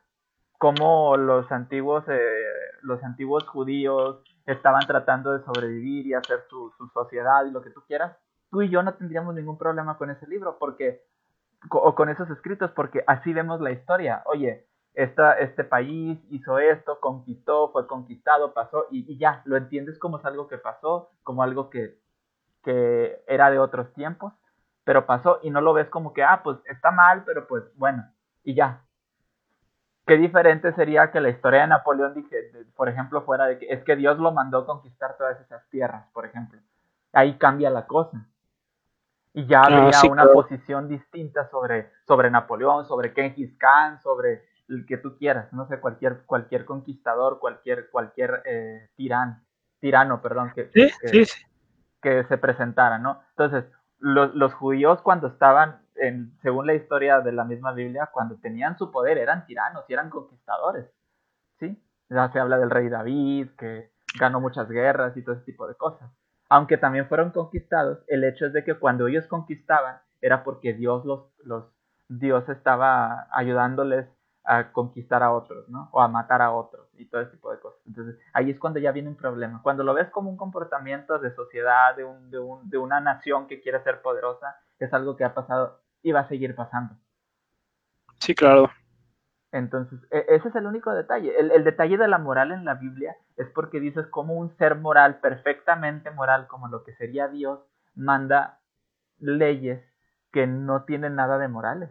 como 0.58 1.16
los 1.16 1.50
antiguos, 1.52 2.04
eh, 2.08 2.44
los 2.82 3.02
antiguos 3.02 3.46
judíos 3.48 4.22
estaban 4.46 4.86
tratando 4.86 5.32
de 5.32 5.44
sobrevivir 5.44 6.06
y 6.06 6.14
hacer 6.14 6.44
su, 6.48 6.72
sociedad 6.92 7.44
y 7.46 7.50
lo 7.50 7.62
que 7.62 7.70
tú 7.70 7.82
quieras, 7.86 8.16
tú 8.50 8.62
y 8.62 8.70
yo 8.70 8.82
no 8.82 8.94
tendríamos 8.94 9.34
ningún 9.34 9.58
problema 9.58 9.96
con 9.98 10.10
ese 10.10 10.26
libro 10.26 10.58
porque 10.58 11.02
o 11.70 11.94
con 11.94 12.08
esos 12.08 12.28
escritos 12.30 12.70
porque 12.72 13.04
así 13.06 13.32
vemos 13.32 13.60
la 13.60 13.72
historia. 13.72 14.22
Oye, 14.26 14.66
esta, 14.94 15.32
este 15.34 15.64
país 15.64 16.18
hizo 16.30 16.58
esto, 16.58 17.00
conquistó, 17.00 17.70
fue 17.72 17.86
conquistado, 17.86 18.54
pasó 18.54 18.86
y, 18.90 19.18
ya, 19.18 19.42
lo 19.44 19.56
entiendes 19.56 19.98
como 19.98 20.18
es 20.18 20.24
algo 20.24 20.48
que 20.48 20.58
pasó, 20.58 21.10
como 21.22 21.42
algo 21.42 21.70
que, 21.70 21.98
que 22.62 23.22
era 23.26 23.50
de 23.50 23.58
otros 23.58 23.92
tiempos, 23.94 24.32
pero 24.84 25.06
pasó 25.06 25.40
y 25.42 25.50
no 25.50 25.60
lo 25.60 25.72
ves 25.72 25.88
como 25.88 26.12
que, 26.12 26.22
ah, 26.22 26.42
pues 26.44 26.58
está 26.66 26.90
mal, 26.90 27.24
pero 27.24 27.46
pues 27.46 27.64
bueno, 27.76 28.04
y 28.44 28.54
ya, 28.54 28.84
Qué 30.06 30.18
diferente 30.18 30.70
sería 30.74 31.10
que 31.10 31.20
la 31.20 31.30
historia 31.30 31.62
de 31.62 31.68
Napoleón, 31.68 32.12
dije, 32.12 32.36
por 32.76 32.90
ejemplo, 32.90 33.22
fuera 33.22 33.46
de 33.46 33.58
que 33.58 33.66
es 33.72 33.82
que 33.84 33.96
Dios 33.96 34.18
lo 34.18 34.32
mandó 34.32 34.66
conquistar 34.66 35.16
todas 35.16 35.40
esas 35.40 35.66
tierras, 35.70 36.06
por 36.12 36.26
ejemplo. 36.26 36.60
Ahí 37.12 37.38
cambia 37.38 37.70
la 37.70 37.86
cosa. 37.86 38.28
Y 39.34 39.46
ya 39.46 39.62
ah, 39.62 39.66
habría 39.66 40.10
una 40.10 40.32
posición 40.32 40.88
distinta 40.88 41.48
sobre, 41.50 41.90
sobre 42.06 42.30
Napoleón, 42.30 42.86
sobre 42.86 43.10
Genghis 43.10 43.54
Khan, 43.58 44.00
sobre 44.00 44.44
el 44.68 44.86
que 44.86 44.96
tú 44.96 45.18
quieras, 45.18 45.52
no 45.52 45.66
sé, 45.68 45.78
cualquier, 45.80 46.24
cualquier 46.24 46.64
conquistador, 46.64 47.38
cualquier, 47.38 47.90
cualquier 47.90 48.42
eh, 48.46 48.88
tirán, 48.96 49.44
tirano, 49.80 50.22
perdón, 50.22 50.52
que, 50.54 50.70
que, 52.00 52.24
se 52.24 52.38
presentara, 52.38 52.98
¿no? 52.98 53.20
Entonces, 53.30 53.64
los, 53.98 54.34
los 54.34 54.54
judíos 54.54 55.02
cuando 55.02 55.26
estaban 55.26 55.84
según 56.42 56.66
la 56.66 56.74
historia 56.74 57.20
de 57.20 57.32
la 57.32 57.44
misma 57.44 57.72
Biblia, 57.72 58.10
cuando 58.12 58.36
tenían 58.36 58.76
su 58.76 58.90
poder 58.90 59.18
eran 59.18 59.46
tiranos 59.46 59.84
y 59.88 59.92
eran 59.92 60.10
conquistadores. 60.10 60.86
¿Sí? 61.58 61.80
Ya 62.08 62.30
se 62.32 62.40
habla 62.40 62.58
del 62.58 62.70
rey 62.70 62.88
David, 62.88 63.50
que 63.56 63.90
ganó 64.18 64.40
muchas 64.40 64.68
guerras 64.68 65.16
y 65.16 65.22
todo 65.22 65.36
ese 65.36 65.44
tipo 65.44 65.66
de 65.66 65.74
cosas. 65.74 66.10
Aunque 66.48 66.76
también 66.76 67.08
fueron 67.08 67.30
conquistados, 67.30 68.04
el 68.06 68.24
hecho 68.24 68.46
es 68.46 68.52
de 68.52 68.64
que 68.64 68.74
cuando 68.74 69.06
ellos 69.08 69.26
conquistaban 69.26 69.98
era 70.20 70.44
porque 70.44 70.72
Dios 70.72 71.04
los, 71.04 71.26
los 71.44 71.64
Dios 72.08 72.48
estaba 72.48 73.28
ayudándoles 73.32 74.06
a 74.44 74.72
conquistar 74.72 75.22
a 75.22 75.32
otros, 75.32 75.68
¿no? 75.68 75.88
O 75.92 76.02
a 76.02 76.08
matar 76.08 76.42
a 76.42 76.52
otros 76.52 76.86
y 76.98 77.06
todo 77.06 77.22
ese 77.22 77.32
tipo 77.32 77.50
de 77.50 77.58
cosas. 77.58 77.80
Entonces, 77.86 78.16
ahí 78.34 78.50
es 78.50 78.58
cuando 78.58 78.78
ya 78.78 78.92
viene 78.92 79.08
un 79.08 79.16
problema. 79.16 79.60
Cuando 79.62 79.82
lo 79.84 79.94
ves 79.94 80.10
como 80.10 80.28
un 80.28 80.36
comportamiento 80.36 81.18
de 81.18 81.34
sociedad, 81.34 81.96
de, 81.96 82.04
un, 82.04 82.30
de, 82.30 82.38
un, 82.38 82.68
de 82.68 82.76
una 82.76 83.00
nación 83.00 83.46
que 83.46 83.60
quiere 83.60 83.82
ser 83.82 84.02
poderosa, 84.02 84.56
es 84.78 84.92
algo 84.92 85.16
que 85.16 85.24
ha 85.24 85.32
pasado 85.32 85.80
y 86.02 86.12
va 86.12 86.20
a 86.20 86.28
seguir 86.28 86.54
pasando. 86.54 86.94
Sí, 88.18 88.34
claro. 88.34 88.70
Entonces, 89.54 90.00
e, 90.10 90.26
ese 90.30 90.48
es 90.48 90.54
el 90.56 90.66
único 90.66 90.92
detalle. 90.92 91.32
El, 91.38 91.62
detalle 91.62 91.96
de 91.96 92.08
la 92.08 92.18
moral 92.18 92.50
en 92.50 92.64
la 92.64 92.74
Biblia 92.74 93.16
es 93.36 93.48
porque 93.50 93.78
dices 93.78 94.04
cómo 94.08 94.34
un 94.34 94.50
ser 94.56 94.74
moral, 94.74 95.20
perfectamente 95.20 96.10
moral, 96.10 96.48
como 96.48 96.66
lo 96.66 96.82
que 96.82 96.92
sería 96.96 97.28
Dios, 97.28 97.60
manda 97.94 98.58
leyes 99.20 99.80
que 100.32 100.48
no 100.48 100.82
tienen 100.82 101.14
nada 101.14 101.38
de 101.38 101.46
morales. 101.46 101.90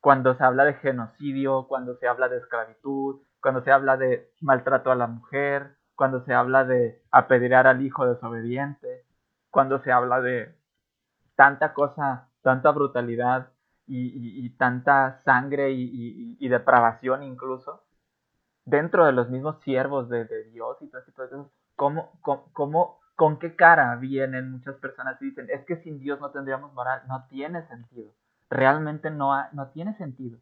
Cuando 0.00 0.36
se 0.36 0.44
habla 0.44 0.64
de 0.64 0.74
genocidio, 0.74 1.66
cuando 1.66 1.96
se 1.96 2.06
habla 2.06 2.28
de 2.28 2.38
esclavitud, 2.38 3.20
cuando 3.40 3.64
se 3.64 3.72
habla 3.72 3.96
de 3.96 4.30
maltrato 4.40 4.92
a 4.92 4.94
la 4.94 5.08
mujer, 5.08 5.74
cuando 5.96 6.24
se 6.24 6.34
habla 6.34 6.64
de 6.64 7.02
apedrear 7.10 7.66
al 7.66 7.82
hijo 7.82 8.06
desobediente, 8.06 9.04
cuando 9.50 9.82
se 9.82 9.90
habla 9.90 10.20
de 10.20 10.54
tanta 11.34 11.74
cosa 11.74 12.28
tanta 12.42 12.70
brutalidad 12.70 13.48
y, 13.86 14.50
tanta 14.50 15.20
sangre 15.24 15.70
y, 15.72 16.48
depravación 16.48 17.22
incluso 17.22 17.82
dentro 18.64 19.04
de 19.04 19.12
los 19.12 19.30
mismos 19.30 19.60
siervos 19.62 20.08
de, 20.08 20.24
Dios 20.50 20.76
y 20.80 20.88
todo 20.88 21.02
cosas. 21.14 21.46
¿Cómo, 21.76 22.18
cómo, 22.52 23.00
con 23.14 23.38
qué 23.38 23.54
cara 23.54 23.96
vienen 23.96 24.50
muchas 24.50 24.76
personas 24.76 25.20
y 25.20 25.26
dicen, 25.26 25.48
es 25.50 25.64
que 25.66 25.76
sin 25.76 25.98
Dios 25.98 26.20
no 26.20 26.30
tendríamos 26.30 26.72
moral? 26.72 27.02
No 27.06 27.26
tiene 27.28 27.66
sentido. 27.68 28.10
Realmente 28.48 29.10
no, 29.10 29.34
no 29.52 29.68
tiene 29.68 29.94
sentido. 29.96 30.38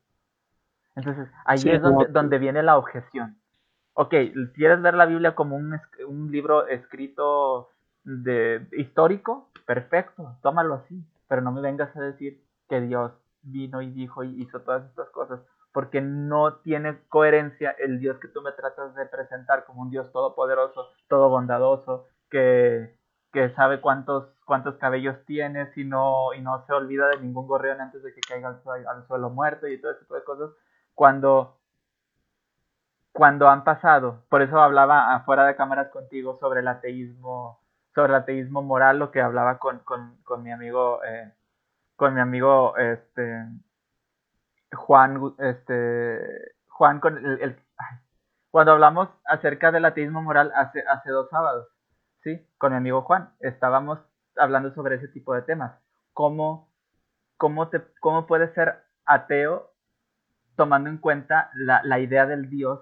Entonces, 0.95 1.29
ahí 1.45 1.59
es 1.65 1.83
donde, 1.83 2.07
donde, 2.07 2.39
viene 2.39 2.62
la 2.62 2.77
objeción. 2.77 3.37
Ok, 3.95 4.15
¿quieres 4.55 4.81
ver 4.81 4.95
la 4.95 5.07
Biblia 5.07 5.35
como 5.35 5.57
un, 5.57 5.81
un 6.07 6.31
libro 6.31 6.69
escrito 6.69 7.71
de 8.05 8.69
histórico? 8.73 9.51
Perfecto, 9.66 10.37
tómalo 10.43 10.75
así 10.75 11.05
pero 11.29 11.43
no 11.43 11.53
me 11.53 11.61
vengas 11.61 11.95
a 11.97 12.01
decir 12.01 12.41
que 12.69 12.81
Dios 12.81 13.12
vino 13.45 13.83
y 13.83 13.91
dijo 13.91 14.25
y 14.25 14.43
hizo 14.43 14.61
todas 14.61 14.85
estas 14.85 15.09
cosas, 15.11 15.41
porque 15.73 16.01
no 16.01 16.57
tiene 16.57 17.01
coherencia 17.09 17.71
el 17.79 17.99
Dios 17.99 18.19
que 18.19 18.29
tú 18.29 18.43
me 18.43 18.53
tratas 18.53 18.95
de 18.95 19.07
presentar 19.07 19.65
como 19.65 19.83
un 19.83 19.91
Dios 19.91 20.11
todopoderoso, 20.12 20.89
todo 21.09 21.29
bondadoso, 21.29 22.07
que, 22.31 22.97
que 23.33 23.51
sabe 23.51 23.81
cuántos, 23.81 24.29
cuántos 24.45 24.77
cabellos 24.77 25.16
tienes 25.27 25.77
y 25.77 25.85
no, 25.85 26.33
y 26.35 26.41
no 26.41 26.65
se 26.66 26.73
olvida 26.73 27.09
de 27.09 27.21
ningún 27.21 27.47
gorrión 27.47 27.81
antes 27.81 28.03
de 28.03 28.15
que 28.15 28.21
caiga 28.21 28.61
al, 28.89 29.07
suelo 29.07 29.31
muerto 29.31 29.66
y 29.66 29.81
todo 29.81 29.93
ese 29.93 30.01
tipo 30.01 30.15
de 30.15 30.25
cosas, 30.25 30.51
cuando 30.95 31.59
cuando 33.12 33.49
han 33.49 33.62
pasado, 33.62 34.25
por 34.29 34.43
eso 34.43 34.59
hablaba 34.61 35.15
afuera 35.15 35.47
de 35.47 35.55
cámaras 35.55 35.89
contigo 35.91 36.37
sobre 36.41 36.61
el 36.61 36.69
ateísmo 36.69 37.61
sobre 37.95 38.12
el 38.12 38.16
ateísmo 38.16 38.62
moral, 38.62 38.99
lo 38.99 39.11
que 39.11 39.21
hablaba 39.21 39.59
con, 39.59 39.79
con, 39.81 40.43
mi 40.43 40.51
amigo, 40.51 41.01
eh, 41.05 41.33
con 41.97 42.15
mi 42.15 42.21
amigo, 42.21 42.77
este, 42.77 43.47
Juan, 44.73 45.35
este, 45.39 46.19
Juan, 46.69 47.01
con 47.01 47.25
el, 47.25 47.57
cuando 48.51 48.73
hablamos 48.73 49.09
acerca 49.27 49.73
del 49.73 49.85
ateísmo 49.85 50.23
moral 50.23 50.53
hace, 50.55 50.83
hace 50.89 51.11
dos 51.11 51.29
sábados, 51.31 51.69
¿sí? 52.23 52.47
Con 52.59 52.73
mi 52.73 52.79
amigo 52.79 53.03
Juan, 53.03 53.35
estábamos 53.41 53.99
hablando 54.37 54.73
sobre 54.75 54.97
ese 54.97 55.09
tipo 55.09 55.35
de 55.35 55.43
temas. 55.43 55.73
¿Cómo, 56.12 56.73
cómo, 57.37 57.69
te, 57.69 57.83
cómo 58.01 58.27
puedes 58.27 58.53
ser 58.55 58.83
ateo 59.05 59.73
tomando 60.57 60.89
en 60.89 60.99
cuenta 60.99 61.51
la, 61.55 61.83
la 61.83 61.99
idea 61.99 62.27
del 62.27 62.49
Dios 62.49 62.81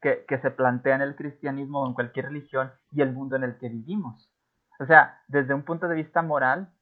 que, 0.00 0.24
que, 0.26 0.38
se 0.38 0.50
plantea 0.50 0.96
en 0.96 1.02
el 1.02 1.14
cristianismo 1.14 1.82
o 1.82 1.86
en 1.86 1.94
cualquier 1.94 2.26
religión 2.26 2.72
y 2.90 3.02
el 3.02 3.12
mundo 3.12 3.36
en 3.36 3.44
el 3.44 3.58
que 3.58 3.68
vivimos? 3.68 4.28
O 4.80 4.86
sea, 4.86 5.20
desde 5.28 5.54
un 5.54 5.62
punto 5.62 5.86
de 5.86 5.94
vista 5.94 6.22
moral, 6.22 6.72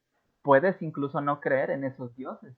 puedes 0.43 0.81
incluso 0.83 1.21
no 1.21 1.41
creer 1.41 1.71
en 1.71 1.85
esos 1.85 2.15
dioses. 2.17 2.57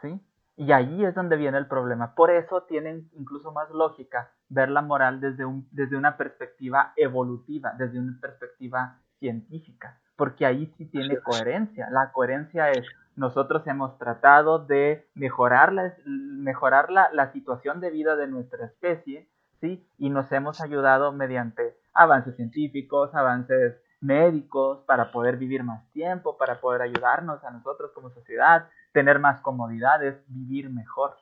¿Sí? 0.00 0.20
Y 0.56 0.72
ahí 0.72 1.04
es 1.04 1.14
donde 1.14 1.36
viene 1.36 1.58
el 1.58 1.66
problema. 1.68 2.14
Por 2.14 2.30
eso 2.30 2.62
tienen 2.64 3.08
incluso 3.14 3.52
más 3.52 3.70
lógica 3.70 4.32
ver 4.48 4.68
la 4.68 4.82
moral 4.82 5.20
desde, 5.20 5.44
un, 5.44 5.66
desde 5.70 5.96
una 5.96 6.16
perspectiva 6.16 6.92
evolutiva, 6.96 7.72
desde 7.78 7.98
una 7.98 8.18
perspectiva 8.20 8.98
científica, 9.18 9.98
porque 10.16 10.44
ahí 10.44 10.66
sí 10.76 10.86
tiene 10.86 11.18
coherencia. 11.18 11.88
La 11.90 12.12
coherencia 12.12 12.70
es, 12.70 12.84
nosotros 13.16 13.66
hemos 13.66 13.96
tratado 13.98 14.58
de 14.58 15.08
mejorar 15.14 15.72
la, 15.72 15.94
mejorar 16.04 16.90
la, 16.90 17.08
la 17.12 17.32
situación 17.32 17.80
de 17.80 17.90
vida 17.90 18.16
de 18.16 18.26
nuestra 18.26 18.66
especie, 18.66 19.28
¿sí? 19.60 19.86
Y 19.98 20.10
nos 20.10 20.30
hemos 20.32 20.60
ayudado 20.60 21.12
mediante 21.12 21.76
avances 21.94 22.36
científicos, 22.36 23.14
avances 23.14 23.80
médicos, 24.00 24.80
para 24.86 25.12
poder 25.12 25.36
vivir 25.36 25.62
más 25.62 25.90
tiempo, 25.92 26.36
para 26.36 26.60
poder 26.60 26.82
ayudarnos 26.82 27.44
a 27.44 27.50
nosotros 27.50 27.92
como 27.94 28.10
sociedad, 28.10 28.68
tener 28.92 29.18
más 29.18 29.40
comodidades, 29.40 30.16
vivir 30.28 30.70
mejor. 30.70 31.16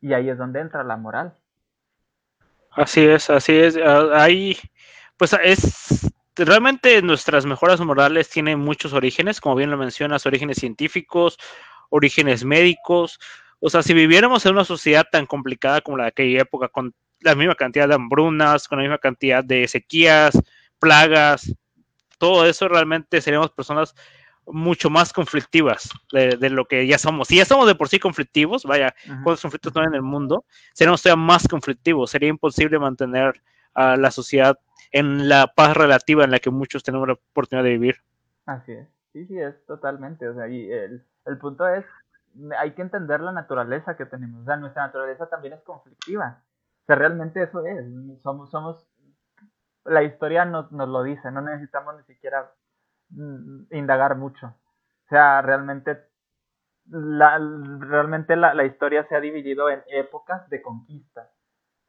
Y 0.00 0.12
ahí 0.12 0.28
es 0.28 0.38
donde 0.38 0.60
entra 0.60 0.84
la 0.84 0.96
moral. 0.96 1.34
Así 2.72 3.06
es, 3.06 3.30
así 3.30 3.56
es. 3.56 3.76
Ah, 3.78 4.22
ahí, 4.22 4.56
pues 5.16 5.32
es 5.42 6.12
realmente 6.36 7.00
nuestras 7.00 7.46
mejoras 7.46 7.80
morales 7.80 8.28
tienen 8.28 8.58
muchos 8.58 8.92
orígenes, 8.92 9.40
como 9.40 9.54
bien 9.54 9.70
lo 9.70 9.78
mencionas, 9.78 10.26
orígenes 10.26 10.58
científicos, 10.58 11.38
orígenes 11.88 12.44
médicos. 12.44 13.18
O 13.60 13.70
sea, 13.70 13.82
si 13.82 13.94
viviéramos 13.94 14.44
en 14.44 14.52
una 14.52 14.64
sociedad 14.64 15.06
tan 15.10 15.26
complicada 15.26 15.80
como 15.80 15.96
la 15.96 16.04
de 16.04 16.08
aquella 16.08 16.42
época, 16.42 16.68
con 16.68 16.94
la 17.20 17.34
misma 17.34 17.54
cantidad 17.54 17.88
de 17.88 17.94
hambrunas, 17.94 18.68
con 18.68 18.78
la 18.78 18.82
misma 18.82 18.98
cantidad 18.98 19.42
de 19.42 19.66
sequías, 19.66 20.38
plagas, 20.78 21.54
todo 22.18 22.46
eso 22.46 22.68
realmente 22.68 23.20
seríamos 23.20 23.50
personas 23.50 23.94
mucho 24.46 24.90
más 24.90 25.12
conflictivas 25.12 25.90
de, 26.12 26.50
lo 26.50 26.66
que 26.66 26.86
ya 26.86 26.98
somos. 26.98 27.28
Si 27.28 27.36
ya 27.36 27.44
somos 27.44 27.66
de 27.66 27.74
por 27.74 27.88
sí 27.88 27.98
conflictivos, 27.98 28.64
vaya, 28.64 28.94
cuántos 29.24 29.42
conflictos 29.42 29.74
no 29.74 29.80
hay 29.80 29.88
en 29.88 29.94
el 29.94 30.02
mundo, 30.02 30.44
seríamos 30.72 31.02
todavía 31.02 31.24
más 31.24 31.48
conflictivos. 31.48 32.10
Sería 32.10 32.28
imposible 32.28 32.78
mantener 32.78 33.42
a 33.74 33.96
la 33.96 34.10
sociedad 34.10 34.58
en 34.92 35.28
la 35.28 35.48
paz 35.48 35.76
relativa 35.76 36.24
en 36.24 36.30
la 36.30 36.38
que 36.38 36.50
muchos 36.50 36.82
tenemos 36.82 37.08
la 37.08 37.14
oportunidad 37.14 37.64
de 37.64 37.70
vivir. 37.70 37.96
Así 38.46 38.72
es. 38.72 38.88
Sí, 39.12 39.26
sí, 39.26 39.38
es 39.38 39.64
totalmente. 39.66 40.28
O 40.28 40.34
sea, 40.34 40.48
y 40.48 40.70
el, 40.70 41.04
el 41.24 41.38
punto 41.38 41.66
es, 41.68 41.84
hay 42.58 42.72
que 42.72 42.82
entender 42.82 43.20
la 43.20 43.32
naturaleza 43.32 43.96
que 43.96 44.06
tenemos. 44.06 44.42
O 44.42 44.44
sea, 44.44 44.56
nuestra 44.56 44.86
naturaleza 44.86 45.26
también 45.28 45.54
es 45.54 45.62
conflictiva. 45.62 46.42
O 46.82 46.86
sea, 46.86 46.96
realmente 46.96 47.42
eso 47.42 47.64
es. 47.66 47.84
Somos, 48.22 48.50
somos, 48.50 48.86
la 49.86 50.02
historia 50.02 50.44
nos, 50.44 50.70
nos 50.72 50.88
lo 50.88 51.02
dice, 51.02 51.30
no 51.30 51.40
necesitamos 51.40 51.96
ni 51.96 52.02
siquiera 52.04 52.50
Mm, 53.10 53.66
indagar 53.70 54.16
mucho. 54.16 54.46
O 54.46 55.08
sea, 55.08 55.42
realmente 55.42 55.98
la, 56.86 57.38
realmente 57.80 58.36
la, 58.36 58.54
la, 58.54 58.64
historia 58.64 59.06
se 59.08 59.16
ha 59.16 59.20
dividido 59.20 59.70
en 59.70 59.82
épocas 59.88 60.48
de 60.50 60.62
conquista. 60.62 61.30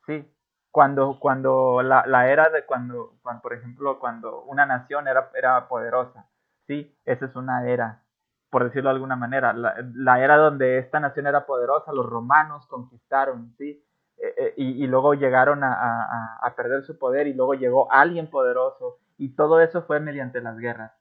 Sí, 0.06 0.32
cuando, 0.72 1.20
cuando 1.20 1.82
la, 1.84 2.06
la 2.08 2.30
era 2.30 2.50
de 2.50 2.66
cuando, 2.66 3.18
cuando, 3.22 3.42
por 3.42 3.54
ejemplo, 3.54 4.00
cuando 4.00 4.44
una 4.44 4.66
nación 4.66 5.08
era, 5.08 5.32
era 5.36 5.68
poderosa. 5.68 6.30
Sí, 6.68 6.98
esa 7.06 7.26
es 7.26 7.36
una 7.36 7.68
era, 7.68 8.04
por 8.50 8.64
decirlo 8.66 8.90
de 8.90 8.96
alguna 8.96 9.16
manera. 9.16 9.54
La, 9.54 9.76
la 9.96 10.24
era 10.24 10.38
donde 10.38 10.78
esta 10.80 11.00
nación 11.00 11.28
era 11.28 11.46
poderosa, 11.46 11.94
los 11.94 12.06
romanos 12.06 12.68
conquistaron, 12.68 13.56
sí, 13.58 13.84
eh, 14.18 14.34
eh, 14.38 14.54
y, 14.58 14.88
luego 14.88 15.14
llegaron 15.14 15.64
a, 15.64 15.74
a, 15.74 16.40
a 16.42 16.56
perder 16.56 16.84
su 16.84 16.98
poder 16.98 17.28
y 17.28 17.34
luego 17.34 17.54
llegó 17.54 17.92
alguien 17.92 18.30
poderoso 18.30 18.98
y 19.18 19.36
todo 19.36 19.62
eso 19.62 19.84
fue 19.84 20.00
mediante 20.00 20.42
las 20.42 20.58
guerras 20.58 20.92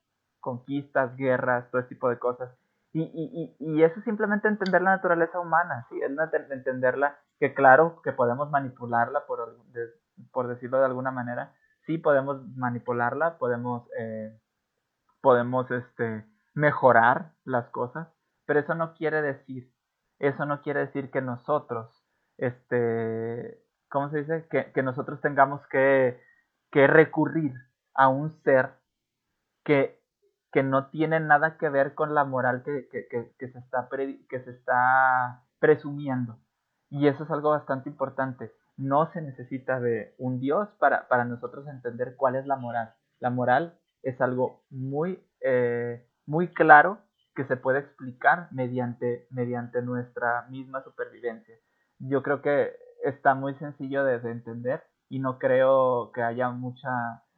conquistas, 0.46 1.16
guerras, 1.16 1.68
todo 1.72 1.80
ese 1.80 1.88
tipo 1.88 2.08
de 2.08 2.20
cosas. 2.20 2.48
Y, 2.92 3.02
y, 3.02 3.56
y, 3.58 3.82
eso 3.82 3.98
es 3.98 4.04
simplemente 4.04 4.46
entender 4.46 4.80
la 4.80 4.94
naturaleza 4.94 5.40
humana, 5.40 5.84
¿sí? 5.88 6.00
Es 6.00 6.12
entenderla, 6.50 7.18
que 7.40 7.52
claro, 7.52 8.00
que 8.04 8.12
podemos 8.12 8.48
manipularla, 8.48 9.26
por, 9.26 9.56
por 10.30 10.46
decirlo 10.46 10.78
de 10.78 10.84
alguna 10.84 11.10
manera, 11.10 11.52
sí 11.84 11.98
podemos 11.98 12.46
manipularla, 12.56 13.38
podemos, 13.38 13.88
eh, 13.98 14.38
podemos 15.20 15.68
este, 15.72 16.24
mejorar 16.54 17.32
las 17.44 17.68
cosas, 17.70 18.06
pero 18.46 18.60
eso 18.60 18.76
no 18.76 18.94
quiere 18.94 19.22
decir, 19.22 19.68
eso 20.20 20.46
no 20.46 20.62
quiere 20.62 20.78
decir 20.86 21.10
que 21.10 21.22
nosotros, 21.22 22.05
este, 22.38 23.62
¿cómo 23.90 24.10
se 24.10 24.18
dice? 24.18 24.46
Que, 24.50 24.72
que 24.72 24.82
nosotros 24.82 25.20
tengamos 25.20 25.66
que, 25.68 26.20
que 26.70 26.86
recurrir 26.86 27.52
a 27.94 28.08
un 28.08 28.30
ser 28.42 28.70
que 29.64 29.96
que 30.56 30.62
no 30.62 30.86
tiene 30.86 31.20
nada 31.20 31.58
que 31.58 31.68
ver 31.68 31.94
con 31.94 32.14
la 32.14 32.24
moral 32.24 32.62
que, 32.62 32.88
se, 32.90 33.58
está 33.58 33.90
que 33.90 34.40
se 34.40 34.50
está 34.52 35.44
presumiendo. 35.58 36.38
Y 36.88 37.08
eso 37.08 37.24
es 37.24 37.30
algo 37.30 37.50
bastante 37.50 37.90
importante. 37.90 38.50
No 38.78 39.12
se 39.12 39.20
necesita 39.20 39.80
de 39.80 40.14
un 40.16 40.40
Dios 40.40 40.70
para, 40.78 41.08
para 41.08 41.26
nosotros 41.26 41.68
entender 41.68 42.16
cuál 42.16 42.36
es 42.36 42.46
la 42.46 42.56
moral. 42.56 42.94
La 43.20 43.28
moral 43.28 43.78
es 44.02 44.18
algo 44.22 44.64
muy, 44.70 45.22
eh, 45.42 46.08
muy 46.24 46.48
claro 46.54 47.00
que 47.34 47.44
se 47.44 47.58
puede 47.58 47.80
explicar 47.80 48.48
mediante, 48.50 49.26
mediante 49.28 49.82
nuestra 49.82 50.46
misma 50.48 50.82
supervivencia. 50.84 51.54
Yo 51.98 52.22
creo 52.22 52.42
que 52.42 52.76
está 53.04 53.34
muy 53.34 53.54
sencillo 53.54 54.04
de, 54.04 54.18
de 54.20 54.30
entender 54.30 54.82
y 55.08 55.18
no 55.18 55.38
creo 55.38 56.12
que 56.12 56.22
haya 56.22 56.50
mucha... 56.50 56.90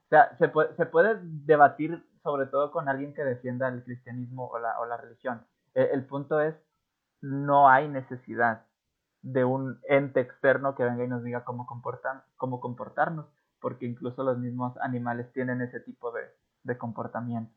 O 0.06 0.08
sea, 0.08 0.36
se 0.38 0.48
puede, 0.48 0.74
se 0.76 0.86
puede 0.86 1.18
debatir 1.22 2.04
sobre 2.22 2.46
todo 2.46 2.70
con 2.70 2.88
alguien 2.88 3.14
que 3.14 3.24
defienda 3.24 3.68
el 3.68 3.82
cristianismo 3.84 4.48
o 4.48 4.58
la, 4.58 4.78
o 4.80 4.86
la 4.86 4.96
religión. 4.96 5.46
E, 5.74 5.90
el, 5.92 6.04
punto 6.04 6.40
es, 6.40 6.54
no 7.20 7.68
hay 7.68 7.88
necesidad 7.88 8.66
de 9.22 9.44
un 9.44 9.80
ente 9.88 10.20
externo 10.20 10.74
que 10.74 10.84
venga 10.84 11.04
y 11.04 11.08
nos 11.08 11.24
diga 11.24 11.44
cómo, 11.44 11.66
comportan, 11.66 12.22
cómo 12.36 12.60
comportarnos, 12.60 13.26
porque 13.60 13.86
incluso 13.86 14.22
los 14.22 14.38
mismos 14.38 14.76
animales 14.78 15.32
tienen 15.32 15.60
ese 15.62 15.80
tipo 15.80 16.12
de, 16.12 16.22
de 16.64 16.78
comportamiento. 16.78 17.52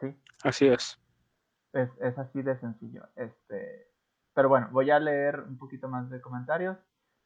¿Sí? 0.00 0.18
Así 0.42 0.66
es. 0.66 0.98
es. 1.72 1.90
Es 2.00 2.18
así 2.18 2.42
de 2.42 2.58
sencillo. 2.58 3.06
Este, 3.16 3.89
pero 4.34 4.48
bueno, 4.48 4.68
voy 4.72 4.90
a 4.90 4.98
leer 4.98 5.40
un 5.40 5.58
poquito 5.58 5.88
más 5.88 6.08
de 6.10 6.20
comentarios. 6.20 6.76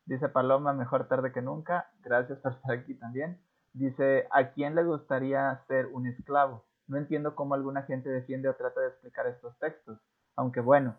Dice 0.07 0.29
Paloma, 0.29 0.73
mejor 0.73 1.09
tarde 1.09 1.33
que 1.33 1.43
nunca. 1.43 1.91
Gracias 2.01 2.39
por 2.41 2.53
estar 2.53 2.73
aquí 2.73 2.95
también. 2.95 3.41
Dice, 3.73 4.29
¿a 4.31 4.51
quién 4.53 4.75
le 4.75 4.85
gustaría 4.85 5.61
ser 5.67 5.87
un 5.87 6.07
esclavo? 6.07 6.65
No 6.87 6.97
entiendo 6.97 7.35
cómo 7.35 7.55
alguna 7.55 7.83
gente 7.83 8.09
defiende 8.09 8.49
o 8.49 8.55
trata 8.55 8.81
de 8.81 8.89
explicar 8.89 9.27
estos 9.27 9.59
textos, 9.59 9.99
aunque 10.37 10.61
bueno, 10.61 10.97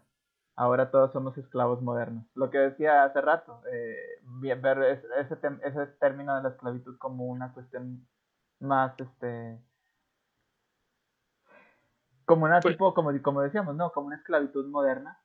ahora 0.56 0.90
todos 0.90 1.12
somos 1.12 1.38
esclavos 1.38 1.82
modernos. 1.82 2.26
Lo 2.34 2.50
que 2.50 2.58
decía 2.58 3.04
hace 3.04 3.22
rato, 3.22 3.62
eh, 3.72 3.96
ver 4.62 4.84
ese, 4.84 5.38
ese 5.64 5.86
término 6.00 6.36
de 6.36 6.44
la 6.44 6.50
esclavitud 6.50 6.98
como 6.98 7.26
una 7.26 7.54
cuestión 7.54 8.08
más, 8.60 9.00
este, 9.00 9.62
como 12.26 12.46
una 12.46 12.60
pues 12.60 12.74
tipo, 12.74 12.94
como, 12.94 13.12
como 13.22 13.42
decíamos, 13.42 13.76
¿no? 13.76 13.92
Como 13.92 14.08
una 14.08 14.18
esclavitud 14.18 14.68
moderna, 14.68 15.20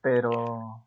pero 0.00 0.86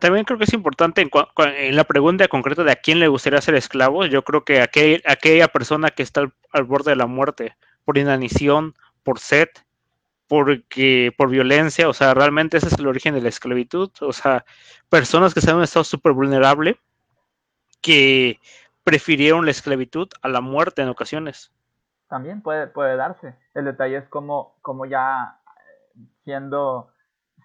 también 0.00 0.24
creo 0.24 0.38
que 0.38 0.44
es 0.44 0.52
importante 0.52 1.00
en, 1.00 1.76
la 1.76 1.84
pregunta 1.84 2.28
concreta 2.28 2.62
de 2.62 2.72
a 2.72 2.76
quién 2.76 2.98
le 3.00 3.08
gustaría 3.08 3.40
ser 3.40 3.54
esclavo. 3.54 4.04
Yo 4.04 4.22
creo 4.22 4.44
que 4.44 4.60
aquel, 4.60 5.02
aquella 5.06 5.48
persona 5.48 5.90
que 5.90 6.02
está 6.02 6.24
al, 6.52 6.64
borde 6.64 6.90
de 6.90 6.96
la 6.96 7.06
muerte 7.06 7.56
por 7.84 7.96
inanición, 7.96 8.74
por 9.02 9.18
sed, 9.18 9.48
porque, 10.28 11.14
por 11.16 11.30
violencia, 11.30 11.88
o 11.88 11.94
sea, 11.94 12.12
realmente 12.12 12.56
ese 12.56 12.66
es 12.66 12.78
el 12.78 12.86
origen 12.86 13.14
de 13.14 13.22
la 13.22 13.28
esclavitud. 13.28 13.90
O 14.00 14.12
sea, 14.12 14.44
personas 14.90 15.32
que 15.32 15.40
están 15.40 15.54
en 15.54 15.58
un 15.58 15.64
estado 15.64 15.84
súper 15.84 16.12
vulnerable 16.12 16.78
que 17.80 18.40
prefirieron 18.84 19.44
la 19.44 19.52
esclavitud 19.52 20.08
a 20.20 20.28
la 20.28 20.40
muerte 20.40 20.82
en 20.82 20.88
ocasiones. 20.88 21.52
También 22.08 22.42
puede, 22.42 22.66
puede 22.66 22.96
darse. 22.96 23.36
El 23.54 23.64
detalle 23.64 23.96
es 23.96 24.08
como, 24.08 24.56
como 24.60 24.86
ya 24.86 25.38
siendo, 26.24 26.92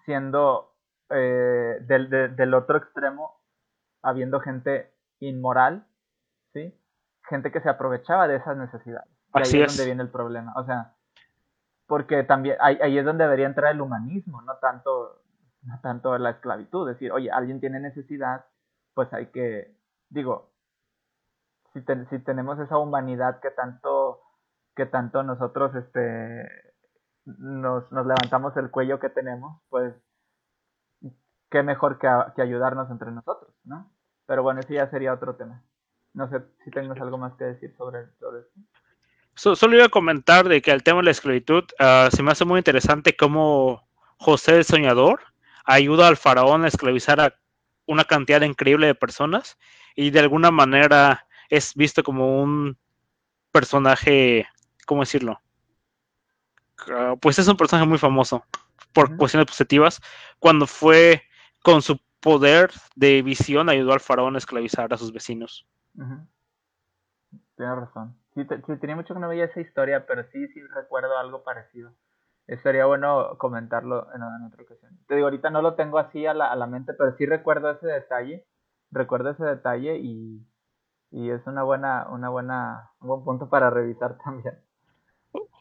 siendo 0.04 0.74
eh, 1.10 1.78
del, 1.82 2.08
del 2.10 2.54
otro 2.54 2.78
extremo, 2.78 3.40
habiendo 4.02 4.40
gente 4.40 4.92
inmoral, 5.20 5.86
¿sí? 6.52 6.74
Gente 7.28 7.52
que 7.52 7.60
se 7.60 7.68
aprovechaba 7.68 8.28
de 8.28 8.36
esas 8.36 8.56
necesidades. 8.56 9.08
ahí 9.32 9.62
es, 9.62 9.76
donde 9.76 9.84
viene 9.86 10.02
el 10.02 10.10
problema. 10.10 10.52
O 10.56 10.64
sea, 10.64 10.94
porque 11.86 12.24
también 12.24 12.56
ahí, 12.60 12.78
ahí, 12.82 12.98
es 12.98 13.04
donde 13.04 13.24
debería 13.24 13.46
entrar 13.46 13.72
el 13.72 13.80
humanismo, 13.80 14.42
no 14.42 14.56
tanto, 14.56 15.22
no 15.62 15.80
tanto 15.82 16.16
la 16.18 16.30
esclavitud. 16.30 16.88
Es 16.88 16.96
decir, 16.96 17.12
oye, 17.12 17.30
alguien 17.30 17.60
tiene 17.60 17.80
necesidad, 17.80 18.46
pues 18.94 19.12
hay 19.12 19.26
que, 19.26 19.76
digo, 20.08 20.50
si, 21.72 21.84
si 22.10 22.18
tenemos 22.20 22.58
esa 22.58 22.78
humanidad 22.78 23.40
que 23.40 23.50
tanto, 23.50 24.20
que 24.74 24.86
tanto 24.86 25.22
nosotros 25.22 25.74
este, 25.74 26.71
nos, 27.24 27.90
levantamos 27.90 28.56
el 28.56 28.70
cuello 28.70 28.98
que 28.98 29.08
tenemos, 29.08 29.60
pues 29.68 29.94
qué 31.50 31.62
mejor 31.62 31.98
que, 31.98 32.08
ayudarnos 32.40 32.90
entre 32.90 33.10
nosotros, 33.10 33.54
¿no? 33.64 33.92
Pero 34.26 34.42
bueno, 34.42 34.60
ese 34.60 34.74
ya 34.74 34.88
sería 34.90 35.12
otro 35.12 35.36
tema. 35.36 35.62
No 36.14 36.28
sé 36.28 36.42
si 36.64 36.70
tengas 36.70 37.00
algo 37.00 37.18
más 37.18 37.34
que 37.34 37.44
decir 37.44 37.74
sobre, 37.76 38.06
sobre 38.18 38.40
esto. 38.40 39.56
solo 39.56 39.76
iba 39.76 39.86
a 39.86 39.90
comentar 39.90 40.48
de 40.48 40.62
que 40.62 40.70
el 40.70 40.82
tema 40.82 40.98
de 40.98 41.04
la 41.04 41.10
esclavitud 41.10 41.64
uh, 41.80 42.10
se 42.10 42.22
me 42.22 42.32
hace 42.32 42.44
muy 42.44 42.58
interesante 42.58 43.16
cómo 43.16 43.86
José 44.16 44.58
el 44.58 44.64
Soñador 44.64 45.20
ayuda 45.64 46.08
al 46.08 46.16
faraón 46.16 46.64
a 46.64 46.68
esclavizar 46.68 47.20
a 47.20 47.34
una 47.86 48.04
cantidad 48.04 48.40
increíble 48.42 48.86
de 48.86 48.94
personas 48.94 49.58
y 49.94 50.10
de 50.10 50.20
alguna 50.20 50.50
manera 50.50 51.26
es 51.48 51.74
visto 51.74 52.02
como 52.02 52.42
un 52.42 52.78
personaje, 53.50 54.46
¿cómo 54.86 55.02
decirlo? 55.02 55.40
Uh, 56.88 57.16
pues 57.18 57.38
es 57.38 57.48
un 57.48 57.56
personaje 57.56 57.88
muy 57.88 57.98
famoso 57.98 58.44
por 58.92 59.10
uh 59.10 59.12
-huh. 59.12 59.16
cuestiones 59.18 59.46
positivas 59.46 60.00
cuando 60.38 60.66
fue 60.66 61.22
con 61.62 61.82
su 61.82 61.98
poder 62.20 62.70
de 62.94 63.22
visión 63.22 63.68
ayudó 63.68 63.92
al 63.92 64.00
faraón 64.00 64.34
a 64.34 64.38
esclavizar 64.38 64.92
a 64.92 64.96
sus 64.96 65.12
vecinos. 65.12 65.66
Uh 65.96 66.02
-huh. 66.02 66.26
Tienes 67.56 67.76
razón. 67.76 68.16
Sí, 68.34 68.44
te, 68.46 68.62
sí, 68.62 68.76
tenía 68.78 68.96
mucho 68.96 69.14
que 69.14 69.20
no 69.20 69.28
veía 69.28 69.44
esa 69.44 69.60
historia, 69.60 70.06
pero 70.06 70.24
sí, 70.30 70.48
sí 70.48 70.60
recuerdo 70.74 71.18
algo 71.18 71.42
parecido. 71.44 71.92
Estaría 72.46 72.86
bueno 72.86 73.36
comentarlo 73.38 74.08
en, 74.14 74.22
en, 74.22 74.46
otra 74.46 74.62
ocasión. 74.62 74.98
Te 75.06 75.14
digo, 75.14 75.26
ahorita 75.26 75.50
no 75.50 75.62
lo 75.62 75.74
tengo 75.74 75.98
así 75.98 76.26
a 76.26 76.34
la, 76.34 76.50
a 76.50 76.56
la 76.56 76.66
mente, 76.66 76.92
pero 76.94 77.14
sí 77.16 77.26
recuerdo 77.26 77.70
ese 77.70 77.86
detalle. 77.86 78.46
Recuerdo 78.90 79.30
ese 79.30 79.44
detalle 79.44 79.98
y, 79.98 80.46
y 81.10 81.30
es 81.30 81.46
una 81.46 81.62
buena, 81.62 82.08
una 82.10 82.30
buena, 82.30 82.90
un 83.00 83.08
buen 83.08 83.24
punto 83.24 83.48
para 83.48 83.70
revisar 83.70 84.16
también. 84.24 84.58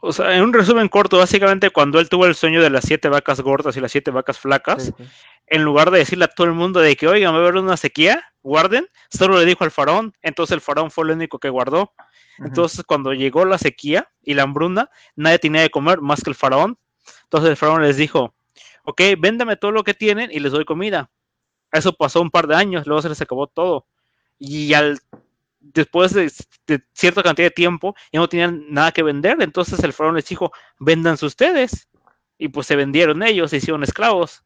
O 0.02 0.11
sea, 0.11 0.35
en 0.35 0.43
un 0.43 0.53
resumen 0.53 0.89
corto, 0.89 1.18
básicamente 1.18 1.69
cuando 1.69 1.99
él 1.99 2.10
tuvo 2.10 2.26
el 2.26 2.35
sueño 2.35 2.61
de 2.61 2.69
las 2.69 2.85
siete 2.85 3.07
vacas 3.07 3.39
gordas 3.41 3.77
y 3.77 3.81
las 3.81 3.91
siete 3.91 4.10
vacas 4.11 4.39
flacas, 4.39 4.85
sí, 4.85 4.93
sí. 4.98 5.03
en 5.48 5.64
lugar 5.64 5.91
de 5.91 5.99
decirle 5.99 6.26
a 6.26 6.27
todo 6.27 6.48
el 6.48 6.53
mundo 6.53 6.80
de 6.80 6.95
que, 6.95 7.07
oigan, 7.07 7.34
va 7.34 7.38
a 7.38 7.41
haber 7.41 7.57
una 7.57 7.77
sequía, 7.77 8.23
guarden, 8.41 8.88
solo 9.11 9.38
le 9.38 9.45
dijo 9.45 9.64
al 9.64 9.72
faraón, 9.72 10.14
entonces 10.23 10.56
el 10.56 10.61
faraón 10.61 10.89
fue 10.89 11.06
el 11.06 11.11
único 11.11 11.39
que 11.39 11.49
guardó. 11.49 11.93
Entonces 12.39 12.84
cuando 12.84 13.14
llegó 13.14 13.45
la 13.45 13.60
sequía 13.60 14.10
y 14.23 14.34
la 14.34 14.43
hambruna, 14.43 14.89
nadie 15.15 15.38
tenía 15.38 15.61
de 15.61 15.69
comer 15.69 16.02
más 16.02 16.23
que 16.23 16.31
el 16.31 16.35
faraón. 16.35 16.77
Entonces 17.23 17.52
el 17.52 17.57
faraón 17.57 17.84
les 17.84 17.98
dijo, 17.98 18.34
ok, 18.84 19.02
véndame 19.19 19.56
todo 19.57 19.72
lo 19.72 19.84
que 19.84 19.93
tienen 19.93 20.31
y 20.31 20.39
les 20.39 20.52
doy 20.52 20.65
comida. 20.65 21.11
Eso 21.72 21.93
pasó 21.93 22.22
un 22.22 22.31
par 22.31 22.48
de 22.48 22.56
años, 22.56 22.88
luego 22.88 23.02
se 23.02 23.10
les 23.10 23.22
acabó 23.22 23.48
todo. 23.48 23.85
Y 24.39 24.73
al 24.73 24.99
después 25.61 26.13
de, 26.13 26.29
cierta 26.93 27.23
cantidad 27.23 27.47
de 27.47 27.51
tiempo 27.51 27.95
ya 28.11 28.19
no 28.19 28.27
tenían 28.27 28.65
nada 28.69 28.91
que 28.91 29.03
vender, 29.03 29.38
entonces 29.41 29.83
el 29.83 29.93
faraón 29.93 30.15
les 30.15 30.27
dijo, 30.27 30.51
véndanse 30.79 31.25
ustedes. 31.25 31.88
Y 32.38 32.49
pues 32.49 32.65
se 32.65 32.75
vendieron 32.75 33.21
ellos, 33.21 33.51
se 33.51 33.57
hicieron 33.57 33.83
esclavos. 33.83 34.43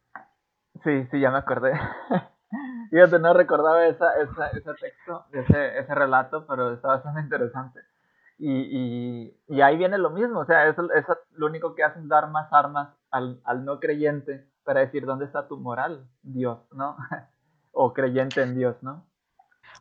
Sí, 0.84 1.08
sí, 1.10 1.20
ya 1.20 1.32
me 1.32 1.38
acordé. 1.38 1.72
Fíjate, 2.92 3.20
no 3.20 3.34
recordaba 3.34 3.88
esa, 3.88 4.22
esa, 4.22 4.48
ese 4.48 4.74
texto, 4.74 5.26
ese, 5.32 5.80
ese 5.80 5.96
relato, 5.96 6.46
pero 6.46 6.74
está 6.74 6.90
bastante 6.90 7.22
interesante. 7.22 7.80
Y, 8.38 8.52
y, 8.52 9.38
y, 9.48 9.62
ahí 9.62 9.78
viene 9.78 9.98
lo 9.98 10.10
mismo, 10.10 10.40
o 10.42 10.46
sea, 10.46 10.68
eso, 10.68 10.90
lo 11.32 11.46
único 11.46 11.74
que 11.74 11.86
hace 11.86 12.00
es 12.00 12.08
dar 12.10 12.30
más 12.30 12.52
armas 12.52 12.90
al, 13.10 13.40
al 13.46 13.64
no 13.64 13.80
creyente 13.80 14.46
para 14.66 14.82
decir 14.82 15.06
dónde 15.06 15.24
está 15.24 15.48
tu 15.48 15.58
moral, 15.58 16.06
Dios, 16.22 16.60
¿no? 16.74 16.98
o 17.72 17.94
creyente 17.94 18.42
en 18.42 18.56
Dios, 18.56 18.76
¿no? 18.82 19.06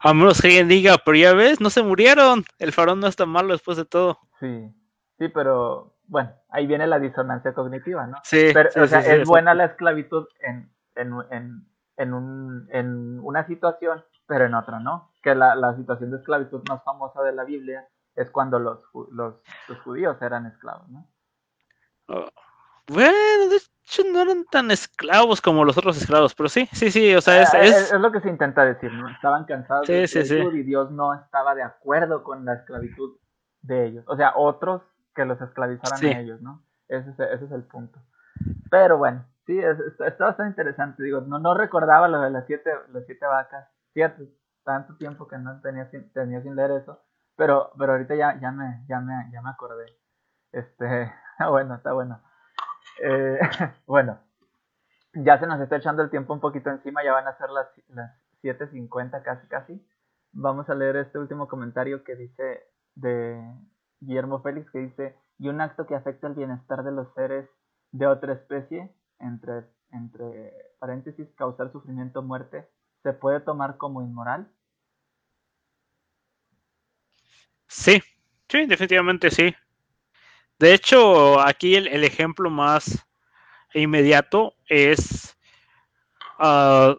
A 0.00 0.12
menos 0.14 0.40
que 0.40 0.48
alguien 0.48 0.68
diga, 0.68 0.98
pero 1.04 1.16
ya 1.16 1.34
ves, 1.34 1.60
no 1.60 1.70
se 1.70 1.82
murieron, 1.82 2.44
el 2.58 2.72
faraón 2.72 3.00
no 3.00 3.06
está 3.06 3.26
malo 3.26 3.52
después 3.52 3.76
de 3.76 3.84
todo. 3.84 4.18
Sí, 4.40 4.70
sí, 5.18 5.28
pero 5.28 5.94
bueno, 6.06 6.32
ahí 6.50 6.66
viene 6.66 6.86
la 6.86 6.98
disonancia 6.98 7.54
cognitiva, 7.54 8.06
¿no? 8.06 8.18
Sí, 8.24 8.50
pero, 8.52 8.70
sí, 8.70 8.80
o 8.80 8.86
sea, 8.86 9.02
sí, 9.02 9.10
es 9.10 9.18
sí, 9.20 9.24
buena 9.24 9.54
la 9.54 9.66
esclavitud 9.66 10.26
en, 10.40 10.70
en, 10.94 11.12
en, 11.30 11.66
en, 11.96 12.14
un, 12.14 12.68
en 12.70 13.20
una 13.20 13.46
situación, 13.46 14.04
pero 14.26 14.46
en 14.46 14.54
otra 14.54 14.80
no. 14.80 15.12
Que 15.22 15.34
la, 15.34 15.54
la 15.54 15.74
situación 15.76 16.10
de 16.10 16.18
esclavitud 16.18 16.62
más 16.68 16.82
famosa 16.84 17.22
de 17.22 17.32
la 17.32 17.44
Biblia 17.44 17.88
es 18.14 18.30
cuando 18.30 18.58
los, 18.58 18.80
los, 19.10 19.36
los 19.68 19.78
judíos 19.80 20.20
eran 20.20 20.46
esclavos, 20.46 20.88
¿no? 20.88 21.06
Oh, 22.08 22.28
bueno, 22.88 23.14
hecho 23.84 24.02
no 24.12 24.20
eran 24.20 24.44
tan 24.44 24.70
esclavos 24.70 25.40
como 25.40 25.64
los 25.64 25.76
otros 25.76 25.96
esclavos, 25.96 26.34
pero 26.34 26.48
sí, 26.48 26.68
sí, 26.72 26.90
sí, 26.90 27.14
o 27.14 27.20
sea, 27.20 27.42
es... 27.42 27.54
Eh, 27.54 27.58
es... 27.62 27.92
es 27.92 28.00
lo 28.00 28.10
que 28.10 28.20
se 28.20 28.28
intenta 28.28 28.64
decir, 28.64 28.92
¿no? 28.92 29.08
Estaban 29.08 29.44
cansados 29.44 29.86
Sí, 29.86 29.92
de 29.92 30.06
sí, 30.06 30.18
esclavitud 30.20 30.52
sí. 30.52 30.58
y 30.58 30.62
Dios 30.62 30.90
no 30.90 31.14
estaba 31.14 31.54
de 31.54 31.62
acuerdo 31.62 32.22
con 32.22 32.44
la 32.44 32.54
esclavitud 32.54 33.18
de 33.62 33.86
ellos. 33.86 34.04
O 34.08 34.16
sea, 34.16 34.32
otros 34.36 34.82
que 35.14 35.24
los 35.24 35.40
esclavizaran 35.40 36.04
a 36.04 36.20
ellos, 36.20 36.40
¿no? 36.40 36.62
Ese 36.88 37.10
es, 37.10 37.18
ese 37.18 37.44
es 37.44 37.52
el 37.52 37.64
punto. 37.64 38.00
Pero 38.70 38.98
bueno, 38.98 39.24
sí, 39.46 39.58
es, 39.58 39.78
está, 39.80 40.08
está 40.08 40.24
bastante 40.26 40.50
interesante. 40.50 41.02
Digo, 41.02 41.20
no, 41.20 41.38
no 41.38 41.54
recordaba 41.54 42.08
lo 42.08 42.20
de 42.20 42.30
las 42.30 42.46
siete, 42.46 42.70
las 42.92 43.06
siete 43.06 43.26
vacas. 43.26 43.68
Fíjate, 43.92 44.28
tanto 44.64 44.96
tiempo 44.96 45.28
que 45.28 45.38
no 45.38 45.60
tenía 45.60 45.88
sin, 45.90 46.12
tenía 46.12 46.42
sin 46.42 46.56
leer 46.56 46.72
eso. 46.72 47.00
Pero, 47.36 47.72
pero 47.78 47.92
ahorita 47.92 48.14
ya, 48.14 48.38
ya, 48.40 48.50
me, 48.50 48.84
ya, 48.88 49.00
me, 49.00 49.30
ya 49.32 49.42
me 49.42 49.50
acordé. 49.50 49.86
Este, 50.52 51.12
bueno, 51.50 51.76
está 51.76 51.92
bueno. 51.92 52.20
Eh, 53.02 53.38
bueno, 53.86 54.18
ya 55.14 55.38
se 55.38 55.46
nos 55.46 55.60
está 55.60 55.76
echando 55.76 56.02
el 56.02 56.10
tiempo 56.10 56.32
un 56.34 56.40
poquito 56.40 56.70
encima, 56.70 57.04
ya 57.04 57.12
van 57.12 57.26
a 57.26 57.36
ser 57.36 57.50
las, 57.50 57.68
las 57.88 58.12
7.50 58.42 59.22
casi 59.22 59.46
casi. 59.48 59.86
Vamos 60.32 60.68
a 60.68 60.74
leer 60.74 60.96
este 60.96 61.18
último 61.18 61.48
comentario 61.48 62.02
que 62.04 62.16
dice 62.16 62.66
de 62.94 63.40
Guillermo 64.00 64.42
Félix, 64.42 64.70
que 64.70 64.78
dice, 64.78 65.16
y 65.38 65.48
un 65.48 65.60
acto 65.60 65.86
que 65.86 65.94
afecta 65.94 66.26
el 66.26 66.34
bienestar 66.34 66.82
de 66.82 66.92
los 66.92 67.12
seres 67.14 67.48
de 67.92 68.06
otra 68.06 68.32
especie, 68.32 68.92
entre, 69.20 69.64
entre 69.90 70.52
paréntesis, 70.78 71.28
causar 71.36 71.70
sufrimiento 71.70 72.20
o 72.20 72.22
muerte, 72.22 72.68
¿se 73.02 73.12
puede 73.12 73.40
tomar 73.40 73.76
como 73.76 74.02
inmoral? 74.02 74.50
Sí, 77.68 78.02
sí, 78.48 78.66
definitivamente 78.66 79.30
sí. 79.30 79.54
De 80.64 80.72
hecho, 80.72 81.40
aquí 81.40 81.74
el, 81.74 81.88
el 81.88 82.04
ejemplo 82.04 82.48
más 82.48 83.06
inmediato 83.74 84.54
es 84.66 85.36
ah, 86.38 86.96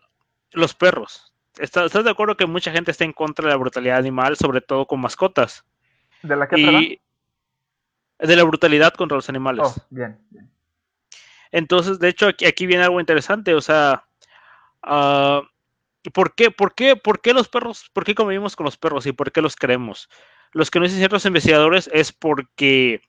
los 0.52 0.76
perros. 0.76 1.34
¿Estás, 1.58 1.88
estás 1.88 2.04
de 2.04 2.12
acuerdo 2.12 2.38
que 2.38 2.46
mucha 2.46 2.72
gente 2.72 2.92
está 2.92 3.06
en 3.06 3.12
contra 3.12 3.46
de 3.46 3.50
la 3.50 3.58
brutalidad 3.58 3.98
animal, 3.98 4.38
sobre 4.38 4.62
todo 4.62 4.86
con 4.86 5.02
mascotas? 5.02 5.66
¿De 6.22 6.36
la 6.36 6.48
que? 6.48 6.60
Y 6.60 7.02
de 8.20 8.36
la 8.36 8.44
brutalidad 8.44 8.94
contra 8.94 9.16
los 9.16 9.30
animales. 9.30 9.66
Oh, 9.66 9.76
bien, 9.90 10.20
bien. 10.30 10.48
Entonces, 11.52 11.98
de 11.98 12.10
hecho, 12.10 12.28
aquí, 12.28 12.46
aquí 12.46 12.68
viene 12.68 12.84
algo 12.84 13.00
interesante, 13.00 13.56
o 13.56 13.62
sea, 13.62 14.06
ah, 14.84 15.42
¿por, 16.14 16.36
qué, 16.36 16.52
por, 16.52 16.76
qué, 16.76 16.96
¿por 16.98 17.20
qué 17.20 17.34
los 17.34 17.48
perros, 17.48 17.90
por 17.94 18.06
qué 18.06 18.14
convivimos 18.14 18.56
con 18.56 18.66
los 18.66 18.78
perros 18.78 19.08
y 19.08 19.12
por 19.12 19.32
qué 19.32 19.42
los 19.42 19.56
queremos? 19.56 20.08
Los 20.52 20.70
que 20.70 20.80
nos 20.80 20.90
dicen 20.90 21.00
ciertos 21.00 21.26
investigadores 21.26 21.90
es 21.92 22.12
porque 22.12 23.02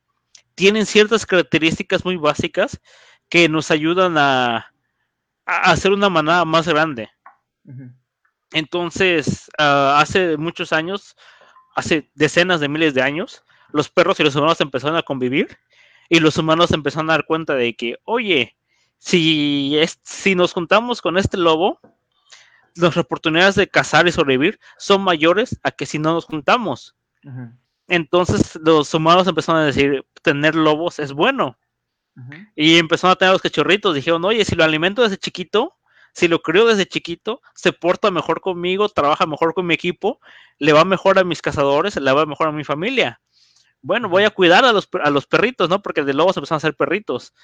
tienen 0.56 0.86
ciertas 0.86 1.24
características 1.24 2.04
muy 2.04 2.16
básicas 2.16 2.80
que 3.28 3.48
nos 3.48 3.70
ayudan 3.70 4.18
a, 4.18 4.72
a 5.44 5.70
hacer 5.70 5.92
una 5.92 6.08
manada 6.08 6.44
más 6.44 6.66
grande. 6.66 7.08
Entonces, 8.52 9.50
ah, 9.58 9.98
hace 10.00 10.36
muchos 10.36 10.72
años, 10.72 11.16
hace 11.74 12.10
decenas 12.14 12.60
de 12.60 12.68
miles 12.68 12.94
de 12.94 13.02
años, 13.02 13.44
los 13.72 13.88
perros 13.88 14.18
y 14.18 14.24
los 14.24 14.34
humanos 14.34 14.60
empezaron 14.60 14.96
a 14.96 15.02
convivir 15.02 15.58
y 16.08 16.20
los 16.20 16.38
humanos 16.38 16.72
empezaron 16.72 17.10
a 17.10 17.14
dar 17.14 17.26
cuenta 17.26 17.54
de 17.54 17.74
que, 17.74 17.96
oye, 18.04 18.56
si, 18.98 19.76
es, 19.78 20.00
si 20.02 20.34
nos 20.34 20.52
juntamos 20.52 21.02
con 21.02 21.18
este 21.18 21.36
lobo, 21.36 21.80
nuestras 22.76 23.04
oportunidades 23.04 23.56
de 23.56 23.68
cazar 23.68 24.06
y 24.06 24.12
sobrevivir 24.12 24.58
son 24.78 25.02
mayores 25.02 25.58
a 25.62 25.70
que 25.70 25.86
si 25.86 25.98
no 25.98 26.14
nos 26.14 26.24
juntamos. 26.24 26.96
Ujú, 27.24 27.52
Entonces 27.88 28.58
los 28.62 28.92
humanos 28.92 29.26
empezaron 29.26 29.62
a 29.62 29.66
decir, 29.66 30.04
tener 30.22 30.54
lobos 30.54 30.98
es 30.98 31.12
bueno. 31.12 31.58
Y 32.54 32.78
empezaron 32.78 33.12
a 33.12 33.16
tener 33.16 33.32
los 33.32 33.42
cachorritos. 33.42 33.94
Dijeron, 33.94 34.24
oye, 34.24 34.44
si 34.44 34.54
lo 34.54 34.64
alimento 34.64 35.02
desde 35.02 35.18
chiquito, 35.18 35.74
si 36.14 36.28
lo 36.28 36.40
crío 36.40 36.64
desde 36.64 36.86
chiquito, 36.86 37.42
se 37.54 37.72
porta 37.72 38.10
mejor 38.10 38.40
conmigo, 38.40 38.88
trabaja 38.88 39.26
mejor 39.26 39.52
con 39.52 39.66
mi 39.66 39.74
equipo, 39.74 40.18
le 40.58 40.72
va 40.72 40.84
mejor 40.86 41.18
a 41.18 41.24
mis 41.24 41.42
cazadores, 41.42 41.94
le 41.96 42.12
va 42.12 42.24
mejor 42.24 42.48
a 42.48 42.52
mi 42.52 42.64
familia. 42.64 43.20
Bueno, 43.82 44.08
voy 44.08 44.24
a 44.24 44.30
cuidar 44.30 44.64
a 44.64 44.72
los, 44.72 44.88
a 45.02 45.10
los 45.10 45.26
perritos, 45.26 45.68
¿no? 45.68 45.82
Porque 45.82 46.02
de 46.02 46.14
lobos 46.14 46.36
empezaron 46.36 46.56
a 46.56 46.60
ser 46.60 46.74
perritos. 46.74 47.34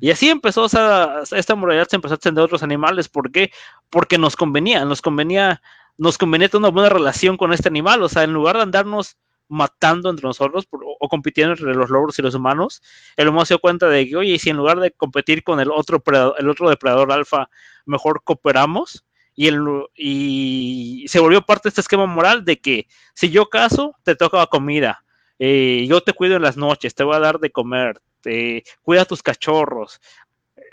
Y 0.00 0.10
así 0.10 0.28
empezó, 0.28 0.64
o 0.64 0.68
sea, 0.68 1.20
esta 1.30 1.54
moralidad 1.54 1.86
se 1.88 1.96
empezó 1.96 2.14
a 2.14 2.16
extender 2.16 2.42
a 2.42 2.46
otros 2.46 2.64
animales. 2.64 3.08
¿Por 3.08 3.30
qué? 3.30 3.52
Porque 3.90 4.18
nos 4.18 4.34
convenía, 4.34 4.84
nos 4.84 5.00
convenía, 5.00 5.62
nos 5.96 6.18
convenía 6.18 6.48
tener 6.48 6.62
una 6.62 6.70
buena 6.70 6.88
relación 6.88 7.36
con 7.36 7.52
este 7.52 7.68
animal. 7.68 8.02
O 8.02 8.08
sea, 8.08 8.24
en 8.24 8.32
lugar 8.32 8.56
de 8.56 8.62
andarnos 8.62 9.16
matando 9.48 10.10
entre 10.10 10.26
nosotros 10.26 10.66
o 10.70 11.08
compitiendo 11.08 11.52
entre 11.52 11.74
los 11.74 11.90
lobos 11.90 12.18
y 12.18 12.22
los 12.22 12.34
humanos, 12.34 12.82
el 13.16 13.28
humano 13.28 13.46
se 13.46 13.54
dio 13.54 13.58
cuenta 13.60 13.88
de 13.88 14.08
que, 14.08 14.16
oye, 14.16 14.38
si 14.38 14.50
en 14.50 14.56
lugar 14.56 14.80
de 14.80 14.90
competir 14.90 15.42
con 15.44 15.60
el 15.60 15.70
otro, 15.70 16.02
el 16.38 16.48
otro 16.48 16.68
depredador 16.68 17.12
alfa, 17.12 17.48
mejor 17.84 18.22
cooperamos. 18.24 19.04
Y, 19.38 19.48
el, 19.48 19.60
y 19.94 21.04
se 21.08 21.20
volvió 21.20 21.42
parte 21.42 21.64
de 21.64 21.68
este 21.68 21.82
esquema 21.82 22.06
moral 22.06 22.44
de 22.44 22.58
que 22.58 22.86
si 23.14 23.28
yo 23.30 23.50
caso, 23.50 23.94
te 24.02 24.16
toca 24.16 24.46
comida. 24.46 25.04
eh, 25.38 25.86
yo 25.88 26.00
te 26.00 26.14
cuido 26.14 26.36
en 26.36 26.42
las 26.42 26.56
noches, 26.56 26.94
te 26.94 27.04
voy 27.04 27.16
a 27.16 27.20
dar 27.20 27.38
de 27.38 27.50
comer, 27.50 28.00
te, 28.22 28.64
cuida 28.80 29.02
a 29.02 29.04
tus 29.04 29.22
cachorros, 29.22 30.00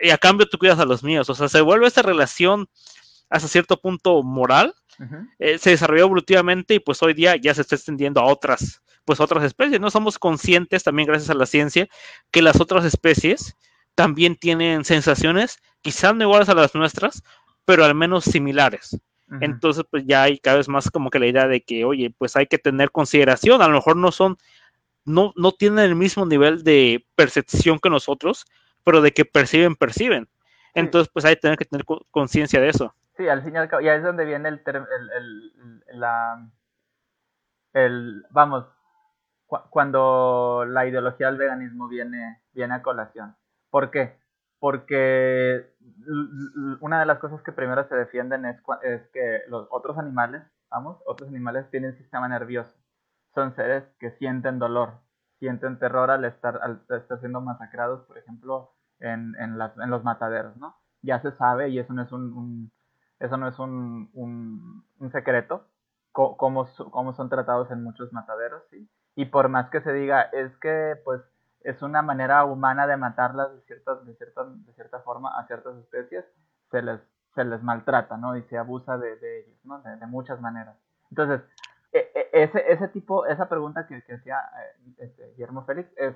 y 0.02 0.10
a 0.12 0.18
cambio 0.18 0.48
tú 0.48 0.58
cuidas 0.58 0.80
a 0.80 0.86
los 0.86 1.04
míos. 1.04 1.30
O 1.30 1.36
sea, 1.36 1.50
se 1.50 1.62
vuelve 1.62 1.88
esta 1.88 2.02
relación 2.02 2.70
hasta 3.30 3.48
cierto 3.48 3.78
punto 3.82 4.24
moral, 4.24 4.74
Eh, 5.40 5.58
se 5.58 5.72
desarrolló 5.72 6.04
evolutivamente 6.04 6.76
y 6.76 6.80
pues 6.80 7.02
hoy 7.04 7.14
día 7.14 7.36
ya 7.36 7.54
se 7.54 7.62
está 7.62 7.76
extendiendo 7.76 8.22
a 8.22 8.26
otras, 8.26 8.82
pues 9.06 9.20
a 9.20 9.24
otras 9.24 9.44
especies. 9.44 9.80
No 9.82 9.90
somos 9.90 10.18
conscientes 10.20 10.84
también 10.84 11.08
gracias 11.08 11.30
a 11.30 11.34
la 11.34 11.46
ciencia 11.46 11.88
que 12.32 12.42
las 12.42 12.60
otras 12.62 12.86
especies 12.86 13.56
también 13.96 14.36
tienen 14.36 14.86
sensaciones 14.86 15.58
quizás 15.82 16.16
no 16.16 16.24
iguales 16.24 16.50
a 16.50 16.54
las 16.56 16.74
nuestras, 16.76 17.24
pero 17.66 17.84
al 17.86 17.96
menos 17.96 18.24
similares. 18.26 18.98
Entonces, 19.42 19.84
pues 19.90 20.04
ya 20.06 20.24
hay 20.24 20.38
cada 20.40 20.58
vez 20.58 20.68
más 20.70 20.90
como 20.92 21.10
que 21.10 21.20
la 21.20 21.28
idea 21.28 21.48
de 21.48 21.62
que, 21.62 21.86
oye, 21.86 22.14
pues 22.18 22.36
hay 22.36 22.46
que 22.48 22.58
tener 22.60 22.92
consideración, 22.92 23.62
a 23.62 23.68
lo 23.68 23.74
mejor 23.76 23.98
no 23.98 24.12
son, 24.12 24.38
no, 25.06 25.34
no 25.36 25.52
tienen 25.52 25.80
el 25.80 25.96
mismo 25.96 26.26
nivel 26.26 26.64
de 26.64 27.06
percepción 27.16 27.80
que 27.80 27.90
nosotros, 27.90 28.46
pero 28.84 29.02
de 29.02 29.12
que 29.12 29.26
perciben, 29.26 29.76
perciben. 29.76 30.30
Entonces, 30.74 31.10
pues 31.14 31.26
hay 31.26 31.36
que 31.36 31.42
tener 31.42 31.58
que 31.58 31.66
tener 31.66 31.86
co- 31.86 32.06
conciencia 32.12 32.60
de 32.62 32.70
eso. 32.70 32.96
Sí, 33.18 33.28
al 33.30 33.44
fin 33.44 33.56
y 33.56 33.58
al 33.58 33.70
cabo, 33.70 33.82
ya 33.82 33.96
es 33.96 34.04
donde 34.04 34.26
viene 34.26 34.50
el, 34.50 34.64
term- 34.64 34.88
el, 34.92 35.10
el, 37.74 38.26
vamos, 38.32 38.66
cu- 39.48 39.60
cuando 39.70 40.66
la 40.68 40.86
ideología 40.88 41.28
del 41.28 41.38
veganismo 41.38 41.88
viene, 41.88 42.42
viene 42.54 42.76
a 42.76 42.82
colación. 42.82 43.36
¿Por 43.70 43.92
qué? 43.92 44.20
Porque 44.60 45.74
una 46.82 47.00
de 47.00 47.06
las 47.06 47.20
cosas 47.20 47.42
que 47.44 47.52
primero 47.52 47.88
se 47.88 47.96
defienden 47.96 48.46
es, 48.46 48.58
es 48.84 49.08
que 49.10 49.42
los 49.50 49.68
otros 49.72 49.98
animales, 49.98 50.44
vamos, 50.70 51.00
otros 51.06 51.30
animales 51.30 51.70
tienen 51.72 51.98
sistema 51.98 52.28
nervioso. 52.30 52.74
Son 53.36 53.56
seres 53.56 53.84
que 54.00 54.12
sienten 54.12 54.60
dolor, 54.60 55.00
sienten 55.40 55.80
terror 55.80 56.12
al 56.12 56.26
estar, 56.26 56.60
al 56.62 56.84
estar 56.90 57.20
siendo 57.20 57.42
masacrados, 57.42 58.04
por 58.06 58.18
ejemplo, 58.18 58.72
en, 59.00 59.36
en 59.40 59.58
los 59.58 60.04
mataderos, 60.04 60.56
¿no? 60.58 60.78
Ya 61.02 61.22
se 61.22 61.32
sabe 61.34 61.70
y 61.70 61.80
eso 61.80 61.94
no 61.94 62.04
es 62.04 62.12
un, 62.12 62.32
un 62.34 62.72
eso 63.20 63.38
no 63.38 63.48
es 63.48 63.58
un, 63.60 64.10
un, 64.14 64.86
un 65.00 65.12
secreto, 65.12 65.68
cómo, 66.12 66.68
cómo 66.92 67.14
son 67.14 67.30
tratados 67.30 67.72
en 67.72 67.84
muchos 67.84 68.14
mataderos, 68.14 68.64
¿sí? 68.70 68.90
Y 69.16 69.26
por 69.26 69.50
más 69.50 69.70
que 69.70 69.82
se 69.82 69.94
diga, 69.94 70.22
es 70.22 70.56
que 70.58 70.96
pues 71.04 71.22
es 71.64 71.82
una 71.82 72.02
manera 72.02 72.46
humana 72.46 72.88
de 72.88 72.98
matarlas 72.98 73.54
de, 73.54 73.62
ciertas, 73.62 74.06
de, 74.06 74.16
cierta, 74.16 74.44
de 74.46 74.74
cierta 74.74 75.00
forma 75.00 75.38
a 75.38 75.46
ciertas 75.48 75.76
especies, 75.78 76.26
se 76.72 76.82
les, 76.82 77.00
se 77.36 77.44
les 77.44 77.62
maltrata, 77.64 78.18
¿no? 78.18 78.36
Y 78.36 78.44
se 78.44 78.58
abusa 78.58 78.98
de, 78.98 79.16
de 79.18 79.40
ellos, 79.42 79.58
¿no? 79.64 79.82
De, 79.82 80.06
muchas 80.08 80.40
maneras. 80.42 80.76
Entonces, 81.10 81.42
e, 81.92 82.12
e, 82.14 82.44
ese, 82.44 82.72
ese 82.72 82.88
tipo, 82.90 83.26
esa 83.26 83.48
pregunta 83.48 83.88
que, 83.88 84.04
que 84.04 84.16
hacía 84.16 84.40
eh, 84.40 84.94
este, 85.00 85.30
Guillermo 85.32 85.64
Félix 85.66 85.90
es, 85.98 86.16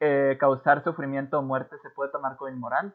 eh, 0.00 0.36
¿causar 0.38 0.84
sufrimiento 0.84 1.38
o 1.38 1.42
muerte 1.42 1.76
se 1.82 1.90
puede 1.90 2.10
tomar 2.10 2.36
como 2.36 2.50
inmoral? 2.50 2.94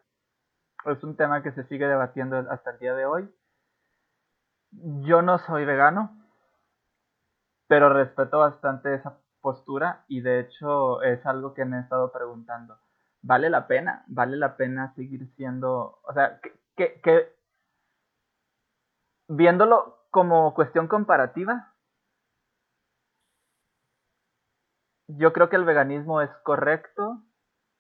Es 0.86 1.04
un 1.04 1.16
tema 1.16 1.42
que 1.42 1.52
se 1.52 1.64
sigue 1.64 1.88
debatiendo 1.88 2.38
hasta 2.50 2.72
el 2.72 2.80
día 2.80 2.94
de 2.94 3.06
hoy. 3.06 3.30
Yo 4.72 5.22
no 5.22 5.40
soy 5.40 5.66
vegano, 5.66 6.12
pero 7.68 7.92
respeto 7.92 8.40
bastante 8.40 8.94
esa 8.94 9.18
postura 9.42 10.06
y 10.08 10.22
de 10.22 10.42
hecho 10.42 11.02
es 11.02 11.26
algo 11.26 11.54
que 11.54 11.66
me 11.66 11.78
he 11.78 11.82
estado 11.82 12.12
preguntando. 12.12 12.78
¿Vale 13.22 13.50
la 13.50 13.68
pena? 13.68 14.04
¿Vale 14.08 14.38
la 14.38 14.58
pena 14.58 14.94
seguir 14.94 15.28
siendo, 15.36 16.00
o 16.04 16.14
sea, 16.14 16.40
que, 16.76 17.02
que, 17.02 17.36
viéndolo 19.28 20.08
como 20.12 20.54
cuestión 20.54 20.88
comparativa, 20.88 21.74
yo 25.08 25.34
creo 25.34 25.50
que 25.50 25.56
el 25.56 25.66
veganismo 25.66 26.22
es 26.22 26.30
correcto 26.44 27.24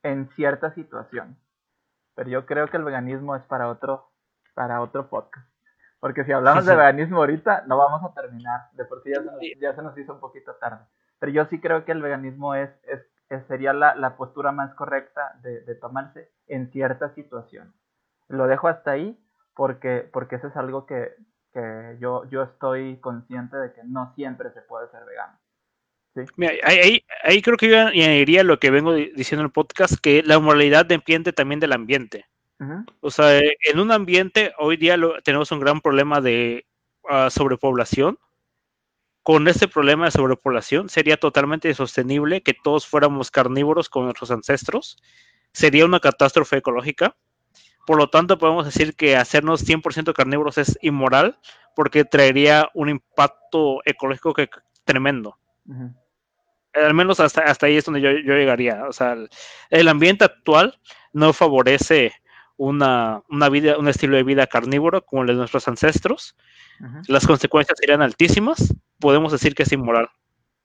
en 0.04 0.30
cierta 0.36 0.74
situación, 0.74 1.38
pero 2.16 2.30
yo 2.30 2.46
creo 2.46 2.68
que 2.70 2.78
el 2.78 2.84
veganismo 2.84 3.36
es 3.36 3.44
para 3.44 3.68
otro, 3.70 4.10
para 4.54 4.82
otro 4.82 5.10
podcast. 5.10 5.48
Porque 6.00 6.24
si 6.24 6.32
hablamos 6.32 6.66
de 6.66 6.76
veganismo 6.76 7.18
ahorita, 7.18 7.64
no 7.68 7.78
vamos 7.78 8.02
a 8.04 8.14
terminar. 8.14 8.70
De 8.74 8.86
por 8.86 9.04
sí 9.04 9.12
ya 9.12 9.22
se 9.22 9.26
nos, 9.26 9.40
ya 9.60 9.76
se 9.76 9.82
nos 9.82 9.98
hizo 9.98 10.14
un 10.14 10.20
poquito 10.20 10.56
tarde. 10.56 10.86
Pero 11.20 11.32
yo 11.32 11.46
sí 11.46 11.60
creo 11.60 11.86
que 11.86 11.92
el 11.92 12.02
veganismo 12.02 12.56
es, 12.56 12.70
es, 12.84 13.46
sería 13.48 13.74
la, 13.74 13.96
la, 13.96 14.18
postura 14.18 14.52
más 14.52 14.74
correcta 14.76 15.40
de, 15.42 15.62
de, 15.62 15.76
tomarse 15.76 16.32
en 16.48 16.72
cierta 16.72 17.14
situación. 17.16 17.74
Lo 18.28 18.48
dejo 18.48 18.68
hasta 18.68 18.92
ahí 18.92 19.20
porque, 19.56 20.08
porque 20.12 20.36
eso 20.36 20.48
es 20.48 20.56
algo 20.58 20.86
que, 20.86 21.16
que 21.54 21.98
yo, 22.00 22.26
yo 22.30 22.44
estoy 22.44 23.00
consciente 23.00 23.58
de 23.58 23.74
que 23.74 23.82
no 23.84 24.14
siempre 24.14 24.52
se 24.52 24.62
puede 24.62 24.90
ser 24.90 25.06
vegano. 25.06 25.38
¿Sí? 26.16 26.22
Mira, 26.38 26.54
ahí, 26.64 27.04
ahí, 27.24 27.42
creo 27.42 27.58
que 27.58 27.70
yo 27.70 27.88
añadiría 27.88 28.44
lo 28.44 28.58
que 28.58 28.72
vengo 28.72 28.94
diciendo 28.94 29.42
en 29.42 29.48
el 29.48 29.52
podcast, 29.52 29.96
que 30.02 30.24
la 30.24 30.40
moralidad 30.40 30.86
depende 30.86 31.34
también 31.34 31.60
del 31.60 31.74
ambiente. 31.74 32.26
O 33.02 33.12
sea, 33.12 33.38
en 33.40 33.80
un 33.80 33.92
ambiente, 33.92 34.54
hoy 34.58 34.78
día 34.78 34.98
tenemos 35.24 35.52
un 35.52 35.60
gran 35.60 35.82
problema 35.82 36.22
de 36.22 36.66
uh, 37.04 37.30
sobrepoblación. 37.30 38.18
Con 39.24 39.48
este 39.48 39.68
problema 39.68 40.06
de 40.06 40.12
sobrepoblación 40.12 40.88
sería 40.88 41.18
totalmente 41.18 41.68
insostenible 41.68 42.44
que 42.44 42.54
todos 42.54 42.88
fuéramos 42.88 43.30
carnívoros 43.30 43.90
como 43.90 44.06
nuestros 44.06 44.32
ancestros. 44.32 44.98
Sería 45.52 45.86
una 45.86 46.00
catástrofe 46.00 46.58
ecológica. 46.58 47.18
Por 47.86 47.98
lo 47.98 48.10
tanto, 48.10 48.38
podemos 48.38 48.66
decir 48.66 48.96
que 48.96 49.18
hacernos 49.18 49.68
100% 49.68 50.14
carnívoros 50.14 50.58
es 50.58 50.78
inmoral 50.82 51.38
porque 51.76 52.06
traería 52.06 52.70
un 52.74 52.90
impacto 52.90 53.82
ecológico 53.84 54.34
que, 54.34 54.50
tremendo. 54.86 55.38
Al 56.76 56.94
menos 56.94 57.20
hasta, 57.20 57.42
hasta 57.42 57.68
ahí 57.68 57.78
es 57.78 57.86
donde 57.86 58.02
yo, 58.02 58.12
yo 58.12 58.34
llegaría. 58.34 58.86
O 58.88 58.94
sea, 58.94 59.14
el, 59.14 59.30
el 59.70 59.88
ambiente 59.88 60.26
actual 60.26 60.78
no 61.14 61.34
favorece 61.34 62.14
una, 62.58 63.22
una, 63.30 63.50
vida, 63.50 63.78
un 63.78 63.88
estilo 63.88 64.16
de 64.16 64.24
vida 64.24 64.48
carnívoro 64.48 65.06
como 65.06 65.24
el 65.24 65.30
de 65.30 65.34
nuestros 65.36 65.68
ancestros, 65.68 66.36
las 67.08 67.26
consecuencias 67.26 67.78
serían 67.80 68.02
altísimas, 68.02 68.74
podemos 69.00 69.32
decir 69.32 69.56
que 69.56 69.64
es 69.64 69.72
inmoral. 69.72 70.10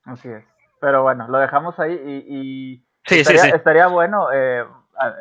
Así 0.04 0.28
es. 0.28 0.44
Pero 0.80 1.02
bueno, 1.02 1.28
lo 1.28 1.38
dejamos 1.38 1.78
ahí 1.78 1.92
y, 1.94 2.84
estaría, 3.04 3.86
bueno 3.86 4.32
eh, 4.32 4.64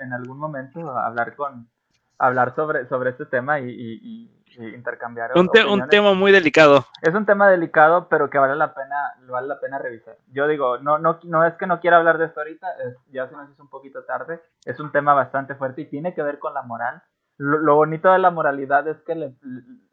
en 0.02 0.14
algún 0.14 0.38
momento 0.38 0.98
hablar 0.98 1.36
con 1.36 1.70
hablar 2.18 2.54
sobre, 2.56 2.88
sobre 2.88 3.12
este 3.12 3.26
tema 3.26 3.60
y, 3.60 4.32
intercambiar. 4.68 5.32
Un, 5.36 5.50
un, 5.70 5.88
tema 5.88 6.14
muy 6.14 6.32
delicado. 6.32 6.86
Es 7.02 7.14
un 7.14 7.26
tema 7.26 7.50
delicado, 7.50 8.08
pero 8.10 8.30
que 8.30 8.38
vale 8.38 8.56
la 8.56 8.74
pena, 8.74 9.16
vale 9.28 9.48
la 9.48 9.60
pena 9.60 9.80
revisar. 9.80 10.18
Yo 10.32 10.48
digo, 10.48 10.78
no, 10.80 11.00
no, 11.00 11.20
no 11.24 11.46
es 11.46 11.54
que 11.56 11.68
no 11.68 11.80
quiera 11.80 11.98
hablar 11.98 12.18
de 12.18 12.26
esto 12.26 12.42
ahorita, 12.42 12.68
ya 13.12 13.28
se 13.28 13.36
nos 13.36 13.50
hizo 13.50 13.64
un 13.64 13.70
poquito 13.70 14.04
tarde, 14.04 14.42
es 14.66 14.80
un 14.80 14.92
tema 14.92 15.14
bastante 15.14 15.56
fuerte 15.56 15.82
y 15.82 15.90
tiene 15.90 16.14
que 16.14 16.24
ver 16.24 16.40
con 16.40 16.54
la 16.54 16.64
moral. 16.64 17.02
Lo, 17.38 17.76
bonito 17.76 18.12
de 18.12 18.20
la 18.20 18.32
moralidad 18.32 18.88
es 18.88 18.98
que 19.02 19.16
le, 19.16 19.36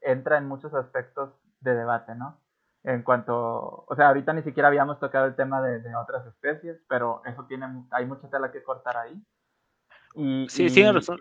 entra 0.01 0.38
en 0.38 0.48
muchos 0.48 0.74
aspectos 0.74 1.30
de 1.60 1.74
debate, 1.74 2.14
¿no? 2.14 2.40
En 2.82 3.02
cuanto, 3.02 3.84
o 3.86 3.94
sea, 3.97 4.09
ahorita 4.09 4.32
ni 4.32 4.43
siquiera 4.43 4.68
habíamos 4.68 4.98
tocado 5.01 5.26
el 5.26 5.36
tema 5.36 5.60
de, 5.60 5.80
de 5.80 5.94
otras 5.97 6.26
especies, 6.26 6.80
pero 6.88 7.22
eso 7.24 7.44
tiene, 7.47 7.66
hay 7.90 8.06
mucha 8.06 8.28
tela 8.30 8.51
que 8.51 8.62
cortar 8.62 8.97
ahí. 8.97 9.22
Y, 10.14 10.48
sí, 10.48 10.68
sí, 10.68 10.88
razón 10.90 11.20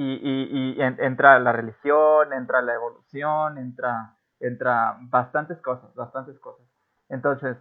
y, 0.00 0.76
y, 0.76 0.82
entra 0.82 1.38
la 1.40 1.52
religión, 1.52 2.32
entra 2.32 2.62
la 2.62 2.74
evolución, 2.74 3.58
entra, 3.58 4.16
entra 4.38 4.96
bastantes 5.00 5.58
cosas, 5.58 5.92
bastantes 5.94 6.38
cosas. 6.38 6.64
Entonces, 7.08 7.56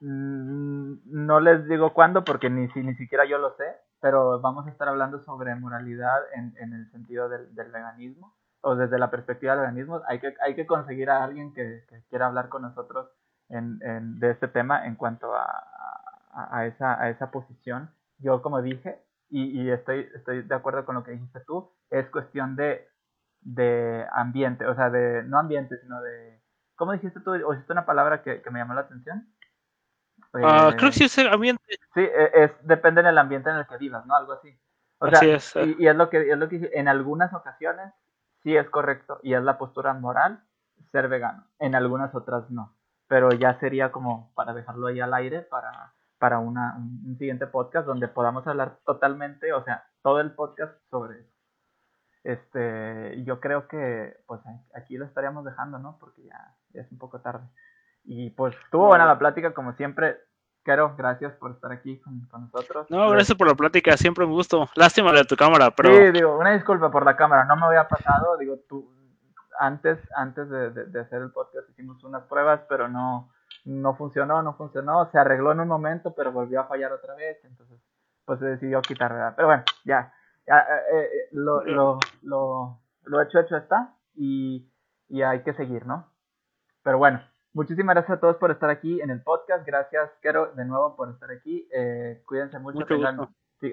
mm, 0.00 0.94
no 1.04 1.40
les 1.40 1.66
digo 1.68 1.94
cuándo 1.94 2.24
porque 2.24 2.50
ni, 2.50 2.66
ni 2.66 2.94
siquiera 2.96 3.24
yo 3.26 3.38
lo 3.38 3.54
sé, 3.56 3.76
pero 4.00 4.40
vamos 4.40 4.66
a 4.66 4.70
estar 4.70 4.88
hablando 4.88 5.20
sobre 5.24 5.54
moralidad 5.54 6.20
en, 6.34 6.54
en 6.58 6.72
el 6.72 6.90
sentido 6.90 7.28
del, 7.28 7.54
del, 7.54 7.70
veganismo 7.70 8.34
o 8.60 8.74
desde 8.74 8.98
la 8.98 9.10
perspectiva 9.10 9.52
del 9.52 9.62
veganismo. 9.62 10.02
Hay 10.08 10.18
que, 10.18 10.34
hay 10.44 10.56
que 10.56 10.66
conseguir 10.66 11.10
a 11.10 11.22
alguien 11.22 11.54
que, 11.54 11.84
quiera 12.10 12.26
hablar 12.26 12.48
con 12.48 12.62
nosotros 12.62 13.08
en, 13.48 13.78
en, 13.82 14.18
de 14.18 14.30
este 14.30 14.48
tema 14.48 14.84
en 14.86 14.96
cuanto 14.96 15.34
a, 15.34 15.44
a, 16.32 16.58
a, 16.58 16.66
esa, 16.66 17.00
a 17.00 17.08
esa 17.08 17.30
posición. 17.30 17.90
Yo, 18.18 18.42
como 18.42 18.62
dije, 18.62 19.00
y, 19.30 19.70
estoy, 19.70 20.08
estoy 20.14 20.42
de 20.42 20.54
acuerdo 20.54 20.84
con 20.84 20.94
lo 20.94 21.04
que 21.04 21.12
dijiste 21.12 21.40
tú, 21.46 21.70
es 21.90 22.08
cuestión 22.08 22.56
de, 22.56 22.88
de 23.40 24.06
ambiente, 24.12 24.66
o 24.66 24.74
sea, 24.74 24.90
de, 24.90 25.22
no 25.24 25.38
ambiente, 25.38 25.76
sino 25.78 26.00
de, 26.00 26.40
¿cómo 26.76 26.92
dijiste 26.92 27.20
tú? 27.20 27.32
¿O 27.32 27.54
hiciste 27.54 27.72
una 27.72 27.84
palabra 27.84 28.22
que, 28.22 28.42
me 28.50 28.58
llamó 28.58 28.74
la 28.74 28.82
atención? 28.82 29.28
Ah, 30.34 30.72
creo 30.76 30.90
que 30.90 30.96
sí 30.96 31.04
es 31.04 31.18
el 31.18 31.28
ambiente. 31.28 31.62
Sí, 31.94 32.00
e, 32.00 32.30
es, 32.34 32.52
depende 32.62 33.02
del 33.02 33.18
ambiente 33.18 33.50
en 33.50 33.56
el 33.56 33.66
que 33.66 33.76
vivas, 33.76 34.06
¿no? 34.06 34.14
Algo 34.14 34.32
así. 34.32 34.58
O 34.98 35.08
sea, 35.08 35.20
es, 35.22 35.54
y, 35.78 35.86
es 35.86 35.94
lo 35.94 36.10
que 36.10 36.30
es 36.30 36.36
lo 36.36 36.48
que 36.48 36.70
en 36.74 36.88
algunas 36.88 37.32
ocasiones 37.32 37.92
sí 38.42 38.56
es 38.56 38.68
correcto 38.68 39.20
y 39.22 39.34
es 39.34 39.42
la 39.42 39.56
postura 39.56 39.94
moral 39.94 40.42
ser 40.90 41.08
vegano, 41.08 41.44
en 41.58 41.74
algunas 41.74 42.14
otras 42.14 42.50
no. 42.50 42.74
Pero 43.06 43.30
ya 43.30 43.58
sería 43.60 43.92
como 43.92 44.32
para 44.34 44.52
dejarlo 44.54 44.88
ahí 44.88 45.00
al 45.00 45.14
aire 45.14 45.42
para 45.42 45.94
para 46.18 46.38
una, 46.38 46.76
un, 46.76 47.16
siguiente 47.18 47.46
podcast 47.46 47.86
donde 47.86 48.08
podamos 48.08 48.46
hablar 48.46 48.78
totalmente, 48.84 49.52
o 49.52 49.62
sea, 49.64 49.84
todo 50.02 50.20
el 50.20 50.32
podcast 50.32 50.74
sobre 50.90 51.20
eso. 51.20 51.32
Este, 52.24 53.22
yo 53.24 53.40
creo 53.40 53.68
que 53.68 54.16
pues 54.26 54.40
aquí 54.74 54.96
lo 54.96 55.06
estaríamos 55.06 55.44
dejando, 55.44 55.78
¿no? 55.78 55.96
Porque 55.98 56.24
ya, 56.24 56.54
es 56.74 56.90
un 56.90 56.98
poco 56.98 57.20
tarde. 57.20 57.46
Y 58.04 58.30
pues 58.30 58.54
estuvo 58.64 58.88
buena 58.88 59.06
la 59.06 59.18
plática, 59.18 59.54
como 59.54 59.72
siempre. 59.74 60.18
Caro, 60.64 60.94
gracias 60.98 61.32
por 61.34 61.52
estar 61.52 61.72
aquí 61.72 61.98
con, 62.00 62.28
nosotros. 62.30 62.90
No, 62.90 63.08
gracias 63.10 63.38
por 63.38 63.46
la 63.46 63.54
plática, 63.54 63.96
siempre 63.96 64.24
un 64.24 64.32
gusto. 64.32 64.68
Lástima 64.74 65.12
de 65.12 65.24
tu 65.24 65.36
cámara, 65.36 65.70
pero... 65.70 65.94
Sí, 65.94 66.10
digo, 66.12 66.36
una 66.36 66.52
disculpa 66.52 66.90
por 66.90 67.06
la 67.06 67.16
cámara, 67.16 67.44
no 67.44 67.56
me 67.56 67.66
había 67.66 67.88
pasado, 67.88 68.36
digo, 68.36 68.56
tú, 68.68 68.92
antes, 69.58 69.98
antes 70.14 70.50
de, 70.50 70.70
de 70.70 71.00
hacer 71.00 71.22
el 71.22 71.30
podcast 71.30 71.70
hicimos 71.70 72.02
unas 72.04 72.24
pruebas, 72.24 72.60
pero 72.68 72.88
no, 72.88 73.30
no 73.64 73.94
funcionó, 73.94 74.42
no 74.42 74.54
funcionó, 74.54 75.10
se 75.10 75.18
arregló 75.18 75.52
en 75.52 75.60
un 75.60 75.68
momento, 75.68 76.14
pero 76.14 76.32
volvió 76.32 76.60
a 76.60 76.66
fallar 76.66 76.92
otra 76.92 77.14
vez, 77.14 77.38
entonces 77.44 77.80
pues 78.24 78.40
se 78.40 78.46
decidió 78.46 78.82
quitar, 78.82 79.12
¿verdad? 79.12 79.32
Pero 79.36 79.48
bueno, 79.48 79.64
ya, 79.84 80.12
ya 80.46 80.58
eh, 80.58 81.02
eh, 81.02 81.28
lo, 81.32 81.64
lo, 81.64 81.98
lo, 82.22 82.78
lo, 83.04 83.22
hecho, 83.22 83.40
hecho 83.40 83.56
está 83.56 83.94
y, 84.14 84.70
y 85.08 85.22
hay 85.22 85.42
que 85.42 85.54
seguir, 85.54 85.86
¿no? 85.86 86.10
Pero 86.82 86.98
bueno, 86.98 87.22
muchísimas 87.54 87.94
gracias 87.94 88.18
a 88.18 88.20
todos 88.20 88.36
por 88.36 88.50
estar 88.50 88.68
aquí 88.68 89.00
en 89.00 89.10
el 89.10 89.22
podcast, 89.22 89.66
gracias, 89.66 90.10
Kero, 90.20 90.52
de 90.54 90.64
nuevo 90.64 90.94
por 90.94 91.10
estar 91.10 91.30
aquí, 91.30 91.68
eh, 91.72 92.22
cuídense 92.26 92.58
mucho, 92.58 92.84
tengan, 92.86 93.28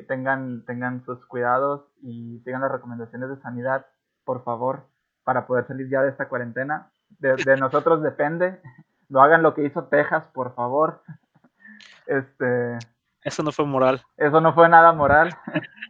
tengan, 0.07 0.65
tengan 0.65 1.03
sus 1.03 1.25
cuidados 1.25 1.85
y 2.01 2.39
sigan 2.45 2.61
las 2.61 2.71
recomendaciones 2.71 3.29
de 3.29 3.41
sanidad, 3.41 3.85
por 4.23 4.43
favor, 4.43 4.85
para 5.25 5.47
poder 5.47 5.67
salir 5.67 5.89
ya 5.89 6.01
de 6.01 6.11
esta 6.11 6.29
cuarentena. 6.29 6.91
de 7.19 7.57
nosotros 7.57 8.01
depende 8.01 8.61
no 9.09 9.21
hagan 9.21 9.43
lo 9.43 9.53
que 9.53 9.63
hizo 9.63 9.85
Texas, 9.85 10.27
por 10.27 10.53
favor. 10.55 11.01
Este. 12.07 12.77
Eso 13.23 13.41
no 13.41 13.51
fue 13.51 13.65
moral. 13.65 14.03
Eso 14.15 14.39
no 14.39 14.53
fue 14.53 14.69
nada 14.69 14.93
moral. 14.93 15.35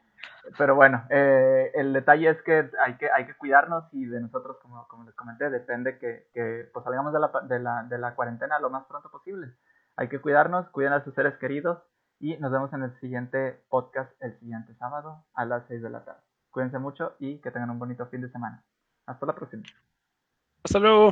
Pero 0.58 0.76
bueno, 0.76 1.04
eh, 1.10 1.72
el 1.74 1.92
detalle 1.92 2.30
es 2.30 2.42
que 2.44 2.70
hay 2.80 2.96
que, 2.96 3.10
hay 3.12 3.26
que 3.26 3.36
cuidarnos 3.36 3.84
y 3.92 4.06
de 4.06 4.22
nosotros, 4.22 4.58
como, 4.62 4.88
como 4.88 5.04
les 5.04 5.16
comenté, 5.16 5.50
depende 5.50 5.98
que, 5.98 6.30
que 6.34 6.70
pues 6.72 6.86
salgamos 6.86 7.12
de 7.12 7.20
la, 7.20 7.32
de, 7.44 7.60
la, 7.60 7.84
de 7.84 7.98
la 7.98 8.16
cuarentena 8.16 8.60
lo 8.60 8.70
más 8.70 8.86
pronto 8.86 9.10
posible. 9.10 9.54
Hay 9.98 10.08
que 10.08 10.20
cuidarnos, 10.20 10.70
cuiden 10.70 10.94
a 10.94 11.04
sus 11.04 11.14
seres 11.14 11.36
queridos 11.38 11.80
y 12.20 12.38
nos 12.38 12.52
vemos 12.52 12.72
en 12.74 12.84
el 12.84 12.98
siguiente 13.00 13.64
podcast 13.70 14.12
el 14.22 14.38
siguiente 14.40 14.74
sábado 14.76 15.26
a 15.34 15.46
las 15.46 15.68
6 15.68 15.82
de 15.82 15.90
la 15.90 16.06
tarde. 16.06 16.22
Cuídense 16.52 16.80
mucho 16.80 17.16
y 17.20 17.40
que 17.40 17.52
tengan 17.52 17.72
un 17.72 17.80
bonito 17.80 18.06
fin 18.08 18.22
de 18.22 18.30
semana. 18.30 18.64
Hasta 19.06 19.26
la 19.26 19.36
próxima. 19.36 19.64
Hasta 20.64 20.80
luego. 20.80 21.12